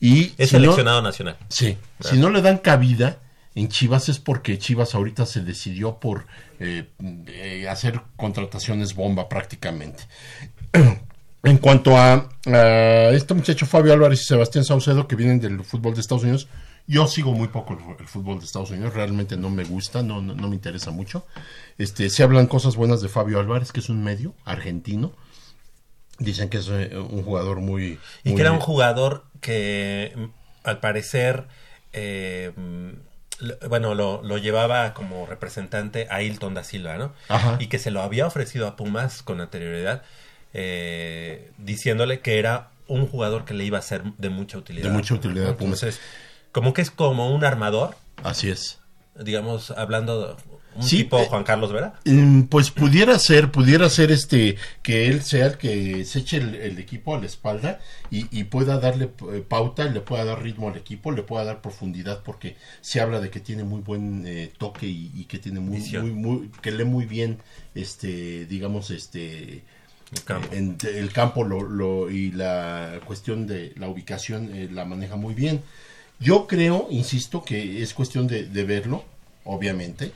y 0.00 0.32
Es 0.38 0.50
si 0.50 0.56
no- 0.56 0.60
seleccionado 0.62 1.02
nacional. 1.02 1.36
sí, 1.48 1.76
Ah. 2.00 2.08
si 2.10 2.18
no 2.18 2.30
le 2.30 2.42
dan 2.42 2.58
cabida 2.58 3.18
en 3.54 3.68
Chivas 3.68 4.08
es 4.08 4.18
porque 4.18 4.58
Chivas 4.58 4.94
ahorita 4.94 5.24
se 5.26 5.40
decidió 5.40 5.98
por 6.00 6.26
eh, 6.60 6.86
eh, 7.28 7.68
hacer 7.68 8.00
contrataciones 8.16 8.94
bomba 8.94 9.28
prácticamente. 9.28 10.04
En 11.42 11.56
cuanto 11.56 11.96
a, 11.96 12.28
a 12.46 13.10
este 13.12 13.32
muchacho 13.32 13.64
Fabio 13.64 13.94
Álvarez 13.94 14.20
y 14.20 14.24
Sebastián 14.26 14.62
Saucedo 14.62 15.08
que 15.08 15.16
vienen 15.16 15.40
del 15.40 15.64
fútbol 15.64 15.94
de 15.94 16.02
Estados 16.02 16.22
Unidos, 16.24 16.48
yo 16.90 17.06
sigo 17.06 17.32
muy 17.32 17.48
poco 17.48 17.74
el, 17.74 18.00
el 18.00 18.06
fútbol 18.08 18.40
de 18.40 18.44
Estados 18.46 18.70
Unidos, 18.70 18.92
realmente 18.94 19.36
no 19.36 19.48
me 19.48 19.62
gusta, 19.64 20.02
no, 20.02 20.20
no, 20.20 20.34
no 20.34 20.48
me 20.48 20.56
interesa 20.56 20.90
mucho. 20.90 21.24
Este, 21.78 22.10
se 22.10 22.22
hablan 22.24 22.46
cosas 22.48 22.74
buenas 22.74 23.00
de 23.00 23.08
Fabio 23.08 23.38
Álvarez, 23.38 23.70
que 23.72 23.78
es 23.80 23.88
un 23.88 24.02
medio 24.02 24.34
argentino. 24.44 25.12
Dicen 26.18 26.48
que 26.50 26.58
es 26.58 26.68
eh, 26.68 26.98
un 26.98 27.22
jugador 27.22 27.60
muy... 27.60 27.98
Y 28.24 28.30
muy- 28.30 28.34
que 28.36 28.42
era 28.42 28.52
un 28.52 28.58
jugador 28.58 29.24
que, 29.40 30.12
mm, 30.16 30.24
al 30.64 30.80
parecer, 30.80 31.46
eh, 31.92 32.52
mm, 32.56 33.68
bueno, 33.68 33.94
lo, 33.94 34.20
lo 34.22 34.36
llevaba 34.36 34.92
como 34.92 35.24
representante 35.26 36.08
a 36.10 36.22
Hilton 36.22 36.54
da 36.54 36.64
Silva, 36.64 36.98
¿no? 36.98 37.12
Ajá. 37.28 37.56
Y 37.60 37.68
que 37.68 37.78
se 37.78 37.90
lo 37.90 38.02
había 38.02 38.26
ofrecido 38.26 38.66
a 38.66 38.76
Pumas 38.76 39.22
con 39.22 39.40
anterioridad, 39.40 40.02
eh, 40.52 41.52
diciéndole 41.56 42.20
que 42.20 42.38
era 42.38 42.70
un 42.86 43.06
jugador 43.06 43.44
que 43.44 43.54
le 43.54 43.64
iba 43.64 43.78
a 43.78 43.82
ser 43.82 44.02
de 44.18 44.28
mucha 44.28 44.58
utilidad. 44.58 44.88
De 44.88 44.92
mucha 44.92 45.14
utilidad 45.14 45.50
a 45.50 45.56
Pumas. 45.56 45.82
Entonces, 45.82 46.00
como 46.52 46.72
que 46.72 46.82
es 46.82 46.90
como 46.90 47.34
un 47.34 47.44
armador, 47.44 47.96
Así 48.22 48.48
es. 48.50 48.78
digamos, 49.22 49.70
hablando 49.72 50.20
de 50.28 50.34
un 50.76 50.82
Sí, 50.84 50.98
tipo 50.98 51.18
eh, 51.18 51.26
Juan 51.28 51.42
Carlos 51.44 51.72
Vera. 51.72 51.94
Mm, 52.04 52.42
Pues 52.44 52.70
pudiera 52.70 53.18
ser, 53.18 53.50
pudiera 53.50 53.88
ser 53.90 54.12
este 54.12 54.56
que 54.82 55.08
él 55.08 55.22
sea 55.22 55.46
el 55.46 55.58
que 55.58 56.04
se 56.04 56.20
eche 56.20 56.36
el, 56.36 56.54
el 56.54 56.78
equipo 56.78 57.14
a 57.14 57.18
la 57.18 57.26
espalda 57.26 57.80
y, 58.10 58.26
y 58.36 58.44
pueda 58.44 58.78
darle 58.78 59.10
eh, 59.32 59.44
pauta, 59.46 59.84
le 59.86 60.00
pueda 60.00 60.24
dar 60.24 60.40
ritmo 60.42 60.68
al 60.68 60.76
equipo, 60.76 61.10
le 61.10 61.22
pueda 61.24 61.44
dar 61.44 61.60
profundidad 61.60 62.22
porque 62.22 62.56
se 62.80 63.00
habla 63.00 63.20
de 63.20 63.30
que 63.30 63.40
tiene 63.40 63.64
muy 63.64 63.80
buen 63.80 64.24
eh, 64.26 64.52
toque 64.58 64.86
y, 64.86 65.10
y 65.14 65.24
que 65.24 65.38
tiene 65.38 65.58
muy, 65.60 65.78
Visión. 65.78 66.02
muy, 66.02 66.12
muy, 66.38 66.50
que 66.62 66.70
lee 66.70 66.84
muy 66.84 67.04
bien, 67.04 67.38
este, 67.74 68.46
digamos, 68.46 68.90
este 68.92 69.64
El 70.12 70.22
campo. 70.24 70.48
eh, 70.52 70.56
en- 70.58 70.78
el 70.84 71.12
campo 71.12 71.42
lo, 71.44 71.62
lo- 71.62 72.10
y 72.10 72.30
la 72.30 73.00
cuestión 73.04 73.46
de 73.48 73.72
la 73.76 73.88
ubicación 73.88 74.50
eh, 74.54 74.68
la 74.70 74.84
maneja 74.84 75.16
muy 75.16 75.34
bien. 75.34 75.62
Yo 76.20 76.46
creo, 76.46 76.86
insisto, 76.90 77.42
que 77.42 77.82
es 77.82 77.94
cuestión 77.94 78.26
de, 78.26 78.44
de 78.44 78.64
verlo, 78.64 79.04
obviamente, 79.44 80.12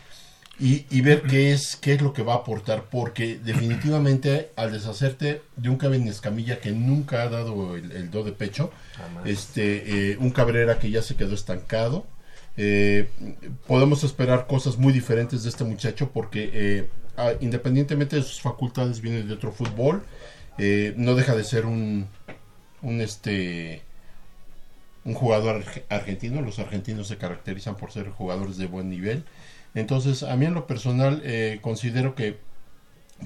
y, 0.60 0.84
y 0.90 1.00
ver 1.00 1.22
qué 1.22 1.52
es, 1.52 1.76
qué 1.76 1.94
es 1.94 2.02
lo 2.02 2.12
que 2.12 2.22
va 2.22 2.34
a 2.34 2.36
aportar, 2.36 2.84
porque 2.90 3.38
definitivamente 3.42 4.50
al 4.54 4.70
deshacerte 4.70 5.42
de 5.56 5.68
un 5.68 5.78
Kevin 5.78 6.06
Escamilla 6.06 6.60
que 6.60 6.70
nunca 6.70 7.22
ha 7.22 7.28
dado 7.28 7.74
el, 7.74 7.90
el 7.90 8.10
do 8.10 8.22
de 8.22 8.32
pecho, 8.32 8.70
Jamás. 8.96 9.26
este, 9.26 10.12
eh, 10.12 10.16
un 10.20 10.30
Cabrera 10.30 10.78
que 10.78 10.90
ya 10.90 11.02
se 11.02 11.16
quedó 11.16 11.34
estancado, 11.34 12.06
eh, 12.56 13.08
podemos 13.66 14.04
esperar 14.04 14.46
cosas 14.46 14.76
muy 14.76 14.92
diferentes 14.92 15.42
de 15.42 15.48
este 15.48 15.64
muchacho 15.64 16.10
porque 16.12 16.50
eh, 16.52 16.88
independientemente 17.40 18.14
de 18.16 18.22
sus 18.22 18.40
facultades 18.40 19.00
viene 19.00 19.22
de 19.22 19.32
otro 19.34 19.50
fútbol, 19.52 20.04
no 20.96 21.14
deja 21.16 21.34
de 21.34 21.42
ser 21.42 21.66
un, 21.66 22.06
un 22.82 23.00
este 23.00 23.82
un 25.04 25.14
jugador 25.14 25.62
arge- 25.64 25.84
argentino. 25.88 26.40
Los 26.42 26.58
argentinos 26.58 27.08
se 27.08 27.16
caracterizan 27.18 27.76
por 27.76 27.92
ser 27.92 28.08
jugadores 28.10 28.56
de 28.56 28.66
buen 28.66 28.88
nivel. 28.90 29.24
Entonces, 29.74 30.22
a 30.22 30.36
mí 30.36 30.46
en 30.46 30.54
lo 30.54 30.66
personal 30.66 31.20
eh, 31.24 31.58
considero 31.60 32.14
que 32.14 32.38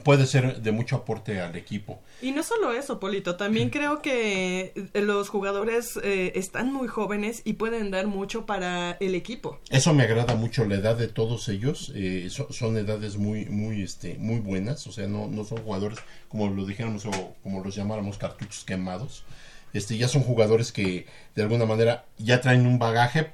puede 0.05 0.27
ser 0.27 0.61
de 0.61 0.71
mucho 0.73 0.97
aporte 0.97 1.41
al 1.41 1.57
equipo. 1.57 2.01
Y 2.21 2.33
no 2.33 2.43
solo 2.43 2.73
eso, 2.73 3.01
Polito, 3.01 3.37
también 3.37 3.71
creo 3.71 4.03
que 4.03 4.73
eh, 4.95 5.01
los 5.01 5.29
jugadores 5.29 5.99
eh, 6.03 6.33
están 6.35 6.73
muy 6.73 6.89
jóvenes 6.89 7.43
y 7.45 7.55
pueden 7.55 7.91
dar 7.91 8.07
mucho 8.07 8.45
para 8.45 8.93
el 9.01 9.15
equipo. 9.15 9.59
Eso 9.71 9.95
me 9.95 10.03
agrada 10.03 10.35
mucho 10.35 10.65
la 10.67 10.77
edad 10.77 10.97
de 10.97 11.09
todos 11.09 11.49
ellos. 11.49 11.91
eh, 11.95 12.29
so- 12.31 12.53
son 12.53 12.77
edades 12.77 13.17
muy, 13.17 13.47
muy, 13.47 13.83
este, 13.83 14.17
muy 14.19 14.41
buenas. 14.41 14.87
O 14.87 14.93
sea, 14.93 15.07
no, 15.07 15.27
no 15.29 15.45
son 15.45 15.59
jugadores 15.63 15.99
como 16.29 16.49
lo 16.49 16.67
dijéramos 16.67 17.07
o 17.07 17.35
como 17.43 17.63
los 17.65 17.75
llamáramos 17.75 18.19
cartuchos 18.19 18.65
quemados. 18.65 19.25
Este, 19.73 19.97
ya 19.97 20.09
son 20.09 20.23
jugadores 20.23 20.73
que 20.73 21.07
de 21.35 21.43
alguna 21.43 21.67
manera 21.67 22.07
ya 22.17 22.41
traen 22.41 22.67
un 22.67 22.79
bagaje, 22.79 23.31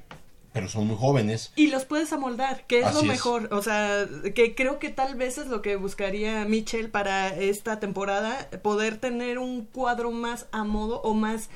pero 0.52 0.68
son 0.68 0.86
muy 0.86 0.96
jóvenes. 0.96 1.52
Y 1.56 1.66
los 1.66 1.84
puedes 1.84 2.12
amoldar, 2.12 2.64
que 2.66 2.80
es 2.80 2.86
Así 2.86 2.94
lo 2.94 3.00
es. 3.02 3.06
mejor. 3.08 3.48
O 3.52 3.60
sea, 3.62 4.06
que 4.34 4.54
creo 4.54 4.78
que 4.78 4.88
tal 4.88 5.16
vez 5.16 5.38
es 5.38 5.48
lo 5.48 5.62
que 5.62 5.76
buscaría 5.76 6.44
Mitchell 6.44 6.90
para 6.90 7.34
esta 7.34 7.80
temporada, 7.80 8.48
poder 8.62 8.98
tener 8.98 9.38
un 9.38 9.64
cuadro 9.64 10.10
más 10.12 10.46
a 10.52 10.64
modo 10.64 11.00
o 11.02 11.14
más 11.14 11.50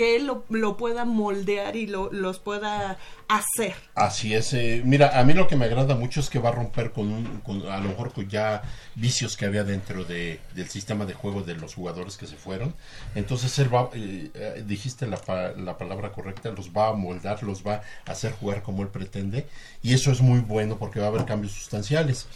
que 0.00 0.16
él 0.16 0.32
lo, 0.48 0.76
pueda 0.78 1.04
moldear 1.04 1.76
y 1.76 1.86
lo, 1.86 2.10
los 2.10 2.38
pueda 2.38 2.96
hacer. 3.28 3.74
Así 3.94 4.32
es. 4.32 4.54
eh, 4.54 4.80
mira, 4.82 5.20
a 5.20 5.24
mí 5.24 5.34
lo 5.34 5.46
que 5.46 5.56
me 5.56 5.66
agrada 5.66 5.94
mucho 5.94 6.20
es 6.20 6.30
que 6.30 6.38
va 6.38 6.48
a 6.48 6.52
romper 6.52 6.92
con, 6.92 7.12
un, 7.12 7.40
con 7.40 7.68
a 7.68 7.76
lo 7.80 7.90
mejor 7.90 8.10
con 8.14 8.26
ya 8.26 8.62
vicios 8.94 9.36
que 9.36 9.44
había 9.44 9.62
dentro 9.62 10.04
de, 10.04 10.40
del 10.54 10.70
sistema 10.70 11.04
de 11.04 11.12
juego 11.12 11.42
de 11.42 11.54
los 11.54 11.74
jugadores 11.74 12.16
que 12.16 12.26
se 12.26 12.36
fueron. 12.36 12.74
Entonces 13.14 13.58
él 13.58 13.74
va, 13.74 13.90
eh, 13.92 14.30
eh, 14.32 14.64
dijiste 14.66 15.06
la, 15.06 15.20
la 15.58 15.76
palabra 15.76 16.12
correcta, 16.12 16.50
los 16.50 16.70
va 16.70 16.88
a 16.88 16.92
moldar, 16.94 17.42
los 17.42 17.62
va 17.62 17.82
a 18.06 18.12
hacer 18.12 18.32
jugar 18.32 18.62
como 18.62 18.80
él 18.80 18.88
pretende. 18.88 19.48
Y 19.82 19.92
eso 19.92 20.10
es 20.12 20.22
muy 20.22 20.40
bueno 20.40 20.78
porque 20.78 20.98
va 20.98 21.06
a 21.06 21.08
haber 21.10 21.26
cambios 21.26 21.52
sustanciales. 21.52 22.26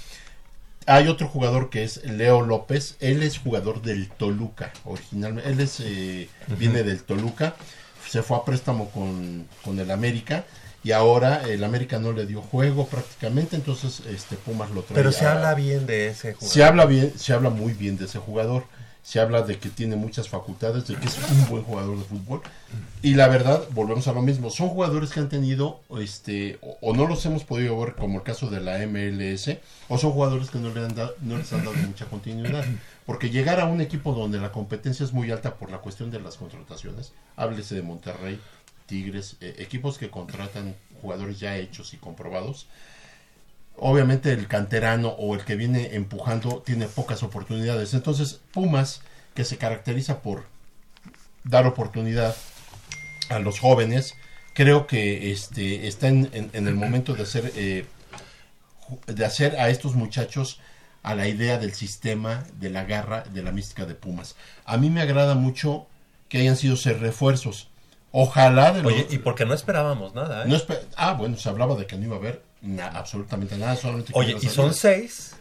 Hay 0.86 1.08
otro 1.08 1.28
jugador 1.28 1.70
que 1.70 1.84
es 1.84 2.04
Leo 2.04 2.42
López. 2.42 2.96
Él 3.00 3.22
es 3.22 3.38
jugador 3.38 3.82
del 3.82 4.08
Toluca, 4.08 4.72
originalmente. 4.84 5.50
Él 5.50 5.60
es, 5.60 5.80
eh, 5.80 6.28
viene 6.58 6.82
del 6.82 7.02
Toluca. 7.02 7.54
Se 8.08 8.22
fue 8.22 8.36
a 8.36 8.44
préstamo 8.44 8.90
con, 8.90 9.46
con 9.64 9.78
el 9.78 9.90
América. 9.90 10.44
Y 10.82 10.92
ahora 10.92 11.42
el 11.48 11.64
América 11.64 11.98
no 11.98 12.12
le 12.12 12.26
dio 12.26 12.42
juego 12.42 12.86
prácticamente. 12.86 13.56
Entonces 13.56 14.02
este 14.10 14.36
Pumas 14.36 14.70
lo 14.70 14.82
trae. 14.82 14.94
Pero 14.96 15.12
se 15.12 15.24
a- 15.24 15.32
habla 15.32 15.54
bien 15.54 15.86
de 15.86 16.08
ese 16.08 16.34
jugador. 16.34 16.52
Se 16.52 16.62
habla 16.64 16.84
bien, 16.86 17.12
se 17.18 17.32
habla 17.32 17.48
muy 17.50 17.72
bien 17.72 17.96
de 17.96 18.04
ese 18.04 18.18
jugador. 18.18 18.64
Se 19.04 19.20
habla 19.20 19.42
de 19.42 19.58
que 19.58 19.68
tiene 19.68 19.96
muchas 19.96 20.28
facultades, 20.28 20.88
de 20.88 20.96
que 20.96 21.06
es 21.06 21.18
un 21.30 21.48
buen 21.48 21.62
jugador 21.62 21.98
de 21.98 22.04
fútbol. 22.04 22.40
Y 23.02 23.14
la 23.14 23.28
verdad, 23.28 23.62
volvemos 23.70 24.08
a 24.08 24.12
lo 24.14 24.22
mismo. 24.22 24.48
Son 24.48 24.70
jugadores 24.70 25.10
que 25.10 25.20
han 25.20 25.28
tenido, 25.28 25.82
este, 26.00 26.58
o, 26.80 26.94
no 26.94 27.06
los 27.06 27.24
hemos 27.26 27.44
podido 27.44 27.78
ver 27.78 27.94
como 27.94 28.18
el 28.18 28.24
caso 28.24 28.48
de 28.48 28.60
la 28.60 28.78
MLS, 28.86 29.58
o 29.88 29.98
son 29.98 30.12
jugadores 30.12 30.50
que 30.50 30.58
no, 30.58 30.72
le 30.74 30.84
han 30.84 30.94
dado, 30.94 31.14
no 31.20 31.36
les 31.36 31.52
han 31.52 31.64
dado 31.64 31.76
mucha 31.76 32.06
continuidad. 32.06 32.64
Porque 33.04 33.28
llegar 33.28 33.60
a 33.60 33.66
un 33.66 33.82
equipo 33.82 34.14
donde 34.14 34.38
la 34.38 34.52
competencia 34.52 35.04
es 35.04 35.12
muy 35.12 35.30
alta 35.30 35.56
por 35.56 35.70
la 35.70 35.78
cuestión 35.78 36.10
de 36.10 36.20
las 36.20 36.38
contrataciones, 36.38 37.12
háblese 37.36 37.74
de 37.74 37.82
Monterrey, 37.82 38.40
Tigres, 38.86 39.36
eh, 39.40 39.56
equipos 39.58 39.98
que 39.98 40.10
contratan 40.10 40.74
jugadores 41.02 41.38
ya 41.38 41.58
hechos 41.58 41.92
y 41.92 41.98
comprobados, 41.98 42.66
obviamente 43.76 44.32
el 44.32 44.46
canterano 44.48 45.08
o 45.08 45.34
el 45.34 45.44
que 45.44 45.56
viene 45.56 45.94
empujando 45.94 46.62
tiene 46.64 46.86
pocas 46.86 47.22
oportunidades. 47.22 47.94
Entonces, 47.94 48.40
Pumas, 48.52 49.00
que 49.34 49.44
se 49.44 49.56
caracteriza 49.58 50.20
por 50.22 50.44
dar 51.44 51.66
oportunidad 51.66 52.34
a 53.30 53.38
los 53.38 53.58
jóvenes, 53.60 54.14
creo 54.54 54.86
que 54.86 55.32
este 55.32 55.86
está 55.88 56.08
en, 56.08 56.30
en- 56.32 56.50
en 56.52 56.68
el 56.68 56.74
momento 56.74 57.14
de 57.14 57.22
hacer 57.22 57.52
eh, 57.56 57.86
de 59.06 59.24
hacer 59.24 59.56
a 59.58 59.70
estos 59.70 59.94
muchachos 59.94 60.60
a 61.02 61.14
la 61.14 61.26
idea 61.28 61.58
del 61.58 61.72
sistema, 61.74 62.44
de 62.58 62.70
la 62.70 62.84
garra, 62.84 63.22
de 63.24 63.42
la 63.42 63.50
mística 63.52 63.84
de 63.86 63.94
Pumas. 63.94 64.36
A 64.64 64.76
mí 64.76 64.90
me 64.90 65.00
agrada 65.02 65.34
mucho 65.34 65.86
que 66.28 66.38
hayan 66.38 66.56
sido 66.56 66.76
ser 66.76 67.00
refuerzos. 67.00 67.68
Ojalá 68.12 68.72
de 68.72 68.82
los- 68.82 68.92
Oye, 68.92 69.06
y 69.10 69.18
porque 69.18 69.44
no 69.44 69.54
esperábamos 69.54 70.14
nada, 70.14 70.44
¿eh? 70.44 70.48
no 70.48 70.56
ah, 70.96 71.14
bueno, 71.14 71.36
se 71.36 71.48
hablaba 71.48 71.74
de 71.76 71.86
que 71.86 71.96
no 71.96 72.04
iba 72.04 72.16
a 72.16 72.18
haber 72.18 72.42
na- 72.64 72.88
absolutamente 72.88 73.56
nada, 73.56 73.76
solamente 73.76 74.12
Oye, 74.14 74.34
a 74.34 74.36
y 74.38 74.48
son 74.48 74.74
seis 74.74 75.36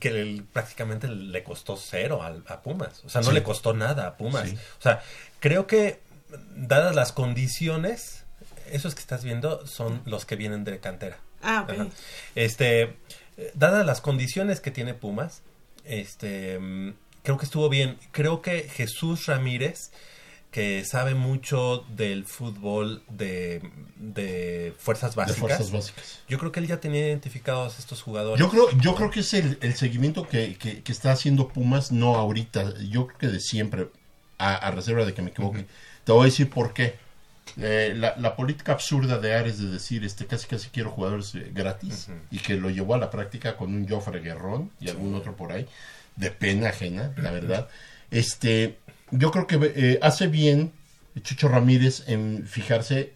que 0.00 0.10
le- 0.10 0.42
prácticamente 0.42 1.08
le 1.08 1.42
costó 1.42 1.76
cero 1.76 2.22
al- 2.22 2.44
a, 2.48 2.60
Pumas. 2.62 3.02
O 3.04 3.08
sea, 3.08 3.20
no 3.22 3.28
Sí. 3.28 3.34
le 3.34 3.42
costó 3.42 3.74
nada 3.74 4.06
a 4.06 4.16
Pumas. 4.16 4.48
Sí. 4.48 4.56
O 4.78 4.82
sea, 4.82 5.02
creo 5.40 5.66
que 5.66 6.00
dadas 6.54 6.94
las 6.94 7.12
condiciones, 7.12 8.24
esos 8.70 8.94
que 8.94 9.00
estás 9.00 9.24
viendo 9.24 9.66
son 9.66 10.02
los 10.04 10.24
que 10.26 10.36
vienen 10.36 10.64
de 10.64 10.78
cantera. 10.78 11.18
Ah, 11.42 11.62
ok. 11.64 11.70
Ajá. 11.70 11.86
Este, 12.34 12.96
dadas 13.54 13.86
las 13.86 14.00
condiciones 14.00 14.60
que 14.60 14.70
tiene 14.70 14.92
Pumas, 14.94 15.42
este, 15.84 16.58
mm, 16.58 16.94
creo 17.22 17.38
que 17.38 17.44
estuvo 17.46 17.68
bien. 17.70 17.98
Creo 18.12 18.42
que 18.42 18.62
Jesús 18.68 19.26
Ramírez, 19.26 19.90
que 20.50 20.84
sabe 20.84 21.14
mucho 21.14 21.84
del 21.90 22.24
fútbol 22.24 23.02
de, 23.08 23.60
de 23.96 24.72
fuerzas 24.78 25.12
De 25.14 25.16
básicas. 25.16 25.38
fuerzas 25.40 25.70
básicas. 25.70 26.20
Yo 26.28 26.38
creo 26.38 26.52
que 26.52 26.60
él 26.60 26.66
ya 26.66 26.80
tenía 26.80 27.06
identificados 27.08 27.78
estos 27.78 28.02
jugadores. 28.02 28.40
Yo 28.40 28.48
creo, 28.50 28.70
yo 28.80 28.94
creo 28.94 29.10
que 29.10 29.20
es 29.20 29.34
el, 29.34 29.58
el 29.60 29.74
seguimiento 29.74 30.26
que, 30.26 30.56
que- 30.56 30.82
que 30.82 30.92
está 30.92 31.12
haciendo 31.12 31.48
Pumas, 31.48 31.92
no 31.92 32.16
ahorita, 32.16 32.74
yo 32.88 33.06
creo 33.08 33.18
que 33.18 33.26
de 33.28 33.40
siempre, 33.40 33.88
a, 34.38 34.54
a 34.54 34.70
reserva 34.70 35.04
de 35.04 35.12
que 35.14 35.20
me 35.22 35.30
equivoque. 35.30 35.66
Te 36.04 36.12
voy 36.12 36.22
a 36.22 36.24
decir 36.26 36.48
por 36.48 36.72
qué. 36.72 36.94
Eh, 37.56 37.92
la, 37.96 38.14
la 38.18 38.36
política 38.36 38.72
absurda 38.72 39.18
de 39.18 39.34
Ares 39.34 39.58
de 39.58 39.68
decir 39.70 40.04
este 40.04 40.26
casi 40.26 40.46
casi 40.46 40.68
quiero 40.68 40.90
jugadores 40.90 41.34
eh, 41.34 41.50
gratis 41.52 42.08
y 42.30 42.38
que 42.40 42.54
lo 42.56 42.68
llevó 42.68 42.94
a 42.94 42.98
la 42.98 43.10
práctica 43.10 43.56
con 43.56 43.74
un 43.74 43.88
Joffre 43.88 44.20
Guerrón 44.20 44.70
y 44.80 44.90
algún 44.90 45.14
otro 45.14 45.34
por 45.34 45.50
ahí 45.52 45.66
de 46.16 46.30
pena 46.30 46.68
ajena 46.68 47.10
la 47.16 47.30
verdad 47.30 47.68
este 48.10 48.76
yo 49.10 49.30
creo 49.30 49.46
que 49.46 49.58
eh, 49.74 49.98
hace 50.02 50.26
bien 50.26 50.72
Chucho 51.22 51.48
Ramírez 51.48 52.04
en 52.08 52.46
fijarse 52.46 53.12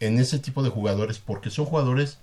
en 0.00 0.18
ese 0.18 0.38
tipo 0.38 0.62
de 0.62 0.70
jugadores 0.70 1.18
porque 1.18 1.50
son 1.50 1.64
jugadores 1.66 2.18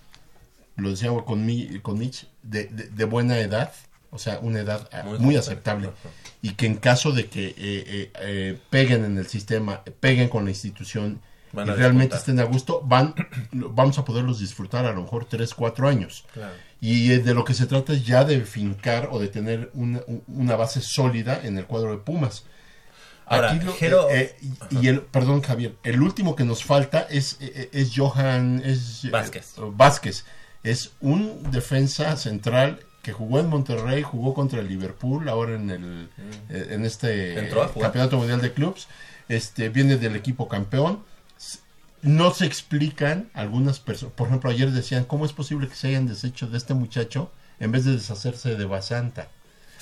lo 0.76 0.92
decía 0.92 1.10
con, 1.26 1.46
mi, 1.46 1.80
con 1.80 1.98
Mitch 1.98 2.28
de, 2.44 2.66
de- 2.66 2.90
de 2.90 3.06
buena 3.06 3.40
edad 3.40 3.72
o 4.12 4.20
sea 4.20 4.40
una 4.40 4.60
edad 4.60 4.88
eh, 4.94 5.02
Muy 5.20 5.36
aceptable 5.36 5.90
y 6.42 6.52
que 6.52 6.66
en 6.68 6.76
caso 6.76 7.12
de 7.12 7.26
que 7.28 7.48
eh, 7.48 7.56
eh, 7.58 8.12
eh, 8.22 8.58
peguen 8.70 9.04
en 9.06 9.18
el 9.18 9.28
sistema 9.28 9.84
peguen 10.00 10.30
con 10.30 10.46
la 10.46 10.52
institución 10.52 11.20
y 11.74 11.78
realmente 11.78 12.16
estén 12.20 12.40
a 12.40 12.44
gusto 12.44 12.82
van 12.86 13.16
vamos 13.52 13.98
a 13.98 14.06
poderlos 14.06 14.40
disfrutar 14.40 14.86
a 14.86 14.92
lo 14.94 15.02
mejor 15.02 15.26
3, 15.26 15.54
4 15.54 15.88
años 15.88 16.26
Claro. 16.34 16.54
y 16.82 17.12
eh, 17.12 17.20
de 17.20 17.34
lo 17.34 17.44
que 17.44 17.54
se 17.56 17.66
trata 17.66 17.94
es 17.94 18.06
ya 18.06 18.24
de 18.24 18.42
fincar 18.42 19.10
o 19.12 19.20
de 19.20 19.30
tener 19.30 19.72
una, 19.74 20.02
un- 20.08 20.24
una 20.28 20.56
base 20.56 20.82
sólida 20.82 21.42
en 21.44 21.58
el 21.58 21.66
cuadro 21.66 21.92
de 21.92 21.98
Pumas. 21.98 22.44
Ahora, 23.30 23.52
Aquí 23.52 23.66
lo- 23.66 23.74
Jero- 23.76 24.10
eh, 24.10 24.36
eh, 24.41 24.49
y, 24.72 24.86
y 24.86 24.88
el, 24.88 25.02
perdón 25.02 25.41
Javier, 25.41 25.76
el 25.84 26.02
último 26.02 26.36
que 26.36 26.45
nos 26.45 26.64
falta 26.64 27.06
es, 27.10 27.38
eh, 27.41 27.70
es 27.74 27.91
Johan 27.95 28.62
es, 28.64 29.10
Vázquez. 29.12 29.54
Vázquez. 29.58 30.26
Es 30.64 30.91
un 31.02 31.52
defensa 31.52 32.16
central 32.18 32.80
que 33.04 33.12
jugó 33.14 33.40
en 33.40 33.48
Monterrey, 33.48 34.02
jugó 34.02 34.34
contra 34.34 34.60
el 34.60 34.68
Liverpool, 34.68 35.28
ahora 35.30 35.56
en 35.56 35.70
el 35.70 36.10
eh, 36.49 36.68
en 36.72 36.84
este 36.86 37.36
campeonato 37.82 38.18
mundial 38.18 38.41
de 38.41 38.54
clubs. 38.54 38.88
Este 39.30 39.70
viene 39.70 39.98
del 39.98 40.16
equipo 40.16 40.48
campeón. 40.48 41.04
No 42.02 42.32
se 42.34 42.45
explican 42.45 43.30
algunas 43.34 43.80
personas. 43.80 44.14
Por 44.16 44.28
ejemplo, 44.28 44.49
ayer 44.49 44.72
decían 44.72 45.04
cómo 45.04 45.26
es 45.26 45.34
posible 45.34 45.68
que 45.68 45.76
se 45.76 45.88
hayan 45.90 46.08
deshecho 46.08 46.48
de 46.48 46.58
este 46.58 46.74
muchacho 46.74 47.32
en 47.60 47.72
vez 47.72 47.86
de 47.86 47.94
deshacerse 47.94 48.56
de 48.56 48.66
Basanta. 48.66 49.30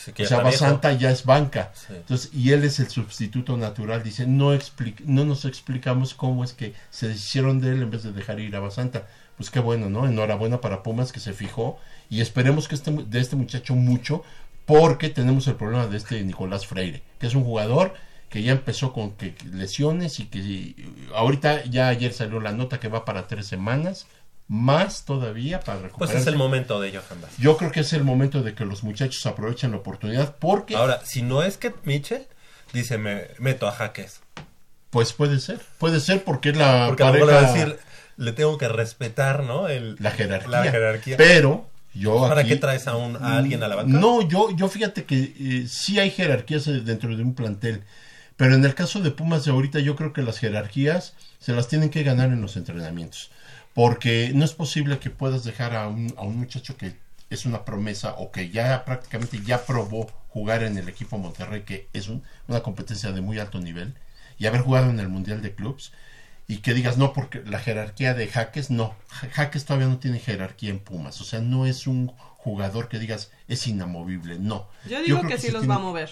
Sí, 0.05 0.23
o 0.23 0.25
sea. 0.25 0.39
Basanta 0.41 0.91
ya 0.93 1.11
es 1.11 1.25
banca. 1.25 1.71
Sí. 1.73 1.93
Entonces, 1.95 2.29
y 2.33 2.51
él 2.51 2.63
es 2.63 2.79
el 2.79 2.89
sustituto 2.89 3.57
natural. 3.57 4.03
Dice, 4.03 4.27
no, 4.27 4.53
expli- 4.53 4.99
no 5.05 5.25
nos 5.25 5.45
explicamos 5.45 6.13
cómo 6.13 6.43
es 6.43 6.53
que 6.53 6.73
se 6.89 7.07
deshicieron 7.07 7.59
de 7.61 7.71
él 7.71 7.81
en 7.83 7.91
vez 7.91 8.03
de 8.03 8.11
dejar 8.11 8.39
ir 8.39 8.55
a 8.55 8.59
Basanta. 8.59 9.07
Pues 9.37 9.49
qué 9.49 9.59
bueno, 9.59 9.89
¿no? 9.89 10.07
Enhorabuena 10.07 10.61
para 10.61 10.83
Pumas 10.83 11.11
que 11.11 11.19
se 11.19 11.33
fijó. 11.33 11.77
Y 12.09 12.21
esperemos 12.21 12.67
que 12.67 12.75
este, 12.75 12.91
de 12.91 13.19
este 13.19 13.35
muchacho 13.35 13.75
mucho, 13.75 14.23
porque 14.65 15.09
tenemos 15.09 15.47
el 15.47 15.55
problema 15.55 15.87
de 15.87 15.97
este 15.97 16.23
Nicolás 16.23 16.65
Freire, 16.65 17.03
que 17.19 17.27
es 17.27 17.35
un 17.35 17.43
jugador 17.43 17.93
que 18.29 18.41
ya 18.43 18.51
empezó 18.51 18.91
con 18.93 19.11
que 19.11 19.35
lesiones 19.51 20.19
y 20.19 20.25
que 20.25 20.39
y 20.39 20.75
ahorita 21.13 21.65
ya 21.65 21.87
ayer 21.87 22.11
salió 22.11 22.39
la 22.39 22.51
nota 22.51 22.79
que 22.79 22.87
va 22.87 23.05
para 23.05 23.27
tres 23.27 23.45
semanas, 23.45 24.07
más 24.47 25.05
todavía 25.05 25.59
para 25.59 25.79
Pues 25.79 25.83
recuperarse. 25.91 26.21
es 26.21 26.27
el 26.27 26.35
momento 26.35 26.79
de 26.79 26.91
Vázquez. 26.91 27.37
Yo 27.37 27.57
creo 27.57 27.71
que 27.71 27.79
es 27.79 27.93
el 27.93 28.03
momento 28.03 28.43
de 28.43 28.53
que 28.53 28.65
los 28.65 28.83
muchachos 28.83 29.25
aprovechen 29.25 29.71
la 29.71 29.77
oportunidad 29.77 30.35
porque 30.37 30.75
Ahora, 30.75 31.01
si 31.03 31.21
no 31.23 31.41
es 31.43 31.57
que 31.57 31.73
Mitchell 31.83 32.27
dice, 32.73 32.97
me 32.97 33.27
meto 33.39 33.67
a 33.67 33.71
jaques. 33.71 34.21
Pues 34.91 35.13
puede 35.13 35.39
ser, 35.39 35.59
puede 35.79 35.99
ser 35.99 36.23
porque 36.23 36.49
es 36.49 36.57
la 36.57 36.85
Porque 36.87 37.03
pareja, 37.03 37.39
a 37.39 37.51
decir, 37.53 37.77
le 38.17 38.31
tengo 38.33 38.57
que 38.57 38.67
respetar, 38.67 39.43
¿no? 39.43 39.67
El, 39.67 39.95
la 39.99 40.11
jerarquía. 40.11 40.49
La 40.63 40.71
jerarquía. 40.71 41.17
Pero 41.17 41.67
yo 41.93 42.21
¿Para 42.27 42.41
aquí- 42.41 42.49
qué 42.51 42.55
traes 42.57 42.87
a, 42.87 42.95
un, 42.95 43.15
a 43.17 43.37
alguien 43.37 43.63
a 43.63 43.67
la 43.67 43.75
banca? 43.77 43.97
No, 43.97 44.21
yo, 44.27 44.51
yo 44.55 44.67
fíjate 44.69 45.05
que 45.05 45.33
eh, 45.39 45.65
sí 45.67 45.99
hay 45.99 46.11
jerarquías 46.11 46.67
eh, 46.67 46.81
dentro 46.81 47.15
de 47.17 47.23
un 47.23 47.33
plantel, 47.35 47.83
Pero 48.37 48.53
en 48.55 48.63
el 48.63 48.75
caso 48.75 48.99
de 48.99 49.11
Pumas 49.11 49.43
de 49.45 49.51
ahorita, 49.51 49.79
yo 49.79 49.95
creo 49.95 50.13
que 50.13 50.21
las 50.21 50.37
jerarquías 50.39 51.13
se 51.39 51.53
las 51.53 51.67
tienen 51.67 51.89
que 51.89 52.03
ganar 52.03 52.29
en 52.29 52.41
los 52.41 52.55
entrenamientos. 52.57 53.31
Porque 53.75 54.31
no 54.33 54.45
es 54.45 54.53
posible 54.53 54.97
que 54.99 55.09
puedas 55.11 55.43
dejar 55.43 55.75
a 55.75 55.87
un, 55.89 56.11
a 56.17 56.21
un 56.23 56.37
muchacho 56.39 56.77
que 56.77 56.95
es 57.29 57.45
una 57.45 57.65
promesa 57.65 58.13
o 58.17 58.31
que 58.31 58.49
ya 58.49 58.85
prácticamente 58.85 59.41
ya 59.45 59.65
probó 59.65 60.07
jugar 60.29 60.63
en 60.63 60.77
el 60.77 60.87
equipo 60.89 61.17
Monterrey, 61.17 61.61
que 61.63 61.87
es 61.93 62.07
un- 62.07 62.23
una 62.47 62.61
competencia 62.63 63.11
de 63.11 63.19
muy 63.21 63.37
alto 63.37 63.59
nivel, 63.59 63.93
y 64.39 64.45
haber 64.47 64.61
jugado 64.61 64.89
en 64.89 64.99
el 64.99 65.09
Mundial 65.09 65.41
de 65.41 65.53
Clubs, 65.53 65.91
y 66.47 66.57
que 66.57 66.73
digas, 66.73 66.97
no, 66.97 67.11
porque 67.11 67.41
la 67.45 67.59
jerarquía 67.59 68.13
de 68.13 68.27
Jaques, 68.27 68.69
no, 68.71 68.95
Ja- 69.09 69.29
Jaques 69.29 69.65
todavía 69.65 69.87
no 69.89 69.97
tiene 69.97 70.19
jerarquía 70.19 70.69
en 70.69 70.79
Pumas, 70.79 71.19
o 71.19 71.23
sea, 71.25 71.41
no 71.41 71.65
es 71.65 71.85
un 71.87 72.07
jugador 72.37 72.87
que 72.87 72.99
digas 72.99 73.29
es 73.49 73.67
inamovible, 73.67 74.39
no. 74.39 74.67
Yo 74.85 75.01
digo 75.01 75.19
creo 75.19 75.29
que, 75.31 75.37
sí 75.47 75.51
los 75.51 75.61
tiene- 75.61 75.73
va 75.73 75.79
a 75.81 75.83
mover. 75.83 76.11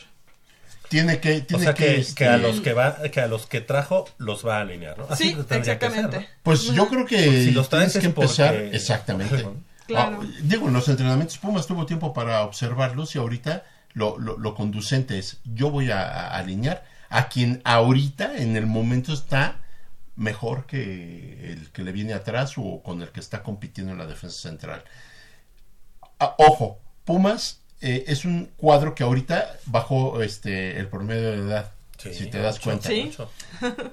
Tiene 0.94 1.20
que, 1.20 1.38
O 1.38 1.42
tiene 1.44 1.64
sea 1.64 1.74
que, 1.74 1.98
este, 2.00 2.14
que 2.16 2.28
a 2.28 2.38
los 2.38 2.62
que 2.62 2.74
va, 2.74 3.02
que 3.12 3.20
a 3.20 3.28
los 3.28 3.48
que 3.48 3.62
trajo 3.62 4.06
los 4.20 4.46
va 4.46 4.58
a 4.58 4.62
alinear, 4.62 4.98
¿no? 4.98 5.16
Sí, 5.16 5.32
ser, 5.34 5.58
exactamente. 5.58 6.20
¿no? 6.20 6.26
Pues 6.44 6.64
yo 6.72 6.88
creo 6.88 7.06
que 7.06 7.46
Si 7.46 7.52
los 7.52 7.68
tienes 7.70 7.94
que 7.94 8.10
porque- 8.10 8.22
empezar 8.22 8.56
exactamente. 8.74 9.44
Claro. 9.88 10.20
Ah, 10.22 10.26
digo, 10.44 10.68
en 10.68 10.74
los 10.74 10.88
entrenamientos 10.88 11.38
Pumas 11.40 11.66
tuvo 11.68 11.86
tiempo 11.88 12.14
para 12.14 12.44
observarlos 12.44 13.16
y 13.16 13.18
ahorita 13.18 13.64
lo, 13.94 14.18
lo, 14.20 14.38
lo 14.38 14.54
conducente 14.56 15.18
es 15.18 15.40
yo 15.44 15.72
voy 15.72 15.90
a, 15.92 16.02
a 16.04 16.38
alinear 16.38 16.86
a 17.10 17.28
quien 17.28 17.62
ahorita 17.66 18.38
en 18.38 18.56
el 18.56 18.66
momento 18.68 19.14
está 19.14 19.60
mejor 20.16 20.68
que 20.68 21.54
el 21.54 21.72
que 21.72 21.84
le 21.84 21.92
viene 21.92 22.14
atrás 22.14 22.54
o 22.58 22.82
con 22.84 23.02
el 23.02 23.10
que 23.10 23.20
está 23.20 23.42
compitiendo 23.42 23.92
en 23.94 23.98
la 23.98 24.06
defensa 24.06 24.40
central. 24.50 24.84
Ah, 26.20 26.36
ojo, 26.38 26.80
Pumas 27.04 27.60
eh, 27.84 28.06
es 28.08 28.26
un 28.26 28.50
cuadro 28.58 28.96
que 28.96 29.04
ahorita 29.04 29.58
bajó 29.66 30.22
este 30.24 30.80
el 30.80 30.88
promedio 30.88 31.32
de 31.32 31.38
edad. 31.38 31.72
si 31.98 32.26
te 32.28 32.40
das 32.40 32.56
mucho, 32.56 32.64
cuenta. 32.64 32.90
Sí. 32.90 33.12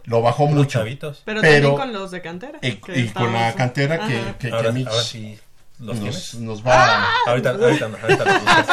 Lo 0.05 0.23
bajó 0.23 0.47
mucho. 0.47 0.69
chavitos. 0.69 1.23
Pero, 1.25 1.41
Pero- 1.41 1.69
también 1.75 1.93
con 1.93 2.01
los 2.01 2.11
de 2.11 2.21
cantera. 2.23 2.59
Y, 2.63 2.73
que 2.73 2.99
y 2.99 3.09
con 3.09 3.33
la 3.33 3.53
cantera 3.55 3.99
que, 4.07 4.17
Ajá. 4.17 4.39
que, 4.39 4.49
que 4.49 4.55
Ahora- 4.55 4.73
Mitch 4.73 4.87
ahora 4.89 5.03
sí 5.03 5.39
los 5.81 5.99
nos, 5.99 6.35
nos 6.35 6.67
va 6.67 6.75
a... 6.75 7.07
Ahorita, 7.29 7.51
ahorita, 7.51 7.89
no, 7.89 7.97
ahorita 8.03 8.25
lo 8.25 8.35
buscas. 8.41 8.67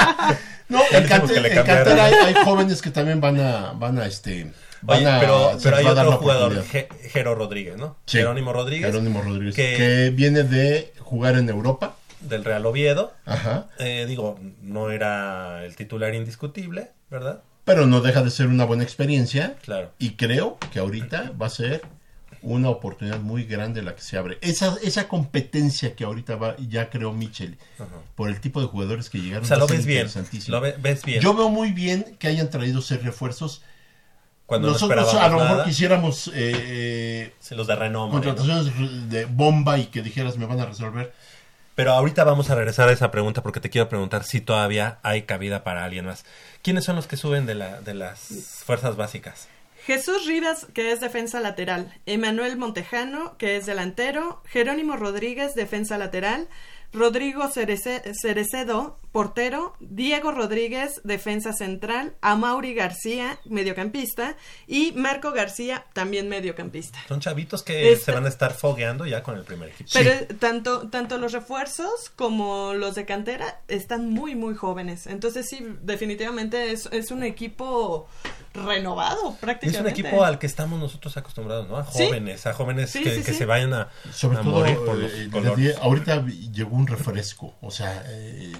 No, 0.69 0.79
en, 0.91 1.03
cante- 1.07 1.41
que 1.41 1.47
en 1.47 1.65
cantera 1.65 2.05
hay, 2.05 2.13
hay 2.13 2.33
jóvenes 2.43 2.81
que 2.81 2.89
también 2.91 3.21
van 3.21 3.39
a, 3.39 3.71
van 3.71 3.97
a 3.99 4.05
este, 4.05 4.51
van 4.81 4.97
Oye, 4.97 5.07
a, 5.09 5.19
pero, 5.21 5.57
pero 5.63 5.77
hay 5.77 5.85
va 5.85 5.91
a 5.91 5.93
dar 5.93 6.05
otro 6.07 6.19
jugador, 6.19 6.63
Jero 7.11 7.35
Rodríguez, 7.35 7.77
¿no? 7.77 7.95
Sí, 8.05 8.17
Jerónimo 8.17 8.51
Rodríguez. 8.51 8.87
Jerónimo 8.87 9.21
Rodríguez, 9.21 9.55
que- 9.55 9.75
que, 9.77 10.09
viene 10.13 10.43
de 10.43 10.91
jugar 10.99 11.35
en 11.37 11.47
Europa. 11.47 11.95
Del 12.29 12.43
Real 12.45 12.65
Oviedo. 12.65 13.13
Ajá. 13.25 13.67
Eh, 13.79 14.05
digo, 14.07 14.39
no 14.61 14.91
era 14.91 15.63
el 15.65 15.75
titular 15.75 16.13
indiscutible, 16.15 16.91
¿verdad? 17.09 17.41
Pero 17.65 17.85
no 17.85 18.01
deja 18.01 18.21
de 18.23 18.31
ser 18.31 18.47
una 18.47 18.65
buena 18.65 18.83
experiencia. 18.83 19.55
Claro. 19.63 19.91
Y 19.99 20.11
creo 20.11 20.57
que 20.71 20.79
ahorita 20.79 21.31
va 21.41 21.47
a 21.47 21.49
ser 21.49 21.81
una 22.41 22.69
oportunidad 22.69 23.19
muy 23.19 23.43
grande 23.43 23.81
la 23.81 23.93
que 23.95 24.01
se 24.01 24.15
abre. 24.17 24.37
Esa, 24.41 24.77
esa 24.83 25.07
competencia 25.07 25.95
que 25.95 26.03
ahorita 26.05 26.35
va, 26.37 26.55
ya 26.57 26.89
creó 26.89 27.11
Michel, 27.11 27.57
por 28.15 28.29
el 28.29 28.39
tipo 28.39 28.61
de 28.61 28.67
jugadores 28.67 29.09
que 29.09 29.17
llegaron. 29.19 29.43
O 29.43 29.47
sea, 29.47 29.57
lo 29.57 29.67
ves 29.67 29.85
bien, 29.85 30.07
lo 30.47 30.61
ve- 30.61 30.75
ves 30.79 31.03
bien. 31.03 31.19
Yo 31.21 31.33
veo 31.33 31.49
muy 31.49 31.71
bien 31.73 32.15
que 32.19 32.27
hayan 32.27 32.49
traído 32.49 32.81
seis 32.81 33.03
refuerzos. 33.03 33.63
Cuando 34.45 34.67
no 34.67 34.73
Nosotros 34.75 35.13
a 35.15 35.27
lo 35.27 35.39
mejor 35.39 35.65
quisiéramos 35.65 36.29
eh, 36.29 36.31
eh, 36.35 37.33
Sí, 37.39 37.53
los 37.53 37.67
de 37.67 37.75
renombre. 37.75 38.19
¿no? 38.19 38.35
contrataciones 38.35 39.09
de 39.09 39.25
bomba 39.25 39.77
y 39.77 39.87
que 39.87 40.01
dijeras 40.01 40.37
me 40.37 40.45
van 40.45 40.61
a 40.61 40.65
resolver. 40.67 41.11
Pero 41.77 41.91
ahorita 41.91 42.23
vamos 42.23 42.49
a 42.49 42.55
regresar 42.55 42.89
a 42.89 42.91
esa 42.91 43.11
pregunta 43.11 43.43
porque 43.43 43.59
te 43.59 43.69
quiero 43.69 43.87
preguntar 43.87 44.23
si 44.23 44.41
todavía 44.41 44.97
hay 45.03 45.21
cabida 45.21 45.63
para 45.63 45.85
alguien 45.85 46.05
más. 46.05 46.25
¿Quiénes 46.63 46.83
son 46.85 46.95
los 46.95 47.05
que 47.05 47.17
suben 47.17 47.45
de, 47.45 47.53
la, 47.53 47.81
de 47.81 47.93
las 47.93 48.63
fuerzas 48.65 48.95
básicas? 48.95 49.47
Jesús 49.85 50.25
Rivas, 50.25 50.65
que 50.73 50.91
es 50.91 50.99
defensa 51.01 51.39
lateral. 51.39 51.93
Emanuel 52.07 52.57
Montejano, 52.57 53.37
que 53.37 53.57
es 53.57 53.67
delantero. 53.67 54.41
Jerónimo 54.47 54.95
Rodríguez, 54.97 55.53
defensa 55.53 55.99
lateral. 55.99 56.49
Rodrigo 56.93 57.43
Cerece- 57.51 58.01
Cerecedo, 58.19 58.99
portero. 59.17 59.73
Diego 59.79 60.31
Rodríguez, 60.31 61.01
defensa 61.03 61.51
central. 61.51 62.13
Amauri 62.21 62.75
García, 62.75 63.39
mediocampista. 63.45 64.35
Y 64.67 64.91
Marco 64.91 65.31
García, 65.31 65.85
también 65.93 66.29
mediocampista. 66.29 66.99
Son 67.07 67.19
chavitos 67.19 67.63
que 67.63 67.91
Esta- 67.91 68.05
se 68.05 68.11
van 68.11 68.25
a 68.25 68.29
estar 68.29 68.53
fogueando 68.53 69.07
ya 69.07 69.23
con 69.23 69.35
el 69.35 69.43
primer 69.43 69.69
equipo. 69.69 69.89
Pero 69.91 70.11
eh, 70.11 70.27
tanto, 70.39 70.87
tanto 70.89 71.17
los 71.17 71.31
refuerzos 71.31 72.11
como 72.15 72.75
los 72.75 72.93
de 72.93 73.07
cantera 73.07 73.59
están 73.67 74.07
muy, 74.11 74.35
muy 74.35 74.53
jóvenes. 74.53 75.07
Entonces 75.07 75.47
sí, 75.49 75.65
definitivamente 75.81 76.71
es, 76.71 76.87
es 76.91 77.09
un 77.09 77.23
equipo 77.23 78.07
renovado 78.53 79.31
Es 79.31 79.37
prácticamente. 79.37 79.81
un 79.81 79.87
equipo 80.07 80.23
al 80.23 80.37
que 80.39 80.45
estamos 80.47 80.79
nosotros 80.79 81.15
acostumbrados, 81.17 81.67
¿no? 81.67 81.77
A 81.77 81.85
Sí. 81.91 82.05
jóvenes, 82.05 82.45
a 82.47 82.53
jóvenes 82.53 82.91
Sí, 82.91 83.03
que, 83.03 83.15
sí, 83.15 83.23
que 83.23 83.31
sí. 83.31 83.37
se 83.39 83.45
vayan 83.45 83.73
a, 83.73 83.89
Sobre 84.11 84.37
a 84.37 84.41
todo, 84.41 84.51
morir 84.59 84.77
por 84.77 84.95
los 84.97 85.11
eh, 85.11 85.29
colores. 85.31 85.57
di- 85.57 85.71
ahorita 85.81 86.25
llegó 86.25 86.75
un 86.75 86.87
refresco, 86.87 87.55
o 87.61 87.71
sea, 87.71 88.03
eh, 88.07 88.51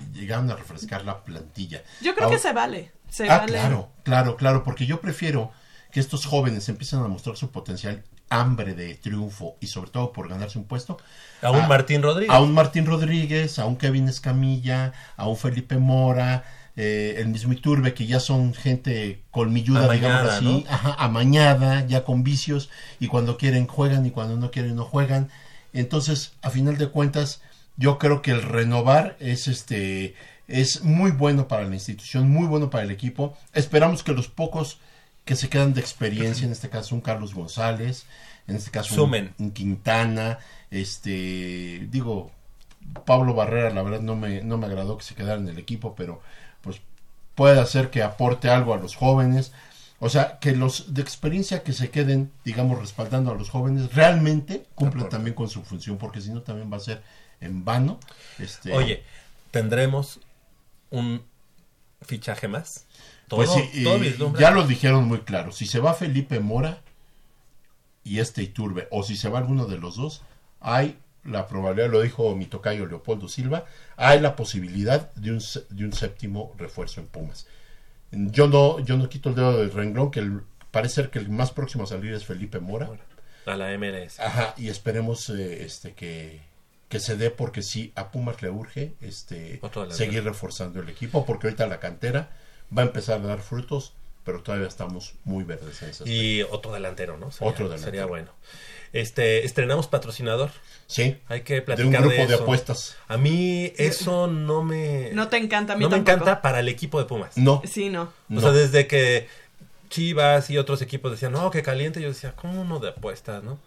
a 0.52 0.56
refrescar 0.56 1.04
la 1.06 1.24
plantilla. 1.24 1.84
Yo 2.02 2.14
creo 2.14 2.26
Ahora- 2.26 2.38
que 2.38 2.42
se 2.42 2.54
vale. 2.54 2.92
Se 3.10 3.30
ah, 3.30 3.38
vale. 3.40 3.54
claro, 3.54 3.90
claro, 4.04 4.36
claro, 4.36 4.64
porque 4.64 4.86
yo 4.86 5.00
prefiero 5.00 5.52
que 5.92 6.00
estos 6.00 6.26
jóvenes 6.26 6.68
empiecen 6.70 7.00
a 7.00 7.08
mostrar 7.08 7.38
su 7.38 7.52
potencial, 7.52 8.04
hambre 8.30 8.74
de 8.74 8.96
triunfo 8.96 9.56
y 9.62 9.68
sobre 9.68 9.90
todo 9.90 10.12
por 10.12 10.28
ganarse 10.28 10.58
un 10.60 10.66
puesto. 10.66 10.98
A 11.42 11.52
un 11.52 11.68
Martín 11.68 12.02
Rodríguez. 12.04 12.36
A 12.36 12.42
un 12.42 12.54
Martín 12.54 12.86
Rodríguez, 12.86 13.58
a 13.60 13.66
un 13.66 13.78
Kevin 13.78 14.10
Escamilla, 14.10 14.92
a 15.16 15.28
un 15.30 15.38
Felipe 15.38 15.78
Mora, 15.78 16.44
eh, 16.76 17.16
el 17.18 17.30
mismo 17.30 17.54
Iturbe, 17.54 17.94
que 17.94 18.06
ya 18.06 18.20
son 18.20 18.54
gente 18.54 19.24
colmilluda, 19.32 19.86
Amañada, 19.86 19.96
digamos 19.96 20.32
así, 20.34 20.66
¿no? 20.68 20.72
ajá, 20.72 20.96
amañada, 21.00 21.86
ya 21.88 22.04
con 22.04 22.24
vicios, 22.24 22.70
y 23.00 23.08
cuando 23.08 23.38
quieren 23.38 23.66
juegan 23.66 24.06
y 24.06 24.12
cuando 24.12 24.36
no 24.36 24.52
quieren 24.52 24.76
no 24.76 24.84
juegan. 24.84 25.30
Entonces, 25.74 26.34
a 26.42 26.50
final 26.50 26.78
de 26.78 26.90
cuentas, 26.90 27.42
yo 27.78 27.98
creo 27.98 28.22
que 28.22 28.32
el 28.32 28.42
renovar 28.44 29.16
es 29.20 29.48
este 29.48 30.16
es 30.48 30.84
muy 30.84 31.12
bueno 31.12 31.48
para 31.48 31.64
la 31.66 31.74
institución, 31.76 32.30
muy 32.30 32.48
bueno 32.48 32.70
para 32.70 32.84
el 32.84 32.92
equipo. 32.92 33.38
Esperamos 33.54 34.04
que 34.04 34.14
los 34.14 34.28
pocos 34.28 34.80
que 35.26 35.36
se 35.36 35.50
quedan 35.50 35.74
de 35.74 35.82
experiencia, 35.82 36.46
en 36.46 36.52
este 36.54 36.70
caso 36.70 36.96
un 36.96 37.02
Carlos 37.02 37.34
González, 37.34 38.06
en 38.48 38.56
este 38.56 38.72
caso 38.72 38.94
un- 38.94 39.00
Sumen. 39.02 39.34
un 39.40 39.52
Quintana, 39.52 40.40
este, 40.72 41.88
digo, 41.92 42.32
Pablo 43.06 43.34
Barrera, 43.34 43.70
la 43.72 43.82
verdad 43.82 44.00
no 44.02 44.16
me, 44.16 44.42
no 44.42 44.58
me 44.58 44.68
agradó 44.68 44.98
que 44.98 45.04
se 45.04 45.16
quedara 45.16 45.40
en 45.40 45.50
el 45.50 45.58
equipo, 45.58 45.96
pero 45.96 46.22
pues 46.62 46.78
puede 47.36 47.60
hacer 47.60 47.90
que 47.90 48.02
aporte 48.02 48.50
algo 48.50 48.74
a 48.74 48.78
los 48.78 48.96
jóvenes. 48.96 49.52
O 50.00 50.10
sea, 50.10 50.38
que 50.40 50.56
los 50.56 50.94
de 50.94 51.02
experiencia 51.02 51.64
que 51.64 51.74
se 51.74 51.90
queden, 51.90 52.32
digamos, 52.46 52.80
respaldando 52.80 53.32
a 53.32 53.36
los 53.36 53.50
jóvenes, 53.50 53.94
realmente 53.94 54.66
cumplen 54.76 55.10
también 55.10 55.36
con 55.36 55.50
su 55.50 55.64
función, 55.64 55.98
porque 55.98 56.22
si 56.22 56.30
no 56.30 56.42
también 56.42 56.72
va 56.72 56.78
a 56.78 56.82
ser 56.82 57.02
en 57.42 57.66
vano. 57.66 58.00
Este, 58.40 58.72
Oye, 58.74 59.04
tendremos 59.52 60.20
un 60.92 61.24
fichaje 62.02 62.48
más. 62.48 62.86
Todo, 63.28 63.38
pues 63.44 63.52
sí, 63.52 63.84
todo 63.84 63.98
y 63.98 64.02
vislumbra. 64.02 64.40
ya 64.42 64.52
lo 64.52 64.66
dijeron 64.66 65.06
muy 65.06 65.20
claro. 65.22 65.52
Si 65.52 65.66
se 65.66 65.80
va 65.80 65.94
Felipe 65.94 66.40
Mora 66.40 66.82
y 68.04 68.20
este 68.20 68.42
Iturbe, 68.44 68.88
o 68.92 69.04
si 69.04 69.18
se 69.18 69.28
va 69.30 69.40
alguno 69.40 69.66
de 69.66 69.78
los 69.78 69.98
dos, 69.98 70.22
hay 70.62 70.98
la 71.26 71.46
probabilidad, 71.48 71.90
lo 71.92 72.02
dijo 72.02 72.34
mi 72.36 72.46
tocayo 72.46 72.86
Leopoldo 72.86 73.28
Silva, 73.28 73.66
hay 73.98 74.22
la 74.22 74.36
posibilidad 74.38 75.12
de 75.16 75.32
un, 75.32 75.42
de 75.70 75.84
un 75.86 75.92
séptimo 75.92 76.54
refuerzo 76.58 77.02
en 77.02 77.08
Pumas. 77.08 77.48
Yo 78.12 78.48
no, 78.48 78.80
yo 78.80 78.96
no 78.96 79.10
quito 79.10 79.28
el 79.30 79.36
dedo 79.36 79.58
del 79.58 79.72
renglón, 79.74 80.10
que 80.12 80.22
el- 80.22 80.42
parece 80.72 80.96
ser 80.96 81.10
que 81.10 81.20
el 81.20 81.28
más 81.30 81.52
próximo 81.52 81.84
a 81.84 81.88
salir 81.88 82.14
es 82.14 82.24
Felipe 82.24 82.60
Mora. 82.62 82.90
A 83.46 83.56
la 83.58 83.78
MLS. 83.78 84.20
Ajá, 84.22 84.54
y 84.58 84.70
esperemos 84.70 85.30
eh, 85.30 85.66
este 85.66 85.94
que, 85.94 86.40
que 86.90 87.00
se 87.00 87.18
dé 87.18 87.32
porque 87.32 87.62
sí, 87.62 87.92
a 87.96 88.12
Pumas 88.12 88.42
le 88.42 88.50
urge 88.50 88.94
este, 89.02 89.60
seguir 89.90 90.24
reforzando 90.24 90.80
el 90.82 90.90
equipo, 90.90 91.26
porque 91.26 91.48
ahorita 91.48 91.68
la 91.68 91.80
cantera 91.80 92.30
va 92.76 92.84
a 92.84 92.86
empezar 92.86 93.20
a 93.22 93.28
dar 93.28 93.40
frutos, 93.40 93.94
pero 94.24 94.42
todavía 94.42 94.68
estamos 94.68 95.14
muy 95.26 95.44
verdes 95.44 95.82
en. 95.82 95.92
Y 96.06 96.44
otro 96.44 96.74
delantero, 96.74 97.18
¿no? 97.18 97.32
Sería, 97.32 97.52
Otro 97.52 97.66
delantero. 97.66 97.92
Sería 97.92 98.06
bueno. 98.06 98.32
Este, 98.94 99.46
estrenamos 99.46 99.88
patrocinador. 99.88 100.50
Sí. 100.88 101.18
Hay 101.28 101.42
que 101.42 101.56
De 101.56 101.62
platicar 101.62 102.04
un 102.04 102.10
grupo 102.10 102.28
de, 102.28 102.34
eso. 102.34 102.44
apuestas. 102.44 102.96
A 103.10 103.18
mí 103.18 103.74
eso 103.78 104.28
no 104.28 104.64
me... 104.64 105.12
No 105.14 105.28
te 105.28 105.38
encanta, 105.38 105.74
a 105.74 105.76
mí 105.76 105.84
no 105.84 105.90
me 105.90 105.98
tampoco. 105.98 106.16
encanta 106.24 106.42
para 106.42 106.62
el 106.62 106.70
equipo 106.70 107.00
de 107.00 107.06
Pumas. 107.06 107.38
No. 107.38 107.62
Sí, 107.66 107.90
no. 107.90 108.14
O 108.34 108.40
sea, 108.40 108.52
desde 108.52 108.88
que 108.88 109.28
Chivas 109.90 110.50
y 110.50 110.58
otros 110.58 110.82
equipos 110.82 111.12
decían, 111.12 111.34
no, 111.34 111.52
que 111.52 111.64
caliente, 111.64 112.02
yo 112.02 112.08
decía, 112.08 112.34
¿cómo 112.34 112.62
uno 112.62 112.80
de 112.80 112.90
apuestas, 112.90 113.44
no? 113.44 113.60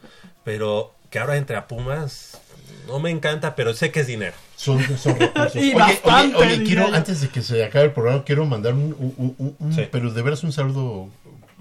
Pero 0.44 0.94
que 1.10 1.18
ahora 1.18 1.36
entre 1.36 1.56
a 1.56 1.66
Pumas, 1.66 2.40
no 2.86 2.98
me 2.98 3.10
encanta, 3.10 3.54
pero 3.54 3.74
sé 3.74 3.90
que 3.90 4.00
es 4.00 4.06
dinero. 4.06 4.34
Son, 4.56 4.80
son 4.98 5.18
recursos. 5.18 5.56
Y 5.56 5.58
oye, 5.70 5.74
bastante, 5.74 6.36
oye, 6.36 6.54
oye, 6.54 6.64
quiero, 6.64 6.86
antes 6.94 7.20
de 7.20 7.28
que 7.28 7.42
se 7.42 7.64
acabe 7.64 7.86
el 7.86 7.92
programa, 7.92 8.24
quiero 8.24 8.44
mandar 8.46 8.74
un, 8.74 8.94
un- 8.98 9.34
un- 9.38 9.56
un- 9.58 9.72
Sí. 9.74 9.88
pero 9.90 10.10
de 10.12 10.22
veras 10.22 10.42
un 10.44 10.52
saludo 10.52 11.08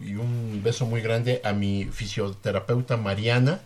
y 0.02 0.16
un 0.16 0.62
beso 0.64 0.86
muy 0.86 1.02
grande 1.02 1.42
a 1.44 1.54
mi 1.54 1.86
fisioterapeuta 1.92 2.98
Mariana, 2.98 3.60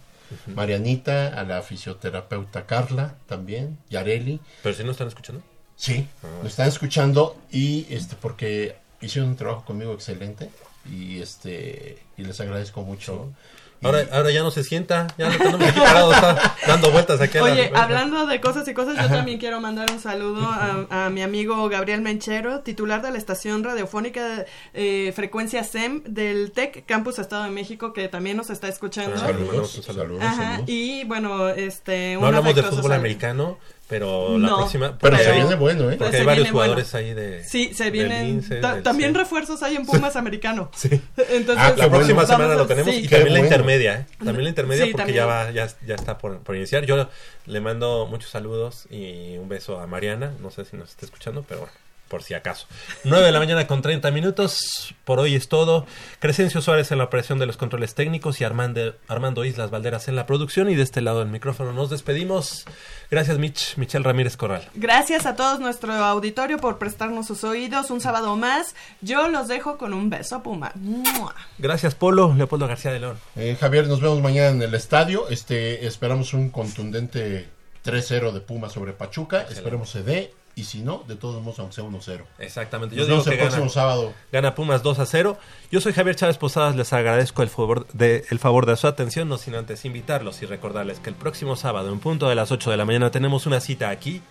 Marianita, 0.55 1.27
a 1.39 1.43
la 1.43 1.61
fisioterapeuta 1.61 2.65
Carla 2.65 3.15
también, 3.27 3.77
Yareli. 3.89 4.39
Pero 4.61 4.75
si 4.75 4.83
no 4.83 4.91
están 4.91 5.07
escuchando. 5.07 5.41
Sí, 5.75 6.07
Ah. 6.23 6.27
lo 6.41 6.47
están 6.47 6.67
escuchando 6.67 7.37
y 7.51 7.85
este 7.89 8.15
porque 8.15 8.75
hicieron 9.01 9.31
un 9.31 9.35
trabajo 9.35 9.65
conmigo 9.65 9.93
excelente. 9.93 10.49
y 10.85 11.21
este 11.21 11.99
y 12.17 12.23
les 12.25 12.41
agradezco 12.41 12.81
mucho. 12.81 13.31
Y- 13.31 13.62
Ahora, 13.83 14.07
ahora 14.11 14.31
ya 14.31 14.41
no 14.43 14.51
se 14.51 14.63
sienta, 14.63 15.07
ya 15.17 15.29
no 15.29 15.37
tenemos 15.37 15.61
aquí 15.69 15.79
parado, 15.79 16.13
está 16.13 16.55
dando 16.67 16.91
vueltas 16.91 17.19
aquí. 17.21 17.37
a 17.37 17.41
la- 17.41 17.51
Oye, 17.51 17.71
hablando 17.75 18.25
de 18.25 18.39
cosas 18.41 18.67
y 18.67 18.73
cosas, 18.73 18.95
yo 19.01 19.07
también 19.07 19.37
quiero 19.39 19.59
mandar 19.61 19.91
un 19.91 19.99
saludo 19.99 20.45
a, 20.45 21.05
a 21.05 21.09
mi 21.09 21.21
amigo 21.21 21.67
Gabriel 21.69 22.01
Menchero, 22.01 22.61
titular 22.61 23.01
de 23.01 23.11
la 23.11 23.17
estación 23.17 23.63
radiofónica 23.63 24.45
eh, 24.73 25.11
Frecuencia 25.15 25.63
SEM 25.63 26.03
del 26.05 26.51
TEC 26.51 26.85
Campus 26.85 27.19
Estado 27.19 27.43
de 27.43 27.49
México, 27.49 27.93
que 27.93 28.07
también 28.07 28.37
nos 28.37 28.49
está 28.49 28.67
escuchando. 28.67 29.15
Ah, 29.21 29.27
le 29.27 29.33
mandamos 29.33 29.75
un 29.77 29.83
saludo. 29.83 30.21
Ajá, 30.21 30.61
y 30.67 31.03
bueno, 31.05 31.49
este... 31.49 32.15
No 32.19 32.27
hablamos 32.27 32.55
de 32.55 32.63
fútbol 32.63 32.93
americano, 32.93 33.57
pero 33.93 34.37
la 34.39 34.47
No, 34.49 34.57
próxima. 34.57 34.97
pero 34.97 35.11
porque 35.11 35.23
se 35.23 35.29
hay- 35.31 35.39
viene 35.41 35.55
bueno, 35.55 35.91
¿eh? 35.91 35.97
Porque 35.97 36.17
hay 36.17 36.25
varios 36.25 36.51
bueno. 36.51 36.73
jugadores 36.73 36.95
ahí 36.95 37.13
de. 37.13 37.43
Sí, 37.43 37.73
se 37.75 37.91
vienen. 37.91 38.25
Lince, 38.25 38.55
ta- 38.55 38.73
del- 38.73 38.83
también 38.83 39.11
sí. 39.11 39.17
refuerzos 39.19 39.61
hay 39.61 39.75
en 39.75 39.85
Pumas 39.85 40.15
americano. 40.15 40.71
Sí. 40.75 40.89
Entonces, 41.29 41.57
Ah, 41.63 41.73
la 41.77 41.89
próxima 41.89 42.25
semana 42.25 42.53
a- 42.53 42.57
lo 42.57 42.65
tenemos 42.65 42.93
sí. 42.93 43.01
y 43.03 43.07
también 43.07 43.33
la 43.33 43.39
intermedia, 43.39 43.93
¿eh? 43.99 44.05
También 44.17 44.43
la 44.45 44.49
intermedia 44.49 44.85
Sí, 44.85 44.91
porque 44.91 45.01
también. 45.03 45.17
ya 45.17 45.25
va, 45.27 45.51
ya, 45.51 45.67
ya 45.85 45.95
está 45.95 46.17
por, 46.17 46.39
por 46.39 46.55
iniciar. 46.55 46.85
Yo 46.85 47.07
le 47.45 47.61
mando 47.61 48.07
muchos 48.07 48.31
saludos 48.31 48.87
y 48.89 49.37
un 49.37 49.47
beso 49.49 49.79
a 49.79 49.85
Mariana, 49.85 50.33
no 50.41 50.49
sé 50.49 50.65
si 50.65 50.75
nos 50.75 50.89
está 50.89 51.05
escuchando, 51.05 51.45
pero 51.47 51.61
bueno, 51.61 51.73
por 52.13 52.21
si 52.21 52.35
acaso. 52.35 52.67
9 53.05 53.25
de 53.25 53.31
la 53.31 53.39
mañana 53.39 53.65
con 53.65 53.81
30 53.81 54.11
minutos, 54.11 54.93
por 55.03 55.19
hoy 55.19 55.33
es 55.33 55.47
todo. 55.47 55.87
Crescencio 56.19 56.61
Suárez 56.61 56.91
en 56.91 56.99
la 56.99 57.05
operación 57.05 57.39
de 57.39 57.47
los 57.47 57.57
controles 57.57 57.95
técnicos 57.95 58.39
y 58.39 58.43
Armando, 58.43 58.93
Armando 59.07 59.43
Islas 59.45 59.71
Valderas 59.71 60.07
en 60.09 60.15
la 60.15 60.27
producción 60.27 60.69
y 60.69 60.75
de 60.75 60.83
este 60.83 61.01
lado 61.01 61.21
del 61.21 61.29
micrófono 61.29 61.73
nos 61.73 61.89
despedimos. 61.89 62.65
Gracias 63.09 63.39
Mitch, 63.39 63.77
Michelle 63.77 64.03
Ramírez 64.03 64.37
Corral. 64.37 64.69
Gracias 64.75 65.25
a 65.25 65.35
todos 65.35 65.59
nuestro 65.59 65.91
auditorio 65.91 66.57
por 66.59 66.77
prestarnos 66.77 67.25
sus 67.25 67.43
oídos. 67.43 67.89
Un 67.89 67.99
sábado 67.99 68.35
más. 68.35 68.75
Yo 69.01 69.27
los 69.29 69.47
dejo 69.47 69.79
con 69.79 69.91
un 69.95 70.11
beso, 70.11 70.43
Puma. 70.43 70.71
¡Mua! 70.75 71.33
Gracias 71.57 71.95
Polo, 71.95 72.31
Leopoldo 72.37 72.67
García 72.67 72.91
de 72.91 72.99
León. 72.99 73.17
Eh, 73.35 73.57
Javier, 73.59 73.87
nos 73.87 74.01
vemos 74.01 74.21
mañana 74.21 74.49
en 74.49 74.61
el 74.61 74.75
estadio. 74.75 75.29
Este, 75.29 75.87
esperamos 75.87 76.35
un 76.35 76.51
contundente 76.51 77.49
3-0 77.83 78.31
de 78.33 78.39
Puma 78.41 78.69
sobre 78.69 78.93
Pachuca. 78.93 79.47
Esperemos 79.49 79.89
se 79.89 80.03
dé. 80.03 80.42
Y 80.55 80.65
si 80.65 80.81
no, 80.81 81.03
de 81.07 81.15
todos 81.15 81.41
modos, 81.41 81.59
aunque 81.59 81.75
sea 81.75 81.83
1-0. 81.83 82.25
Exactamente. 82.37 82.95
Yo 82.95 83.05
digo 83.05 83.23
que 83.23 83.37
próximo 83.37 83.61
gana, 83.61 83.69
sábado. 83.69 84.13
gana 84.31 84.53
Pumas 84.53 84.83
2 84.83 84.99
a 84.99 85.05
0. 85.05 85.37
Yo 85.71 85.81
soy 85.81 85.93
Javier 85.93 86.15
Chávez 86.15 86.37
Posadas, 86.37 86.75
les 86.75 86.93
agradezco 86.93 87.41
el 87.41 87.49
favor 87.49 87.87
de, 87.93 88.25
el 88.29 88.37
favor 88.37 88.67
de 88.67 88.75
su 88.75 88.85
atención, 88.85 89.27
no 89.27 89.37
sin 89.37 89.55
antes 89.55 89.83
invitarlos 89.85 90.41
y 90.43 90.45
recordarles 90.45 90.99
que 90.99 91.09
el 91.09 91.15
próximo 91.15 91.55
sábado, 91.55 91.91
en 91.91 91.99
punto 91.99 92.29
de 92.29 92.35
las 92.35 92.51
8 92.51 92.69
de 92.69 92.77
la 92.77 92.85
mañana, 92.85 93.09
tenemos 93.09 93.47
una 93.47 93.59
cita 93.61 93.89
aquí 93.89 94.21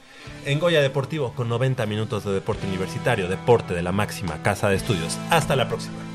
en 0.47 0.61
Goya 0.61 0.81
Deportivo 0.81 1.33
con 1.35 1.49
90 1.49 1.87
minutos 1.87 2.25
de 2.25 2.33
deporte 2.33 2.67
universitario, 2.69 3.29
deporte 3.29 3.75
de 3.75 3.83
la 3.83 3.91
máxima 3.91 4.43
casa 4.43 4.69
de 4.69 4.77
estudios. 4.77 5.19
Hasta 5.31 5.57
la 5.57 5.69
próxima. 5.69 6.12